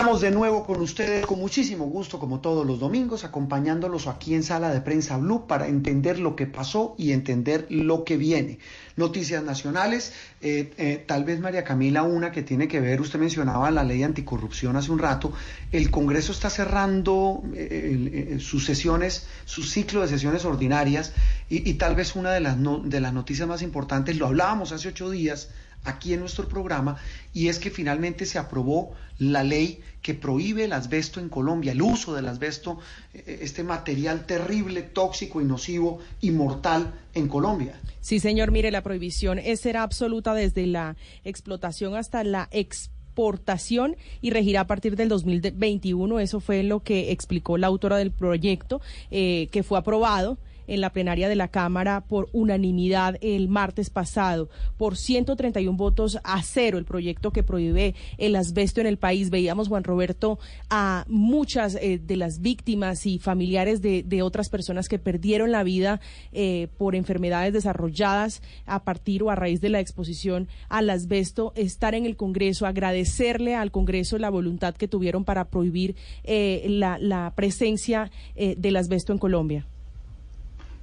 Estamos 0.07 0.21
de 0.21 0.31
nuevo 0.31 0.65
con 0.65 0.79
ustedes 0.79 1.25
con 1.25 1.37
muchísimo 1.37 1.83
gusto, 1.83 2.17
como 2.17 2.39
todos 2.39 2.65
los 2.65 2.79
domingos, 2.79 3.25
acompañándolos 3.25 4.07
aquí 4.07 4.35
en 4.35 4.43
Sala 4.43 4.69
de 4.73 4.79
Prensa 4.79 5.17
Blue 5.17 5.47
para 5.47 5.67
entender 5.67 6.17
lo 6.17 6.37
que 6.37 6.47
pasó 6.47 6.95
y 6.97 7.11
entender 7.11 7.67
lo 7.69 8.05
que 8.05 8.15
viene. 8.15 8.59
Noticias 8.95 9.43
nacionales, 9.43 10.13
eh, 10.39 10.71
eh, 10.77 11.03
tal 11.05 11.25
vez 11.25 11.41
María 11.41 11.65
Camila, 11.65 12.03
una 12.03 12.31
que 12.31 12.41
tiene 12.41 12.69
que 12.69 12.79
ver, 12.79 13.01
usted 13.01 13.19
mencionaba 13.19 13.69
la 13.69 13.83
ley 13.83 14.01
anticorrupción 14.01 14.77
hace 14.77 14.93
un 14.93 14.99
rato, 14.99 15.33
el 15.73 15.91
Congreso 15.91 16.31
está 16.31 16.49
cerrando 16.49 17.43
eh, 17.53 18.37
sus 18.39 18.63
sesiones, 18.63 19.27
su 19.43 19.63
ciclo 19.63 19.99
de 19.99 20.07
sesiones 20.07 20.45
ordinarias 20.45 21.11
y, 21.49 21.73
tal 21.73 21.95
vez 21.95 22.15
una 22.15 22.31
de 22.31 22.39
las, 22.39 22.55
no, 22.55 22.79
de 22.79 23.01
las 23.01 23.11
noticias 23.11 23.45
más 23.45 23.61
importantes, 23.61 24.15
lo 24.15 24.27
hablábamos 24.27 24.71
hace 24.71 24.87
ocho 24.87 25.09
días, 25.09 25.49
aquí 25.83 26.13
en 26.13 26.19
nuestro 26.19 26.47
programa 26.47 26.97
y 27.33 27.47
es 27.47 27.59
que 27.59 27.69
finalmente 27.69 28.25
se 28.25 28.37
aprobó 28.37 28.93
la 29.19 29.43
ley 29.43 29.81
que 30.01 30.13
prohíbe 30.13 30.65
el 30.65 30.73
asbesto 30.73 31.19
en 31.19 31.29
Colombia, 31.29 31.71
el 31.71 31.81
uso 31.81 32.13
del 32.13 32.27
asbesto, 32.27 32.79
este 33.13 33.63
material 33.63 34.25
terrible, 34.25 34.81
tóxico 34.81 35.41
y 35.41 35.45
nocivo 35.45 35.99
y 36.21 36.31
mortal 36.31 36.93
en 37.13 37.27
Colombia. 37.27 37.79
Sí, 38.01 38.19
señor, 38.19 38.51
mire, 38.51 38.71
la 38.71 38.83
prohibición 38.83 39.39
será 39.55 39.83
absoluta 39.83 40.33
desde 40.33 40.65
la 40.65 40.95
explotación 41.23 41.95
hasta 41.95 42.23
la 42.23 42.47
exportación 42.51 43.97
y 44.21 44.29
regirá 44.29 44.61
a 44.61 44.67
partir 44.67 44.95
del 44.95 45.09
2021. 45.09 46.19
Eso 46.19 46.39
fue 46.39 46.63
lo 46.63 46.81
que 46.81 47.11
explicó 47.11 47.57
la 47.57 47.67
autora 47.67 47.97
del 47.97 48.11
proyecto 48.11 48.79
eh, 49.09 49.49
que 49.51 49.63
fue 49.63 49.79
aprobado 49.79 50.37
en 50.67 50.81
la 50.81 50.91
plenaria 50.91 51.29
de 51.29 51.35
la 51.35 51.47
Cámara 51.47 52.01
por 52.01 52.29
unanimidad 52.33 53.17
el 53.21 53.47
martes 53.47 53.89
pasado, 53.89 54.49
por 54.77 54.97
131 54.97 55.77
votos 55.77 56.19
a 56.23 56.41
cero, 56.43 56.77
el 56.77 56.85
proyecto 56.85 57.31
que 57.31 57.43
prohíbe 57.43 57.95
el 58.17 58.35
asbesto 58.35 58.81
en 58.81 58.87
el 58.87 58.97
país. 58.97 59.29
Veíamos, 59.29 59.67
Juan 59.67 59.83
Roberto, 59.83 60.39
a 60.69 61.05
muchas 61.07 61.75
eh, 61.75 61.99
de 62.03 62.17
las 62.17 62.41
víctimas 62.41 63.05
y 63.05 63.19
familiares 63.19 63.81
de, 63.81 64.17
otras 64.17 64.49
personas 64.49 64.89
que 64.89 64.97
perdieron 64.97 65.51
la 65.51 65.63
vida 65.63 66.01
eh, 66.31 66.69
por 66.77 66.95
enfermedades 66.95 67.53
desarrolladas 67.53 68.41
a 68.65 68.83
partir 68.83 69.21
o 69.21 69.29
a 69.29 69.35
raíz 69.35 69.61
de 69.61 69.69
la 69.69 69.79
exposición 69.79 70.47
al 70.69 70.89
asbesto, 70.89 71.53
estar 71.55 71.93
en 71.93 72.05
el 72.07 72.17
Congreso, 72.17 72.65
agradecerle 72.65 73.53
al 73.53 73.71
Congreso 73.71 74.17
la 74.17 74.31
voluntad 74.31 74.75
que 74.75 74.87
tuvieron 74.87 75.23
para 75.23 75.49
prohibir 75.49 75.95
eh, 76.23 76.65
la, 76.67 76.97
la, 76.97 77.31
presencia 77.35 78.09
del 78.35 78.75
asbesto 78.75 79.13
en 79.13 79.19
Colombia. 79.19 79.67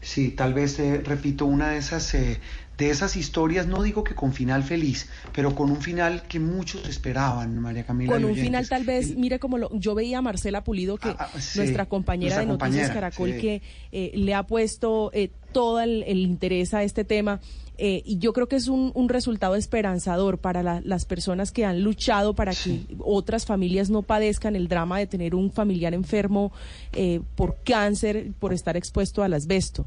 Sí, 0.04 0.30
tal 0.30 0.52
vez, 0.52 0.78
eh, 0.78 1.00
repito, 1.02 1.46
una 1.46 1.70
de 1.70 1.78
esas, 1.78 2.14
eh, 2.14 2.38
de 2.76 2.90
esas 2.90 3.16
historias, 3.16 3.66
no 3.66 3.82
digo 3.82 4.04
que 4.04 4.14
con 4.14 4.34
final 4.34 4.62
feliz, 4.62 5.08
pero 5.32 5.54
con 5.54 5.70
un 5.70 5.80
final 5.80 6.24
que 6.28 6.38
muchos 6.38 6.86
esperaban, 6.86 7.58
María 7.58 7.84
Camila. 7.84 8.12
Con 8.12 8.26
un 8.26 8.34
final 8.36 8.68
tal 8.68 8.84
vez, 8.84 9.16
mire 9.16 9.38
como 9.38 9.56
lo, 9.56 9.74
yo 9.78 9.94
veía 9.94 10.18
a 10.18 10.22
Marcela 10.22 10.62
Pulido, 10.62 10.98
que 10.98 11.08
ah, 11.08 11.30
sí, 11.38 11.58
nuestra 11.58 11.86
compañera 11.86 12.36
nuestra 12.36 12.40
de 12.42 12.46
Noticias 12.46 12.88
compañera, 12.88 13.10
Caracol, 13.10 13.32
sí. 13.32 13.40
que 13.40 13.62
eh, 13.92 14.12
le 14.14 14.34
ha 14.34 14.42
puesto 14.42 15.10
todo 15.52 15.80
el, 15.80 16.02
el 16.02 16.18
interés 16.18 16.74
a 16.74 16.82
este 16.82 17.04
tema. 17.04 17.40
Eh, 17.76 18.02
y 18.04 18.18
yo 18.18 18.32
creo 18.32 18.46
que 18.46 18.56
es 18.56 18.68
un, 18.68 18.92
un 18.94 19.08
resultado 19.08 19.56
esperanzador 19.56 20.38
para 20.38 20.62
la, 20.62 20.80
las 20.84 21.04
personas 21.04 21.50
que 21.50 21.64
han 21.64 21.82
luchado 21.82 22.34
para 22.34 22.52
que 22.54 22.86
otras 22.98 23.46
familias 23.46 23.90
no 23.90 24.02
padezcan 24.02 24.54
el 24.54 24.68
drama 24.68 24.98
de 24.98 25.06
tener 25.06 25.34
un 25.34 25.50
familiar 25.50 25.92
enfermo 25.92 26.52
eh, 26.92 27.20
por 27.34 27.56
cáncer, 27.64 28.32
por 28.38 28.52
estar 28.52 28.76
expuesto 28.76 29.22
al 29.22 29.34
asbesto. 29.34 29.86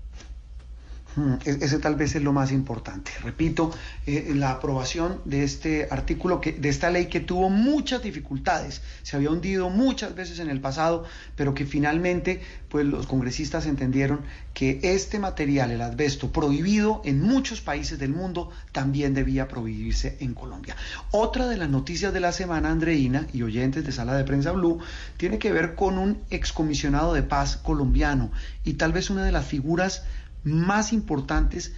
Ese 1.46 1.80
tal 1.80 1.96
vez 1.96 2.16
es 2.16 2.22
lo 2.22 2.32
más 2.32 2.52
importante. 2.52 3.12
Repito, 3.24 3.72
eh, 4.06 4.34
la 4.36 4.52
aprobación 4.52 5.20
de 5.26 5.44
este 5.44 5.88
artículo, 5.90 6.40
que, 6.40 6.52
de 6.52 6.70
esta 6.70 6.92
ley 6.92 7.08
que 7.08 7.20
tuvo 7.20 7.50
muchas 7.50 8.04
dificultades, 8.04 8.84
se 9.02 9.16
había 9.16 9.32
hundido 9.32 9.70
muchas 9.70 10.14
veces 10.14 10.40
en 10.40 10.50
el 10.50 10.62
pasado, 10.62 11.06
pero 11.36 11.56
que 11.56 11.66
finalmente 11.66 12.42
pues, 12.70 12.86
los 12.86 13.08
congresistas 13.08 13.66
entendieron 13.66 14.22
que 14.54 14.80
este 14.84 15.18
material, 15.18 15.72
el 15.72 15.82
asbesto, 15.82 16.32
prohibido 16.32 17.02
en 17.04 17.22
muchos 17.22 17.62
países 17.62 17.98
del 17.98 18.12
mundo, 18.12 18.52
también 18.72 19.16
debía 19.16 19.48
prohibirse 19.48 20.18
en 20.20 20.36
Colombia. 20.36 20.76
Otra 21.10 21.48
de 21.48 21.58
las 21.58 21.70
noticias 21.70 22.14
de 22.14 22.20
la 22.20 22.32
semana, 22.32 22.70
Andreina 22.70 23.28
y 23.34 23.42
oyentes 23.42 23.84
de 23.84 23.92
Sala 23.92 24.16
de 24.16 24.24
Prensa 24.24 24.52
Blue, 24.52 24.80
tiene 25.18 25.40
que 25.40 25.52
ver 25.52 25.74
con 25.74 25.98
un 25.98 26.20
excomisionado 26.30 27.14
de 27.14 27.24
paz 27.24 27.58
colombiano 27.58 28.32
y 28.64 28.74
tal 28.74 28.94
vez 28.94 29.10
una 29.10 29.24
de 29.24 29.32
las 29.32 29.46
figuras 29.46 30.04
más 30.44 30.94
importantes 30.94 31.74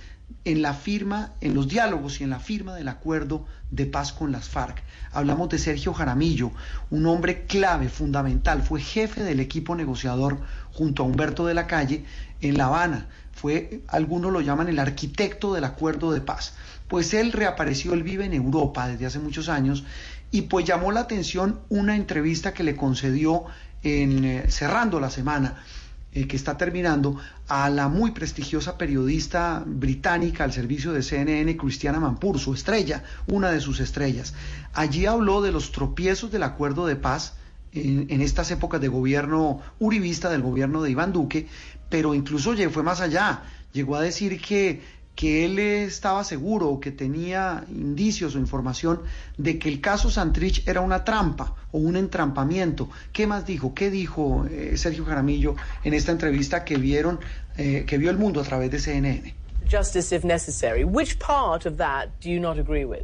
en 0.45 0.61
la 0.61 0.73
firma, 0.73 1.33
en 1.41 1.53
los 1.53 1.67
diálogos 1.67 2.21
y 2.21 2.23
en 2.23 2.29
la 2.29 2.39
firma 2.39 2.75
del 2.75 2.87
acuerdo 2.87 3.45
de 3.71 3.85
paz 3.85 4.13
con 4.13 4.31
las 4.31 4.47
FARC. 4.47 4.81
Hablamos 5.11 5.49
de 5.49 5.57
Sergio 5.57 5.93
Jaramillo, 5.93 6.51
un 6.89 7.05
hombre 7.07 7.45
clave, 7.45 7.89
fundamental, 7.89 8.61
fue 8.61 8.81
jefe 8.81 9.23
del 9.23 9.39
equipo 9.39 9.75
negociador 9.75 10.39
junto 10.71 11.03
a 11.03 11.05
Humberto 11.05 11.45
de 11.45 11.53
la 11.53 11.67
Calle 11.67 12.05
en 12.41 12.57
La 12.57 12.65
Habana. 12.65 13.07
Fue, 13.31 13.81
algunos 13.87 14.31
lo 14.31 14.41
llaman 14.41 14.69
el 14.69 14.79
arquitecto 14.79 15.53
del 15.53 15.63
acuerdo 15.63 16.11
de 16.11 16.21
paz. 16.21 16.53
Pues 16.87 17.13
él 17.13 17.31
reapareció, 17.31 17.93
él 17.93 18.03
vive 18.03 18.25
en 18.25 18.33
Europa 18.33 18.87
desde 18.87 19.05
hace 19.05 19.19
muchos 19.19 19.49
años 19.49 19.83
y 20.31 20.43
pues 20.43 20.65
llamó 20.65 20.91
la 20.91 21.01
atención 21.01 21.59
una 21.69 21.95
entrevista 21.95 22.53
que 22.53 22.63
le 22.63 22.75
concedió 22.75 23.45
en, 23.83 24.25
eh, 24.25 24.45
cerrando 24.49 24.99
la 24.99 25.09
semana 25.09 25.63
eh, 26.11 26.27
que 26.27 26.35
está 26.35 26.57
terminando, 26.57 27.17
a 27.47 27.69
la 27.69 27.87
muy 27.87 28.11
prestigiosa 28.11 28.77
periodista 28.77 29.63
británica 29.65 30.43
al 30.43 30.53
servicio 30.53 30.91
de 30.91 31.03
CNN, 31.03 31.55
Cristiana 31.55 31.99
Mampur, 31.99 32.39
su 32.39 32.53
estrella, 32.53 33.03
una 33.27 33.51
de 33.51 33.61
sus 33.61 33.79
estrellas. 33.79 34.33
Allí 34.73 35.05
habló 35.05 35.41
de 35.41 35.51
los 35.51 35.71
tropiezos 35.71 36.31
del 36.31 36.43
acuerdo 36.43 36.87
de 36.87 36.95
paz 36.95 37.33
en, 37.73 38.07
en 38.09 38.21
estas 38.21 38.49
épocas 38.51 38.81
de 38.81 38.87
gobierno 38.87 39.61
uribista, 39.79 40.29
del 40.29 40.41
gobierno 40.41 40.81
de 40.81 40.91
Iván 40.91 41.13
Duque, 41.13 41.47
pero 41.89 42.15
incluso 42.15 42.55
fue 42.71 42.83
más 42.83 43.01
allá. 43.01 43.43
Llegó 43.71 43.95
a 43.95 44.01
decir 44.01 44.41
que 44.41 44.81
que 45.19 45.43
él 45.43 45.59
estaba 45.59 46.23
seguro, 46.23 46.79
que 46.79 46.93
tenía 46.93 47.65
indicios 47.67 48.35
o 48.35 48.39
información 48.39 49.01
de 49.37 49.59
que 49.59 49.67
el 49.67 49.81
caso 49.81 50.09
Santrich 50.09 50.65
era 50.65 50.79
una 50.79 51.03
trampa 51.03 51.57
o 51.73 51.77
un 51.77 51.97
entrampamiento. 51.97 52.89
¿Qué 53.11 53.27
más 53.27 53.45
dijo? 53.45 53.73
¿Qué 53.73 53.91
dijo 53.91 54.45
eh, 54.49 54.77
Sergio 54.77 55.03
Jaramillo 55.03 55.57
en 55.83 55.93
esta 55.93 56.13
entrevista 56.13 56.63
que 56.63 56.77
vieron, 56.77 57.19
eh, 57.57 57.83
que 57.85 57.97
vio 57.97 58.11
el 58.11 58.17
mundo 58.17 58.39
a 58.39 58.45
través 58.45 58.71
de 58.71 58.79
CNN? 58.79 59.35
Justice 59.69 60.15
if 60.15 60.23
necessary. 60.23 60.85
Which 60.85 61.19
part 61.19 61.65
of 61.65 61.75
that 61.75 62.11
do 62.21 62.29
you 62.29 62.39
not 62.39 62.57
agree 62.57 62.85
with? 62.85 63.03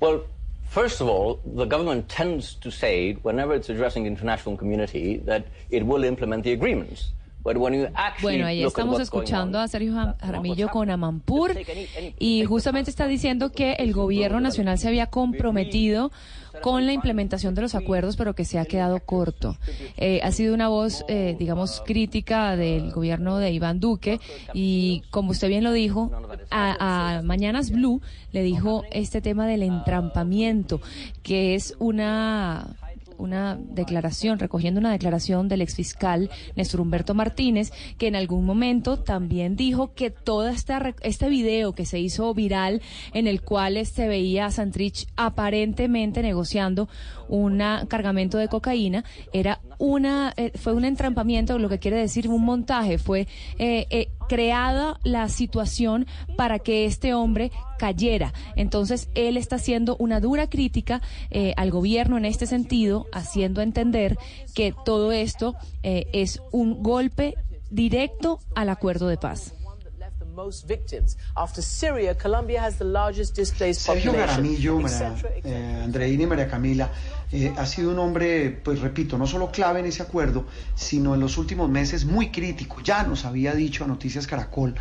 Well, 0.00 0.22
First 0.70 1.00
of 1.00 1.08
all, 1.08 1.40
the 1.44 1.66
government 1.66 2.08
tends 2.08 2.54
to 2.60 2.70
say, 2.70 3.14
whenever 3.22 3.54
it's 3.54 3.68
addressing 3.68 4.04
the 4.04 4.08
international 4.08 4.56
community, 4.56 5.16
that 5.26 5.48
it 5.68 5.84
will 5.84 6.04
implement 6.04 6.44
the 6.44 6.52
agreements. 6.52 7.10
Bueno, 8.22 8.46
ahí 8.46 8.62
estamos 8.62 9.00
escuchando 9.00 9.58
a 9.58 9.68
Sergio 9.68 9.94
Jaramillo 10.20 10.68
con 10.68 10.90
Amampur 10.90 11.56
y 12.18 12.44
justamente 12.44 12.90
está 12.90 13.06
diciendo 13.06 13.50
que 13.50 13.74
el 13.74 13.92
gobierno 13.92 14.40
nacional 14.40 14.78
se 14.78 14.88
había 14.88 15.06
comprometido 15.06 16.12
con 16.62 16.84
la 16.84 16.92
implementación 16.92 17.54
de 17.54 17.62
los 17.62 17.74
acuerdos, 17.74 18.16
pero 18.16 18.34
que 18.34 18.44
se 18.44 18.58
ha 18.58 18.64
quedado 18.64 19.00
corto. 19.00 19.56
Eh, 19.96 20.20
ha 20.22 20.32
sido 20.32 20.52
una 20.52 20.68
voz, 20.68 21.04
eh, 21.08 21.36
digamos, 21.38 21.82
crítica 21.86 22.56
del 22.56 22.90
gobierno 22.90 23.38
de 23.38 23.52
Iván 23.52 23.80
Duque 23.80 24.20
y, 24.52 25.02
como 25.10 25.30
usted 25.30 25.48
bien 25.48 25.64
lo 25.64 25.72
dijo, 25.72 26.10
a, 26.50 27.16
a 27.18 27.22
Mañanas 27.22 27.70
Blue 27.70 28.02
le 28.32 28.42
dijo 28.42 28.84
este 28.90 29.20
tema 29.20 29.46
del 29.46 29.62
entrampamiento, 29.62 30.80
que 31.22 31.54
es 31.54 31.74
una 31.78 32.76
una 33.20 33.56
declaración, 33.60 34.38
recogiendo 34.38 34.80
una 34.80 34.92
declaración 34.92 35.48
del 35.48 35.62
exfiscal 35.62 36.30
Néstor 36.56 36.80
Humberto 36.80 37.14
Martínez, 37.14 37.72
que 37.98 38.08
en 38.08 38.16
algún 38.16 38.44
momento 38.44 38.98
también 38.98 39.56
dijo 39.56 39.94
que 39.94 40.10
todo 40.10 40.48
esta, 40.48 40.94
este 41.02 41.28
video 41.28 41.72
que 41.72 41.86
se 41.86 41.98
hizo 41.98 42.32
viral 42.34 42.82
en 43.12 43.26
el 43.26 43.42
cual 43.42 43.84
se 43.86 44.08
veía 44.08 44.46
a 44.46 44.50
Santrich 44.50 45.06
aparentemente 45.16 46.22
negociando 46.22 46.88
un 47.28 47.62
cargamento 47.88 48.38
de 48.38 48.48
cocaína 48.48 49.04
era 49.32 49.60
una 49.78 50.32
eh, 50.36 50.52
fue 50.56 50.74
un 50.74 50.84
entrampamiento, 50.84 51.58
lo 51.58 51.68
que 51.68 51.78
quiere 51.78 51.96
decir 51.96 52.28
un 52.28 52.44
montaje, 52.44 52.98
fue 52.98 53.26
eh, 53.58 53.86
eh, 53.90 54.08
creada 54.30 55.00
la 55.02 55.28
situación 55.28 56.06
para 56.36 56.60
que 56.60 56.84
este 56.84 57.14
hombre 57.14 57.50
cayera. 57.80 58.32
Entonces, 58.54 59.08
él 59.16 59.36
está 59.36 59.56
haciendo 59.56 59.96
una 59.96 60.20
dura 60.20 60.48
crítica 60.48 61.02
al 61.56 61.72
gobierno 61.72 62.16
en 62.16 62.24
este 62.24 62.46
sentido, 62.46 63.08
haciendo 63.12 63.60
entender 63.60 64.16
que 64.54 64.72
todo 64.84 65.10
esto 65.10 65.56
es 65.82 66.40
un 66.52 66.80
golpe 66.80 67.34
directo 67.70 68.38
al 68.54 68.68
acuerdo 68.68 69.08
de 69.08 69.16
paz. 69.16 69.54
Sergio 73.74 74.12
Garamillo, 74.12 74.80
eh, 75.44 75.80
Andreina 75.84 76.22
y 76.22 76.26
María 76.26 76.48
Camila, 76.48 76.90
eh, 77.32 77.52
ha 77.56 77.66
sido 77.66 77.90
un 77.90 77.98
hombre, 77.98 78.50
pues 78.50 78.80
repito, 78.80 79.16
no 79.16 79.26
solo 79.26 79.50
clave 79.50 79.80
en 79.80 79.86
ese 79.86 80.02
acuerdo, 80.02 80.46
sino 80.74 81.14
en 81.14 81.20
los 81.20 81.38
últimos 81.38 81.68
meses 81.68 82.04
muy 82.04 82.30
crítico. 82.30 82.80
Ya 82.82 83.02
nos 83.04 83.24
había 83.24 83.54
dicho 83.54 83.84
a 83.84 83.86
Noticias 83.86 84.26
Caracol 84.26 84.74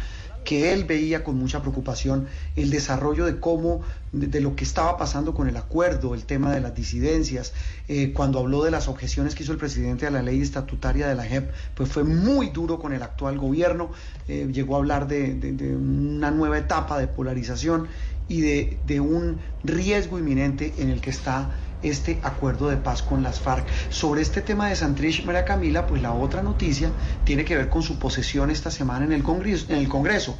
que 0.50 0.74
él 0.74 0.86
veía 0.86 1.24
con 1.24 1.38
mucha 1.38 1.62
preocupación 1.62 2.26
el 2.56 2.72
desarrollo 2.72 3.28
de 3.28 3.40
cómo, 3.40 3.82
de, 4.12 4.42
lo 4.42 4.56
que 4.56 4.64
estaba 4.64 4.98
pasando 4.98 5.36
con 5.36 5.48
el 5.48 5.56
acuerdo, 5.56 6.16
el 6.16 6.26
tema 6.26 6.52
de 6.52 6.60
las 6.60 6.74
disidencias, 6.74 7.54
eh, 7.88 8.14
cuando 8.14 8.40
habló 8.40 8.64
de 8.64 8.72
las 8.72 8.88
objeciones 8.88 9.36
que 9.36 9.44
hizo 9.44 9.52
el 9.52 9.60
presidente 9.60 10.08
a 10.08 10.10
la 10.10 10.24
ley 10.24 10.42
estatutaria 10.42 11.08
de 11.08 11.14
la 11.14 11.24
JEP, 11.24 11.52
pues 11.76 11.92
fue 11.92 12.04
muy 12.04 12.50
duro 12.50 12.80
con 12.80 12.94
el 12.94 13.04
actual 13.04 13.38
gobierno, 13.38 13.92
eh, 14.28 14.50
llegó 14.52 14.74
a 14.74 14.80
hablar 14.80 15.08
de, 15.08 15.36
de, 15.36 15.76
una 15.76 16.32
nueva 16.32 16.58
etapa 16.58 16.98
de 16.98 17.08
polarización 17.08 17.86
y 18.28 18.42
de 18.42 19.00
un 19.00 19.38
riesgo 19.64 20.18
inminente 20.18 20.74
en 20.80 20.90
el 20.90 21.00
que 21.00 21.12
está 21.12 21.52
este 21.84 22.20
acuerdo 22.24 22.70
de 22.70 22.78
paz 22.78 23.02
con 23.02 23.24
las 23.24 23.40
FARC. 23.40 23.66
Sobre 23.90 24.22
este 24.22 24.42
tema 24.42 24.70
de 24.70 24.76
Santrich, 24.76 25.24
María 25.26 25.46
Camila, 25.46 25.88
pues 25.88 26.02
la 26.02 26.14
otra 26.14 26.44
noticia 26.44 26.92
tiene 27.24 27.46
que 27.46 27.56
ver 27.56 27.70
con 27.70 27.84
su 27.84 28.00
posesión 28.00 28.50
esta 28.50 28.72
semana 28.72 29.06
en 29.06 29.12
el 29.12 29.24
Congreso. 29.24 29.66
En 29.70 29.78
el 29.78 29.88
Congreso. 29.88 30.38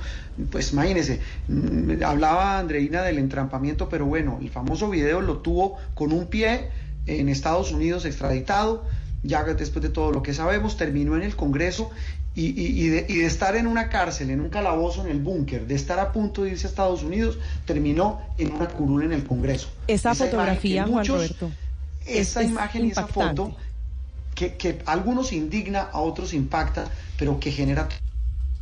Pues 0.52 0.74
imagínense, 0.74 1.22
mm, 1.48 2.04
hablaba 2.04 2.60
Andreina 2.60 3.02
del 3.04 3.20
entrampamiento, 3.20 3.90
pero 3.90 4.06
bueno, 4.06 4.40
el 4.42 4.50
famoso 4.50 4.90
video 4.90 5.22
lo 5.22 5.38
tuvo 5.38 5.78
con 5.94 6.12
un 6.12 6.28
pie 6.28 6.70
en 7.06 7.30
Estados 7.30 7.72
Unidos 7.72 8.06
extraditado. 8.06 8.84
Ya 9.22 9.44
después 9.44 9.84
de 9.84 9.90
todo 9.90 10.12
lo 10.12 10.24
que 10.24 10.34
sabemos, 10.34 10.78
terminó 10.78 11.16
en 11.18 11.24
el 11.24 11.36
Congreso 11.36 11.92
y, 12.48 12.88
de, 12.90 13.26
estar 13.26 13.56
en 13.56 13.68
una 13.68 13.90
cárcel, 13.90 14.30
en 14.30 14.42
un 14.42 14.50
calabozo, 14.50 15.04
en 15.04 15.12
el 15.12 15.20
búnker, 15.20 15.68
de 15.68 15.76
estar 15.76 16.00
a 16.00 16.12
punto 16.12 16.44
de 16.44 16.52
irse 16.52 16.68
a 16.68 16.70
Estados 16.70 17.04
Unidos, 17.04 17.38
terminó 17.66 18.22
en 18.38 18.52
una 18.54 18.68
curul 18.68 19.04
en 19.04 19.14
el 19.14 19.26
Congreso. 19.26 19.70
Esa, 19.88 20.16
fotografía, 20.16 20.86
Juan 20.88 21.06
Roberto. 21.06 21.52
Esa 22.06 22.44
imagen 22.44 22.86
y 22.86 22.92
esa 22.92 23.08
foto 23.08 23.56
que, 24.34 24.56
que 24.56 24.80
a 24.86 24.94
algunos 24.94 25.34
indigna, 25.34 25.82
a 25.82 26.00
otros 26.00 26.34
impacta, 26.34 26.86
pero 27.18 27.40
que 27.40 27.52
genera 27.52 27.88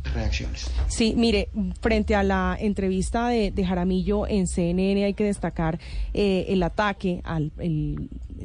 reacciones. 0.04 0.70
Sí, 0.88 1.14
mire, 1.16 1.50
frente 1.80 2.14
a 2.14 2.22
la 2.22 2.56
entrevista 2.58 3.28
de, 3.28 3.52
Jaramillo 3.64 4.26
en 4.26 4.46
CNN 4.46 5.04
hay 5.04 5.14
que 5.14 5.24
destacar 5.24 5.78
eh, 6.14 6.46
el 6.48 6.62
ataque 6.62 7.20
al 7.24 7.52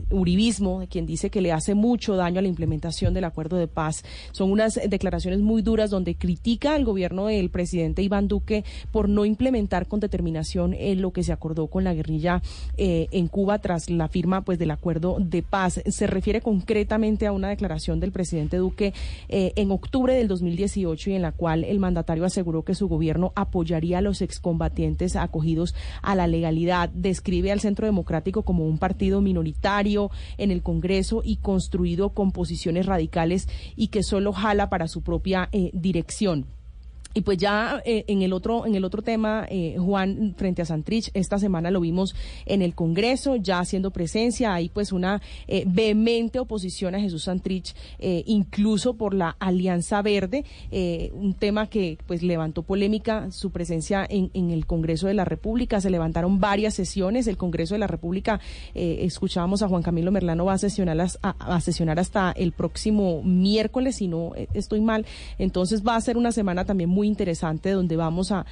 uribismo, 0.09 0.81
de 0.81 0.87
quien 0.87 1.05
dice 1.05 1.29
que 1.29 1.41
le 1.41 1.51
hace 1.51 1.75
mucho 1.75 2.15
daño 2.15 2.39
a 2.39 2.41
la 2.41 2.47
implementación 2.47 3.13
del 3.13 3.23
acuerdo 3.25 3.57
de 3.57 3.67
paz. 3.67 4.03
Son 4.31 4.51
unas 4.51 4.79
declaraciones 4.87 5.39
muy 5.39 5.61
duras 5.61 5.89
donde 5.89 6.15
critica 6.15 6.75
al 6.75 6.83
gobierno 6.83 7.27
del 7.27 7.49
presidente 7.49 8.01
Iván 8.01 8.27
Duque 8.27 8.63
por 8.91 9.09
no 9.09 9.25
implementar 9.25 9.87
con 9.87 9.99
determinación 9.99 10.73
en 10.73 11.01
lo 11.01 11.11
que 11.11 11.23
se 11.23 11.31
acordó 11.31 11.67
con 11.67 11.83
la 11.83 11.93
guerrilla 11.93 12.41
eh, 12.77 13.07
en 13.11 13.27
Cuba 13.27 13.59
tras 13.59 13.89
la 13.89 14.07
firma 14.07 14.41
pues 14.41 14.59
del 14.59 14.71
acuerdo 14.71 15.17
de 15.19 15.43
paz. 15.43 15.81
Se 15.85 16.07
refiere 16.07 16.41
concretamente 16.41 17.27
a 17.27 17.31
una 17.31 17.49
declaración 17.49 17.99
del 17.99 18.11
presidente 18.11 18.57
Duque 18.57 18.93
eh, 19.29 19.53
en 19.55 19.71
octubre 19.71 20.13
del 20.13 20.27
2018 20.27 21.11
y 21.11 21.13
en 21.13 21.21
la 21.21 21.31
cual 21.31 21.42
el 21.51 21.79
mandatario 21.79 22.25
aseguró 22.25 22.63
que 22.63 22.75
su 22.75 22.87
gobierno 22.87 23.33
apoyaría 23.35 23.97
a 23.97 24.01
los 24.01 24.21
excombatientes 24.21 25.15
acogidos 25.15 25.75
a 26.01 26.15
la 26.15 26.27
legalidad. 26.27 26.89
Describe 26.89 27.51
al 27.51 27.59
Centro 27.59 27.85
Democrático 27.85 28.43
como 28.43 28.65
un 28.65 28.77
partido 28.77 29.21
minoritario 29.21 30.11
en 30.37 30.51
el 30.51 30.61
Congreso 30.63 31.21
y 31.23 31.37
construido 31.37 32.09
con 32.09 32.31
posiciones 32.31 32.85
radicales 32.85 33.47
y 33.75 33.87
que 33.87 34.03
solo 34.03 34.33
jala 34.33 34.69
para 34.69 34.87
su 34.87 35.01
propia 35.01 35.49
eh, 35.51 35.71
dirección. 35.73 36.45
Y 37.13 37.21
pues 37.21 37.37
ya 37.37 37.81
eh, 37.85 38.05
en 38.07 38.21
el 38.21 38.33
otro 38.33 38.65
en 38.65 38.75
el 38.75 38.83
otro 38.83 39.01
tema, 39.01 39.45
eh, 39.49 39.75
Juan, 39.77 40.33
frente 40.37 40.61
a 40.61 40.65
Santrich, 40.65 41.11
esta 41.13 41.37
semana 41.37 41.69
lo 41.69 41.79
vimos 41.79 42.15
en 42.45 42.61
el 42.61 42.73
Congreso, 42.73 43.35
ya 43.35 43.59
haciendo 43.59 43.91
presencia, 43.91 44.53
hay 44.53 44.69
pues 44.69 44.91
una 44.91 45.21
eh, 45.47 45.63
vehemente 45.67 46.39
oposición 46.39 46.95
a 46.95 46.99
Jesús 46.99 47.23
Santrich, 47.23 47.75
incluso 47.99 48.95
por 48.95 49.13
la 49.13 49.35
Alianza 49.39 50.01
Verde, 50.01 50.45
un 51.13 51.33
tema 51.33 51.67
que 51.67 51.97
pues 52.07 52.23
levantó 52.23 52.63
polémica 52.63 53.31
su 53.31 53.51
presencia 53.51 54.05
en, 54.09 54.31
en, 54.33 54.51
el 54.51 54.65
Congreso 54.65 55.07
de 55.07 55.13
la 55.13 55.25
República, 55.25 55.81
se 55.81 55.89
levantaron 55.89 56.39
varias 56.39 56.73
sesiones, 56.73 57.27
el 57.27 57.37
Congreso 57.37 57.75
de 57.75 57.79
la 57.79 57.87
República, 57.87 58.39
escuchábamos 58.73 59.61
a 59.61 59.67
Juan 59.67 59.83
Camilo 59.83 60.11
Merlano, 60.11 60.45
va 60.45 60.53
a 60.53 60.57
sesionar, 60.57 60.99
a, 60.99 61.29
a 61.29 61.61
sesionar 61.61 61.99
hasta 61.99 62.31
el 62.31 62.51
próximo 62.51 63.21
miércoles, 63.23 63.97
si 63.97 64.07
no 64.07 64.31
estoy 64.53 64.81
mal, 64.81 65.05
entonces 65.37 65.83
va 65.85 65.95
a 65.95 66.01
ser 66.01 66.17
una 66.17 66.31
semana 66.31 66.65
también 66.65 66.89
muy 66.89 67.02
interesante 67.07 67.71
donde 67.71 67.95
vamos 67.95 68.31
a, 68.31 68.45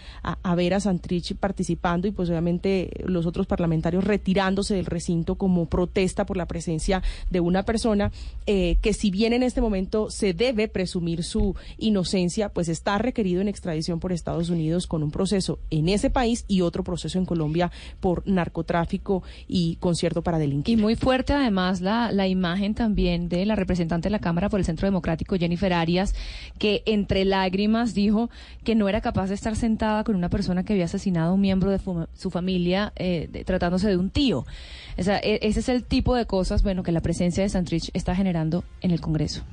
ver 0.56 0.74
a 0.74 0.80
Santrich 0.80 1.36
participando 1.36 2.08
y 2.08 2.12
pues 2.12 2.30
obviamente 2.30 2.92
los 3.06 3.26
otros 3.26 3.48
parlamentarios 3.48 4.04
retirándose 4.04 4.76
del 4.76 4.86
recinto 4.86 5.36
como 5.36 5.68
protesta 5.68 6.26
por 6.26 6.38
la 6.38 6.46
presencia 6.46 7.02
de 7.30 7.40
una 7.40 7.64
persona 7.64 8.12
eh, 8.46 8.78
que 8.82 8.94
si 8.94 9.12
bien 9.12 9.34
en 9.34 9.44
este 9.44 9.62
momento 9.62 10.10
se 10.10 10.34
debe 10.34 10.68
presumir 10.68 11.24
su 11.24 11.56
inocencia, 11.78 12.50
pues 12.50 12.70
está 12.70 12.98
requerido 12.98 13.42
en 13.42 13.48
extradición 13.48 14.00
por 14.00 14.12
Estados 14.12 14.50
Unidos 14.50 14.88
con 14.88 15.04
un 15.04 15.12
proceso 15.12 15.60
en 15.70 15.90
ese 15.90 16.10
país 16.10 16.46
y 16.48 16.62
otro 16.62 16.84
proceso 16.84 17.18
en 17.18 17.26
Colombia 17.26 17.72
por 18.00 18.28
narcotráfico 18.28 19.24
y 19.48 19.78
concierto 19.78 20.22
para 20.22 20.38
delinquir. 20.38 20.78
Y 20.78 20.82
muy 20.82 20.96
fuerte 20.96 21.34
además 21.34 21.82
la 21.82 22.28
imagen 22.28 22.74
también 22.74 23.30
de 23.30 23.46
la 23.46 23.56
representante 23.56 24.08
de 24.08 24.12
la 24.12 24.20
Cámara 24.20 24.50
por 24.50 24.60
el 24.60 24.66
Centro 24.66 24.88
Democrático, 24.88 25.36
Jennifer 25.38 25.74
Arias, 25.74 26.14
que 26.58 26.84
entre 26.86 27.26
lágrimas 27.26 27.94
dijo 27.94 28.30
que 28.64 28.76
no 28.76 28.88
era 28.90 29.02
capaz 29.02 29.28
de 29.28 29.36
estar 29.36 29.56
sentada 29.56 30.04
con 30.04 30.16
una 30.16 30.30
persona 30.30 30.64
que 30.64 30.74
había 30.74 30.86
asesinado 30.86 31.32
a 31.32 31.34
un 31.34 31.42
miembro 31.42 31.72
de 31.72 31.80
su 32.14 32.30
familia 32.30 32.94
eh, 32.96 33.44
tratándose 33.46 33.88
de 33.90 33.98
un 33.98 34.10
tío. 34.10 34.46
O 34.98 35.04
sea, 35.04 35.18
e, 35.20 35.40
ese 35.42 35.62
es 35.62 35.70
el 35.70 35.84
tipo 35.84 36.16
de 36.16 36.26
cosas, 36.26 36.64
bueno, 36.64 36.84
que 36.84 36.92
la 36.92 37.02
presencia 37.02 37.44
de 37.44 37.50
Santrich 37.50 37.90
está 37.94 38.16
generando 38.16 38.64
en 38.82 38.92
el 38.92 39.02
Congreso. 39.02 39.44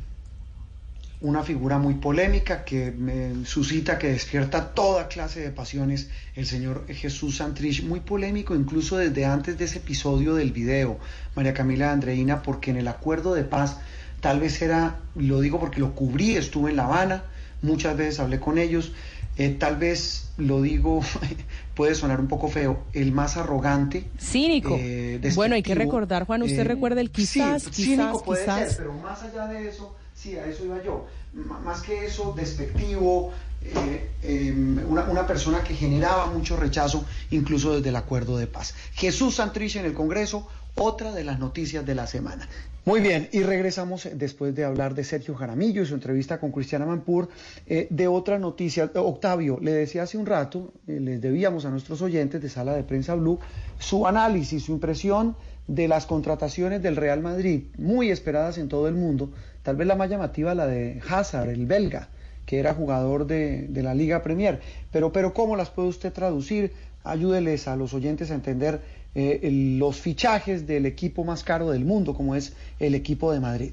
una 1.21 1.43
figura 1.43 1.79
muy 1.79 1.95
polémica 1.95 2.65
que 2.65 2.93
me 2.93 3.45
suscita, 3.45 3.99
que 3.99 4.09
despierta 4.09 4.73
toda 4.73 5.09
clase 5.09 5.41
de 5.41 5.51
pasiones, 5.51 6.11
el 6.37 6.47
señor 6.47 6.87
Jesús 6.89 7.39
Santrich, 7.39 7.83
muy 7.83 8.01
polémico 8.01 8.55
incluso 8.55 8.99
desde 8.99 9.25
antes 9.25 9.59
de 9.59 9.65
ese 9.65 9.79
episodio 9.79 10.35
del 10.35 10.53
video, 10.53 10.99
María 11.35 11.55
Camila 11.55 11.91
Andreina, 11.91 12.43
porque 12.43 12.71
en 12.71 12.77
el 12.77 12.87
acuerdo 12.87 13.35
de 13.35 13.43
paz 13.43 13.79
tal 14.21 14.41
vez 14.41 14.63
era, 14.63 15.01
lo 15.17 15.41
digo 15.41 15.59
porque 15.59 15.81
lo 15.81 15.95
cubrí, 15.95 16.37
estuve 16.37 16.71
en 16.71 16.77
La 16.77 16.85
Habana, 16.85 17.25
muchas 17.63 17.97
veces 17.97 18.21
hablé 18.21 18.41
con 18.41 18.59
ellos, 18.59 18.93
eh, 19.37 19.51
tal 19.59 19.77
vez 19.77 20.31
lo 20.37 20.63
digo, 20.63 21.01
puede 21.75 21.95
sonar 21.95 22.21
un 22.21 22.29
poco 22.29 22.49
feo, 22.49 22.85
el 22.93 23.13
más 23.13 23.37
arrogante. 23.37 24.09
Cínico. 24.21 24.77
eh, 24.79 25.21
bueno, 25.35 25.55
hay 25.55 25.63
que 25.63 25.75
recordar, 25.75 26.25
Juan, 26.27 26.43
usted 26.43 26.61
eh, 26.61 26.65
recuerda 26.65 27.01
el 27.01 27.11
quizás, 27.11 27.63
sí, 27.65 27.71
quizás, 27.71 27.85
cínico 27.85 28.25
puede 28.25 28.45
quizás. 28.45 28.69
ser, 28.69 28.77
pero 28.79 28.93
más 28.95 29.23
allá 29.23 29.47
de 29.47 29.69
eso, 29.69 29.95
sí, 30.15 30.37
a 30.37 30.45
eso 30.47 30.65
iba 30.65 30.83
yo. 30.83 31.07
M- 31.35 31.45
más 31.65 31.83
que 31.83 32.05
eso, 32.07 32.33
despectivo, 32.37 33.33
eh, 33.63 34.11
eh, 34.23 34.53
una, 34.89 35.03
una 35.05 35.27
persona 35.27 35.63
que 35.63 35.75
generaba 35.75 36.27
mucho 36.27 36.57
rechazo, 36.57 37.05
incluso 37.31 37.77
desde 37.77 37.91
el 37.91 37.97
acuerdo 37.97 38.39
de 38.39 38.47
paz. 38.47 38.75
Jesús 38.95 39.37
Santrich 39.37 39.77
en 39.77 39.85
el 39.85 39.95
Congreso, 39.95 40.49
otra 40.79 41.13
de 41.13 41.25
las 41.25 41.39
noticias 41.39 41.85
de 41.85 41.95
la 41.95 42.07
semana. 42.07 42.49
Muy 42.85 43.01
bien, 43.01 43.29
y 43.33 43.43
regresamos 43.43 44.09
después 44.15 44.55
de 44.55 44.65
hablar 44.65 44.95
de 44.95 45.05
Sergio 45.05 45.35
Jaramillo 45.35 45.83
y 45.83 45.87
su 45.87 45.95
entrevista 45.95 46.41
con 46.41 46.53
Cristiana 46.53 46.87
Mampur, 46.87 47.29
eh, 47.67 47.87
de 47.91 48.09
otra 48.09 48.39
noticia. 48.39 48.91
Octavio, 48.95 49.59
le 49.61 49.73
decía 49.73 50.05
hace 50.05 50.17
un 50.17 50.25
rato, 50.25 50.73
eh, 50.87 50.99
les 50.99 51.21
debíamos 51.21 51.67
a 51.67 51.71
nuestros 51.71 52.01
oyentes 52.01 52.41
de 52.41 52.49
Sala 52.49 52.75
de 52.75 52.85
Prensa 52.85 53.15
Blue 53.15 53.39
su 53.79 54.07
análisis, 54.07 54.65
su 54.65 54.73
impresión 54.73 55.37
de 55.67 55.87
las 55.87 56.07
contrataciones 56.07 56.83
del 56.83 56.97
Real 56.97 57.21
Madrid, 57.21 57.65
muy 57.77 58.11
esperadas 58.11 58.57
en 58.57 58.69
todo 58.69 58.89
el 58.89 58.95
mundo, 58.95 59.31
tal 59.63 59.77
vez 59.77 59.87
la 59.87 59.97
más 59.97 60.09
llamativa 60.09 60.55
la 60.55 60.67
de 60.67 61.03
Hazard, 61.07 61.51
el 61.51 61.67
belga, 61.67 62.09
que 62.47 62.59
era 62.59 62.73
jugador 62.73 63.27
de, 63.27 63.67
de 63.69 63.83
la 63.83 63.95
Liga 63.95 64.23
Premier. 64.23 64.61
Pero, 64.91 65.13
pero 65.13 65.35
¿cómo 65.35 65.57
las 65.57 65.69
puede 65.69 65.89
usted 65.89 66.11
traducir? 66.11 66.73
Ayúdeles 67.05 67.69
a 67.69 67.77
los 67.77 67.93
oyentes 67.93 68.31
a 68.31 68.35
entender 68.35 68.81
eh, 69.15 69.49
los 69.79 69.97
fichajes 69.97 70.67
del 70.67 70.87
equipo 70.87 71.25
más 71.25 71.43
caro 71.45 71.71
del 71.71 71.85
mundo, 71.85 72.15
como 72.15 72.35
es 72.35 72.55
el 72.79 72.95
equipo 72.95 73.33
de 73.33 73.41
Madrid. 73.41 73.73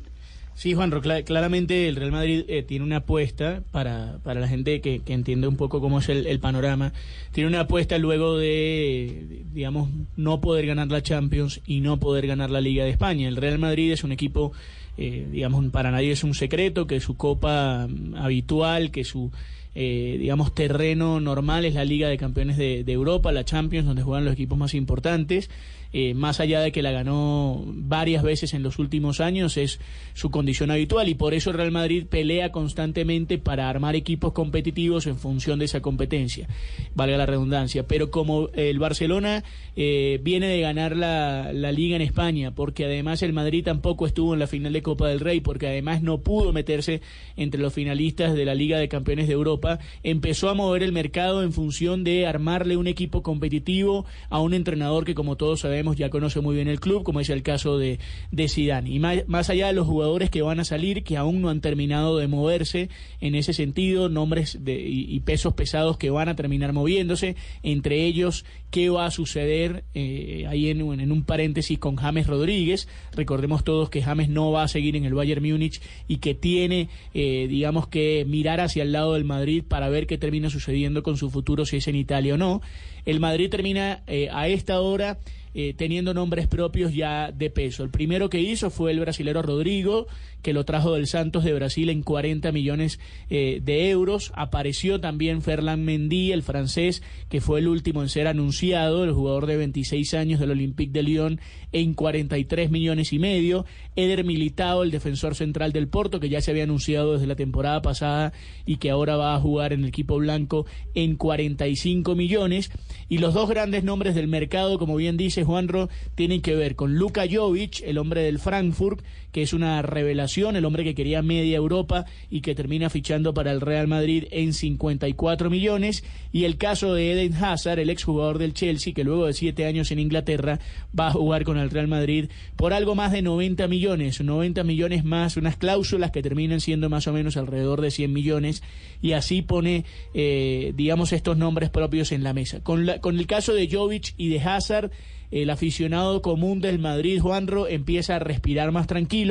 Sí, 0.58 0.74
Juanro, 0.74 1.02
cla- 1.02 1.22
claramente 1.26 1.90
el 1.90 1.98
Real 1.98 2.14
Madrid 2.14 2.46
eh, 2.48 2.64
tiene 2.64 2.86
una 2.86 2.98
apuesta 2.98 3.62
para, 3.72 4.20
para 4.24 4.40
la 4.40 4.48
gente 4.48 4.80
que, 4.80 5.00
que 5.00 5.12
entiende 5.12 5.50
un 5.50 5.58
poco 5.58 5.82
cómo 5.82 6.00
es 6.00 6.08
el, 6.08 6.26
el 6.28 6.40
panorama. 6.40 6.94
Tiene 7.34 7.50
una 7.50 7.60
apuesta 7.62 7.98
luego 7.98 8.38
de, 8.38 9.44
digamos, 9.54 9.90
no 10.16 10.40
poder 10.40 10.66
ganar 10.66 10.88
la 10.88 11.04
Champions 11.04 11.60
y 11.68 11.82
no 11.82 11.98
poder 12.00 12.26
ganar 12.26 12.52
la 12.52 12.62
Liga 12.62 12.86
de 12.86 12.92
España. 12.92 13.28
El 13.28 13.36
Real 13.36 13.60
Madrid 13.60 13.92
es 13.92 14.06
un 14.06 14.14
equipo, 14.14 14.54
eh, 14.98 15.28
digamos, 15.30 15.66
para 15.72 15.92
nadie 15.92 16.12
es 16.12 16.24
un 16.24 16.34
secreto, 16.34 16.88
que 16.88 17.02
su 17.02 17.18
copa 17.18 17.88
mm, 17.90 18.16
habitual, 18.16 18.92
que 18.92 19.04
su, 19.04 19.32
eh, 19.76 20.18
digamos, 20.20 20.56
terreno 20.56 21.20
normal 21.20 21.66
es 21.66 21.74
la 21.74 21.86
Liga 21.86 22.08
de 22.08 22.18
Campeones 22.18 22.58
de, 22.58 22.84
de 22.84 22.92
Europa, 22.94 23.32
la 23.32 23.46
Champions, 23.46 23.86
donde 23.86 24.04
juegan 24.04 24.26
los 24.26 24.34
equipos 24.34 24.58
más 24.58 24.74
importantes. 24.74 25.50
Eh, 25.98 26.14
más 26.14 26.42
allá 26.42 26.60
de 26.60 26.74
que 26.74 26.82
la 26.82 26.92
ganó 26.92 27.64
varias 27.68 28.22
veces 28.22 28.54
en 28.54 28.64
los 28.64 28.80
últimos 28.80 29.22
años, 29.22 29.56
es 29.56 29.80
su 30.14 30.30
condición 30.30 30.70
habitual 30.70 31.08
y 31.08 31.16
por 31.16 31.34
eso 31.34 31.52
el 31.52 31.56
Real 31.56 31.72
Madrid 31.72 32.06
pelea 32.06 32.52
constantemente 32.52 33.38
para 33.38 33.70
armar 33.70 33.96
equipos 33.96 34.34
competitivos 34.34 35.08
en 35.08 35.16
función 35.16 35.58
de 35.58 35.64
esa 35.64 35.82
competencia, 35.82 36.50
valga 36.96 37.16
la 37.16 37.26
redundancia. 37.26 37.88
Pero 37.88 38.12
como 38.12 38.50
el 38.56 38.78
Barcelona 38.78 39.46
eh, 39.78 40.20
viene 40.22 40.48
de 40.48 40.60
ganar 40.60 40.98
la, 40.98 41.54
la 41.54 41.72
liga 41.72 41.96
en 41.96 42.02
España, 42.02 42.54
porque 42.54 42.84
además 42.84 43.24
el 43.24 43.32
Madrid 43.32 43.64
tampoco 43.64 44.06
estuvo 44.06 44.34
en 44.34 44.40
la 44.42 44.48
final 44.48 44.74
de 44.74 44.82
Copa 44.82 45.08
del 45.08 45.22
Rey, 45.22 45.40
porque 45.40 45.68
además 45.68 46.02
no 46.02 46.18
pudo 46.18 46.52
meterse 46.52 47.00
entre 47.38 47.62
los 47.62 47.74
finalistas 47.74 48.34
de 48.34 48.44
la 48.44 48.54
Liga 48.54 48.80
de 48.80 48.90
Campeones 48.90 49.28
de 49.28 49.34
Europa, 49.34 49.80
empezó 50.04 50.50
a 50.50 50.56
mover 50.56 50.84
el 50.84 50.92
mercado 50.92 51.42
en 51.42 51.54
función 51.54 52.04
de 52.04 52.28
armarle 52.28 52.76
un 52.76 52.88
equipo 52.88 53.24
competitivo 53.24 54.06
a 54.30 54.42
un 54.42 54.54
entrenador 54.54 55.06
que 55.06 55.16
como 55.16 55.38
todos 55.38 55.64
ya 55.94 56.10
conoce 56.10 56.42
muy 56.42 56.56
bien 56.56 56.68
el 56.68 56.80
club, 56.80 57.04
como 57.04 57.20
es 57.20 57.30
el 57.30 57.44
caso 57.44 57.78
de, 57.78 58.00
de 58.32 58.50
Zidane. 58.50 58.90
Y 58.90 59.00
más, 59.00 59.50
allá 59.50 59.68
de 59.68 59.74
los 59.74 59.88
jugadores 59.88 60.30
que 60.30 60.42
van 60.42 60.60
a 60.60 60.66
salir, 60.66 61.04
que 61.04 61.18
aún 61.18 61.42
no 61.42 61.50
han 61.50 61.62
terminado 61.62 62.18
de 62.18 62.28
moverse 62.28 62.90
en 63.22 63.36
ese 63.36 63.54
sentido, 63.54 64.10
nombres 64.10 64.58
y 64.66 65.20
pesos 65.22 65.54
pesados 65.54 65.98
que 65.98 66.10
van 66.10 66.30
a 66.30 66.36
terminar 66.36 66.74
moviéndose, 66.74 67.36
entre 67.64 68.06
ellos 68.06 68.46
qué 68.72 68.90
va 68.90 69.06
a 69.06 69.12
suceder 69.12 69.86
eh, 69.94 70.46
ahí 70.50 70.70
en, 70.70 70.82
en 71.00 71.12
un 71.12 71.24
paréntesis 71.24 71.80
con 71.80 71.96
James 71.96 72.28
Rodríguez. 72.28 72.88
Recordemos 73.14 73.64
todos 73.64 73.90
que 73.90 74.02
James 74.02 74.30
no 74.30 74.52
va 74.52 74.64
a 74.64 74.68
seguir 74.68 74.96
en 74.96 75.06
el 75.06 75.14
Bayern 75.14 75.42
Múnich 75.42 75.82
y 76.08 76.18
que 76.18 76.34
tiene, 76.34 76.90
eh, 77.14 77.48
digamos 77.50 77.88
que 77.88 78.26
mirar 78.28 78.60
hacia 78.60 78.84
el 78.84 78.92
lado 78.92 79.14
del 79.14 79.24
Madrid 79.24 79.64
para 79.66 79.90
ver 79.90 80.08
qué 80.08 80.18
termina 80.18 80.50
sucediendo 80.50 81.04
con 81.04 81.18
su 81.18 81.30
futuro, 81.30 81.66
si 81.66 81.78
es 81.78 81.88
en 81.88 81.96
Italia 81.96 82.34
o 82.34 82.38
no. 82.38 82.62
El 83.06 83.20
Madrid 83.20 83.50
termina 83.50 84.04
eh, 84.08 84.30
a 84.32 84.48
esta 84.48 84.82
hora 84.82 85.20
eh, 85.58 85.74
teniendo 85.74 86.14
nombres 86.14 86.48
propios 86.48 86.94
ya 86.94 87.32
de 87.32 87.50
peso. 87.50 87.84
El 87.84 87.90
primero 87.90 88.30
que 88.30 88.42
hizo 88.42 88.70
fue 88.70 88.92
el 88.92 89.00
brasilero 89.00 89.42
Rodrigo, 89.42 90.06
que 90.42 90.52
lo 90.52 90.66
trajo 90.66 90.94
del 90.94 91.08
Santos 91.08 91.46
de 91.46 91.54
Brasil 91.54 91.90
en 91.90 92.04
40 92.04 92.52
millones 92.52 93.00
eh, 93.30 93.62
de 93.64 93.90
euros. 93.90 94.34
Apareció 94.36 95.00
también 95.00 95.42
Ferland 95.42 95.82
Mendy, 95.82 96.34
el 96.34 96.44
francés, 96.44 97.02
que 97.30 97.40
fue 97.40 97.60
el 97.60 97.70
último 97.70 98.04
en 98.04 98.10
ser 98.10 98.28
anunciado, 98.28 99.06
el 99.06 99.14
jugador 99.14 99.46
de 99.46 99.56
26 99.56 100.14
años 100.16 100.42
del 100.42 100.52
Olympique 100.52 100.92
de 100.92 101.04
Lyon, 101.04 101.40
en 101.72 101.94
43 101.94 102.70
millones 102.70 103.14
y 103.14 103.20
medio. 103.20 103.66
Eder 103.96 104.26
Militao, 104.26 104.84
el 104.84 104.92
defensor 104.92 105.36
central 105.36 105.72
del 105.72 105.88
Porto, 105.88 106.20
que 106.20 106.28
ya 106.28 106.42
se 106.42 106.52
había 106.52 106.64
anunciado 106.64 107.14
desde 107.14 107.28
la 107.28 107.38
temporada 107.38 107.82
pasada 107.82 108.34
y 108.66 108.76
que 108.76 108.90
ahora 108.90 109.16
va 109.16 109.36
a 109.36 109.40
jugar 109.40 109.72
en 109.72 109.84
el 109.84 109.88
equipo 109.88 110.18
blanco 110.18 110.66
en 110.96 111.16
45 111.16 112.14
millones. 112.14 112.72
Y 113.08 113.20
los 113.20 113.34
dos 113.34 113.50
grandes 113.50 113.86
nombres 113.86 114.16
del 114.16 114.28
mercado, 114.28 114.78
como 114.78 114.98
bien 114.98 115.16
dice 115.16 115.45
Juanro, 115.46 115.90
tienen 116.16 116.42
que 116.42 116.56
ver 116.56 116.76
con 116.76 116.96
Luka 116.96 117.24
Jovic, 117.32 117.82
el 117.84 117.98
hombre 117.98 118.22
del 118.24 118.40
Frankfurt, 118.40 119.02
que 119.36 119.42
es 119.42 119.52
una 119.52 119.82
revelación, 119.82 120.56
el 120.56 120.64
hombre 120.64 120.86
que 120.86 120.96
quería 120.96 121.22
media 121.22 121.58
Europa 121.58 122.06
y 122.32 122.40
que 122.40 122.56
termina 122.56 122.90
fichando 122.90 123.34
para 123.34 123.52
el 123.52 123.60
Real 123.60 123.86
Madrid 123.86 124.24
en 124.32 124.54
54 124.54 125.50
millones, 125.50 126.06
y 126.32 126.46
el 126.46 126.56
caso 126.56 126.94
de 126.94 127.12
Eden 127.12 127.34
Hazard, 127.34 127.80
el 127.80 127.90
exjugador 127.90 128.38
del 128.38 128.54
Chelsea, 128.54 128.94
que 128.94 129.04
luego 129.04 129.26
de 129.26 129.34
siete 129.34 129.66
años 129.66 129.92
en 129.92 130.00
Inglaterra 130.00 130.62
va 130.98 131.08
a 131.08 131.12
jugar 131.12 131.44
con 131.44 131.58
el 131.58 131.70
Real 131.70 131.90
Madrid 131.90 132.30
por 132.56 132.72
algo 132.72 132.96
más 132.96 133.12
de 133.12 133.22
90 133.24 133.68
millones, 133.68 134.22
90 134.22 134.64
millones 134.64 135.04
más, 135.04 135.36
unas 135.36 135.58
cláusulas 135.58 136.12
que 136.12 136.22
terminan 136.24 136.62
siendo 136.62 136.90
más 136.90 137.06
o 137.08 137.12
menos 137.12 137.36
alrededor 137.36 137.82
de 137.82 137.92
100 137.92 138.14
millones, 138.14 138.64
y 139.02 139.12
así 139.12 139.42
pone, 139.42 139.84
eh, 140.14 140.72
digamos, 140.78 141.12
estos 141.12 141.36
nombres 141.38 141.70
propios 141.72 142.14
en 142.14 142.24
la 142.24 142.32
mesa. 142.32 142.64
Con, 142.64 142.86
la- 142.86 143.02
con 143.02 143.20
el 143.20 143.28
caso 143.28 143.54
de 143.54 143.68
Jovic 143.70 144.14
y 144.16 144.30
de 144.30 144.40
Hazard, 144.40 144.92
el 145.32 145.50
aficionado 145.50 146.22
común 146.22 146.62
del 146.62 146.78
Madrid, 146.80 147.20
Juanro, 147.20 147.68
empieza 147.68 148.16
a 148.16 148.20
respirar 148.20 148.72
más 148.72 148.86
tranquilo 148.88 149.25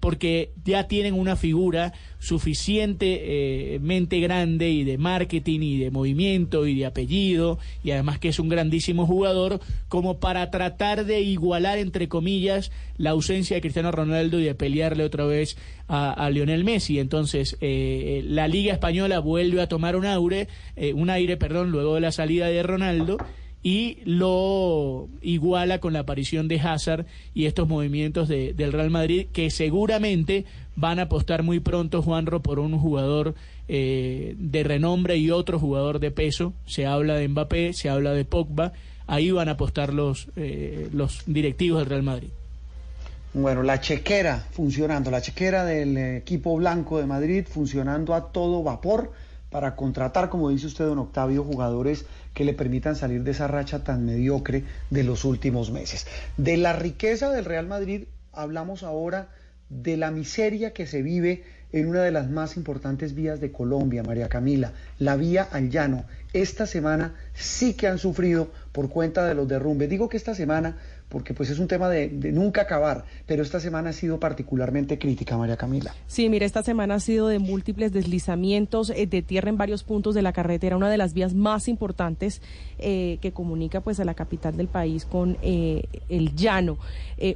porque 0.00 0.52
ya 0.64 0.86
tienen 0.86 1.14
una 1.14 1.36
figura 1.36 1.92
suficientemente 2.20 4.20
grande 4.20 4.70
y 4.70 4.84
de 4.84 4.98
marketing 4.98 5.60
y 5.60 5.78
de 5.78 5.90
movimiento 5.90 6.66
y 6.66 6.78
de 6.78 6.86
apellido 6.86 7.58
y 7.82 7.92
además 7.92 8.18
que 8.18 8.28
es 8.28 8.38
un 8.38 8.48
grandísimo 8.48 9.06
jugador 9.06 9.60
como 9.88 10.18
para 10.18 10.50
tratar 10.50 11.04
de 11.04 11.20
igualar 11.20 11.78
entre 11.78 12.08
comillas 12.08 12.70
la 12.96 13.10
ausencia 13.10 13.56
de 13.56 13.60
Cristiano 13.60 13.90
Ronaldo 13.90 14.40
y 14.40 14.44
de 14.44 14.54
pelearle 14.54 15.04
otra 15.04 15.24
vez 15.24 15.56
a, 15.88 16.28
Lionel 16.30 16.64
Messi. 16.64 16.98
Entonces 16.98 17.56
eh, 17.60 18.22
la 18.24 18.48
Liga 18.48 18.72
Española 18.72 19.20
vuelve 19.20 19.62
a 19.62 19.68
tomar 19.68 19.96
un 19.96 20.06
aire, 20.06 20.48
eh, 20.76 20.92
un 20.92 21.10
aire, 21.10 21.36
perdón, 21.36 21.70
luego 21.70 21.94
de 21.94 22.00
la 22.00 22.12
salida 22.12 22.46
de 22.46 22.62
Ronaldo 22.62 23.18
y 23.62 23.98
lo 24.04 25.08
iguala 25.20 25.78
con 25.80 25.92
la 25.92 26.00
aparición 26.00 26.46
de 26.48 26.60
Hazard 26.60 27.06
y 27.34 27.46
estos 27.46 27.68
movimientos 27.68 28.28
de- 28.28 28.52
del 28.54 28.72
Real 28.72 28.90
Madrid 28.90 29.26
que 29.32 29.50
seguramente 29.50 30.44
van 30.76 30.98
a 31.00 31.02
apostar 31.02 31.42
muy 31.42 31.58
pronto 31.60 32.02
Juanro 32.02 32.40
por 32.40 32.58
un 32.60 32.78
jugador 32.78 33.34
eh, 33.70 34.34
de 34.38 34.62
renombre 34.62 35.16
y 35.18 35.30
otro 35.30 35.58
jugador 35.58 35.98
de 35.98 36.10
peso. 36.10 36.54
Se 36.66 36.86
habla 36.86 37.16
de 37.16 37.28
Mbappé, 37.28 37.72
se 37.74 37.90
habla 37.90 38.12
de 38.12 38.24
Pogba. 38.24 38.72
Ahí 39.06 39.30
van 39.30 39.48
a 39.48 39.52
apostar 39.52 39.92
los, 39.92 40.28
eh, 40.36 40.88
los 40.92 41.22
directivos 41.26 41.80
del 41.80 41.88
Real 41.90 42.02
Madrid. 42.02 42.28
Bueno, 43.34 43.62
la 43.62 43.80
chequera 43.80 44.46
funcionando, 44.52 45.10
la 45.10 45.20
chequera 45.20 45.64
del 45.64 45.96
equipo 45.98 46.56
blanco 46.56 46.98
de 46.98 47.06
Madrid 47.06 47.44
funcionando 47.46 48.14
a 48.14 48.32
todo 48.32 48.62
vapor 48.62 49.12
para 49.50 49.76
contratar, 49.76 50.28
como 50.30 50.48
dice 50.48 50.66
usted, 50.66 50.86
don 50.86 50.98
Octavio, 50.98 51.44
jugadores 51.44 52.06
que 52.38 52.44
le 52.44 52.54
permitan 52.54 52.94
salir 52.94 53.24
de 53.24 53.32
esa 53.32 53.48
racha 53.48 53.82
tan 53.82 54.06
mediocre 54.06 54.62
de 54.90 55.02
los 55.02 55.24
últimos 55.24 55.72
meses. 55.72 56.06
De 56.36 56.56
la 56.56 56.72
riqueza 56.72 57.32
del 57.32 57.44
Real 57.44 57.66
Madrid 57.66 58.04
hablamos 58.32 58.84
ahora 58.84 59.30
de 59.70 59.96
la 59.96 60.12
miseria 60.12 60.72
que 60.72 60.86
se 60.86 61.02
vive 61.02 61.42
en 61.72 61.88
una 61.88 62.04
de 62.04 62.12
las 62.12 62.30
más 62.30 62.56
importantes 62.56 63.16
vías 63.16 63.40
de 63.40 63.50
Colombia, 63.50 64.04
María 64.04 64.28
Camila, 64.28 64.72
la 65.00 65.16
vía 65.16 65.48
al 65.50 65.68
llano. 65.68 66.04
Esta 66.32 66.66
semana 66.66 67.16
sí 67.34 67.74
que 67.74 67.88
han 67.88 67.98
sufrido 67.98 68.52
por 68.70 68.88
cuenta 68.88 69.26
de 69.26 69.34
los 69.34 69.48
derrumbes. 69.48 69.90
Digo 69.90 70.08
que 70.08 70.16
esta 70.16 70.36
semana 70.36 70.76
porque 71.08 71.32
pues 71.32 71.50
es 71.50 71.58
un 71.58 71.68
tema 71.68 71.88
de, 71.88 72.08
nunca 72.32 72.62
acabar, 72.62 73.04
pero 73.26 73.42
esta 73.42 73.60
semana 73.60 73.90
ha 73.90 73.92
sido 73.92 74.20
particularmente 74.20 74.98
crítica, 74.98 75.36
María 75.38 75.56
Camila. 75.56 75.94
Sí, 76.06 76.28
mire, 76.28 76.44
esta 76.44 76.62
semana 76.62 76.96
ha 76.96 77.00
sido 77.00 77.28
de 77.28 77.38
múltiples 77.38 77.92
deslizamientos 77.92 78.90
eh, 78.90 79.06
de 79.06 79.22
tierra 79.22 79.48
en 79.48 79.56
varios 79.56 79.84
puntos 79.84 80.14
de 80.14 80.22
la 80.22 80.32
carretera, 80.32 80.76
una 80.76 80.90
de 80.90 80.98
las 80.98 81.14
vías 81.14 81.34
más 81.34 81.68
importantes 81.68 82.42
eh, 82.78 83.18
que 83.22 83.32
comunica 83.32 83.80
pues 83.80 84.00
a 84.00 84.04
la 84.04 84.14
capital 84.14 84.56
del 84.56 84.68
país 84.68 85.06
con 85.06 85.38
eh, 85.42 85.84
el 86.08 86.34
llano. 86.34 86.78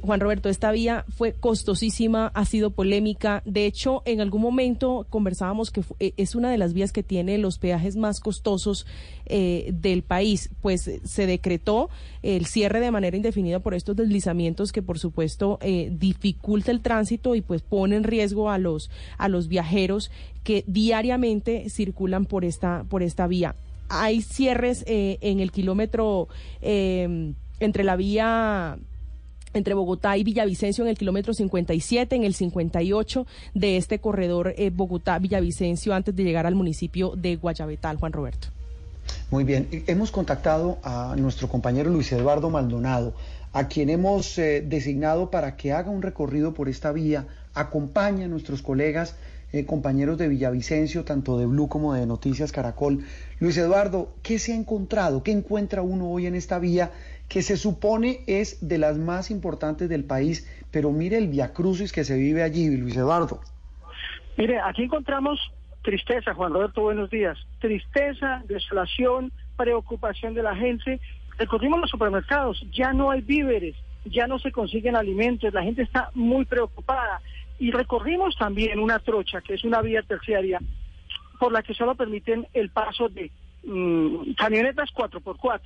Juan 0.01 0.21
Roberto, 0.21 0.47
esta 0.47 0.71
vía 0.71 1.03
fue 1.09 1.33
costosísima, 1.33 2.27
ha 2.27 2.45
sido 2.45 2.69
polémica. 2.69 3.41
De 3.43 3.65
hecho, 3.65 4.01
en 4.05 4.21
algún 4.21 4.41
momento 4.41 5.05
conversábamos 5.09 5.71
que 5.71 5.83
es 5.99 6.35
una 6.35 6.49
de 6.49 6.57
las 6.57 6.71
vías 6.71 6.93
que 6.93 7.03
tiene 7.03 7.37
los 7.37 7.59
peajes 7.59 7.97
más 7.97 8.21
costosos 8.21 8.85
del 9.25 10.03
país. 10.03 10.51
Pues 10.61 10.89
se 11.03 11.25
decretó 11.27 11.89
el 12.23 12.45
cierre 12.45 12.79
de 12.79 12.89
manera 12.89 13.15
indefinida 13.15 13.59
por 13.59 13.75
estos 13.75 13.95
deslizamientos 13.95 14.71
que, 14.71 14.81
por 14.81 14.97
supuesto, 14.97 15.59
eh, 15.61 15.91
dificulta 15.91 16.71
el 16.71 16.81
tránsito 16.81 17.35
y 17.35 17.41
pues 17.41 17.61
pone 17.61 17.95
en 17.95 18.03
riesgo 18.03 18.49
a 18.49 18.57
los 18.57 18.89
a 19.17 19.29
los 19.29 19.47
viajeros 19.47 20.09
que 20.43 20.63
diariamente 20.65 21.69
circulan 21.69 22.25
por 22.25 22.45
esta 22.45 22.85
por 22.89 23.03
esta 23.03 23.27
vía. 23.27 23.55
Hay 23.89 24.21
cierres 24.21 24.83
eh, 24.87 25.17
en 25.21 25.39
el 25.39 25.51
kilómetro 25.51 26.27
eh, 26.61 27.33
entre 27.59 27.83
la 27.83 27.95
vía 27.95 28.79
entre 29.53 29.73
Bogotá 29.73 30.17
y 30.17 30.23
Villavicencio 30.23 30.83
en 30.83 30.89
el 30.89 30.97
kilómetro 30.97 31.33
57, 31.33 32.15
en 32.15 32.23
el 32.23 32.33
58 32.33 33.27
de 33.53 33.77
este 33.77 33.99
corredor 33.99 34.53
eh, 34.57 34.71
Bogotá-Villavicencio 34.71 35.93
antes 35.93 36.15
de 36.15 36.23
llegar 36.23 36.45
al 36.45 36.55
municipio 36.55 37.15
de 37.15 37.35
Guayabetal, 37.35 37.97
Juan 37.97 38.13
Roberto. 38.13 38.47
Muy 39.31 39.43
bien, 39.43 39.67
hemos 39.87 40.11
contactado 40.11 40.77
a 40.83 41.15
nuestro 41.17 41.47
compañero 41.47 41.89
Luis 41.89 42.11
Eduardo 42.11 42.49
Maldonado, 42.49 43.15
a 43.51 43.67
quien 43.67 43.89
hemos 43.89 44.37
eh, 44.37 44.61
designado 44.61 45.31
para 45.31 45.55
que 45.55 45.71
haga 45.73 45.89
un 45.89 46.01
recorrido 46.01 46.53
por 46.53 46.69
esta 46.69 46.91
vía, 46.91 47.25
acompañe 47.53 48.25
a 48.25 48.27
nuestros 48.27 48.61
colegas, 48.61 49.15
eh, 49.51 49.65
compañeros 49.65 50.17
de 50.17 50.27
Villavicencio, 50.27 51.03
tanto 51.03 51.37
de 51.37 51.45
Blue 51.45 51.67
como 51.67 51.93
de 51.93 52.05
Noticias 52.05 52.51
Caracol. 52.51 53.05
Luis 53.39 53.57
Eduardo, 53.57 54.13
¿qué 54.23 54.39
se 54.39 54.53
ha 54.53 54.55
encontrado? 54.55 55.21
¿Qué 55.23 55.31
encuentra 55.31 55.83
uno 55.83 56.09
hoy 56.09 56.25
en 56.25 56.35
esta 56.35 56.57
vía 56.57 56.91
que 57.27 57.43
se 57.43 57.57
supone 57.57 58.21
es 58.25 58.67
de 58.67 58.79
las 58.79 58.97
más 58.97 59.29
importantes 59.29 59.89
del 59.89 60.05
país? 60.05 60.47
Pero 60.71 60.91
mire 60.91 61.17
el 61.17 61.27
viacrucis 61.27 61.91
que 61.91 62.03
se 62.03 62.17
vive 62.17 62.41
allí, 62.41 62.67
Luis 62.75 62.97
Eduardo. 62.97 63.41
Mire, 64.37 64.59
aquí 64.59 64.83
encontramos 64.83 65.39
tristeza, 65.83 66.33
Juan 66.33 66.53
Roberto, 66.53 66.81
buenos 66.81 67.09
días. 67.09 67.37
Tristeza, 67.59 68.41
desolación, 68.47 69.31
preocupación 69.55 70.33
de 70.33 70.41
la 70.41 70.55
gente. 70.55 70.99
Recorrimos 71.37 71.79
los 71.79 71.89
supermercados, 71.89 72.65
ya 72.71 72.93
no 72.93 73.11
hay 73.11 73.21
víveres, 73.21 73.75
ya 74.05 74.25
no 74.25 74.39
se 74.39 74.51
consiguen 74.51 74.95
alimentos, 74.95 75.53
la 75.53 75.61
gente 75.63 75.83
está 75.83 76.09
muy 76.15 76.45
preocupada. 76.45 77.21
Y 77.59 77.71
recorrimos 77.71 78.35
también 78.37 78.79
una 78.79 78.99
trocha, 78.99 79.41
que 79.41 79.53
es 79.53 79.63
una 79.63 79.81
vía 79.81 80.01
terciaria, 80.01 80.59
por 81.39 81.51
la 81.51 81.61
que 81.61 81.73
solo 81.73 81.95
permiten 81.95 82.47
el 82.53 82.69
paso 82.69 83.09
de 83.09 83.29
mm, 83.63 84.33
camionetas 84.33 84.89
4x4. 84.93 85.61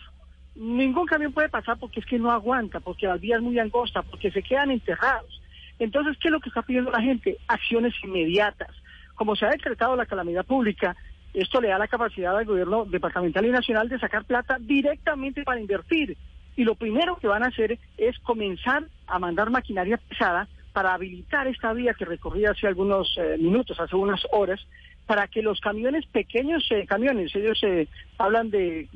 Ningún 0.55 1.05
camión 1.05 1.31
puede 1.31 1.49
pasar 1.49 1.77
porque 1.77 1.99
es 1.99 2.05
que 2.05 2.17
no 2.17 2.31
aguanta, 2.31 2.79
porque 2.79 3.05
la 3.05 3.17
vía 3.17 3.35
es 3.35 3.41
muy 3.41 3.59
angosta, 3.59 4.01
porque 4.01 4.31
se 4.31 4.41
quedan 4.41 4.71
enterrados. 4.71 5.41
Entonces, 5.77 6.17
¿qué 6.19 6.29
es 6.29 6.31
lo 6.31 6.39
que 6.39 6.49
está 6.49 6.63
pidiendo 6.63 6.89
la 6.89 7.01
gente? 7.01 7.37
Acciones 7.47 7.93
inmediatas. 8.03 8.71
Como 9.17 9.35
se 9.35 9.45
ha 9.45 9.49
decretado 9.49 9.95
la 9.95 10.05
calamidad 10.05 10.45
pública, 10.45 10.95
esto 11.33 11.59
le 11.59 11.69
da 11.69 11.77
la 11.77 11.87
capacidad 11.87 12.37
al 12.37 12.45
gobierno 12.45 12.85
departamental 12.85 13.45
y 13.45 13.49
nacional 13.49 13.89
de 13.89 13.99
sacar 13.99 14.23
plata 14.25 14.57
directamente 14.59 15.43
para 15.43 15.59
invertir. 15.59 16.15
Y 16.55 16.63
lo 16.63 16.75
primero 16.75 17.17
que 17.17 17.27
van 17.27 17.43
a 17.43 17.47
hacer 17.47 17.77
es 17.97 18.17
comenzar 18.19 18.85
a 19.07 19.19
mandar 19.19 19.49
maquinaria 19.49 19.97
pesada 19.97 20.47
para 20.71 20.93
habilitar 20.93 21.47
esta 21.47 21.73
vía 21.73 21.95
que 21.95 22.05
recorrí 22.05 22.45
hace 22.45 22.67
algunos 22.67 23.11
eh, 23.17 23.37
minutos, 23.39 23.79
hace 23.79 23.95
unas 23.95 24.21
horas, 24.31 24.59
para 25.07 25.27
que 25.27 25.41
los 25.41 25.59
camiones, 25.61 26.05
pequeños 26.05 26.63
eh, 26.69 26.85
camiones, 26.85 27.35
ellos 27.35 27.59
eh, 27.63 27.87
hablan 28.19 28.51
de 28.51 28.87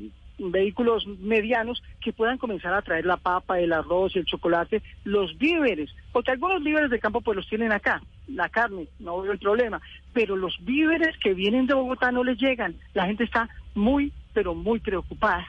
vehículos 0.50 1.06
medianos 1.06 1.84
que 2.00 2.14
puedan 2.14 2.38
comenzar 2.38 2.74
a 2.74 2.82
traer 2.82 3.06
la 3.06 3.18
papa, 3.18 3.60
el 3.60 3.74
arroz, 3.74 4.16
el 4.16 4.26
chocolate, 4.26 4.82
los 5.04 5.38
víveres, 5.38 5.94
porque 6.12 6.32
algunos 6.32 6.64
víveres 6.64 6.90
de 6.90 7.00
campo 7.00 7.22
pues 7.22 7.36
los 7.36 7.48
tienen 7.48 7.72
acá, 7.72 8.02
la 8.28 8.50
carne, 8.50 8.88
no 9.00 9.22
veo 9.22 9.34
el 9.34 9.40
problema, 9.40 9.82
pero 10.14 10.36
los 10.36 10.58
víveres 10.66 11.16
que 11.18 11.34
vienen 11.34 11.68
de 11.68 11.74
Bogotá 11.76 12.12
no 12.12 12.24
les 12.24 12.40
llegan, 12.40 12.76
la 12.94 13.06
gente 13.06 13.26
está 13.26 13.50
muy, 13.76 14.12
pero 14.34 14.56
muy 14.56 14.80
preocupada. 14.80 15.46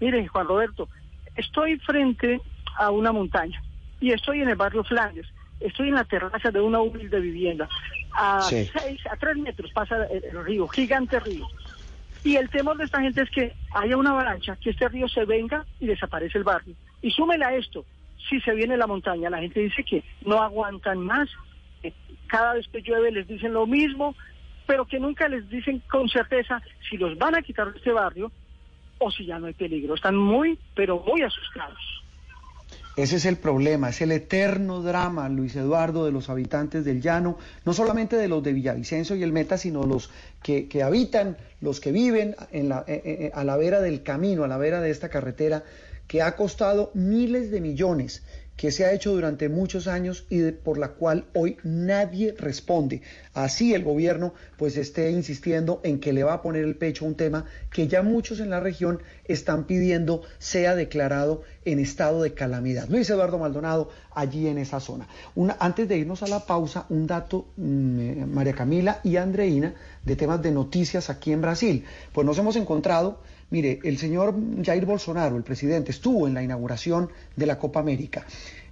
Mire, 0.00 0.26
Juan 0.28 0.46
Roberto, 0.46 0.88
estoy 1.36 1.78
frente 1.80 2.40
a 2.78 2.90
una 2.90 3.12
montaña 3.12 3.60
y 4.00 4.12
estoy 4.12 4.40
en 4.40 4.48
el 4.48 4.56
barrio 4.56 4.84
Flandes, 4.84 5.26
estoy 5.60 5.88
en 5.88 5.94
la 5.96 6.04
terraza 6.04 6.50
de 6.50 6.60
una 6.60 6.80
humilde 6.80 7.20
vivienda, 7.20 7.68
a 8.12 8.40
Sí. 8.42 8.68
seis, 8.72 9.00
a 9.10 9.16
tres 9.16 9.36
metros 9.36 9.70
pasa 9.72 10.06
el, 10.06 10.24
el 10.24 10.44
río, 10.44 10.66
gigante 10.68 11.20
río. 11.20 11.46
Y 12.22 12.36
el 12.36 12.50
temor 12.50 12.76
de 12.76 12.84
esta 12.84 13.00
gente 13.00 13.22
es 13.22 13.30
que 13.30 13.54
haya 13.72 13.96
una 13.96 14.10
avalancha, 14.10 14.56
que 14.56 14.70
este 14.70 14.88
río 14.88 15.08
se 15.08 15.24
venga 15.24 15.64
y 15.78 15.86
desaparece 15.86 16.38
el 16.38 16.44
barrio. 16.44 16.74
Y 17.00 17.10
súmele 17.10 17.44
a 17.44 17.54
esto, 17.54 17.84
si 18.28 18.40
se 18.40 18.54
viene 18.54 18.76
la 18.76 18.86
montaña, 18.86 19.30
la 19.30 19.38
gente 19.38 19.60
dice 19.60 19.82
que 19.84 20.04
no 20.26 20.42
aguantan 20.42 20.98
más, 20.98 21.28
que 21.82 21.94
cada 22.26 22.54
vez 22.54 22.68
que 22.68 22.82
llueve 22.82 23.10
les 23.10 23.26
dicen 23.26 23.54
lo 23.54 23.66
mismo, 23.66 24.14
pero 24.66 24.84
que 24.84 25.00
nunca 25.00 25.28
les 25.28 25.48
dicen 25.48 25.82
con 25.90 26.08
certeza 26.08 26.62
si 26.88 26.96
los 26.96 27.16
van 27.16 27.34
a 27.34 27.42
quitar 27.42 27.72
de 27.72 27.78
este 27.78 27.92
barrio 27.92 28.30
o 28.98 29.10
si 29.10 29.24
ya 29.24 29.38
no 29.38 29.46
hay 29.46 29.54
peligro. 29.54 29.94
Están 29.94 30.16
muy, 30.16 30.58
pero 30.74 31.02
muy 31.06 31.22
asustados. 31.22 31.99
Ese 33.02 33.16
es 33.16 33.24
el 33.24 33.36
problema, 33.36 33.88
es 33.88 34.00
el 34.02 34.12
eterno 34.12 34.82
drama, 34.82 35.28
Luis 35.28 35.56
Eduardo, 35.56 36.04
de 36.04 36.12
los 36.12 36.28
habitantes 36.28 36.84
del 36.84 37.00
llano, 37.00 37.38
no 37.64 37.72
solamente 37.72 38.16
de 38.16 38.28
los 38.28 38.42
de 38.42 38.52
Villavicencio 38.52 39.16
y 39.16 39.22
el 39.22 39.32
Meta, 39.32 39.56
sino 39.56 39.84
los 39.84 40.10
que, 40.42 40.68
habitan, 40.82 41.36
los 41.62 41.80
que 41.80 41.92
viven 41.92 42.36
en 42.52 42.68
la- 42.68 42.84
eh, 42.86 43.00
eh, 43.04 43.30
a 43.34 43.42
la 43.44 43.56
vera 43.56 43.80
del 43.80 44.02
camino, 44.02 44.44
a 44.44 44.48
la 44.48 44.58
vera 44.58 44.80
de 44.80 44.90
esta 44.90 45.08
carretera, 45.08 45.64
que 46.06 46.20
ha 46.22 46.36
costado 46.36 46.90
miles 46.94 47.50
de 47.50 47.60
millones, 47.60 48.22
que 48.60 48.70
se 48.70 48.84
ha 48.84 48.92
hecho 48.92 49.14
durante 49.14 49.48
muchos 49.48 49.86
años 49.86 50.26
y 50.28 50.50
por 50.50 50.76
la 50.76 50.88
cual 50.88 51.24
hoy 51.32 51.56
nadie 51.62 52.34
responde. 52.36 53.00
Así 53.32 53.72
el 53.72 53.82
gobierno 53.82 54.34
pues 54.58 54.76
esté 54.76 55.10
insistiendo 55.12 55.80
en 55.82 55.98
que 55.98 56.12
le 56.12 56.24
va 56.24 56.34
a 56.34 56.42
poner 56.42 56.64
el 56.64 56.76
pecho 56.76 57.06
a 57.06 57.08
un 57.08 57.14
tema 57.14 57.46
que 57.72 57.88
ya 57.88 58.02
muchos 58.02 58.38
en 58.38 58.50
la 58.50 58.60
región 58.60 59.00
están 59.24 59.64
pidiendo 59.64 60.20
sea 60.38 60.74
declarado 60.74 61.42
en 61.64 61.78
estado 61.78 62.20
de 62.22 62.34
calamidad. 62.34 62.86
Luis 62.90 63.08
Eduardo 63.08 63.38
Maldonado, 63.38 63.88
allí 64.14 64.46
en 64.46 64.58
esa 64.58 64.78
zona. 64.78 65.08
Antes 65.58 65.88
de 65.88 65.96
irnos 65.96 66.22
a 66.22 66.26
la 66.26 66.44
pausa, 66.44 66.84
un 66.90 67.06
dato, 67.06 67.46
mm, 67.56 68.00
eh, 68.00 68.26
María 68.26 68.52
Camila 68.52 69.00
y 69.02 69.16
Andreina, 69.16 69.74
de 70.04 70.16
temas 70.16 70.42
de 70.42 70.50
noticias 70.50 71.08
aquí 71.08 71.32
en 71.32 71.40
Brasil. 71.40 71.86
Pues 72.12 72.26
nos 72.26 72.36
hemos 72.36 72.56
encontrado, 72.56 73.20
mire, 73.50 73.80
el 73.84 73.98
señor 73.98 74.34
Jair 74.62 74.86
Bolsonaro, 74.86 75.36
el 75.36 75.42
presidente, 75.42 75.90
estuvo 75.90 76.26
en 76.26 76.34
la 76.34 76.42
inauguración 76.42 77.10
de 77.36 77.46
la 77.46 77.58
Copa 77.58 77.80
América. 77.80 78.26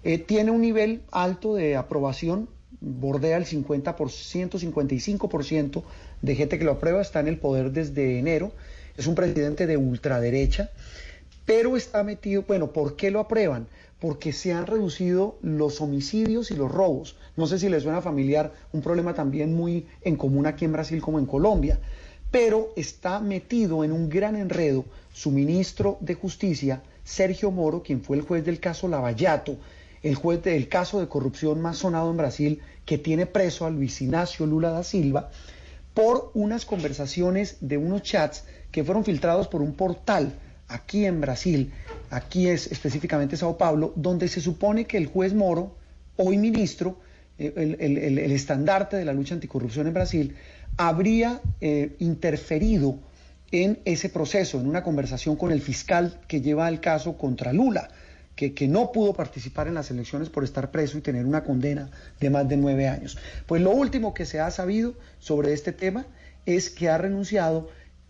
Eh, 0.05 0.19
tiene 0.19 0.51
un 0.51 0.61
nivel 0.61 1.03
alto 1.11 1.55
de 1.55 1.77
aprobación, 1.77 2.49
bordea 2.81 3.37
el 3.37 3.45
50%, 3.45 3.95
55% 3.95 5.83
de 6.23 6.35
gente 6.35 6.59
que 6.59 6.65
lo 6.65 6.73
aprueba, 6.73 7.01
está 7.01 7.21
en 7.21 7.29
el 7.29 7.39
poder 7.39 7.73
desde 7.73 8.19
enero. 8.19 8.53
Es 8.97 9.07
un 9.07 9.15
presidente 9.15 9.67
de 9.67 9.77
ultraderecha 9.77 10.71
pero 11.49 11.79
está 11.79 12.05
metido, 12.05 12.45
bueno, 12.47 12.75
¿por 12.75 12.95
qué 12.95 13.11
lo 13.11 13.21
aprueban? 13.21 13.69
Porque 14.01 14.35
se 14.35 14.53
han 14.53 14.67
reducido 14.67 15.39
los 15.41 15.81
homicidios 15.81 16.51
y 16.51 16.57
los 16.57 16.71
robos. 16.71 17.17
No 17.39 17.47
sé 17.47 17.59
si 17.59 17.71
les 17.71 17.85
suena 17.85 18.03
familiar, 18.03 18.53
un 18.71 18.83
problema 18.83 19.15
también 19.15 19.55
muy 19.55 19.87
en 20.03 20.17
común 20.17 20.45
aquí 20.45 20.67
en 20.67 20.73
Brasil 20.73 21.01
como 21.01 21.19
en 21.19 21.25
Colombia, 21.25 21.81
pero 22.31 22.73
está 22.77 23.21
metido 23.21 23.85
en 23.85 23.93
un 23.93 24.09
gran 24.09 24.37
enredo 24.37 24.85
su 25.13 25.31
ministro 25.31 25.97
de 26.01 26.15
Justicia, 26.15 26.83
Sergio 27.05 27.51
Moro, 27.51 27.83
quien 27.83 28.03
fue 28.03 28.17
el 28.17 28.23
juez 28.23 28.45
del 28.45 28.61
caso 28.61 28.87
Lavallato, 28.89 29.57
el 30.03 30.15
juez 30.15 30.43
del 30.43 30.69
caso 30.69 31.01
de 31.01 31.09
corrupción 31.09 31.61
más 31.61 31.79
sonado 31.79 32.11
en 32.11 32.17
Brasil, 32.19 32.61
que 32.85 32.99
tiene 32.99 33.27
preso 33.27 33.67
a 33.67 33.71
Luis 33.71 34.01
Ignacio 34.03 34.47
Lula 34.47 34.71
da 34.71 34.83
Silva, 34.85 35.31
por 35.95 36.31
unas 36.35 36.65
conversaciones 36.65 37.57
de 37.61 37.77
unos 37.79 38.03
chats 38.03 38.45
que 38.71 38.85
fueron 38.85 39.05
filtrados 39.05 39.49
por 39.49 39.63
un 39.63 39.73
portal 39.75 40.35
aquí 40.69 41.07
en 41.07 41.21
Brasil, 41.21 41.73
aquí 42.11 42.47
es 42.49 42.71
específicamente 42.71 43.37
Sao 43.37 43.57
Paulo, 43.57 43.93
donde 43.97 44.29
se 44.29 44.41
supone 44.41 44.85
que 44.85 44.99
el 44.99 45.07
juez 45.07 45.33
Moro, 45.35 45.75
hoy 46.17 46.37
ministro, 46.37 46.99
eh, 47.39 47.53
el, 47.57 47.77
el- 47.81 47.99
el- 47.99 48.19
el 48.19 48.33
estandarte 48.33 48.97
de 48.97 49.05
la 49.07 49.13
lucha 49.15 49.35
anticorrupción 49.35 49.87
en 49.87 49.95
Brasil, 49.95 50.37
habría 50.79 51.43
eh, 51.61 51.97
interferido 51.99 52.99
en 53.51 53.81
ese 53.85 54.09
proceso, 54.09 54.59
en 54.59 54.67
una 54.67 54.83
conversación 54.83 55.37
con 55.37 55.53
el 55.53 55.61
fiscal 55.61 56.21
que 56.27 56.41
lleva 56.41 56.69
el 56.69 56.81
caso 56.81 57.19
contra 57.19 57.53
Lula, 57.53 57.89
que, 58.35 58.55
que 58.55 58.69
no 58.69 58.93
pudo 58.93 59.13
participar 59.13 59.69
en 59.69 59.75
las 59.75 59.91
elecciones 59.91 60.31
por 60.31 60.45
estar 60.45 60.71
preso 60.71 60.97
y 60.97 61.03
tener 61.03 61.27
una 61.27 61.45
condena 61.45 61.91
de 62.21 62.31
más 62.31 62.49
de 62.49 62.57
nueve 62.57 62.89
años. 62.89 63.19
Pues 63.47 63.61
lo 63.61 63.73
último 63.73 64.15
que 64.15 64.25
se 64.25 64.41
ha 64.41 64.51
sabido 64.51 64.95
sobre 65.19 65.53
este 65.53 65.73
tema 65.73 66.07
es 66.47 66.71
que 66.71 66.89
ha 66.89 66.97
renunciado 66.97 67.69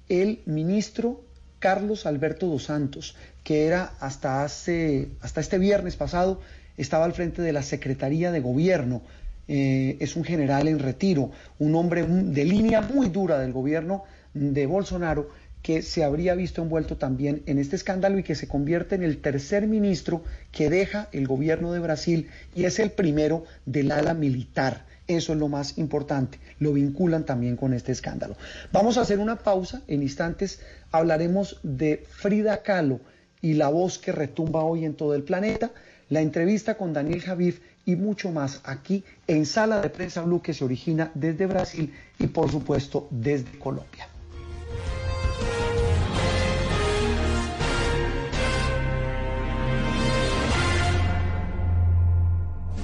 el 0.08 0.42
ministro 0.46 1.24
Carlos 1.58 2.06
Alberto 2.06 2.46
dos 2.46 2.64
Santos, 2.64 3.16
que 3.42 3.66
era 3.66 3.94
hasta 4.00 4.44
hace, 4.44 5.08
hasta 5.20 5.40
este 5.40 5.58
viernes 5.58 5.96
pasado, 5.96 6.40
estaba 6.76 7.04
al 7.04 7.14
frente 7.14 7.42
de 7.42 7.52
la 7.52 7.62
Secretaría 7.62 8.30
de 8.30 8.40
Gobierno. 8.40 9.02
Eh, 9.48 9.96
es 10.00 10.14
un 10.14 10.24
general 10.24 10.68
en 10.68 10.78
retiro, 10.78 11.30
un 11.58 11.74
hombre 11.74 12.04
de 12.06 12.44
línea 12.44 12.82
muy 12.82 13.08
dura 13.08 13.38
del 13.38 13.52
gobierno 13.52 14.04
de 14.34 14.66
Bolsonaro, 14.66 15.30
que 15.62 15.82
se 15.82 16.04
habría 16.04 16.34
visto 16.34 16.62
envuelto 16.62 16.96
también 16.96 17.42
en 17.46 17.58
este 17.58 17.76
escándalo 17.76 18.18
y 18.18 18.22
que 18.22 18.34
se 18.34 18.46
convierte 18.46 18.94
en 18.94 19.02
el 19.02 19.20
tercer 19.20 19.66
ministro 19.66 20.22
que 20.52 20.70
deja 20.70 21.08
el 21.12 21.26
gobierno 21.26 21.72
de 21.72 21.80
Brasil 21.80 22.28
y 22.54 22.64
es 22.64 22.78
el 22.78 22.90
primero 22.90 23.44
del 23.66 23.90
ala 23.90 24.14
militar. 24.14 24.86
Eso 25.08 25.32
es 25.32 25.38
lo 25.38 25.48
más 25.48 25.78
importante. 25.78 26.38
Lo 26.58 26.74
vinculan 26.74 27.24
también 27.24 27.56
con 27.56 27.72
este 27.72 27.92
escándalo. 27.92 28.36
Vamos 28.72 28.98
a 28.98 29.00
hacer 29.00 29.18
una 29.18 29.36
pausa. 29.36 29.82
En 29.88 30.02
instantes 30.02 30.60
hablaremos 30.92 31.60
de 31.62 32.04
Frida 32.08 32.62
Kahlo 32.62 33.00
y 33.40 33.54
la 33.54 33.68
voz 33.68 33.98
que 33.98 34.12
retumba 34.12 34.64
hoy 34.64 34.84
en 34.84 34.94
todo 34.94 35.14
el 35.14 35.22
planeta, 35.22 35.70
la 36.10 36.20
entrevista 36.20 36.76
con 36.76 36.92
Daniel 36.92 37.22
Javif 37.22 37.60
y 37.88 37.96
mucho 37.96 38.30
más 38.30 38.60
aquí 38.64 39.02
en 39.26 39.46
Sala 39.46 39.80
de 39.80 39.88
Prensa 39.88 40.20
Blue 40.20 40.42
que 40.42 40.52
se 40.52 40.62
origina 40.62 41.10
desde 41.14 41.46
Brasil 41.46 41.94
y 42.18 42.26
por 42.26 42.50
supuesto 42.50 43.08
desde 43.10 43.58
Colombia. 43.58 44.06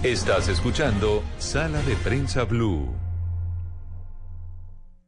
Estás 0.03 0.49
escuchando 0.49 1.23
Sala 1.37 1.83
de 1.83 1.97
Prensa 1.97 2.45
Blue. 2.45 3.04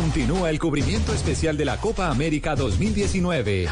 Continúa 0.00 0.48
el 0.48 0.60
cubrimiento 0.60 1.12
especial 1.12 1.56
de 1.56 1.64
la 1.64 1.76
Copa 1.76 2.08
América 2.08 2.54
2019. 2.54 3.66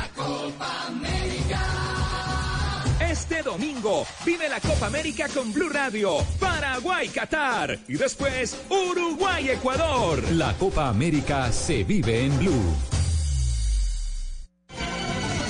Este 2.99 3.43
domingo 3.43 4.05
vive 4.25 4.49
la 4.49 4.59
Copa 4.59 4.89
América 4.89 5.29
con 5.33 5.53
Blue 5.53 5.69
Radio, 5.69 6.17
Paraguay, 6.41 7.09
Qatar 7.11 7.79
y 7.87 7.95
después 7.95 8.57
Uruguay, 8.69 9.51
Ecuador. 9.51 10.21
La 10.33 10.53
Copa 10.55 10.89
América 10.89 11.53
se 11.53 11.85
vive 11.85 12.25
en 12.25 12.37
Blue. 12.41 12.75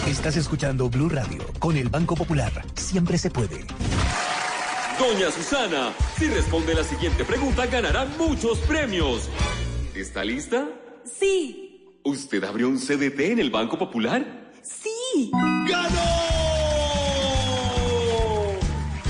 Estás 0.07 0.37
escuchando 0.37 0.91
Blue 0.91 1.09
Radio 1.09 1.43
con 1.59 1.79
el 1.79 1.89
Banco 1.89 2.15
Popular. 2.15 2.53
Siempre 2.75 3.17
se 3.17 3.31
puede. 3.31 3.65
Doña 4.99 5.31
Susana, 5.31 5.95
si 6.19 6.29
responde 6.29 6.75
la 6.75 6.85
siguiente 6.85 7.25
pregunta 7.25 7.65
ganará 7.65 8.05
muchos 8.19 8.59
premios. 8.59 9.31
¿Está 9.97 10.25
lista? 10.25 10.69
Sí. 11.05 11.85
¿Usted 12.05 12.45
abrió 12.45 12.69
un 12.69 12.77
CDT 12.77 13.19
en 13.21 13.39
el 13.39 13.51
Banco 13.51 13.79
Popular? 13.79 14.51
Sí. 14.63 15.31
¡Ganó! 15.67 15.99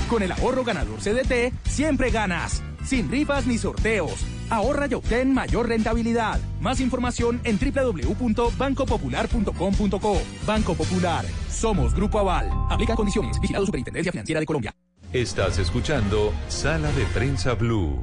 Con 0.09 0.23
el 0.23 0.31
ahorro 0.31 0.63
ganador 0.63 0.99
CDT, 0.99 1.53
siempre 1.67 2.09
ganas. 2.09 2.63
Sin 2.85 3.11
rifas 3.11 3.45
ni 3.45 3.57
sorteos. 3.57 4.25
Ahorra 4.49 4.87
y 4.89 4.93
obtén 4.93 5.33
mayor 5.33 5.67
rentabilidad. 5.67 6.39
Más 6.61 6.79
información 6.79 7.41
en 7.43 7.59
www.bancopopular.com.co. 7.59 10.21
Banco 10.45 10.73
Popular. 10.73 11.25
Somos 11.49 11.93
Grupo 11.93 12.19
Aval. 12.19 12.49
Aplica 12.69 12.95
condiciones. 12.95 13.41
Vigilado 13.41 13.65
Superintendencia 13.65 14.13
Financiera 14.13 14.39
de 14.39 14.45
Colombia. 14.45 14.73
Estás 15.11 15.57
escuchando 15.57 16.31
Sala 16.47 16.89
de 16.93 17.03
Prensa 17.07 17.55
Blue. 17.55 17.99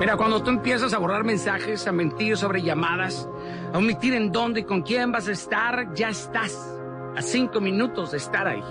Mira, 0.00 0.16
cuando 0.16 0.42
tú 0.42 0.48
empiezas 0.48 0.94
a 0.94 0.98
borrar 0.98 1.24
mensajes, 1.24 1.86
a 1.86 1.92
mentir 1.92 2.34
sobre 2.34 2.62
llamadas, 2.62 3.28
a 3.70 3.76
omitir 3.76 4.14
en 4.14 4.32
dónde 4.32 4.60
y 4.60 4.64
con 4.64 4.80
quién 4.80 5.12
vas 5.12 5.28
a 5.28 5.32
estar, 5.32 5.92
ya 5.94 6.08
estás 6.08 6.58
a 7.14 7.20
cinco 7.20 7.60
minutos 7.60 8.12
de 8.12 8.16
estar 8.16 8.48
ahí. 8.48 8.62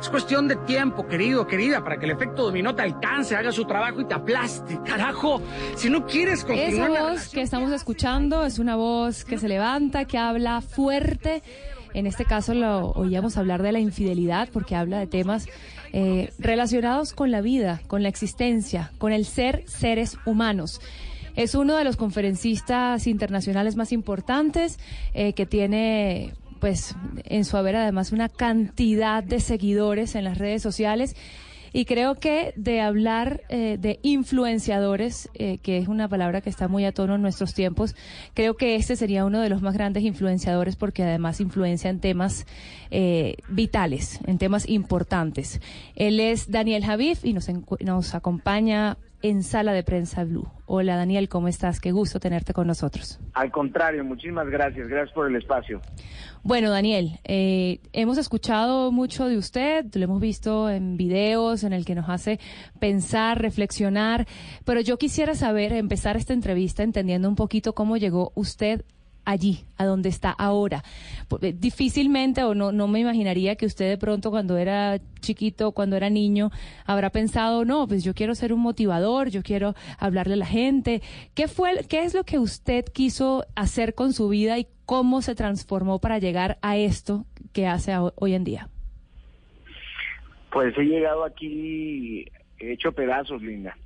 Es 0.00 0.08
cuestión 0.08 0.46
de 0.46 0.54
tiempo, 0.54 1.04
querido, 1.08 1.48
querida, 1.48 1.82
para 1.82 1.96
que 1.98 2.04
el 2.04 2.12
efecto 2.12 2.44
dominó 2.44 2.76
te 2.76 2.82
alcance, 2.82 3.34
haga 3.34 3.50
su 3.50 3.64
trabajo 3.64 4.02
y 4.02 4.04
te 4.04 4.14
aplaste. 4.14 4.78
Carajo, 4.86 5.42
si 5.74 5.90
no 5.90 6.06
quieres 6.06 6.44
continuar... 6.44 6.90
Esa 6.92 7.02
voz 7.02 7.28
que 7.28 7.42
estamos 7.42 7.72
escuchando 7.72 8.44
es 8.44 8.60
una 8.60 8.76
voz 8.76 9.24
que 9.24 9.38
se 9.38 9.48
levanta, 9.48 10.04
que 10.04 10.16
habla 10.16 10.60
fuerte. 10.60 11.42
En 11.92 12.06
este 12.06 12.24
caso 12.24 12.54
lo 12.54 12.92
oíamos 12.92 13.36
hablar 13.36 13.62
de 13.62 13.72
la 13.72 13.80
infidelidad 13.80 14.48
porque 14.52 14.76
habla 14.76 15.00
de 15.00 15.08
temas 15.08 15.46
eh, 15.92 16.32
relacionados 16.38 17.12
con 17.12 17.30
la 17.30 17.40
vida, 17.40 17.82
con 17.86 18.02
la 18.02 18.08
existencia, 18.08 18.92
con 18.98 19.12
el 19.12 19.26
ser 19.26 19.64
seres 19.66 20.16
humanos. 20.24 20.80
Es 21.36 21.54
uno 21.54 21.76
de 21.76 21.84
los 21.84 21.96
conferencistas 21.96 23.06
internacionales 23.06 23.76
más 23.76 23.92
importantes 23.92 24.78
eh, 25.14 25.32
que 25.32 25.46
tiene 25.46 26.34
pues 26.60 26.94
en 27.24 27.44
su 27.44 27.56
haber 27.56 27.74
además 27.74 28.12
una 28.12 28.28
cantidad 28.28 29.24
de 29.24 29.40
seguidores 29.40 30.14
en 30.14 30.24
las 30.24 30.38
redes 30.38 30.62
sociales. 30.62 31.16
Y 31.72 31.84
creo 31.84 32.16
que 32.16 32.52
de 32.56 32.80
hablar 32.80 33.42
eh, 33.48 33.78
de 33.80 33.98
influenciadores, 34.02 35.30
eh, 35.34 35.58
que 35.58 35.78
es 35.78 35.88
una 35.88 36.08
palabra 36.08 36.40
que 36.40 36.50
está 36.50 36.68
muy 36.68 36.84
a 36.84 36.92
tono 36.92 37.14
en 37.14 37.22
nuestros 37.22 37.54
tiempos, 37.54 37.94
creo 38.34 38.56
que 38.56 38.76
este 38.76 38.96
sería 38.96 39.24
uno 39.24 39.40
de 39.40 39.48
los 39.48 39.62
más 39.62 39.74
grandes 39.74 40.02
influenciadores 40.02 40.76
porque 40.76 41.02
además 41.02 41.40
influencia 41.40 41.90
en 41.90 42.00
temas 42.00 42.46
eh, 42.90 43.36
vitales, 43.48 44.20
en 44.26 44.38
temas 44.38 44.68
importantes. 44.68 45.60
Él 45.96 46.20
es 46.20 46.50
Daniel 46.50 46.84
Javif 46.84 47.24
y 47.24 47.32
nos, 47.32 47.48
nos 47.80 48.14
acompaña 48.14 48.96
en 49.22 49.42
Sala 49.42 49.72
de 49.72 49.82
Prensa 49.82 50.24
Blue. 50.24 50.48
Hola 50.66 50.96
Daniel, 50.96 51.28
¿cómo 51.28 51.48
estás? 51.48 51.80
Qué 51.80 51.92
gusto 51.92 52.20
tenerte 52.20 52.52
con 52.52 52.66
nosotros. 52.66 53.20
Al 53.34 53.50
contrario, 53.50 54.04
muchísimas 54.04 54.48
gracias. 54.48 54.88
Gracias 54.88 55.14
por 55.14 55.28
el 55.28 55.36
espacio. 55.36 55.80
Bueno, 56.42 56.70
Daniel, 56.70 57.20
eh, 57.24 57.80
hemos 57.92 58.18
escuchado 58.18 58.90
mucho 58.90 59.26
de 59.26 59.36
usted, 59.36 59.86
lo 59.94 60.04
hemos 60.04 60.20
visto 60.20 60.68
en 60.68 60.96
videos 60.96 61.62
en 61.64 61.72
el 61.72 61.84
que 61.84 61.94
nos 61.94 62.08
hace 62.08 62.40
pensar, 62.80 63.40
reflexionar, 63.40 64.26
pero 64.64 64.80
yo 64.80 64.98
quisiera 64.98 65.34
saber, 65.34 65.72
empezar 65.72 66.16
esta 66.16 66.32
entrevista 66.32 66.82
entendiendo 66.82 67.28
un 67.28 67.36
poquito 67.36 67.74
cómo 67.74 67.96
llegó 67.96 68.32
usted 68.34 68.84
allí, 69.24 69.64
a 69.76 69.84
donde 69.84 70.08
está 70.08 70.30
ahora. 70.30 70.82
Eh, 71.40 71.54
difícilmente 71.56 72.44
o 72.44 72.54
no, 72.54 72.72
no 72.72 72.88
me 72.88 73.00
imaginaría 73.00 73.56
que 73.56 73.66
usted 73.66 73.88
de 73.88 73.98
pronto 73.98 74.30
cuando 74.30 74.56
era 74.56 74.98
chiquito, 75.20 75.72
cuando 75.72 75.96
era 75.96 76.10
niño, 76.10 76.50
habrá 76.84 77.10
pensado, 77.10 77.64
no, 77.64 77.86
pues 77.86 78.04
yo 78.04 78.14
quiero 78.14 78.34
ser 78.34 78.52
un 78.52 78.60
motivador, 78.60 79.28
yo 79.28 79.42
quiero 79.42 79.74
hablarle 79.98 80.34
a 80.34 80.38
la 80.38 80.46
gente. 80.46 81.02
¿Qué 81.34 81.48
fue, 81.48 81.84
qué 81.88 82.04
es 82.04 82.14
lo 82.14 82.24
que 82.24 82.38
usted 82.38 82.84
quiso 82.86 83.44
hacer 83.54 83.94
con 83.94 84.12
su 84.12 84.28
vida 84.28 84.58
y 84.58 84.66
cómo 84.86 85.22
se 85.22 85.34
transformó 85.34 86.00
para 86.00 86.18
llegar 86.18 86.58
a 86.62 86.76
esto 86.76 87.24
que 87.52 87.66
hace 87.66 87.92
hoy 88.16 88.34
en 88.34 88.44
día? 88.44 88.68
Pues 90.50 90.76
he 90.76 90.82
llegado 90.82 91.24
aquí 91.24 92.26
hecho 92.58 92.92
pedazos, 92.92 93.42
Linda. 93.42 93.76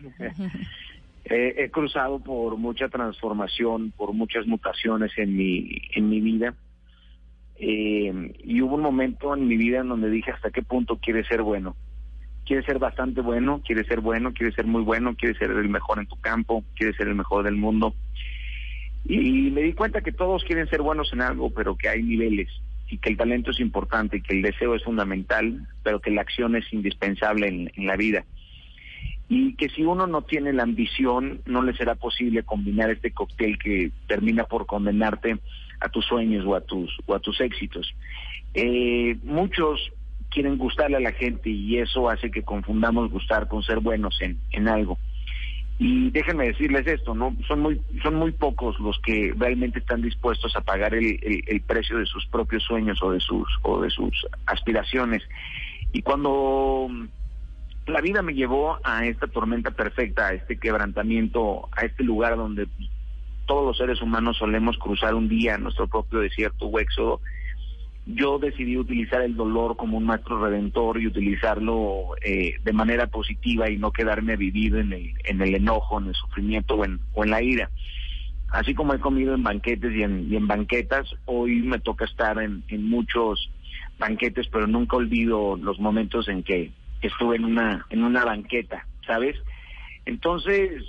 he 1.30 1.70
cruzado 1.70 2.18
por 2.18 2.56
mucha 2.56 2.88
transformación, 2.88 3.92
por 3.96 4.12
muchas 4.12 4.46
mutaciones 4.46 5.12
en 5.16 5.36
mi, 5.36 5.80
en 5.94 6.08
mi 6.08 6.20
vida. 6.20 6.54
Eh, 7.56 8.32
y 8.42 8.60
hubo 8.62 8.74
un 8.74 8.82
momento 8.82 9.34
en 9.34 9.46
mi 9.46 9.56
vida 9.56 9.80
en 9.80 9.88
donde 9.88 10.10
dije 10.10 10.32
hasta 10.32 10.50
qué 10.50 10.62
punto 10.62 10.96
quiere 10.96 11.24
ser 11.24 11.42
bueno. 11.42 11.76
Quiere 12.44 12.64
ser 12.64 12.80
bastante 12.80 13.20
bueno, 13.20 13.62
quiere 13.64 13.84
ser 13.84 14.00
bueno, 14.00 14.32
quiere 14.32 14.52
ser 14.52 14.66
muy 14.66 14.82
bueno, 14.82 15.14
quiere 15.14 15.38
ser 15.38 15.52
el 15.52 15.68
mejor 15.68 16.00
en 16.00 16.06
tu 16.06 16.20
campo, 16.20 16.64
quiere 16.74 16.94
ser 16.94 17.06
el 17.06 17.14
mejor 17.14 17.44
del 17.44 17.54
mundo. 17.54 17.94
Y 19.04 19.50
me 19.50 19.62
di 19.62 19.72
cuenta 19.72 20.00
que 20.00 20.10
todos 20.10 20.42
quieren 20.42 20.68
ser 20.68 20.82
buenos 20.82 21.12
en 21.12 21.22
algo, 21.22 21.50
pero 21.50 21.76
que 21.76 21.88
hay 21.88 22.02
niveles 22.02 22.48
y 22.88 22.98
que 22.98 23.10
el 23.10 23.16
talento 23.16 23.52
es 23.52 23.60
importante 23.60 24.16
y 24.16 24.22
que 24.22 24.34
el 24.34 24.42
deseo 24.42 24.74
es 24.74 24.82
fundamental, 24.82 25.64
pero 25.84 26.00
que 26.00 26.10
la 26.10 26.22
acción 26.22 26.56
es 26.56 26.64
indispensable 26.72 27.46
en, 27.46 27.70
en 27.76 27.86
la 27.86 27.96
vida 27.96 28.24
y 29.30 29.54
que 29.54 29.68
si 29.68 29.84
uno 29.84 30.08
no 30.08 30.22
tiene 30.22 30.52
la 30.52 30.64
ambición, 30.64 31.40
no 31.46 31.62
le 31.62 31.72
será 31.74 31.94
posible 31.94 32.42
combinar 32.42 32.90
este 32.90 33.12
cóctel 33.12 33.60
que 33.60 33.92
termina 34.08 34.42
por 34.42 34.66
condenarte 34.66 35.38
a 35.78 35.88
tus 35.88 36.04
sueños 36.04 36.44
o 36.44 36.56
a 36.56 36.60
tus, 36.62 36.90
o 37.06 37.14
a 37.14 37.20
tus 37.20 37.40
éxitos. 37.40 37.94
Eh, 38.54 39.16
muchos 39.22 39.92
quieren 40.30 40.58
gustarle 40.58 40.96
a 40.96 41.00
la 41.00 41.12
gente 41.12 41.48
y 41.48 41.78
eso 41.78 42.10
hace 42.10 42.32
que 42.32 42.42
confundamos 42.42 43.08
gustar 43.12 43.46
con 43.46 43.62
ser 43.62 43.78
buenos 43.78 44.20
en, 44.20 44.36
en 44.50 44.66
algo. 44.66 44.98
Y 45.78 46.10
déjenme 46.10 46.48
decirles 46.48 46.84
esto, 46.88 47.14
no 47.14 47.34
son 47.46 47.60
muy 47.60 47.80
son 48.02 48.16
muy 48.16 48.32
pocos 48.32 48.80
los 48.80 48.98
que 48.98 49.32
realmente 49.38 49.78
están 49.78 50.02
dispuestos 50.02 50.56
a 50.56 50.60
pagar 50.60 50.92
el, 50.92 51.06
el, 51.22 51.44
el 51.46 51.60
precio 51.60 51.98
de 51.98 52.06
sus 52.06 52.26
propios 52.26 52.64
sueños 52.64 53.00
o 53.00 53.12
de 53.12 53.20
sus 53.20 53.46
o 53.62 53.80
de 53.80 53.90
sus 53.90 54.26
aspiraciones. 54.46 55.22
Y 55.92 56.02
cuando 56.02 56.88
la 57.86 58.00
vida 58.00 58.22
me 58.22 58.34
llevó 58.34 58.78
a 58.84 59.06
esta 59.06 59.26
tormenta 59.26 59.70
perfecta, 59.70 60.28
a 60.28 60.34
este 60.34 60.58
quebrantamiento, 60.58 61.68
a 61.72 61.86
este 61.86 62.04
lugar 62.04 62.36
donde 62.36 62.68
todos 63.46 63.66
los 63.66 63.78
seres 63.78 64.00
humanos 64.00 64.36
solemos 64.36 64.78
cruzar 64.78 65.14
un 65.14 65.28
día 65.28 65.58
nuestro 65.58 65.88
propio 65.88 66.20
desierto 66.20 66.66
o 66.66 66.78
éxodo, 66.78 67.20
yo 68.06 68.38
decidí 68.38 68.76
utilizar 68.76 69.22
el 69.22 69.36
dolor 69.36 69.76
como 69.76 69.98
un 69.98 70.04
maestro 70.04 70.44
redentor 70.44 71.00
y 71.00 71.06
utilizarlo 71.06 72.16
eh, 72.22 72.54
de 72.62 72.72
manera 72.72 73.06
positiva 73.08 73.70
y 73.70 73.76
no 73.76 73.92
quedarme 73.92 74.32
a 74.32 74.36
vivir 74.36 74.76
en 74.76 74.92
el, 74.92 75.12
en 75.24 75.40
el 75.42 75.54
enojo, 75.54 76.00
en 76.00 76.08
el 76.08 76.14
sufrimiento 76.14 76.76
o 76.76 76.84
en, 76.84 77.00
en 77.14 77.30
la 77.30 77.42
ira. 77.42 77.70
Así 78.50 78.74
como 78.74 78.94
he 78.94 79.00
comido 79.00 79.34
en 79.34 79.42
banquetes 79.42 79.94
y 79.94 80.02
en, 80.02 80.32
en 80.32 80.46
banquetas, 80.46 81.08
hoy 81.26 81.62
me 81.62 81.78
toca 81.78 82.04
estar 82.04 82.40
en, 82.42 82.64
en 82.68 82.88
muchos 82.88 83.50
banquetes, 83.98 84.48
pero 84.48 84.66
nunca 84.66 84.96
olvido 84.96 85.56
los 85.56 85.78
momentos 85.78 86.28
en 86.28 86.42
que 86.42 86.72
estuve 87.08 87.36
en 87.36 87.44
una, 87.44 87.86
en 87.90 88.04
una 88.04 88.24
banqueta, 88.24 88.86
¿sabes? 89.06 89.36
Entonces, 90.04 90.82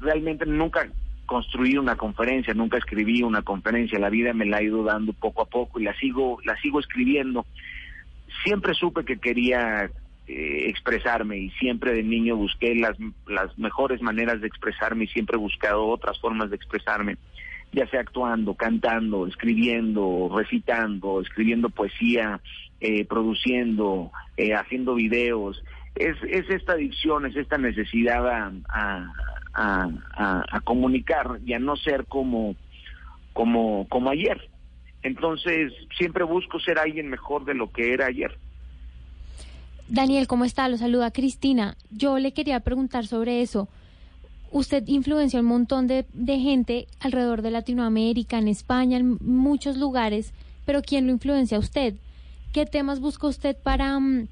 realmente 0.00 0.46
nunca 0.46 0.88
construí 1.26 1.76
una 1.76 1.96
conferencia, 1.96 2.54
nunca 2.54 2.78
escribí 2.78 3.22
una 3.22 3.42
conferencia, 3.42 3.98
la 3.98 4.10
vida 4.10 4.32
me 4.32 4.46
la 4.46 4.58
ha 4.58 4.62
ido 4.62 4.84
dando 4.84 5.12
poco 5.12 5.42
a 5.42 5.46
poco 5.46 5.80
y 5.80 5.84
la 5.84 5.94
sigo, 5.98 6.38
la 6.44 6.56
sigo 6.60 6.80
escribiendo. 6.80 7.44
Siempre 8.44 8.74
supe 8.74 9.04
que 9.04 9.18
quería 9.18 9.90
eh, 10.28 10.64
expresarme 10.68 11.38
y 11.38 11.50
siempre 11.50 11.92
de 11.92 12.02
niño 12.02 12.36
busqué 12.36 12.74
las, 12.74 12.96
las 13.26 13.56
mejores 13.58 14.00
maneras 14.02 14.40
de 14.40 14.46
expresarme 14.46 15.04
y 15.04 15.08
siempre 15.08 15.36
he 15.36 15.40
buscado 15.40 15.86
otras 15.86 16.18
formas 16.20 16.50
de 16.50 16.56
expresarme, 16.56 17.16
ya 17.72 17.86
sea 17.88 18.00
actuando, 18.00 18.54
cantando, 18.54 19.26
escribiendo, 19.26 20.30
recitando, 20.34 21.20
escribiendo 21.20 21.70
poesía, 21.70 22.40
eh, 22.80 23.04
produciendo, 23.06 24.12
eh, 24.36 24.54
haciendo 24.54 24.94
videos. 24.94 25.62
Es, 25.94 26.16
es 26.28 26.48
esta 26.50 26.72
adicción, 26.72 27.24
es 27.26 27.36
esta 27.36 27.56
necesidad 27.56 28.26
a, 28.68 29.12
comunicar 30.64 31.40
y 31.46 31.54
a 31.54 31.58
no 31.58 31.76
ser 31.76 32.04
como, 32.06 32.54
como, 33.32 33.86
como 33.88 34.10
ayer. 34.10 34.50
Entonces, 35.02 35.72
siempre 35.96 36.24
busco 36.24 36.60
ser 36.60 36.78
alguien 36.78 37.08
mejor 37.08 37.44
de 37.44 37.54
lo 37.54 37.70
que 37.72 37.94
era 37.94 38.06
ayer. 38.06 38.36
Daniel, 39.88 40.26
¿cómo 40.26 40.44
está? 40.44 40.68
Lo 40.68 40.76
saluda 40.76 41.12
Cristina. 41.12 41.76
Yo 41.90 42.18
le 42.18 42.32
quería 42.32 42.60
preguntar 42.60 43.06
sobre 43.06 43.40
eso. 43.40 43.68
Usted 44.50 44.82
influenció 44.86 45.40
un 45.40 45.46
montón 45.46 45.86
de, 45.86 46.04
de 46.12 46.38
gente 46.38 46.88
alrededor 47.00 47.42
de 47.42 47.52
Latinoamérica, 47.52 48.38
en 48.38 48.48
España, 48.48 48.98
en 48.98 49.16
muchos 49.20 49.76
lugares, 49.76 50.34
pero 50.64 50.82
¿quién 50.82 51.06
lo 51.06 51.12
influencia 51.12 51.56
a 51.56 51.60
usted? 51.60 51.94
¿Qué 52.56 52.64
temas 52.64 53.00
busca 53.00 53.26
usted 53.26 53.54
para, 53.54 54.00
mm, 54.00 54.28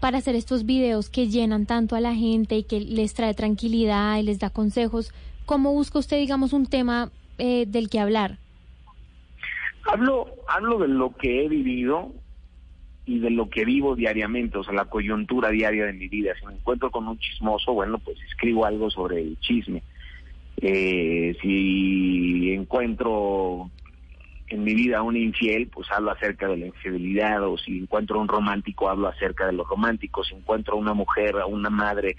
para 0.00 0.18
hacer 0.18 0.34
estos 0.34 0.66
videos 0.66 1.08
que 1.08 1.28
llenan 1.28 1.66
tanto 1.66 1.94
a 1.94 2.00
la 2.00 2.12
gente 2.12 2.56
y 2.56 2.64
que 2.64 2.80
les 2.80 3.14
trae 3.14 3.32
tranquilidad 3.32 4.18
y 4.18 4.24
les 4.24 4.40
da 4.40 4.50
consejos? 4.50 5.14
¿Cómo 5.46 5.72
busca 5.72 6.00
usted, 6.00 6.18
digamos, 6.18 6.52
un 6.52 6.66
tema 6.66 7.12
eh, 7.38 7.64
del 7.68 7.90
que 7.90 8.00
hablar? 8.00 8.38
Hablo, 9.84 10.34
hablo 10.48 10.80
de 10.80 10.88
lo 10.88 11.14
que 11.14 11.44
he 11.44 11.48
vivido 11.48 12.12
y 13.06 13.20
de 13.20 13.30
lo 13.30 13.48
que 13.48 13.64
vivo 13.64 13.94
diariamente, 13.94 14.58
o 14.58 14.64
sea, 14.64 14.74
la 14.74 14.86
coyuntura 14.86 15.50
diaria 15.50 15.84
de 15.86 15.92
mi 15.92 16.08
vida. 16.08 16.32
Si 16.40 16.44
me 16.46 16.54
encuentro 16.54 16.90
con 16.90 17.06
un 17.06 17.20
chismoso, 17.20 17.72
bueno, 17.72 18.00
pues 18.00 18.18
escribo 18.24 18.66
algo 18.66 18.90
sobre 18.90 19.20
el 19.20 19.38
chisme. 19.38 19.84
Eh, 20.56 21.36
si 21.40 22.52
encuentro 22.52 23.70
en 24.48 24.64
mi 24.64 24.74
vida 24.74 25.02
un 25.02 25.16
infiel, 25.16 25.68
pues 25.68 25.90
hablo 25.90 26.10
acerca 26.10 26.48
de 26.48 26.56
la 26.56 26.66
infidelidad, 26.66 27.42
o 27.44 27.56
si 27.56 27.78
encuentro 27.78 28.20
un 28.20 28.28
romántico, 28.28 28.88
hablo 28.88 29.08
acerca 29.08 29.46
de 29.46 29.52
lo 29.52 29.64
romántico, 29.64 30.22
si 30.24 30.34
encuentro 30.34 30.76
una 30.76 30.94
mujer, 30.94 31.36
a 31.36 31.46
una 31.46 31.70
madre, 31.70 32.16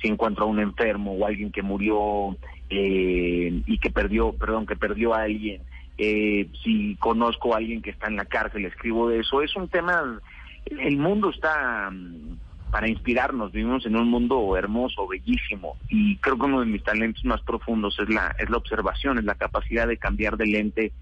si 0.00 0.08
encuentro 0.08 0.44
a 0.44 0.48
un 0.48 0.60
enfermo 0.60 1.12
o 1.12 1.26
alguien 1.26 1.50
que 1.50 1.62
murió 1.62 2.36
eh, 2.68 3.62
y 3.66 3.78
que 3.78 3.90
perdió, 3.90 4.32
perdón, 4.32 4.66
que 4.66 4.76
perdió 4.76 5.14
a 5.14 5.22
alguien, 5.22 5.62
eh, 5.96 6.48
si 6.62 6.96
conozco 6.96 7.54
a 7.54 7.58
alguien 7.58 7.80
que 7.80 7.90
está 7.90 8.08
en 8.08 8.16
la 8.16 8.24
cárcel, 8.26 8.66
escribo 8.66 9.08
de 9.08 9.20
eso. 9.20 9.40
Es 9.40 9.56
un 9.56 9.68
tema, 9.68 10.20
el 10.66 10.96
mundo 10.98 11.30
está 11.30 11.90
mm, 11.90 12.36
para 12.70 12.88
inspirarnos, 12.88 13.52
vivimos 13.52 13.86
en 13.86 13.96
un 13.96 14.08
mundo 14.08 14.56
hermoso, 14.56 15.06
bellísimo, 15.06 15.76
y 15.88 16.16
creo 16.16 16.36
que 16.36 16.46
uno 16.46 16.60
de 16.60 16.66
mis 16.66 16.82
talentos 16.82 17.24
más 17.24 17.40
profundos 17.42 17.96
es 18.00 18.08
la, 18.10 18.34
es 18.38 18.50
la 18.50 18.56
observación, 18.58 19.18
es 19.18 19.24
la 19.24 19.36
capacidad 19.36 19.88
de 19.88 19.96
cambiar 19.96 20.36
de 20.36 20.46
lente 20.46 20.92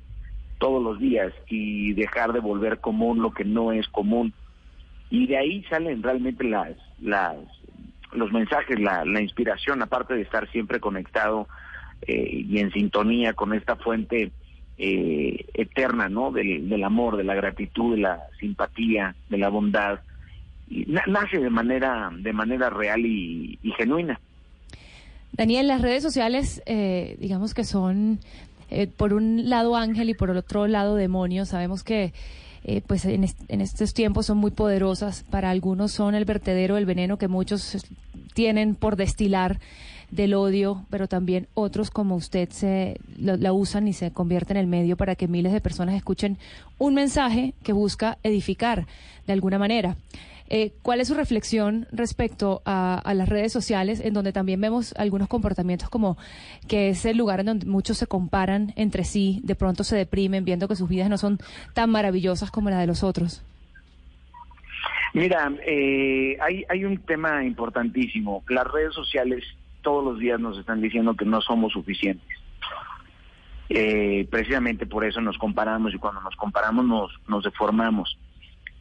todos 0.62 0.80
los 0.80 1.00
días 1.00 1.32
y 1.48 1.92
dejar 1.94 2.32
de 2.32 2.38
volver 2.38 2.78
común 2.78 3.20
lo 3.20 3.32
que 3.32 3.44
no 3.44 3.72
es 3.72 3.88
común. 3.88 4.32
Y 5.10 5.26
de 5.26 5.36
ahí 5.36 5.64
salen 5.64 6.04
realmente 6.04 6.44
las, 6.44 6.70
las, 7.00 7.34
los 8.12 8.30
mensajes, 8.30 8.78
la, 8.78 9.04
la 9.04 9.20
inspiración, 9.20 9.82
aparte 9.82 10.14
de 10.14 10.22
estar 10.22 10.48
siempre 10.52 10.78
conectado 10.78 11.48
eh, 12.02 12.44
y 12.48 12.60
en 12.60 12.70
sintonía 12.70 13.32
con 13.32 13.54
esta 13.54 13.74
fuente 13.74 14.30
eh, 14.78 15.46
eterna, 15.54 16.08
¿no? 16.08 16.30
Del, 16.30 16.68
del, 16.68 16.84
amor, 16.84 17.16
de 17.16 17.24
la 17.24 17.34
gratitud, 17.34 17.96
de 17.96 18.02
la 18.02 18.22
simpatía, 18.38 19.16
de 19.30 19.38
la 19.38 19.48
bondad. 19.48 19.98
Y 20.70 20.84
na 20.86 21.02
nace 21.08 21.38
de 21.38 21.50
manera, 21.50 22.08
de 22.16 22.32
manera 22.32 22.70
real 22.70 23.04
y, 23.04 23.58
y, 23.64 23.72
genuina. 23.72 24.20
Daniel, 25.32 25.66
las 25.66 25.82
redes 25.82 26.04
sociales, 26.04 26.62
eh, 26.66 27.16
digamos 27.18 27.52
que 27.52 27.64
son 27.64 28.20
eh, 28.74 28.86
por 28.86 29.12
un 29.12 29.50
lado 29.50 29.76
ángel 29.76 30.08
y 30.08 30.14
por 30.14 30.30
el 30.30 30.38
otro 30.38 30.66
lado 30.66 30.96
demonio. 30.96 31.44
Sabemos 31.44 31.84
que 31.84 32.14
eh, 32.64 32.80
pues 32.86 33.04
en, 33.04 33.24
est 33.24 33.38
en, 33.48 33.60
estos 33.60 33.92
tiempos 33.92 34.26
son 34.26 34.38
muy 34.38 34.50
poderosas. 34.50 35.24
Para 35.28 35.50
algunos 35.50 35.92
son 35.92 36.14
el 36.14 36.24
vertedero, 36.24 36.78
el 36.78 36.86
veneno 36.86 37.18
que 37.18 37.28
muchos 37.28 37.76
tienen 38.32 38.74
por 38.74 38.96
destilar 38.96 39.60
del 40.10 40.34
odio, 40.34 40.86
pero 40.88 41.06
también 41.06 41.48
otros 41.54 41.90
como 41.90 42.16
usted 42.16 42.48
se 42.50 42.98
lo, 43.18 43.36
la 43.36 43.52
usan 43.52 43.88
y 43.88 43.92
se 43.92 44.10
convierten 44.10 44.56
en 44.56 44.62
el 44.62 44.66
medio 44.66 44.96
para 44.96 45.16
que 45.16 45.28
miles 45.28 45.52
de 45.52 45.60
personas 45.60 45.94
escuchen 45.94 46.38
un 46.78 46.94
mensaje 46.94 47.54
que 47.62 47.72
busca 47.72 48.18
edificar 48.22 48.86
de 49.26 49.32
alguna 49.34 49.58
manera. 49.58 49.96
Eh, 50.48 50.72
¿Cuál 50.82 51.00
es 51.00 51.08
su 51.08 51.14
reflexión 51.14 51.86
respecto 51.92 52.62
a, 52.64 53.02
las 53.14 53.28
redes 53.28 53.52
sociales, 53.52 54.00
en 54.00 54.14
donde 54.14 54.32
también 54.32 54.60
vemos 54.60 54.94
algunos 54.96 55.28
comportamientos 55.28 55.88
como 55.88 56.16
que 56.68 56.90
es 56.90 57.04
el 57.04 57.16
lugar 57.16 57.40
en 57.40 57.46
donde 57.46 57.66
muchos 57.66 57.98
se 57.98 58.06
comparan 58.06 58.72
entre 58.76 59.04
sí, 59.04 59.40
de 59.44 59.54
pronto 59.54 59.84
se 59.84 59.96
deprimen 59.96 60.44
viendo 60.44 60.68
que 60.68 60.76
sus 60.76 60.88
vidas 60.88 61.08
no 61.08 61.18
son 61.18 61.38
tan 61.74 61.90
maravillosas 61.90 62.50
como 62.50 62.70
la 62.70 62.78
de 62.78 62.86
los 62.86 63.02
otros? 63.02 63.42
Mira, 65.14 65.52
eh, 65.66 66.36
hay, 66.40 66.64
hay 66.68 66.84
un 66.84 66.98
tema 66.98 67.44
importantísimo. 67.44 68.42
Las 68.48 68.66
redes 68.66 68.94
sociales 68.94 69.44
todos 69.82 70.04
los 70.04 70.18
días 70.18 70.40
nos 70.40 70.58
están 70.58 70.80
diciendo 70.80 71.14
que 71.14 71.24
no 71.24 71.40
somos 71.40 71.72
suficientes. 71.72 72.38
Eh, 73.68 74.26
precisamente 74.30 74.86
por 74.86 75.04
eso 75.04 75.20
nos 75.20 75.38
comparamos 75.38 75.94
y 75.94 75.98
cuando 75.98 76.20
nos 76.20 76.36
comparamos 76.36 76.84
nos, 76.84 77.10
nos 77.28 77.44
deformamos. 77.44 78.18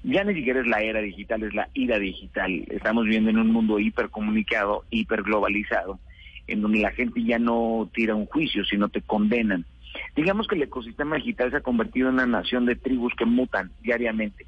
Ya 0.04 0.24
ni 0.24 0.34
siquiera 0.34 0.62
es 0.62 0.68
la 0.68 0.82
era 0.82 1.00
digital, 1.00 1.44
es 1.44 1.54
la 1.54 1.70
ira 1.74 2.00
digital. 2.00 2.66
Estamos 2.70 3.06
viviendo 3.06 3.30
en 3.30 3.38
un 3.38 3.52
mundo 3.52 3.80
hipercomunicado, 3.80 4.84
hiperglobalizado, 4.90 6.00
en 6.48 6.62
donde 6.62 6.80
la 6.80 6.92
gente 6.92 7.24
ya 7.24 7.38
no 7.38 7.90
tira 7.94 8.16
un 8.16 8.26
juicio, 8.26 8.66
sino 8.66 8.90
te 8.90 9.02
condenan. 9.02 9.66
Digamos 10.16 10.48
que 10.48 10.56
el 10.56 10.64
ecosistema 10.64 11.18
digital 11.18 11.52
se 11.52 11.58
ha 11.58 11.62
convertido 11.62 12.10
en 12.10 12.16
una 12.16 12.26
nación 12.26 12.66
de 12.66 12.76
tribus 12.76 13.14
que 13.16 13.26
mutan 13.26 13.72
diariamente. 13.82 14.46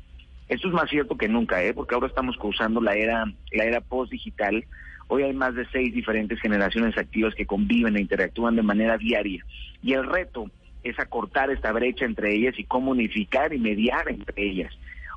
Esto 0.49 0.67
es 0.67 0.73
más 0.73 0.89
cierto 0.89 1.17
que 1.17 1.27
nunca, 1.27 1.63
¿eh? 1.63 1.73
porque 1.73 1.95
ahora 1.95 2.07
estamos 2.07 2.37
cruzando 2.37 2.81
la 2.81 2.95
era, 2.95 3.25
la 3.51 3.63
era 3.63 3.81
post-digital, 3.81 4.65
Hoy 5.07 5.23
hay 5.23 5.33
más 5.33 5.53
de 5.55 5.67
seis 5.71 5.93
diferentes 5.93 6.39
generaciones 6.39 6.97
activas 6.97 7.35
que 7.35 7.45
conviven 7.45 7.97
e 7.97 8.01
interactúan 8.01 8.55
de 8.55 8.63
manera 8.63 8.97
diaria. 8.97 9.45
Y 9.81 9.93
el 9.93 10.05
reto 10.05 10.49
es 10.83 10.97
acortar 10.99 11.51
esta 11.51 11.71
brecha 11.71 12.05
entre 12.05 12.33
ellas 12.33 12.57
y 12.57 12.63
cómo 12.63 12.91
unificar 12.91 13.53
y 13.53 13.59
mediar 13.59 14.09
entre 14.09 14.43
ellas. 14.43 14.73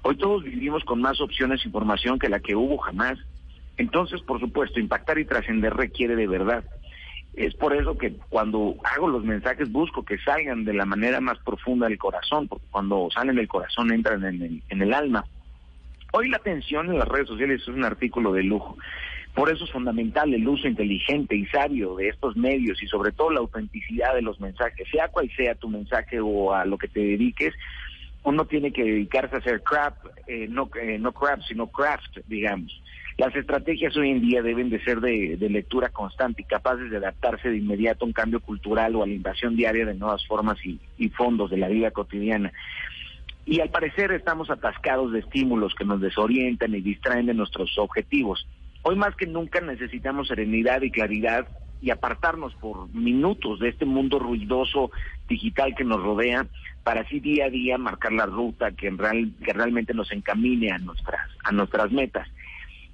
Hoy 0.09 0.15
todos 0.15 0.45
vivimos 0.45 0.85
con 0.85 1.01
más 1.01 1.21
opciones 1.21 1.61
de 1.61 1.67
información 1.67 2.21
que 2.21 2.29
la 2.29 2.39
que 2.39 2.55
hubo 2.55 2.79
jamás. 2.79 3.19
Entonces, 3.77 4.21
por 4.21 4.39
supuesto, 4.39 4.79
impactar 4.79 5.19
y 5.19 5.25
trascender 5.25 5.75
requiere 5.75 6.15
de 6.15 6.29
verdad. 6.29 6.63
Es 7.35 7.57
por 7.57 7.75
eso 7.75 7.99
que 7.99 8.13
cuando 8.29 8.77
hago 8.85 9.09
los 9.09 9.25
mensajes 9.25 9.69
busco 9.73 10.05
que 10.05 10.17
salgan 10.19 10.65
de 10.65 10.75
la 10.75 10.85
manera 10.85 11.21
más 11.21 11.39
profunda 11.41 11.89
del 11.89 11.99
corazón, 11.99 12.47
porque 12.47 12.67
cuando 12.71 13.09
salen 13.13 13.35
del 13.35 13.49
corazón 13.49 13.93
entran 13.93 14.25
en 14.25 14.43
el, 14.43 14.63
en 14.69 14.81
el 14.81 14.95
alma. 14.95 15.25
Hoy 16.13 16.29
la 16.29 16.37
atención 16.37 16.89
en 16.89 17.01
las 17.01 17.09
redes 17.09 17.27
sociales 17.27 17.63
es 17.63 17.67
un 17.67 17.83
artículo 17.83 18.33
de 18.33 18.45
lujo. 18.45 18.79
Por 19.35 19.51
eso 19.51 19.65
es 19.65 19.73
fundamental 19.73 20.33
el 20.33 20.47
uso 20.47 20.69
inteligente 20.69 21.35
y 21.35 21.47
sabio 21.47 21.97
de 21.97 22.11
estos 22.11 22.37
medios 22.37 22.81
y 22.81 22.87
sobre 22.87 23.11
todo 23.11 23.33
la 23.33 23.41
autenticidad 23.41 24.15
de 24.15 24.23
los 24.23 24.39
mensajes, 24.39 24.89
sea 24.89 25.09
cual 25.09 25.29
sea 25.37 25.57
tu 25.57 25.69
mensaje 25.69 26.21
o 26.21 26.55
a 26.55 26.65
lo 26.65 26.79
que 26.79 26.87
te 26.87 27.01
dediques, 27.01 27.53
uno 28.27 28.45
tiene 28.45 28.73
que 28.73 28.83
dedicarse 28.83 29.37
a 29.37 29.39
hacer 29.39 29.63
crap, 29.63 29.95
eh, 30.27 30.49
no, 30.49 30.69
eh, 30.83 30.99
no 30.99 31.13
crap, 31.13 31.41
sino 31.43 31.69
craft, 31.69 32.19
digamos. 32.27 32.83
Las 33.19 33.35
estrategias 33.37 33.97
hoy 33.97 34.11
en 34.11 34.21
día 34.21 34.43
deben 34.43 34.69
de 34.69 34.83
ser 34.83 35.01
de, 35.01 35.39
lectura 35.49 35.91
constante 35.91 36.43
y 36.43 36.45
capaces 36.45 36.91
de 36.91 36.97
adaptarse 36.97 37.49
de 37.49 37.57
inmediato 37.57 38.05
a 38.05 38.09
un 38.09 38.13
cambio 38.13 38.41
cultural 38.41 38.97
o 38.97 39.05
a 39.05 39.07
la 39.07 39.15
invasión 39.15 39.55
diaria 39.55 39.87
de 39.87 39.95
nuevas 39.95 40.27
formas 40.27 40.59
y 40.65 41.09
fondos 41.11 41.51
de 41.51 41.57
la 41.57 41.69
vida 41.69 41.93
cotidiana. 41.93 42.53
Y 43.47 43.61
al 43.61 43.71
parecer 43.71 44.11
estamos 44.11 44.51
atascados 44.51 45.13
de 45.13 45.21
estímulos 45.21 45.73
que 45.77 45.85
nos 45.85 46.01
desorientan 46.01 46.75
y 46.75 46.81
distraen 46.81 47.27
de 47.27 47.35
nuestros 47.35 47.79
objetivos. 47.79 48.45
Hoy 48.83 48.97
más 48.97 49.15
que 49.15 49.27
nunca 49.27 49.61
necesitamos 49.61 50.27
serenidad 50.27 50.83
y 50.83 50.91
claridad 50.91 51.47
y 51.81 51.91
apartarnos 51.91 52.55
por 52.55 52.89
minutos 52.95 53.61
de 53.61 53.69
este 53.69 53.85
mundo 53.85 54.19
ruidoso 54.19 54.91
digital 55.29 55.75
que 55.77 55.85
nos 55.85 56.03
rodea 56.03 56.47
para 56.83 57.03
así 57.03 57.21
día 57.21 57.47
a 57.47 57.51
día 57.51 57.79
marcar 57.79 58.13
la 58.13 58.27
ruta 58.27 58.73
que, 58.73 58.87
en 58.87 58.99
real, 58.99 59.33
que 59.45 59.53
realmente 59.53 59.93
nos 59.93 60.13
encamine 60.13 60.71
a 60.71 60.79
nuestras, 60.79 61.29
a 61.43 61.53
nuestras 61.53 61.91
metas. 61.91 62.29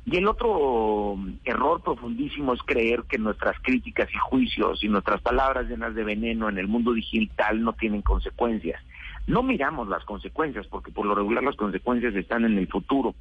Y 0.05 0.17
el 0.17 0.27
otro 0.27 1.17
error 1.45 1.81
profundísimo 1.83 2.55
es 2.55 2.63
creer 2.63 3.05
que 3.09 3.19
nuestras 3.19 3.57
críticas 3.61 4.09
y 4.13 4.19
juicios 4.19 4.83
y 4.83 4.89
nuestras 4.89 5.21
palabras 5.21 5.69
llenas 5.69 5.95
de 5.95 6.03
veneno 6.03 6.49
en 6.49 6.59
el 6.59 6.67
mundo 6.67 6.93
digital 6.93 7.63
no 7.63 7.73
tienen 7.75 8.03
consecuencias. 8.03 8.83
No 9.27 9.45
miramos 9.45 9.89
las 9.89 10.05
consecuencias 10.05 10.67
porque 10.67 10.91
por 10.91 11.07
lo 11.07 11.15
regular 11.15 11.45
las 11.45 11.55
consecuencias 11.55 12.15
están 12.17 12.45
en 12.45 12.59
el 12.59 12.67
futuro, 12.67 13.15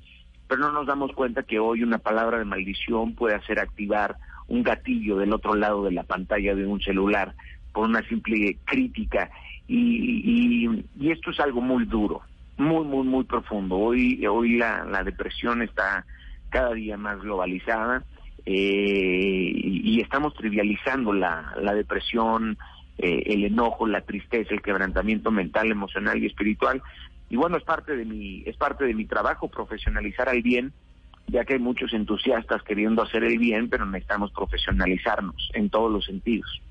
pero 0.48 0.62
no 0.62 0.72
nos 0.72 0.88
damos 0.88 1.12
cuenta 1.12 1.44
que 1.44 1.60
hoy 1.60 1.84
una 1.84 2.00
palabra 2.00 2.40
de 2.40 2.46
maldición 2.46 3.14
puede 3.14 3.36
hacer 3.36 3.60
activar 3.60 4.16
un 4.52 4.64
gatillo 4.64 5.18
del 5.18 5.34
otro 5.34 5.56
lado 5.56 5.86
de 5.86 5.92
la 5.92 6.04
pantalla 6.04 6.54
de 6.54 6.66
un 6.66 6.82
celular 6.82 7.34
por 7.72 7.88
una 7.88 8.06
simple 8.08 8.58
crítica 8.66 9.32
y, 9.68 10.66
y, 10.68 10.86
y 11.00 11.12
esto 11.12 11.32
es 11.32 11.40
algo 11.40 11.62
muy 11.62 11.86
duro, 11.86 12.22
muy, 12.58 12.84
muy, 12.84 13.08
muy 13.08 13.24
profundo. 13.24 13.78
Hoy, 13.78 14.26
hoy 14.28 14.58
la, 14.58 14.84
la 14.84 15.04
depresión 15.04 15.62
está 15.62 16.06
cada 16.50 16.74
día 16.74 16.98
más 16.98 17.22
globalizada 17.22 18.04
eh, 18.46 19.52
y, 19.56 20.02
estamos 20.02 20.34
trivializando 20.34 21.14
la, 21.14 21.54
la 21.62 21.74
depresión, 21.74 22.58
eh, 22.98 23.24
el 23.28 23.46
enojo, 23.46 23.88
la 23.88 24.02
tristeza, 24.02 24.54
el 24.54 24.62
quebrantamiento 24.62 25.32
mental, 25.32 25.72
emocional 25.72 26.22
y 26.22 26.26
espiritual. 26.26 26.82
Y 27.30 27.38
bueno, 27.38 27.56
es 27.56 27.64
parte 27.64 27.96
de 27.96 28.04
mi, 28.04 28.44
es 28.46 28.58
parte 28.58 28.84
de 28.84 28.94
mi 28.94 29.06
trabajo 29.06 29.48
profesionalizar 29.48 30.28
al 30.28 30.42
bien, 30.42 30.74
ya 31.32 31.46
que 31.46 31.54
hay 31.54 31.60
muchos 31.60 31.94
entusiastas 31.94 32.62
queriendo 32.64 33.02
hacer 33.02 33.24
el 33.24 33.38
bien, 33.38 33.70
pero 33.70 33.86
necesitamos 33.86 34.32
profesionalizarnos 34.32 35.50
en 35.54 35.70
todos 35.70 35.92
los 35.92 36.06
sentidos. 36.06 36.62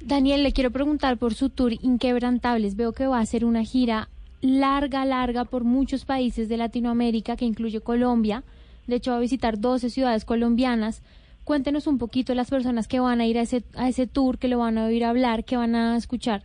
Daniel, 0.00 0.42
le 0.42 0.52
quiero 0.52 0.70
preguntar 0.70 1.16
por 1.16 1.34
su 1.34 1.48
tour 1.48 1.72
Inquebrantables. 1.72 2.76
Veo 2.76 2.92
que 2.92 3.06
va 3.06 3.18
a 3.18 3.22
hacer 3.22 3.44
una 3.44 3.64
gira 3.64 4.08
larga, 4.40 5.04
larga 5.04 5.44
por 5.44 5.64
muchos 5.64 6.04
países 6.04 6.48
de 6.48 6.56
Latinoamérica, 6.56 7.36
que 7.36 7.44
incluye 7.44 7.80
Colombia. 7.80 8.42
De 8.86 8.96
hecho, 8.96 9.12
va 9.12 9.18
a 9.18 9.20
visitar 9.20 9.58
12 9.58 9.90
ciudades 9.90 10.24
colombianas. 10.24 11.02
Cuéntenos 11.44 11.86
un 11.86 11.98
poquito 11.98 12.34
las 12.34 12.50
personas 12.50 12.88
que 12.88 13.00
van 13.00 13.20
a 13.20 13.26
ir 13.26 13.38
a 13.38 13.42
ese, 13.42 13.62
a 13.76 13.88
ese 13.88 14.06
tour, 14.06 14.38
que 14.38 14.48
lo 14.48 14.58
van 14.58 14.78
a 14.78 14.86
oír 14.86 15.04
hablar, 15.04 15.44
que 15.44 15.56
van 15.56 15.74
a 15.76 15.96
escuchar. 15.96 16.42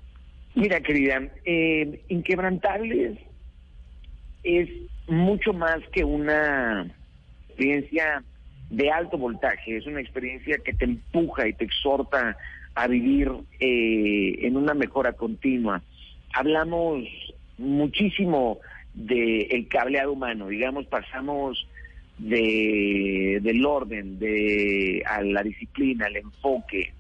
Mira, 0.53 0.81
querida, 0.81 1.21
eh, 1.45 2.01
Inquebrantables 2.09 3.17
es 4.43 4.69
mucho 5.07 5.53
más 5.53 5.79
que 5.91 6.03
una 6.03 6.87
experiencia 7.47 8.23
de 8.69 8.89
alto 8.89 9.17
voltaje, 9.17 9.77
es 9.77 9.85
una 9.85 9.99
experiencia 9.99 10.57
que 10.63 10.73
te 10.73 10.85
empuja 10.85 11.47
y 11.47 11.53
te 11.53 11.65
exhorta 11.65 12.37
a 12.73 12.87
vivir 12.87 13.29
eh, 13.59 14.47
en 14.47 14.55
una 14.55 14.73
mejora 14.73 15.13
continua. 15.13 15.81
Hablamos 16.33 17.03
muchísimo 17.57 18.59
del 18.93 19.47
el 19.51 19.67
cableado 19.67 20.13
humano, 20.13 20.47
digamos, 20.47 20.85
pasamos 20.87 21.67
de, 22.17 23.39
del 23.41 23.65
orden, 23.65 24.19
de 24.19 25.03
a 25.05 25.21
la 25.21 25.43
disciplina, 25.43 26.05
al 26.05 26.17
enfoque. 26.17 26.93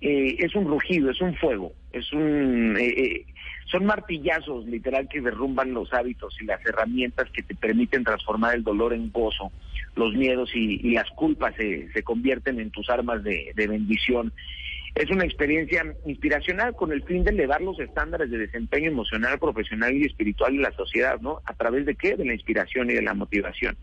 Eh, 0.00 0.36
es 0.38 0.54
un 0.54 0.66
rugido, 0.66 1.10
es 1.10 1.20
un 1.20 1.34
fuego, 1.34 1.72
es 1.92 2.12
un 2.12 2.76
eh, 2.78 2.94
eh, 2.96 3.26
son 3.70 3.86
martillazos 3.86 4.66
literal 4.66 5.08
que 5.08 5.20
derrumban 5.20 5.72
los 5.72 5.92
hábitos 5.92 6.36
y 6.40 6.44
las 6.44 6.64
herramientas 6.66 7.30
que 7.30 7.42
te 7.42 7.54
permiten 7.54 8.02
transformar 8.02 8.56
el 8.56 8.64
dolor 8.64 8.92
en 8.92 9.12
gozo, 9.12 9.52
los 9.94 10.12
miedos 10.14 10.50
y, 10.54 10.90
las 10.90 11.08
culpas 11.10 11.54
se, 11.54 11.90
se 11.92 12.02
convierten 12.02 12.58
en 12.58 12.70
tus 12.70 12.90
armas 12.90 13.22
de, 13.22 13.52
de 13.54 13.66
bendición. 13.68 14.32
Es 14.96 15.08
una 15.10 15.24
experiencia 15.24 15.84
inspiracional 16.04 16.74
con 16.74 16.90
el 16.90 17.04
fin 17.04 17.22
de 17.22 17.30
elevar 17.30 17.60
los 17.60 17.78
estándares 17.78 18.28
de 18.30 18.38
desempeño 18.38 18.90
emocional, 18.90 19.38
profesional 19.38 19.96
y 19.96 20.04
espiritual 20.04 20.56
de 20.56 20.62
la 20.62 20.72
sociedad, 20.72 21.20
¿no? 21.20 21.40
¿A 21.44 21.54
través 21.54 21.86
de 21.86 21.94
qué? 21.94 22.16
De 22.16 22.24
la 22.24 22.34
inspiración 22.34 22.90
y 22.90 22.94
de 22.94 23.02
la 23.02 23.14
motivación. 23.14 23.76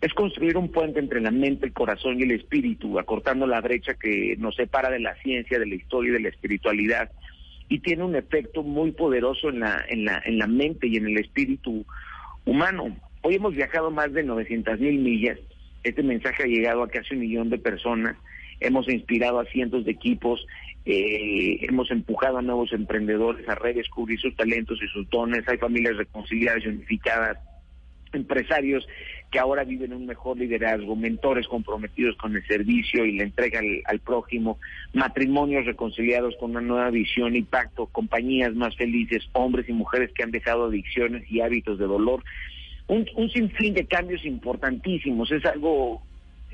Es 0.00 0.14
construir 0.14 0.56
un 0.56 0.72
puente 0.72 0.98
entre 0.98 1.20
la 1.20 1.30
mente, 1.30 1.66
el 1.66 1.74
corazón 1.74 2.18
y 2.18 2.22
el 2.22 2.30
espíritu, 2.30 2.98
acortando 2.98 3.46
la 3.46 3.60
brecha 3.60 3.94
que 3.94 4.34
nos 4.38 4.56
separa 4.56 4.88
de 4.88 5.00
la 5.00 5.14
ciencia, 5.16 5.58
de 5.58 5.66
la 5.66 5.74
historia 5.74 6.08
y 6.08 6.14
de 6.14 6.20
la 6.20 6.28
espiritualidad. 6.30 7.10
Y 7.70 7.78
tiene 7.78 8.04
un 8.04 8.14
efecto 8.14 8.62
muy 8.62 8.92
poderoso 8.92 9.48
en 9.48 9.60
la, 9.60 9.82
en 9.88 10.04
la, 10.04 10.20
en 10.26 10.38
la 10.38 10.46
mente 10.46 10.86
y 10.86 10.96
en 10.96 11.06
el 11.06 11.18
espíritu 11.18 11.86
humano. 12.44 12.94
Hoy 13.22 13.36
hemos 13.36 13.54
viajado 13.54 13.90
más 13.90 14.12
de 14.12 14.22
900 14.22 14.78
mil 14.78 14.98
millas. 14.98 15.38
Este 15.82 16.02
mensaje 16.02 16.42
ha 16.42 16.46
llegado 16.46 16.82
a 16.82 16.88
casi 16.88 17.14
un 17.14 17.20
millón 17.20 17.48
de 17.48 17.56
personas 17.56 18.16
hemos 18.60 18.88
inspirado 18.88 19.40
a 19.40 19.46
cientos 19.46 19.84
de 19.84 19.92
equipos, 19.92 20.46
eh, 20.84 21.58
hemos 21.62 21.90
empujado 21.90 22.38
a 22.38 22.42
nuevos 22.42 22.72
emprendedores 22.72 23.48
a 23.48 23.54
redescubrir 23.54 24.20
sus 24.20 24.36
talentos 24.36 24.78
y 24.82 24.86
sus 24.88 25.08
dones, 25.10 25.48
hay 25.48 25.58
familias 25.58 25.96
reconciliadas 25.96 26.64
y 26.64 26.68
unificadas, 26.68 27.38
empresarios 28.12 28.86
que 29.30 29.38
ahora 29.38 29.64
viven 29.64 29.92
un 29.92 30.06
mejor 30.06 30.38
liderazgo, 30.38 30.96
mentores 30.96 31.46
comprometidos 31.46 32.16
con 32.16 32.34
el 32.34 32.44
servicio 32.46 33.04
y 33.04 33.16
la 33.16 33.24
entrega 33.24 33.60
al, 33.84 34.00
prójimo, 34.00 34.58
matrimonios 34.92 35.66
reconciliados 35.66 36.34
con 36.40 36.50
una 36.50 36.60
nueva 36.60 36.90
visión 36.90 37.36
y 37.36 37.42
pacto, 37.42 37.86
compañías 37.86 38.54
más 38.54 38.76
felices, 38.76 39.28
hombres 39.32 39.68
y 39.68 39.72
mujeres 39.72 40.10
que 40.12 40.24
han 40.24 40.32
dejado 40.32 40.66
adicciones 40.66 41.30
y 41.30 41.40
hábitos 41.40 41.78
de 41.78 41.86
dolor. 41.86 42.24
Un, 42.88 43.06
un 43.14 43.30
sinfín 43.30 43.74
de 43.74 43.86
cambios 43.86 44.24
importantísimos, 44.24 45.30
es 45.30 45.44
algo 45.44 46.02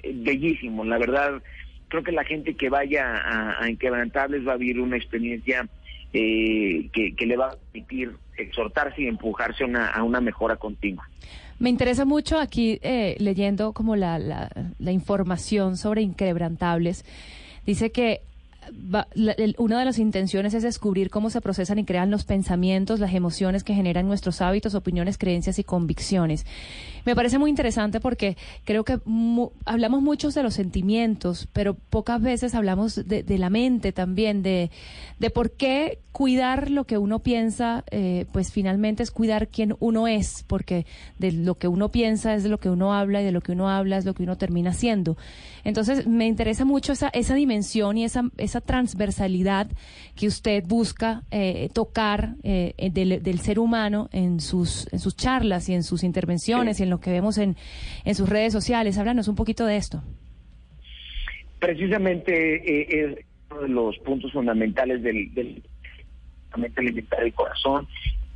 eh, 0.03 0.13
bellísimo, 0.15 0.85
la 0.85 0.99
verdad 0.99 1.43
creo 1.89 2.03
que 2.03 2.13
la 2.13 2.25
gente 2.25 2.55
que 2.55 2.69
vaya 2.69 3.15
a, 3.17 3.63
a 3.63 3.71
Inquebrantables 3.71 4.47
va 4.47 4.55
a 4.55 4.57
vivir 4.57 4.81
una 4.81 4.97
experiencia 4.97 5.69
eh, 6.13 6.89
que, 6.93 7.15
que, 7.15 7.27
le 7.27 7.37
va 7.37 7.47
a 7.47 7.57
permitir 7.57 8.13
exhortarse 8.37 9.03
y 9.03 9.07
empujarse 9.07 9.65
a 9.65 10.03
una, 10.03 10.21
mejora 10.21 10.57
continua. 10.57 11.09
Me 11.59 11.71
interesa 11.71 12.05
mucho 12.05 12.39
aquí 12.39 12.79
eh, 12.83 13.17
leyendo 13.19 13.73
como 13.73 13.97
la, 13.97 14.51
información 14.79 15.77
sobre 15.77 16.03
Inquebrantables. 16.03 17.05
Dice 17.65 17.91
que 17.91 18.21
Va, 18.73 19.07
la, 19.15 19.37
una 19.59 19.79
de 19.79 19.85
las 19.85 19.99
intenciones 19.99 20.53
es 20.55 20.63
descubrir 20.63 21.09
cómo 21.09 21.31
se 21.31 21.41
procesan 21.41 21.79
y 21.79 21.85
crean 21.85 22.11
los 22.11 22.25
pensamientos, 22.25 22.99
las 22.99 23.15
emociones 23.15 23.63
que 23.63 23.75
generan 23.75 24.09
nuestros 24.09 24.41
hábitos, 24.41 24.75
opiniones, 24.75 25.19
creencias 25.19 25.59
y 25.59 25.65
convicciones. 25.65 26.45
Me 27.05 27.15
parece 27.15 27.39
muy 27.39 27.51
interesante 27.51 28.01
porque 28.01 28.37
creo 28.65 28.85
que 28.85 28.99
mu 29.05 29.51
hablamos 29.65 30.03
muchos 30.03 30.35
de 30.35 30.43
los 30.43 30.55
sentimientos, 30.55 31.49
pero 31.53 31.75
pocas 31.75 32.21
veces 32.21 32.55
hablamos 32.57 33.07
de, 33.07 33.39
la 33.39 33.51
mente 33.51 33.93
también, 33.93 34.43
de, 34.43 34.71
por 35.33 35.53
qué 35.53 36.01
cuidar 36.17 36.71
lo 36.71 36.85
que 36.85 36.97
uno 36.97 37.19
piensa, 37.19 37.85
eh, 37.91 38.25
pues 38.33 38.51
finalmente 38.51 39.03
es 39.03 39.11
cuidar 39.11 39.49
quién 39.49 39.75
uno 39.81 40.09
es, 40.09 40.47
porque 40.49 40.87
de 41.19 41.31
lo 41.31 41.57
que 41.57 41.69
uno 41.69 41.91
piensa 41.91 42.35
es 42.35 42.43
de 42.43 42.49
lo 42.49 42.57
que 42.57 42.71
uno 42.71 42.95
habla 42.95 43.21
y 43.21 43.27
de 43.27 43.33
lo 43.33 43.43
que 43.43 43.53
uno 43.53 43.69
habla 43.69 43.99
es 43.99 44.07
lo 44.07 44.15
que 44.15 44.23
uno 44.23 44.39
termina 44.39 44.73
siendo. 44.73 45.19
Entonces 45.63 46.07
me 46.07 46.27
interesa 46.27 46.65
mucho 46.65 46.95
esa, 46.95 47.11
esa 47.11 47.35
dimensión 47.35 47.99
y 47.99 48.05
esa, 48.05 48.31
esa 48.39 48.63
transversalidad 48.63 49.69
que 50.15 50.27
usted 50.27 50.65
busca 50.67 51.23
eh, 51.31 51.69
tocar 51.75 52.37
eh, 52.45 52.73
del, 52.95 53.23
del, 53.23 53.39
ser 53.41 53.59
humano 53.59 54.09
en 54.11 54.41
sus, 54.41 54.91
en 54.95 55.01
sus 55.01 55.17
charlas 55.17 55.69
y 55.69 55.75
en 55.75 55.83
sus 55.83 56.03
intervenciones 56.03 56.81
y 56.81 56.85
en 56.85 56.89
lo 56.89 56.99
que 56.99 57.11
vemos 57.11 57.37
en, 57.37 57.57
en 58.07 58.15
sus 58.15 58.27
redes 58.27 58.55
sociales. 58.55 58.97
Háblanos 58.97 59.29
un 59.29 59.35
poquito 59.35 59.67
de 59.67 59.77
esto. 59.77 60.03
Precisamente 61.59 62.55
eh, 62.57 63.19
es 63.19 63.27
uno 63.51 63.61
de 63.61 63.69
los 63.69 63.99
puntos 63.99 64.33
fundamentales 64.33 65.03
del 65.03 65.63
alimentar 66.77 67.23
el 67.23 67.33
corazón 67.35 67.87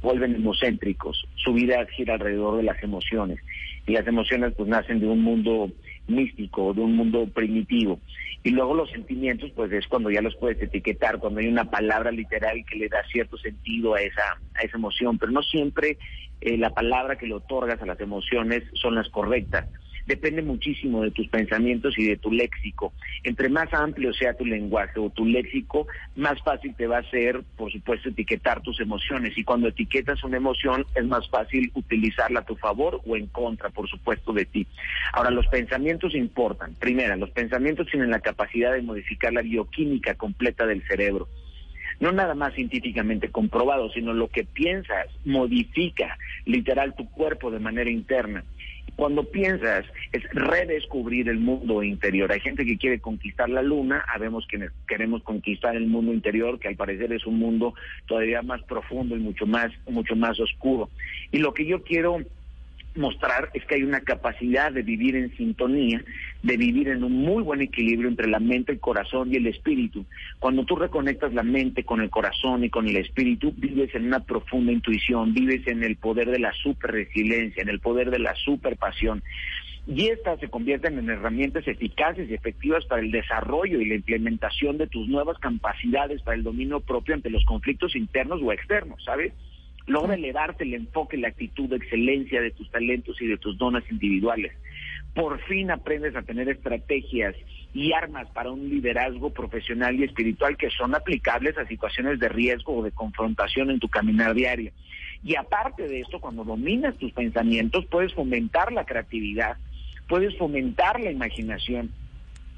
vuelven 0.03 0.35
hemocéntricos. 0.35 1.27
Su 1.37 1.53
vida 1.53 1.85
gira 1.97 2.15
alrededor 2.15 2.57
de 2.57 2.62
las 2.62 2.82
emociones. 2.82 3.41
Y 3.87 3.93
las 3.93 4.07
emociones 4.07 4.55
pues 4.57 4.69
nacen 4.69 5.01
de 5.01 5.07
un 5.07 5.23
mundo 5.23 5.70
místico, 6.07 6.73
de 6.74 6.81
un 6.81 6.97
mundo 6.97 7.27
primitivo. 7.27 8.01
Y 8.43 8.51
luego 8.51 8.74
los 8.74 8.91
sentimientos, 8.91 9.51
pues 9.55 9.70
es 9.73 9.87
cuando 9.87 10.11
ya 10.11 10.23
los 10.23 10.35
puedes 10.37 10.61
etiquetar, 10.62 11.19
cuando 11.19 11.41
hay 11.41 11.49
una 11.49 11.70
palabra 11.70 12.11
literal 12.11 12.65
que 12.69 12.77
le 12.77 12.89
da 12.89 13.03
cierto 13.12 13.37
sentido 13.37 13.95
a 13.95 14.01
esa, 14.01 14.41
a 14.55 14.62
esa 14.62 14.78
emoción, 14.78 15.19
pero 15.19 15.31
no 15.31 15.43
siempre 15.43 15.99
eh, 16.41 16.57
la 16.57 16.70
palabra 16.70 17.16
que 17.16 17.27
le 17.27 17.35
otorgas 17.35 17.82
a 17.82 17.87
las 17.87 18.01
emociones 18.01 18.62
son 18.74 18.95
las 18.95 19.09
correctas. 19.11 19.66
Depende 20.11 20.43
muchísimo 20.43 21.03
de 21.03 21.12
tus 21.12 21.28
pensamientos 21.28 21.97
y 21.97 22.05
de 22.05 22.16
tu 22.16 22.32
léxico. 22.32 22.93
Entre 23.23 23.49
más 23.49 23.73
amplio 23.73 24.12
sea 24.12 24.35
tu 24.35 24.45
lenguaje 24.45 24.99
o 24.99 25.09
tu 25.09 25.24
léxico, 25.24 25.87
más 26.16 26.43
fácil 26.43 26.74
te 26.74 26.89
va 26.89 26.99
a 26.99 27.11
ser, 27.11 27.43
por 27.57 27.70
supuesto, 27.70 28.09
etiquetar 28.09 28.61
tus 28.61 28.81
emociones. 28.81 29.39
Y 29.39 29.45
cuando 29.45 29.69
etiquetas 29.69 30.24
una 30.24 30.39
emoción, 30.39 30.85
es 30.97 31.05
más 31.05 31.28
fácil 31.31 31.70
utilizarla 31.74 32.41
a 32.41 32.45
tu 32.45 32.57
favor 32.57 33.01
o 33.07 33.16
en 33.16 33.28
contra, 33.28 33.70
por 33.70 33.89
supuesto, 33.89 34.32
de 34.32 34.47
ti. 34.47 34.66
Ahora, 35.12 35.31
los 35.31 35.47
pensamientos 35.47 36.12
importan. 36.16 36.74
Primera, 36.74 37.15
los 37.15 37.31
pensamientos 37.31 37.87
tienen 37.87 38.11
la 38.11 38.19
capacidad 38.19 38.73
de 38.73 38.82
modificar 38.82 39.32
la 39.32 39.43
bioquímica 39.43 40.16
completa 40.16 40.66
del 40.66 40.82
cerebro 40.89 41.28
no 42.01 42.12
nada 42.12 42.35
más 42.35 42.55
científicamente 42.55 43.31
comprobado, 43.31 43.91
sino 43.91 44.15
lo 44.15 44.28
que 44.28 44.45
piensas 44.45 45.07
modifica 45.27 46.16
literal 46.47 46.95
tu 46.95 47.09
cuerpo 47.11 47.51
de 47.51 47.61
manera 47.61 47.91
interna. 47.91 48.43
Cuando 49.01 49.25
piensas 49.25 49.87
es 50.13 50.23
redescubrir 50.35 51.31
el 51.31 51.39
mundo 51.39 51.83
interior. 51.83 52.31
Hay 52.31 52.41
gente 52.41 52.67
que 52.67 52.77
quiere 52.77 53.01
conquistar 53.01 53.49
la 53.49 53.63
luna, 53.63 54.05
sabemos 54.13 54.47
que 54.47 54.69
queremos 54.87 55.23
conquistar 55.23 55.75
el 55.75 55.87
mundo 55.87 56.13
interior, 56.13 56.59
que 56.59 56.69
al 56.69 56.77
parecer 56.77 57.11
es 57.15 57.25
un 57.25 57.39
mundo 57.39 57.73
todavía 58.05 58.43
más 58.43 58.63
profundo 58.65 59.17
y 59.17 59.21
mucho 59.21 59.47
más, 59.47 59.73
mucho 59.89 60.15
más 60.17 60.39
oscuro. 60.39 60.91
Y 61.33 61.39
lo 61.39 61.55
que 61.55 61.65
yo 61.65 61.83
quiero 61.83 62.19
mostrar 63.01 63.51
es 63.55 63.65
que 63.65 63.75
hay 63.75 63.83
una 63.83 64.01
capacidad 64.01 64.71
de 64.71 64.83
vivir 64.83 65.17
en 65.17 65.37
sintonía, 65.37 66.05
de 66.43 66.57
vivir 66.57 66.89
en 66.89 67.03
un 67.03 67.13
muy 67.13 67.43
buen 67.43 67.61
equilibrio 67.61 68.09
entre 68.09 68.29
la 68.29 68.39
mente, 68.39 68.73
el 68.73 68.81
corazón 68.81 69.33
y 69.33 69.37
el 69.37 69.47
espíritu. 69.47 70.05
Cuando 70.39 70.65
tú 70.65 70.77
reconectas 70.77 71.35
la 71.35 71.43
mente 71.43 71.85
con 71.85 72.01
el 72.01 72.11
corazón 72.11 72.63
y 72.65 72.71
con 72.71 72.87
el 72.87 72.97
espíritu, 72.97 73.53
vives 73.57 73.95
en 73.95 74.07
una 74.07 74.21
profunda 74.21 74.73
intuición, 74.73 75.35
vives 75.35 75.67
en 75.67 75.83
el 75.83 75.97
poder 75.97 76.31
de 76.31 76.39
la 76.39 76.53
super 76.53 76.93
resiliencia, 76.93 77.63
en 77.63 77.69
el 77.69 77.81
poder 77.81 78.11
de 78.11 78.21
la 78.21 78.35
super 78.37 78.77
pasión. 78.77 79.23
Y 79.87 80.09
estas 80.09 80.39
se 80.39 80.49
convierten 80.49 80.99
en 80.99 81.11
herramientas 81.11 81.67
eficaces 81.67 82.31
y 82.31 82.35
efectivas 82.35 82.85
para 82.85 83.03
el 83.03 83.11
desarrollo 83.11 83.81
y 83.81 83.87
la 83.87 83.95
implementación 83.97 84.79
de 84.79 84.87
tus 84.87 85.09
nuevas 85.09 85.39
capacidades 85.39 86.23
para 86.23 86.37
el 86.37 86.45
dominio 86.45 86.81
propio 86.81 87.15
ante 87.15 87.31
los 87.31 87.45
conflictos 87.45 87.97
internos 87.97 88.41
o 88.43 88.53
externos, 88.53 89.03
¿sabes? 89.05 89.33
Logra 89.91 90.15
elevarte 90.15 90.62
el 90.62 90.75
enfoque, 90.75 91.17
la 91.17 91.27
actitud, 91.27 91.69
de 91.69 91.75
excelencia 91.75 92.41
de 92.41 92.53
tus 92.53 92.71
talentos 92.71 93.21
y 93.21 93.27
de 93.27 93.37
tus 93.39 93.59
dones 93.59 93.83
individuales. 93.91 94.53
Por 95.17 95.41
fin 95.47 95.73
aprendes 95.73 96.15
a 96.15 96.23
tener 96.23 96.49
estrategias 96.49 97.35
y 97.75 97.93
armas 97.93 98.29
para 98.31 98.53
un 98.53 98.69
liderazgo 98.69 99.31
profesional 99.31 99.99
y 99.99 100.05
espiritual 100.05 100.57
que 100.57 100.71
son 100.71 100.95
aplicables 100.95 101.59
a 101.59 101.67
situaciones 101.67 102.21
de 102.21 102.29
riesgo 102.29 102.77
o 102.77 102.85
de 102.85 102.93
confrontación 102.93 103.69
en 103.73 103.81
tu 103.81 103.89
caminar 103.89 104.33
diario. 104.33 104.71
Y 105.25 105.35
aparte 105.35 105.89
de 105.89 106.03
esto, 106.03 106.21
cuando 106.21 106.45
dominas 106.45 106.97
tus 106.99 107.11
pensamientos, 107.11 107.85
puedes 107.87 108.15
fomentar 108.15 108.71
la 108.71 108.85
creatividad, 108.85 109.57
puedes 110.09 110.39
fomentar 110.39 111.01
la 111.01 111.11
imaginación, 111.11 111.91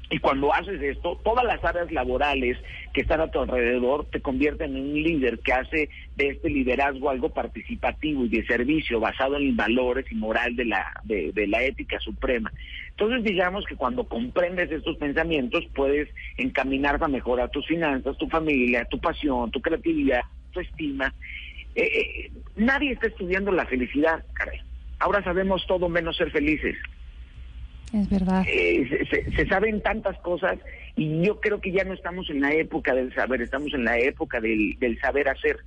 y 0.09 0.19
cuando 0.19 0.53
haces 0.53 0.81
esto, 0.81 1.19
todas 1.23 1.45
las 1.45 1.63
áreas 1.63 1.91
laborales 1.91 2.57
que 2.93 3.01
están 3.01 3.21
a 3.21 3.31
tu 3.31 3.41
alrededor 3.41 4.05
te 4.11 4.21
convierten 4.21 4.75
en 4.75 4.83
un 4.83 5.01
líder 5.01 5.39
que 5.39 5.53
hace 5.53 5.89
de 6.15 6.27
este 6.27 6.49
liderazgo 6.49 7.09
algo 7.09 7.29
participativo 7.29 8.25
y 8.25 8.29
de 8.29 8.45
servicio 8.45 8.99
basado 8.99 9.37
en 9.37 9.55
valores 9.55 10.05
y 10.11 10.15
moral 10.15 10.55
de 10.55 10.65
la, 10.65 10.85
de, 11.03 11.31
de 11.31 11.47
la 11.47 11.63
ética 11.63 11.99
suprema. 11.99 12.51
Entonces 12.89 13.23
digamos 13.23 13.65
que 13.65 13.75
cuando 13.75 14.03
comprendes 14.03 14.71
estos 14.71 14.97
pensamientos 14.97 15.65
puedes 15.73 16.09
encaminar 16.37 16.99
para 16.99 17.11
mejorar 17.11 17.49
tus 17.49 17.65
finanzas, 17.65 18.17
tu 18.17 18.27
familia, 18.27 18.85
tu 18.85 18.99
pasión, 18.99 19.49
tu 19.49 19.61
creatividad, 19.61 20.21
tu 20.51 20.59
estima. 20.59 21.11
Eh, 21.75 21.81
eh, 21.83 22.31
nadie 22.55 22.91
está 22.91 23.07
estudiando 23.07 23.51
la 23.51 23.65
felicidad, 23.65 24.23
caray. 24.33 24.59
Ahora 24.99 25.23
sabemos 25.23 25.65
todo 25.65 25.89
menos 25.89 26.17
ser 26.17 26.29
felices. 26.29 26.75
Es 27.93 28.09
verdad. 28.09 28.43
Eh, 28.47 29.05
se, 29.35 29.47
saben 29.47 29.81
tantas 29.81 30.17
cosas 30.19 30.57
y 30.95 31.21
yo 31.21 31.39
creo 31.39 31.61
que 31.61 31.71
ya 31.71 31.83
no 31.83 31.93
estamos 31.93 32.27
en 32.31 32.41
la 32.41 32.51
época 32.51 32.95
del 32.95 33.13
saber, 33.13 33.41
estamos 33.41 33.71
en 33.73 33.85
la 33.85 33.99
época 33.99 34.41
del, 34.41 34.99
saber 34.99 35.29
hacer. 35.29 35.57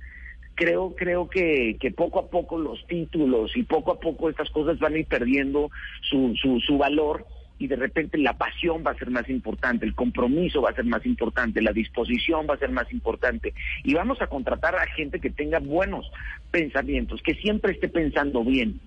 Creo, 0.55 0.93
creo 0.95 1.29
que, 1.29 1.77
que 1.79 1.91
poco 1.91 2.19
a 2.19 2.29
poco 2.29 2.57
los 2.57 2.85
títulos 2.87 3.55
y 3.55 3.63
poco 3.63 3.91
a 3.91 3.99
poco 3.99 4.29
estas 4.29 4.49
cosas 4.49 4.77
van 4.79 4.95
a 4.95 4.97
ir 4.97 5.05
perdiendo 5.05 5.69
su, 6.01 6.35
su, 6.35 6.59
su 6.59 6.77
valor 6.77 7.25
y 7.59 7.67
de 7.67 7.75
repente 7.75 8.17
la 8.17 8.33
pasión 8.33 8.83
va 8.85 8.91
a 8.91 8.97
ser 8.97 9.09
más 9.09 9.29
importante, 9.29 9.85
el 9.85 9.95
compromiso 9.95 10.61
va 10.61 10.71
a 10.71 10.75
ser 10.75 10.85
más 10.85 11.05
importante, 11.05 11.61
la 11.61 11.71
disposición 11.71 12.45
va 12.49 12.55
a 12.55 12.59
ser 12.59 12.71
más 12.71 12.91
importante 12.91 13.53
y 13.83 13.93
vamos 13.93 14.21
a 14.21 14.27
contratar 14.27 14.75
a 14.75 14.85
gente 14.87 15.19
que 15.19 15.29
tenga 15.29 15.59
buenos 15.59 16.11
pensamientos, 16.51 17.21
que 17.21 17.35
siempre 17.35 17.71
esté 17.71 17.87
pensando 17.87 18.43
bien, 18.43 18.79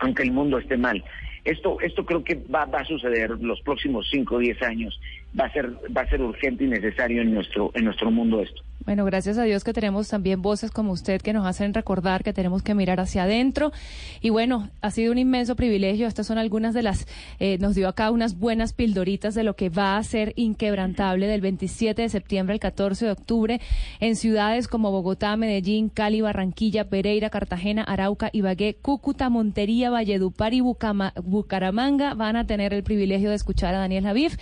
aunque 0.00 0.24
el 0.24 0.32
mundo 0.32 0.58
esté 0.58 0.76
mal. 0.76 1.04
Esto, 1.46 1.80
esto 1.80 2.04
creo 2.04 2.24
que 2.24 2.34
va, 2.52 2.64
va 2.64 2.80
a 2.80 2.84
suceder 2.84 3.30
los 3.40 3.60
próximos 3.60 4.08
5 4.10 4.34
o 4.34 4.38
10 4.38 4.62
años. 4.62 5.00
Va 5.38 5.46
a 5.46 5.52
ser, 5.52 5.70
va 5.94 6.02
a 6.02 6.08
ser 6.08 6.22
urgente 6.22 6.64
y 6.64 6.68
necesario 6.68 7.22
en 7.22 7.34
nuestro, 7.34 7.70
en 7.74 7.84
nuestro 7.84 8.10
mundo 8.10 8.40
esto. 8.40 8.62
Bueno, 8.86 9.04
gracias 9.04 9.36
a 9.36 9.42
Dios 9.42 9.64
que 9.64 9.72
tenemos 9.72 10.08
también 10.08 10.42
voces 10.42 10.70
como 10.70 10.92
usted 10.92 11.20
que 11.20 11.32
nos 11.32 11.44
hacen 11.44 11.74
recordar 11.74 12.22
que 12.22 12.32
tenemos 12.32 12.62
que 12.62 12.72
mirar 12.72 13.00
hacia 13.00 13.24
adentro. 13.24 13.72
Y 14.20 14.30
bueno, 14.30 14.70
ha 14.80 14.92
sido 14.92 15.10
un 15.10 15.18
inmenso 15.18 15.56
privilegio. 15.56 16.06
Estas 16.06 16.28
son 16.28 16.38
algunas 16.38 16.72
de 16.72 16.84
las, 16.84 17.08
eh, 17.40 17.58
nos 17.58 17.74
dio 17.74 17.88
acá 17.88 18.12
unas 18.12 18.38
buenas 18.38 18.74
pildoritas 18.74 19.34
de 19.34 19.42
lo 19.42 19.56
que 19.56 19.70
va 19.70 19.96
a 19.96 20.02
ser 20.04 20.34
inquebrantable 20.36 21.26
del 21.26 21.40
27 21.40 22.02
de 22.02 22.08
septiembre 22.08 22.52
al 22.52 22.60
14 22.60 23.06
de 23.06 23.10
octubre 23.10 23.60
en 23.98 24.14
ciudades 24.14 24.68
como 24.68 24.92
Bogotá, 24.92 25.36
Medellín, 25.36 25.88
Cali, 25.88 26.20
Barranquilla, 26.20 26.88
Pereira, 26.88 27.28
Cartagena, 27.28 27.82
Arauca, 27.82 28.30
Ibagué, 28.32 28.76
Cúcuta, 28.80 29.28
Montería, 29.30 29.90
Valledupar 29.90 30.54
y 30.54 30.60
Bucaramanga 30.60 32.14
van 32.14 32.36
a 32.36 32.46
tener 32.46 32.72
el 32.72 32.84
privilegio 32.84 33.30
de 33.30 33.34
escuchar 33.34 33.74
a 33.74 33.78
Daniel 33.78 34.04
Javif, 34.04 34.36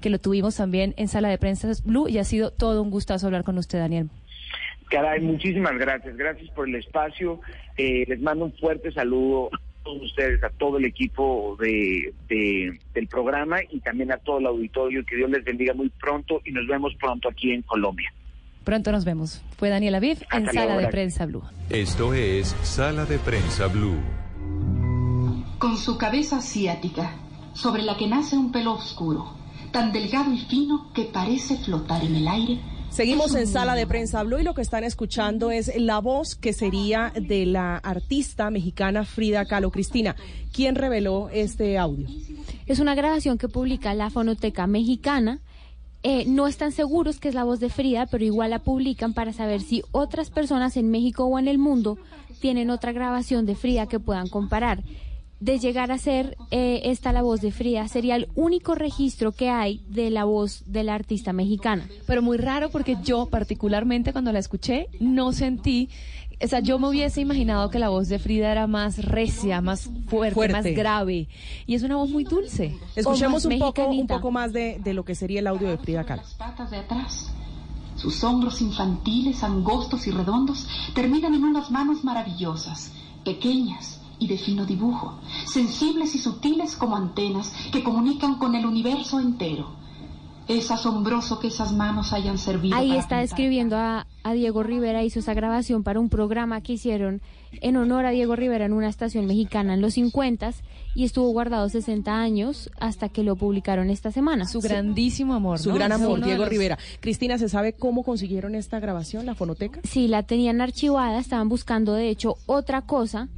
que 0.00 0.08
lo 0.08 0.18
tuvimos 0.18 0.39
también 0.48 0.94
en 0.96 1.08
Sala 1.08 1.28
de 1.28 1.38
Prensa 1.38 1.68
Blue 1.84 2.08
y 2.08 2.18
ha 2.18 2.24
sido 2.24 2.50
todo 2.50 2.82
un 2.82 2.90
gustazo 2.90 3.26
hablar 3.26 3.44
con 3.44 3.58
usted, 3.58 3.78
Daniel. 3.78 4.08
Caray, 4.90 5.20
muchísimas 5.20 5.78
gracias. 5.78 6.16
Gracias 6.16 6.50
por 6.50 6.68
el 6.68 6.74
espacio. 6.74 7.40
Eh, 7.76 8.04
les 8.08 8.20
mando 8.20 8.46
un 8.46 8.52
fuerte 8.52 8.90
saludo 8.90 9.50
a 9.54 9.60
todos 9.84 10.02
ustedes, 10.02 10.42
a 10.42 10.50
todo 10.50 10.78
el 10.78 10.84
equipo 10.84 11.56
de, 11.60 12.12
del 12.28 13.06
programa 13.06 13.58
y 13.70 13.78
también 13.80 14.12
a 14.12 14.16
todo 14.18 14.38
el 14.38 14.46
auditorio. 14.46 15.04
Que 15.04 15.16
Dios 15.16 15.30
les 15.30 15.44
bendiga 15.44 15.74
muy 15.74 15.90
pronto 15.90 16.42
y 16.44 16.50
nos 16.50 16.66
vemos 16.66 16.92
pronto 16.96 17.28
aquí 17.28 17.52
en 17.52 17.62
Colombia. 17.62 18.12
Pronto 18.64 18.92
nos 18.92 19.04
vemos. 19.04 19.42
Fue 19.56 19.68
Daniel 19.68 19.94
Aviv 19.94 20.18
en 20.32 20.46
Sala 20.46 20.76
de 20.76 20.88
Prensa 20.88 21.24
Blue. 21.24 21.42
Esto 21.70 22.12
es 22.12 22.48
Sala 22.62 23.04
de 23.04 23.18
Prensa 23.18 23.68
Blue. 23.68 23.96
Con 25.58 25.76
su 25.76 25.96
cabeza 25.98 26.38
asiática, 26.38 27.14
sobre 27.54 27.82
la 27.82 27.96
que 27.96 28.06
nace 28.06 28.36
un 28.36 28.50
pelo 28.50 28.72
oscuro, 28.72 29.39
tan 29.72 29.92
delgado 29.92 30.32
y 30.32 30.38
fino 30.38 30.92
que 30.92 31.04
parece 31.04 31.56
flotar 31.58 32.04
en 32.04 32.16
el 32.16 32.28
aire, 32.28 32.60
Seguimos 32.90 33.36
en 33.36 33.46
sala 33.46 33.76
de 33.76 33.86
prensa 33.86 34.24
Blue 34.24 34.40
y 34.40 34.42
lo 34.42 34.52
que 34.52 34.62
están 34.62 34.82
escuchando 34.82 35.52
es 35.52 35.70
la 35.76 36.00
voz 36.00 36.34
que 36.34 36.52
sería 36.52 37.12
de 37.14 37.46
la 37.46 37.76
artista 37.76 38.50
mexicana 38.50 39.04
Frida 39.04 39.44
Kahlo. 39.44 39.70
Cristina, 39.70 40.16
¿quién 40.52 40.74
reveló 40.74 41.28
este 41.32 41.78
audio? 41.78 42.08
Es 42.66 42.80
una 42.80 42.96
grabación 42.96 43.38
que 43.38 43.48
publica 43.48 43.94
la 43.94 44.10
Fonoteca 44.10 44.66
Mexicana. 44.66 45.38
Eh, 46.02 46.24
no 46.26 46.48
están 46.48 46.72
seguros 46.72 47.20
que 47.20 47.28
es 47.28 47.36
la 47.36 47.44
voz 47.44 47.60
de 47.60 47.70
Frida, 47.70 48.06
pero 48.06 48.24
igual 48.24 48.50
la 48.50 48.58
publican 48.58 49.14
para 49.14 49.32
saber 49.32 49.60
si 49.60 49.84
otras 49.92 50.30
personas 50.30 50.76
en 50.76 50.90
México 50.90 51.26
o 51.26 51.38
en 51.38 51.46
el 51.46 51.58
mundo 51.58 51.96
tienen 52.40 52.70
otra 52.70 52.90
grabación 52.90 53.46
de 53.46 53.54
Frida 53.54 53.86
que 53.86 54.00
puedan 54.00 54.28
comparar 54.28 54.82
de 55.40 55.58
llegar 55.58 55.90
a 55.90 55.98
ser 55.98 56.36
eh, 56.50 56.82
esta 56.84 57.12
la 57.12 57.22
voz 57.22 57.40
de 57.40 57.50
Frida, 57.50 57.88
sería 57.88 58.16
el 58.16 58.28
único 58.34 58.74
registro 58.74 59.32
que 59.32 59.48
hay 59.48 59.82
de 59.88 60.10
la 60.10 60.24
voz 60.24 60.62
de 60.66 60.84
la 60.84 60.94
artista 60.94 61.32
mexicana. 61.32 61.88
Pero 62.06 62.20
muy 62.22 62.36
raro 62.36 62.68
porque 62.70 62.98
yo 63.02 63.26
particularmente 63.26 64.12
cuando 64.12 64.32
la 64.32 64.38
escuché 64.38 64.88
no 65.00 65.32
sentí, 65.32 65.88
o 66.42 66.46
sea, 66.46 66.60
yo 66.60 66.78
me 66.78 66.88
hubiese 66.88 67.22
imaginado 67.22 67.70
que 67.70 67.78
la 67.78 67.88
voz 67.88 68.08
de 68.08 68.18
Frida 68.18 68.52
era 68.52 68.66
más 68.66 69.02
recia, 69.04 69.60
más 69.62 69.90
fuerte, 70.08 70.48
más 70.48 70.64
grave. 70.64 71.28
Y 71.66 71.74
es 71.74 71.82
una 71.82 71.96
voz 71.96 72.10
muy 72.10 72.24
dulce. 72.24 72.76
Escuchemos 72.94 73.44
un 73.46 73.58
poco, 73.58 73.88
un 73.88 74.06
poco 74.06 74.30
más 74.30 74.52
de, 74.52 74.78
de, 74.82 74.94
lo 74.94 75.04
que 75.04 75.14
sería 75.14 75.40
el 75.40 75.46
audio 75.46 75.68
de 75.68 75.78
Frida 75.78 76.04
Kahlo. 76.04 76.22
patas 76.38 76.70
de 76.70 76.78
atrás. 76.78 77.32
Sus 77.96 78.24
hombros 78.24 78.62
infantiles, 78.62 79.42
angostos 79.42 80.06
y 80.06 80.10
redondos 80.10 80.66
terminan 80.94 81.34
en 81.34 81.44
unas 81.44 81.70
manos 81.70 82.02
maravillosas, 82.04 82.92
pequeñas, 83.24 83.99
y 84.20 84.28
de 84.28 84.38
fino 84.38 84.66
dibujo, 84.66 85.18
sensibles 85.46 86.14
y 86.14 86.18
sutiles 86.18 86.76
como 86.76 86.94
antenas 86.94 87.52
que 87.72 87.82
comunican 87.82 88.36
con 88.36 88.54
el 88.54 88.66
universo 88.66 89.18
entero. 89.18 89.80
Es 90.46 90.70
asombroso 90.70 91.38
que 91.38 91.46
esas 91.46 91.72
manos 91.72 92.12
hayan 92.12 92.36
servido. 92.36 92.76
Ahí 92.76 92.96
está 92.96 93.18
describiendo 93.18 93.76
a, 93.76 94.06
a, 94.24 94.32
Diego 94.32 94.64
Rivera, 94.64 95.04
hizo 95.04 95.20
esa 95.20 95.32
grabación 95.32 95.84
para 95.84 96.00
un 96.00 96.08
programa 96.08 96.60
que 96.60 96.72
hicieron 96.72 97.22
en 97.60 97.76
honor 97.76 98.04
a 98.04 98.10
Diego 98.10 98.34
Rivera 98.34 98.64
en 98.64 98.72
una 98.72 98.88
estación 98.88 99.26
mexicana 99.26 99.74
en 99.74 99.80
los 99.80 99.94
50 99.94 100.50
y 100.96 101.04
estuvo 101.04 101.30
guardado 101.30 101.68
60 101.68 102.12
años 102.12 102.68
hasta 102.80 103.08
que 103.08 103.22
lo 103.22 103.36
publicaron 103.36 103.90
esta 103.90 104.10
semana. 104.10 104.44
Su 104.46 104.60
grandísimo 104.60 105.34
amor. 105.34 105.60
Su 105.60 105.72
gran 105.72 105.92
amor, 105.92 106.22
Diego 106.22 106.44
Rivera. 106.46 106.78
Cristina, 106.98 107.38
¿se 107.38 107.48
sabe 107.48 107.74
cómo 107.74 108.02
consiguieron 108.02 108.56
esta 108.56 108.80
grabación, 108.80 109.26
la 109.26 109.36
fonoteca? 109.36 109.80
Sí, 109.84 110.08
la 110.08 110.24
tenían 110.24 110.60
archivada, 110.60 111.20
estaban 111.20 111.48
buscando 111.48 111.94
de 111.94 112.08
hecho 112.08 112.38
otra 112.46 112.82
cosa 112.82 113.28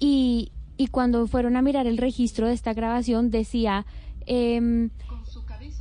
y, 0.00 0.50
y 0.76 0.88
cuando 0.88 1.26
fueron 1.28 1.56
a 1.56 1.62
mirar 1.62 1.86
el 1.86 1.98
registro 1.98 2.48
de 2.48 2.54
esta 2.54 2.72
grabación 2.74 3.30
decía 3.30 3.86
em, 4.26 4.90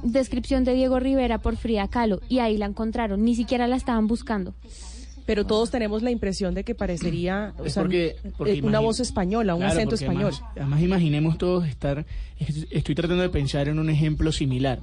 descripción 0.03 0.63
de 0.63 0.73
Diego 0.73 0.99
Rivera 0.99 1.39
por 1.39 1.55
Frida 1.57 1.87
Kahlo 1.87 2.21
y 2.29 2.39
ahí 2.39 2.57
la 2.57 2.65
encontraron, 2.65 3.23
ni 3.23 3.35
siquiera 3.35 3.67
la 3.67 3.75
estaban 3.75 4.07
buscando. 4.07 4.53
Pero 5.25 5.45
todos 5.45 5.69
tenemos 5.69 6.01
la 6.01 6.09
impresión 6.09 6.55
de 6.55 6.63
que 6.63 6.73
parecería 6.73 7.53
o 7.59 7.65
Es 7.65 7.73
sea, 7.73 7.83
porque- 7.83 8.15
porque 8.35 8.53
eh, 8.53 8.61
una 8.63 8.79
voz 8.79 8.99
española, 8.99 9.53
un 9.53 9.59
Claro, 9.61 9.73
acento 9.77 9.93
español. 9.93 10.31
Además, 10.33 10.51
además 10.55 10.81
imaginemos 10.81 11.37
todos 11.37 11.67
estar, 11.67 12.03
est- 12.39 12.65
estoy 12.71 12.95
tratando 12.95 13.21
de 13.21 13.29
pensar 13.29 13.67
en 13.67 13.77
un 13.77 13.91
ejemplo 13.91 14.31
similar, 14.31 14.79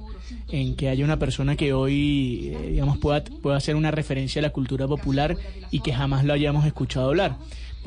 en 0.49 0.77
que 0.77 0.87
haya 0.87 1.03
una 1.03 1.19
persona 1.19 1.57
que 1.57 1.73
hoy, 1.73 2.53
eh, 2.55 2.69
digamos, 2.71 2.97
pueda, 2.97 3.25
pueda 3.25 3.57
hacer 3.57 3.75
una 3.75 3.91
referencia 3.91 4.39
a 4.39 4.43
la 4.43 4.51
cultura 4.51 4.87
popular 4.87 5.35
y 5.69 5.81
que 5.81 5.91
jamás 5.91 6.23
lo 6.23 6.31
hayamos 6.31 6.65
escuchado 6.65 7.07
hablar. 7.09 7.35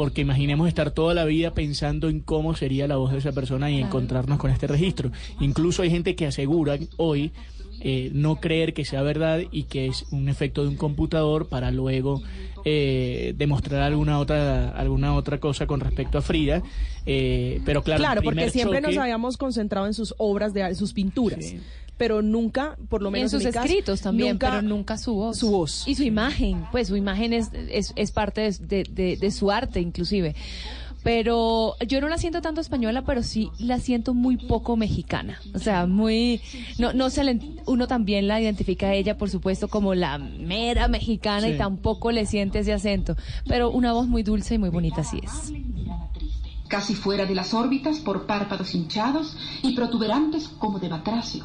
Porque 0.01 0.22
imaginemos 0.22 0.66
estar 0.66 0.93
toda 0.93 1.12
la 1.12 1.27
vida 1.27 1.52
pensando 1.52 2.09
en 2.09 2.20
cómo 2.20 2.56
sería 2.56 2.89
la 2.89 2.97
voz 2.97 3.12
de 3.12 3.18
esa 3.18 3.32
persona 3.32 3.70
y 3.70 3.78
encontrarnos 3.78 4.39
con 4.39 4.51
este 4.51 4.66
registro. 4.66 5.12
Incluso 5.40 5.82
hay 5.82 5.90
gente 5.90 6.16
que 6.16 6.27
asegura 6.27 6.78
hoy 6.97 7.32
eh, 7.82 8.10
no 8.14 8.36
creer 8.36 8.72
que 8.72 8.86
sea 8.86 9.02
verdad 9.02 9.40
y 9.52 9.64
que 9.64 9.89
es 9.89 10.06
un 10.10 10.31
efecto 10.31 10.62
de 10.62 10.68
un 10.68 10.77
computador 10.77 11.48
para 11.48 11.70
luego 11.70 12.22
eh, 12.64 13.35
demostrar 13.36 13.82
alguna 13.82 14.18
otra 14.18 14.70
alguna 14.70 15.14
otra 15.14 15.36
cosa 15.36 15.66
con 15.66 15.81
respecto 15.81 16.16
a 16.16 16.22
Frida. 16.22 16.62
Eh, 17.05 17.60
pero 17.66 17.82
claro, 17.82 18.01
Claro, 18.01 18.22
porque 18.22 18.48
siempre 18.48 18.81
nos 18.81 18.97
habíamos 18.97 19.36
concentrado 19.36 19.86
en 19.86 19.93
sus 19.93 20.14
obras, 20.16 20.55
de, 20.55 20.74
sus 20.77 20.94
pinturas. 20.94 21.55
Pero 22.01 22.22
nunca, 22.22 22.78
por 22.89 23.02
lo 23.02 23.09
Y 23.09 23.10
en 23.10 23.12
menos 23.12 23.31
sus 23.32 23.44
mi 23.44 23.51
caso, 23.52 23.66
escritos 23.66 24.01
también, 24.01 24.31
nunca- 24.31 24.48
pero 24.48 24.62
nunca 24.62 24.97
su 24.97 25.12
voz. 25.14 25.36
Su 25.36 25.51
voz. 25.51 25.85
Y 25.86 25.94
su 25.97 26.02
imagen, 26.02 26.64
pues 26.72 26.89
su 26.89 26.97
imagen 26.97 27.35
es, 27.35 27.51
es, 27.70 27.93
es 27.94 28.10
parte 28.10 28.40
de, 28.40 28.52
de- 28.59 28.85
de- 28.90 29.16
de 29.18 29.31
su 29.31 29.51
arte 29.51 29.81
inclusive. 29.82 30.35
Pero 31.02 31.74
yo 31.86 32.01
no 32.01 32.09
la 32.09 32.16
siento 32.16 32.40
tanto 32.40 32.62
española, 32.62 33.02
pero 33.02 33.22
sí 33.22 33.51
la 33.59 33.78
siento 33.78 34.14
muy 34.14 34.39
poco 34.39 34.77
mexicana. 34.77 35.40
O 35.55 35.59
sea, 35.59 35.86
muy... 35.86 36.40
No, 36.78 36.93
no 36.94 37.10
se 37.10 37.22
le- 37.24 37.39
uno 37.66 37.86
también 37.86 38.27
la 38.28 38.40
identifica 38.40 38.86
a 38.89 38.94
ella, 38.94 39.18
por 39.18 39.28
supuesto, 39.28 39.68
como 39.68 39.94
la 39.94 40.16
mera 40.16 40.89
mexicana 40.89 41.48
Sí. 41.48 41.52
y 41.52 41.59
tampoco 41.59 42.12
le 42.12 42.24
siente 42.24 42.60
ese 42.60 42.72
acento. 42.72 43.14
Pero 43.47 43.70
una 43.70 43.93
voz 43.93 44.09
muy 44.09 44.22
dulce 44.22 44.55
y 44.55 44.59
muy 44.59 44.70
bonita 44.70 45.05
sí 45.05 45.20
es. 45.22 45.52
casi 46.68 46.94
fuera 46.94 47.27
de 47.27 47.35
las 47.35 47.52
órbitas 47.52 47.98
por 47.98 48.27
párpados 48.27 48.74
hinchados 48.77 49.36
y 49.62 49.74
protuberantes 49.74 50.47
como 50.48 50.78
de 50.78 50.89
batracio. 50.89 51.44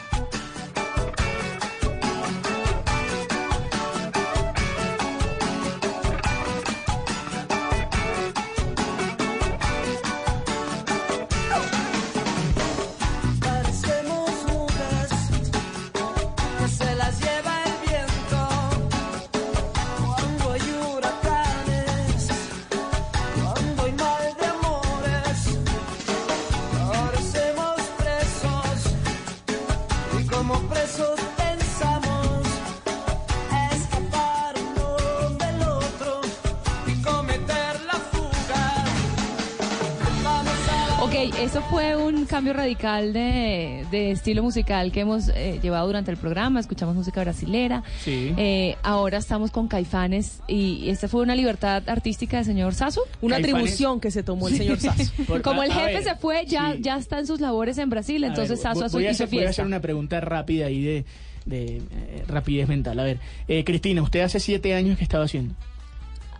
cambio 42.31 42.53
radical 42.53 43.11
de, 43.13 43.85
de 43.91 44.11
estilo 44.11 44.41
musical 44.41 44.91
que 44.91 45.01
hemos 45.01 45.27
eh, 45.35 45.59
llevado 45.61 45.85
durante 45.85 46.09
el 46.11 46.17
programa. 46.17 46.59
Escuchamos 46.61 46.95
música 46.95 47.21
brasilera. 47.21 47.83
Sí. 48.03 48.33
Eh, 48.37 48.77
ahora 48.83 49.17
estamos 49.17 49.51
con 49.51 49.67
Caifanes 49.67 50.39
y 50.47 50.89
esta 50.89 51.07
fue 51.09 51.21
una 51.23 51.35
libertad 51.35 51.83
artística 51.87 52.37
del 52.37 52.45
señor 52.45 52.73
Sasso. 52.73 53.01
Una 53.21 53.35
atribución 53.35 53.99
que 53.99 54.09
se 54.11 54.23
tomó 54.23 54.47
el 54.47 54.55
señor 54.57 54.79
Sasso. 54.79 55.11
Por- 55.27 55.41
Como 55.41 55.61
el 55.61 55.73
jefe 55.73 55.93
ver, 55.95 56.03
se 56.03 56.15
fue, 56.15 56.45
ya, 56.47 56.75
ya 56.79 56.95
está 56.97 57.19
en 57.19 57.27
sus 57.27 57.41
labores 57.41 57.77
en 57.77 57.89
Brasil, 57.89 58.23
A 58.23 58.27
entonces 58.27 58.49
ver, 58.51 58.57
Sasso 58.59 58.89
voy- 58.89 59.03
hizo 59.03 59.11
hacer, 59.11 59.27
voy 59.27 59.37
a 59.37 59.41
fiesta. 59.41 59.49
hacer 59.49 59.65
una 59.65 59.81
pregunta 59.81 60.21
rápida 60.21 60.67
ahí 60.67 60.81
de, 60.81 61.05
de, 61.45 61.77
eh, 61.77 62.23
rapidez 62.27 62.67
mental. 62.69 62.97
A 62.99 63.03
ver, 63.03 63.19
eh, 63.49 63.63
Cristina, 63.65 64.01
¿usted 64.01 64.21
hace 64.21 64.39
siete 64.39 64.73
años 64.73 64.97
que 64.97 65.03
estaba 65.03 65.25
haciendo? 65.25 65.53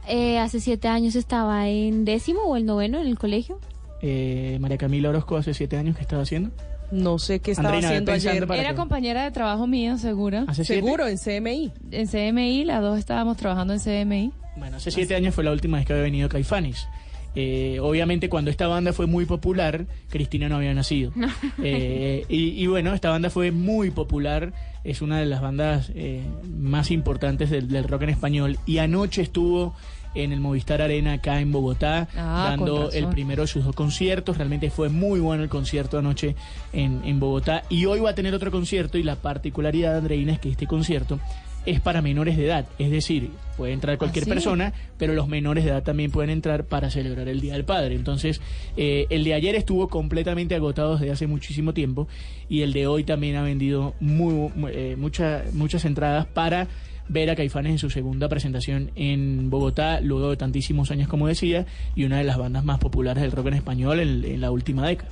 Eh, 0.08 0.40
hace 0.40 0.60
siete 0.62 0.88
años 0.88 1.16
estaba 1.16 1.68
en 1.68 2.06
décimo 2.06 2.42
o 2.44 2.56
el 2.56 2.66
noveno 2.66 3.00
en 3.02 3.08
el 3.08 3.20
colegio. 3.20 3.60
Eh, 4.02 4.58
María 4.60 4.78
Camila 4.78 5.10
Orozco 5.10 5.38
hace 5.38 5.54
siete 5.54 5.78
años 5.78 5.96
que 5.96 6.02
estaba 6.02 6.24
haciendo. 6.24 6.52
No 6.92 7.20
sé 7.20 7.40
qué 7.40 7.52
estaba 7.52 7.78
haciendo 7.78 8.12
ayer. 8.12 8.46
Era 8.52 8.76
compañera 8.76 9.24
de 9.24 9.32
trabajo 9.32 9.66
mío, 9.68 9.98
segura. 9.98 10.46
¿Hace 10.48 10.66
siete? 10.66 10.82
Seguro, 10.82 11.08
en 11.08 11.18
CMI. 11.18 11.72
En 11.92 12.08
CMI, 12.08 12.66
las 12.66 12.82
dos 12.82 13.00
estábamos 13.00 13.38
trabajando 13.38 13.74
en 13.74 13.80
CMI. 13.80 14.32
Bueno, 14.58 14.78
hace 14.78 14.92
siete 14.92 15.16
años 15.16 15.34
fue 15.34 15.44
la 15.44 15.52
última 15.52 15.78
vez 15.78 15.86
que 15.86 15.94
había 15.94 16.04
venido 16.04 16.28
Caifanes. 16.28 16.88
Eh, 17.34 17.80
obviamente 17.80 18.28
cuando 18.28 18.52
esta 18.52 18.68
banda 18.68 18.92
fue 18.92 19.06
muy 19.08 19.26
popular, 19.26 19.86
Cristina 20.10 20.50
no 20.50 20.58
había 20.58 20.74
nacido. 20.74 21.14
Eh, 21.64 22.26
y, 22.28 22.62
y 22.62 22.68
bueno, 22.68 22.94
esta 22.94 23.10
banda 23.10 23.30
fue 23.30 23.52
muy 23.52 23.92
popular, 23.92 24.52
es 24.84 25.02
una 25.02 25.20
de 25.20 25.28
las 25.28 25.42
bandas 25.42 25.92
eh, 25.94 26.24
más 26.50 26.90
importantes 26.92 27.50
del, 27.52 27.68
del 27.68 27.84
rock 27.86 28.02
en 28.04 28.10
español. 28.10 28.58
Y 28.66 28.80
anoche 28.80 29.22
estuvo 29.22 29.76
en 30.16 30.32
el 30.32 30.40
Movistar 30.40 30.82
Arena 30.82 31.14
acá 31.14 31.40
en 31.40 31.52
Bogotá, 31.52 32.08
Ah, 32.16 32.48
dando 32.50 32.92
el 32.92 33.08
primero 33.08 33.44
de 33.44 33.48
sus 33.48 33.64
dos 33.64 33.76
conciertos. 33.76 34.38
Realmente 34.38 34.70
fue 34.70 34.90
muy 34.90 35.20
bueno 35.20 35.44
el 35.44 35.50
concierto 35.50 35.98
anoche 35.98 36.36
en, 36.74 37.02
en 37.06 37.20
Bogotá. 37.20 37.64
Y 37.70 37.86
hoy 37.86 38.00
va 38.00 38.12
a 38.12 38.16
tener 38.16 38.34
otro 38.34 38.52
concierto 38.52 38.98
y 38.98 39.04
la 39.04 39.16
particularidad, 39.16 39.98
Andreina, 39.98 40.34
es 40.34 40.40
que 40.40 40.50
este 40.50 40.68
concierto 40.68 41.20
es 41.64 41.80
para 41.80 42.02
menores 42.02 42.38
de 42.38 42.46
edad. 42.48 42.66
Es 42.80 42.90
decir, 42.90 43.30
puede 43.56 43.74
entrar 43.74 43.98
cualquier 44.00 44.24
¿Ah, 44.24 44.26
sí? 44.26 44.32
persona, 44.32 44.74
pero 44.98 45.14
los 45.14 45.28
menores 45.28 45.64
de 45.64 45.70
edad 45.70 45.84
también 45.84 46.10
pueden 46.10 46.32
entrar 46.32 46.64
para 46.64 46.90
celebrar 46.90 47.28
el 47.30 47.40
Día 47.40 47.54
del 47.54 47.66
Padre. 47.66 47.94
Entonces, 47.94 48.42
eh, 48.78 49.06
el 49.12 49.24
de 49.24 49.36
ayer 49.36 49.54
estuvo 49.56 49.88
completamente 49.88 50.56
agotado 50.56 50.98
desde 50.98 51.12
hace 51.12 51.28
muchísimo 51.28 51.72
tiempo 51.76 52.08
y 52.50 52.64
el 52.64 52.74
de 52.74 52.88
hoy 52.88 53.04
también 53.04 53.36
ha 53.36 53.44
vendido 53.44 53.94
muy, 54.00 54.34
mu- 54.56 54.68
eh, 54.70 54.96
mucha- 54.98 55.44
muchas 55.54 55.86
entradas 55.86 56.26
para 56.26 56.68
ver 57.12 57.30
a 57.30 57.36
Caifanes 57.36 57.74
en 57.74 57.78
su 57.78 57.90
segunda 57.90 58.30
presentación 58.30 58.92
en 58.96 59.50
Bogotá, 59.50 60.00
luego 60.02 60.30
de 60.30 60.38
tantísimos 60.38 60.92
años, 60.92 61.08
como 61.10 61.28
decía, 61.28 61.66
y 61.96 62.06
una 62.06 62.18
de 62.18 62.24
las 62.24 62.38
bandas 62.38 62.64
más 62.64 62.80
populares 62.80 63.22
del 63.22 63.32
rock 63.32 63.48
en 63.48 63.54
español 63.56 64.00
en, 64.00 64.24
en 64.24 64.40
la 64.42 64.50
última 64.52 64.88
década. 64.88 65.10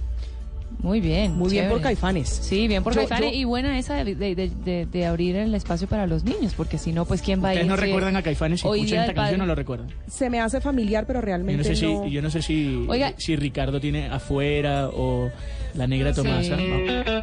Muy 0.82 1.02
bien. 1.02 1.34
Muy 1.36 1.50
bien 1.50 1.66
por 1.66 1.80
chévere. 1.80 1.84
Caifanes. 1.84 2.30
Sí, 2.30 2.68
bien 2.70 2.84
por 2.84 2.94
Yo- 2.94 3.00
Caifanes. 3.02 3.32
yo- 3.34 3.38
Y 3.40 3.44
buena 3.44 3.78
esa 3.78 4.02
de, 4.02 4.16
de- 4.16 4.34
de- 4.36 4.86
de- 4.86 5.06
abrir 5.06 5.36
el 5.36 5.54
espacio 5.56 5.88
para 5.88 6.08
los 6.08 6.24
niños, 6.24 6.54
porque 6.56 6.78
si 6.78 6.94
no, 6.94 7.04
pues 7.04 7.22
¿quién 7.22 7.44
va 7.44 7.50
a 7.50 7.54
ir? 7.56 7.62
Ustedes 7.62 7.70
no 7.70 7.76
recuerdan 7.86 8.16
a 8.16 8.22
Caifanes 8.22 8.62
si 8.62 8.68
Hoy 8.68 8.80
escuchan 8.82 9.02
esta 9.02 9.14
canción 9.14 9.40
Padre. 9.40 9.44
o 9.44 9.48
lo 9.48 9.56
recuerdan. 9.56 9.88
Se 10.08 10.30
me 10.30 10.40
hace 10.40 10.62
familiar, 10.62 11.06
pero 11.06 11.20
Yo 11.20 11.22
no 11.22 11.26
realmente 11.26 11.76
sé 11.76 11.86
no. 11.86 12.06
si, 12.06 12.12
yo 12.12 12.22
no 12.22 12.30
sé 12.30 12.42
si, 12.42 12.86
Oiga. 12.88 13.14
si 13.18 13.36
Ricardo 13.36 13.82
tiene 13.82 14.08
afuera 14.08 14.88
o 14.94 15.30
la 15.74 15.86
negra 15.86 16.14
Tomasa. 16.14 16.56
Sí. 16.56 16.64
No. 16.64 17.19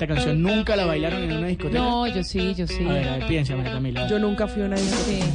Esta 0.00 0.14
canción 0.14 0.40
nunca 0.40 0.76
la 0.76 0.86
bailaron 0.86 1.22
en 1.24 1.32
una 1.36 1.46
discoteca. 1.48 1.78
No, 1.78 2.06
yo 2.06 2.24
sí, 2.24 2.54
yo 2.54 2.66
sí. 2.66 2.86
A 2.86 2.92
ver, 2.92 3.06
a 3.06 3.16
ver, 3.18 3.26
piensa, 3.28 3.54
María 3.54 3.72
Camila. 3.72 4.08
Yo 4.08 4.18
nunca 4.18 4.48
fui 4.48 4.62
a 4.62 4.64
una 4.64 4.76
discoteca. 4.76 5.26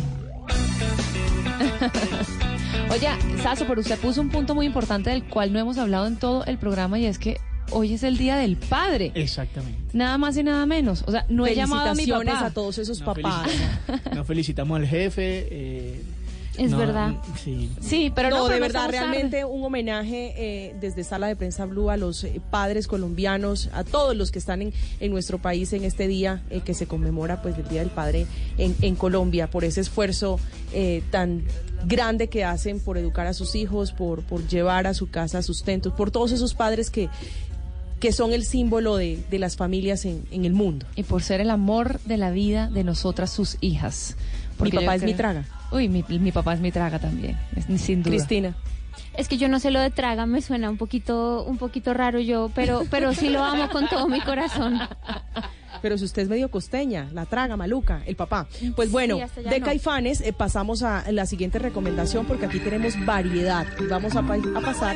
Oye, 2.92 3.08
Saso, 3.44 3.66
pero 3.68 3.82
usted 3.82 4.00
puso 4.00 4.22
un 4.22 4.30
punto 4.30 4.56
muy 4.56 4.66
importante 4.66 5.12
del 5.12 5.24
cual 5.26 5.54
no 5.54 5.60
hemos 5.60 5.78
hablado 5.78 6.08
en 6.08 6.16
todo 6.16 6.44
el 6.46 6.58
programa 6.58 6.98
y 6.98 7.06
es 7.06 7.20
que 7.20 7.38
hoy 7.70 7.94
es 7.94 8.02
el 8.02 8.18
Día 8.18 8.38
del 8.38 8.58
Padre. 8.58 9.12
Exactamente. 9.14 9.78
Nada 9.94 10.18
más 10.18 10.36
y 10.36 10.42
nada 10.42 10.66
menos. 10.66 11.04
O 11.06 11.12
sea, 11.12 11.28
no 11.30 11.46
he 11.46 11.54
llamado 11.54 11.90
a 11.90 11.94
mi 11.94 12.06
Felicitaciones 12.06 12.34
papá. 12.34 12.46
a 12.48 12.52
todos 12.52 12.80
esos 12.80 13.02
papás. 13.04 13.44
felicitamos, 13.46 14.16
nos 14.16 14.26
felicitamos 14.28 14.80
al 14.80 14.88
jefe. 14.88 15.48
eh, 15.52 16.02
Es 16.58 16.72
no, 16.72 16.78
verdad. 16.78 17.14
Sí. 17.44 17.70
Sí, 17.82 18.12
pero 18.16 18.30
no, 18.30 18.38
no, 18.38 18.44
pero 18.46 18.56
de 18.56 18.62
verdad, 18.62 18.86
tarde. 18.86 19.00
realmente 19.00 19.46
un 19.46 19.64
homenaje 19.64 20.34
eh, 20.38 20.76
desde 20.80 21.04
Sala 21.04 21.28
de 21.28 21.36
Prensa 21.36 21.66
Blue 21.66 21.90
a 21.90 21.98
los 21.98 22.24
eh, 22.24 22.42
padres 22.50 22.88
colombianos, 22.88 23.70
a 23.74 23.84
todos 23.84 24.16
los 24.16 24.32
que 24.32 24.40
están 24.40 24.62
en, 24.62 24.74
en 25.00 25.12
nuestro 25.12 25.38
país 25.40 25.74
en 25.74 25.84
este 25.84 26.08
día 26.08 26.44
eh, 26.50 26.62
que 26.62 26.74
se 26.74 26.88
conmemora 26.88 27.42
pues 27.42 27.58
el 27.58 27.68
Día 27.68 27.82
del 27.82 27.90
Padre 27.90 28.26
en, 28.58 28.76
en 28.82 28.96
Colombia, 28.96 29.50
por 29.50 29.64
ese 29.66 29.82
esfuerzo 29.82 30.40
eh, 30.74 31.04
tan 31.12 31.44
grande 31.86 32.28
que 32.30 32.44
hacen 32.46 32.80
por 32.80 32.98
educar 32.98 33.28
a 33.28 33.34
sus 33.34 33.56
hijos, 33.56 33.92
por, 33.92 34.24
por 34.24 34.48
llevar 34.48 34.88
a 34.88 34.94
su 34.94 35.10
casa 35.10 35.42
sustentos, 35.42 35.94
por 35.94 36.10
todos 36.12 36.32
esos 36.32 36.54
padres 36.54 36.90
que, 36.90 37.10
que 38.00 38.12
son 38.12 38.34
el 38.34 38.44
símbolo 38.46 38.96
de, 38.98 39.24
de 39.30 39.40
las 39.40 39.56
familias 39.56 40.06
en, 40.06 40.24
en 40.32 40.46
el 40.46 40.54
mundo. 40.54 40.86
Y 40.96 41.04
por 41.04 41.22
ser 41.22 41.42
el 41.42 41.50
amor 41.50 42.00
de 42.06 42.18
la 42.18 42.32
vida 42.32 42.70
de 42.70 42.84
nosotras, 42.84 43.32
sus 43.32 43.58
hijas. 43.62 44.16
Mi 44.60 44.72
yo 44.72 44.80
papá 44.80 44.96
es 44.96 45.02
mi 45.02 45.08
creo- 45.14 45.18
traga. 45.18 45.46
Uy, 45.76 45.90
mi, 45.90 46.04
mi 46.08 46.32
papá 46.32 46.54
es 46.54 46.60
mi 46.62 46.72
traga 46.72 47.00
también, 47.00 47.38
sin 47.78 48.02
duda. 48.02 48.12
Cristina. 48.16 48.56
Es 49.18 49.28
que 49.28 49.38
yo 49.38 49.48
no 49.50 49.60
sé 49.60 49.72
lo 49.72 49.80
de 49.82 49.92
traga, 49.92 50.26
me 50.26 50.42
suena 50.42 50.70
un 50.70 50.78
poquito, 50.78 51.44
un 51.44 51.58
poquito 51.58 51.94
raro 51.94 52.20
yo, 52.20 52.50
pero, 52.56 52.84
pero 52.90 53.14
sí 53.14 53.30
lo 53.30 53.44
amo 53.44 53.70
con 53.70 53.88
todo 53.90 54.08
mi 54.08 54.22
corazón. 54.22 54.80
Pero 55.82 55.98
si 55.98 56.06
usted 56.06 56.24
es 56.24 56.30
medio 56.30 56.50
costeña, 56.50 57.10
la 57.14 57.26
traga, 57.26 57.56
maluca, 57.58 58.02
el 58.06 58.16
papá. 58.16 58.48
Pues 58.76 58.92
bueno, 58.92 59.18
Sí, 59.36 59.42
de 59.50 59.60
no. 59.60 59.66
Caifanes 59.66 60.22
eh, 60.22 60.34
pasamos 60.34 60.82
a 60.84 61.10
la 61.12 61.26
siguiente 61.26 61.60
recomendación 61.60 62.26
porque 62.26 62.46
aquí 62.46 62.60
tenemos 62.60 62.94
variedad 63.06 63.66
y 63.80 63.86
vamos 63.86 64.16
a, 64.16 64.22
pa- 64.24 64.36
a 64.36 64.62
pasar 64.62 64.96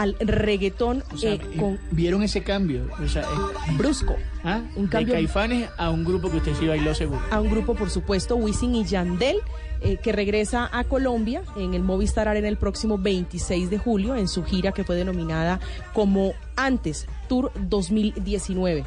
al 0.00 0.14
reggaetón 0.20 1.02
O 1.12 1.16
sea, 1.16 1.34
eh, 1.34 1.40
con 1.58 1.78
¿Vieron 1.90 2.22
ese 2.22 2.42
cambio? 2.42 2.88
O 3.02 3.08
sea, 3.08 3.22
es- 3.22 3.76
brusco. 3.76 4.14
¿ah? 4.44 4.60
Un 4.76 4.88
de 4.90 5.06
Caifanes 5.06 5.68
a 5.78 5.90
un 5.90 6.04
grupo 6.04 6.30
que 6.30 6.36
usted 6.38 6.54
sí 6.58 6.66
bailó 6.66 6.94
seguro. 6.94 7.20
a 7.30 7.40
un 7.40 7.50
grupo, 7.50 7.74
por 7.74 7.90
supuesto, 7.90 8.36
Wisin 8.36 8.74
y 8.74 8.84
Yandel, 8.84 9.38
eh, 9.80 9.96
que 10.02 10.12
regresa 10.12 10.68
a 10.72 10.84
Colombia 10.84 11.42
en 11.56 11.74
el 11.74 11.82
Movistar 11.82 12.28
Arena 12.28 12.48
el 12.48 12.56
próximo 12.56 12.98
26 12.98 13.70
de 13.70 13.78
julio 13.78 14.14
en 14.16 14.28
su 14.28 14.44
gira 14.44 14.72
que 14.72 14.84
fue 14.84 14.96
denominada 14.96 15.60
como 15.92 16.32
Antes 16.56 17.06
Tour 17.28 17.50
2019. 17.68 18.84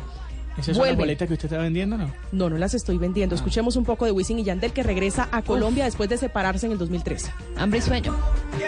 ¿Esas 0.58 0.76
son 0.76 0.88
las 0.88 0.98
boletas 0.98 1.28
que 1.28 1.36
usted 1.36 1.46
está 1.46 1.62
vendiendo 1.62 1.98
no? 1.98 2.12
No, 2.34 2.50
no 2.50 2.58
las 2.58 2.74
estoy 2.74 2.98
vendiendo. 2.98 3.34
Escuchemos 3.34 3.78
un 3.78 3.86
poco 3.86 4.06
de 4.06 4.12
Wisin 4.12 4.40
y 4.40 4.44
Yandel 4.44 4.74
que 4.74 4.84
regresa 4.84 5.30
a 5.32 5.42
Colombia 5.42 5.86
después 5.86 6.10
de 6.10 6.18
separarse 6.18 6.66
en 6.66 6.74
el 6.74 6.78
2013. 6.78 7.32
Hambre 7.56 7.80
y 7.80 7.82
sueño. 7.82 8.14
Eh, 8.60 8.66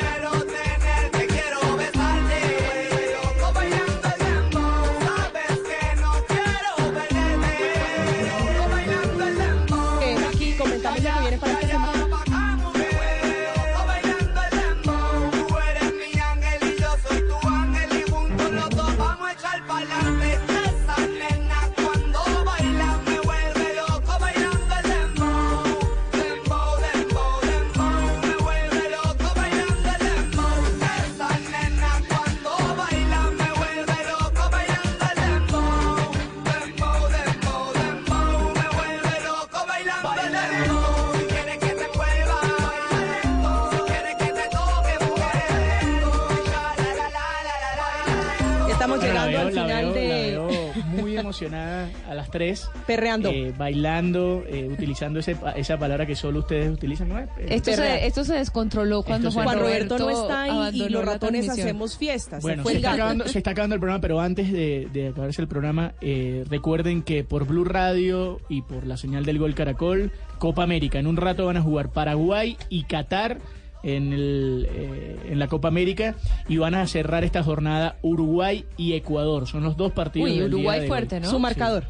emocionada 51.45 51.89
a 52.09 52.13
las 52.15 52.29
tres. 52.29 52.69
Perreando. 52.87 53.29
eh, 53.29 53.53
bailando, 53.57 54.43
eh, 54.47 54.67
utilizando 54.71 55.19
ese, 55.19 55.35
pa- 55.35 55.51
esa 55.51 55.77
palabra 55.77 56.05
que 56.05 56.15
solo 56.15 56.39
ustedes 56.39 56.69
utilizan, 56.71 57.09
¿no? 57.09 57.19
Eh, 57.19 57.27
Esto 57.49 57.73
se, 57.73 58.05
esto 58.05 58.23
se 58.23 58.35
descontroló 58.35 59.03
cuando 59.03 59.29
Esto 59.29 59.41
Juan, 59.41 59.47
Juan 59.47 59.59
Roberto 59.59 59.97
no 59.97 60.09
está 60.09 60.41
ahí 60.43 60.49
y 60.49 60.53
abandonó 60.53 60.89
los 60.89 61.05
ratones 61.05 61.49
hacemos 61.49 61.97
fiestas. 61.97 62.41
Bueno, 62.41 62.63
se 62.63 62.63
fue 62.63 62.71
se 62.73 62.77
el 62.77 62.83
está, 62.83 62.93
acabando, 62.93 63.27
se 63.27 63.37
está 63.37 63.51
acabando 63.51 63.75
el 63.75 63.79
programa, 63.81 64.01
pero 64.01 64.19
antes 64.19 64.51
de, 64.51 64.87
de 64.91 65.07
acabarse 65.09 65.41
el 65.41 65.47
programa, 65.47 65.93
eh, 66.01 66.43
recuerden 66.49 67.01
que 67.03 67.23
por 67.23 67.45
Blue 67.45 67.65
Radio 67.65 68.39
y 68.49 68.61
por 68.61 68.85
la 68.85 68.97
señal 68.97 69.25
del 69.25 69.39
Gol 69.39 69.55
Caracol, 69.55 70.11
Copa 70.39 70.63
América. 70.63 70.99
En 70.99 71.07
un 71.07 71.17
rato 71.17 71.45
van 71.45 71.57
a 71.57 71.61
jugar 71.61 71.89
Paraguay 71.89 72.57
y 72.69 72.83
Qatar 72.83 73.39
en, 73.83 74.13
el, 74.13 74.67
eh, 74.71 75.19
en 75.29 75.39
la 75.39 75.47
Copa 75.47 75.67
América 75.67 76.15
y 76.47 76.57
van 76.57 76.75
a 76.75 76.85
cerrar 76.87 77.23
esta 77.23 77.43
jornada 77.43 77.97
Uruguay 78.01 78.65
y 78.77 78.93
Ecuador. 78.93 79.47
Son 79.47 79.63
los 79.63 79.77
dos 79.77 79.91
partidos. 79.91 80.29
Uy, 80.29 80.39
del 80.39 80.49
día 80.49 80.57
Uruguay 80.57 80.79
de 80.81 80.87
fuerte, 80.87 81.15
hoy. 81.15 81.21
¿no? 81.21 81.29
Su 81.29 81.39
marcador. 81.39 81.85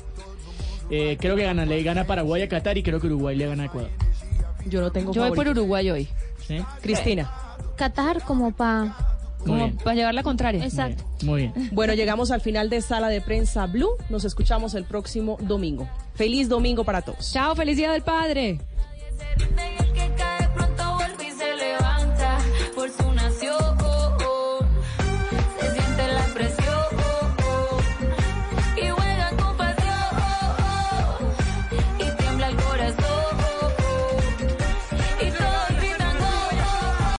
Eh, 0.90 1.18
creo 1.20 1.36
que 1.36 1.44
gana, 1.44 1.66
le 1.66 1.82
gana 1.84 2.06
Paraguay 2.06 2.42
a 2.42 2.50
Qatar 2.50 2.78
y 2.78 2.84
creo 2.84 3.00
que 3.00 3.08
Uruguay 3.08 3.36
le 3.36 3.48
gana 3.48 3.64
a 3.64 3.66
Ecuador. 3.68 3.90
Yo 4.66 4.82
no 4.82 4.92
tengo 4.92 5.14
Yo 5.14 5.28
voy 5.28 5.36
por. 5.36 5.48
Uruguay 5.48 5.90
hoy. 5.90 6.08
¿Sí? 6.46 6.58
Cristina. 6.82 7.32
Qatar 7.76 8.22
como 8.24 8.52
para... 8.52 8.96
Como 9.46 9.76
para 9.78 9.96
llevar 9.96 10.14
la 10.14 10.22
contraria. 10.22 10.64
Exacto. 10.64 11.04
Muy 11.24 11.42
bien. 11.42 11.70
Bueno, 11.72 11.96
llegamos 11.96 12.30
al 12.30 12.42
final 12.42 12.70
de 12.70 12.80
Sala 12.82 13.10
de 13.10 13.22
Prensa 13.22 13.66
Blue. 13.66 13.90
Nos 14.10 14.24
escuchamos 14.24 14.76
el 14.76 14.84
próximo 14.84 15.38
domingo. 15.42 15.90
Feliz 16.14 16.48
domingo 16.48 16.84
para 16.84 17.02
todos. 17.02 17.32
Chao, 17.32 17.56
felicidad 17.56 17.94
del 17.94 18.04
padre. 18.04 18.60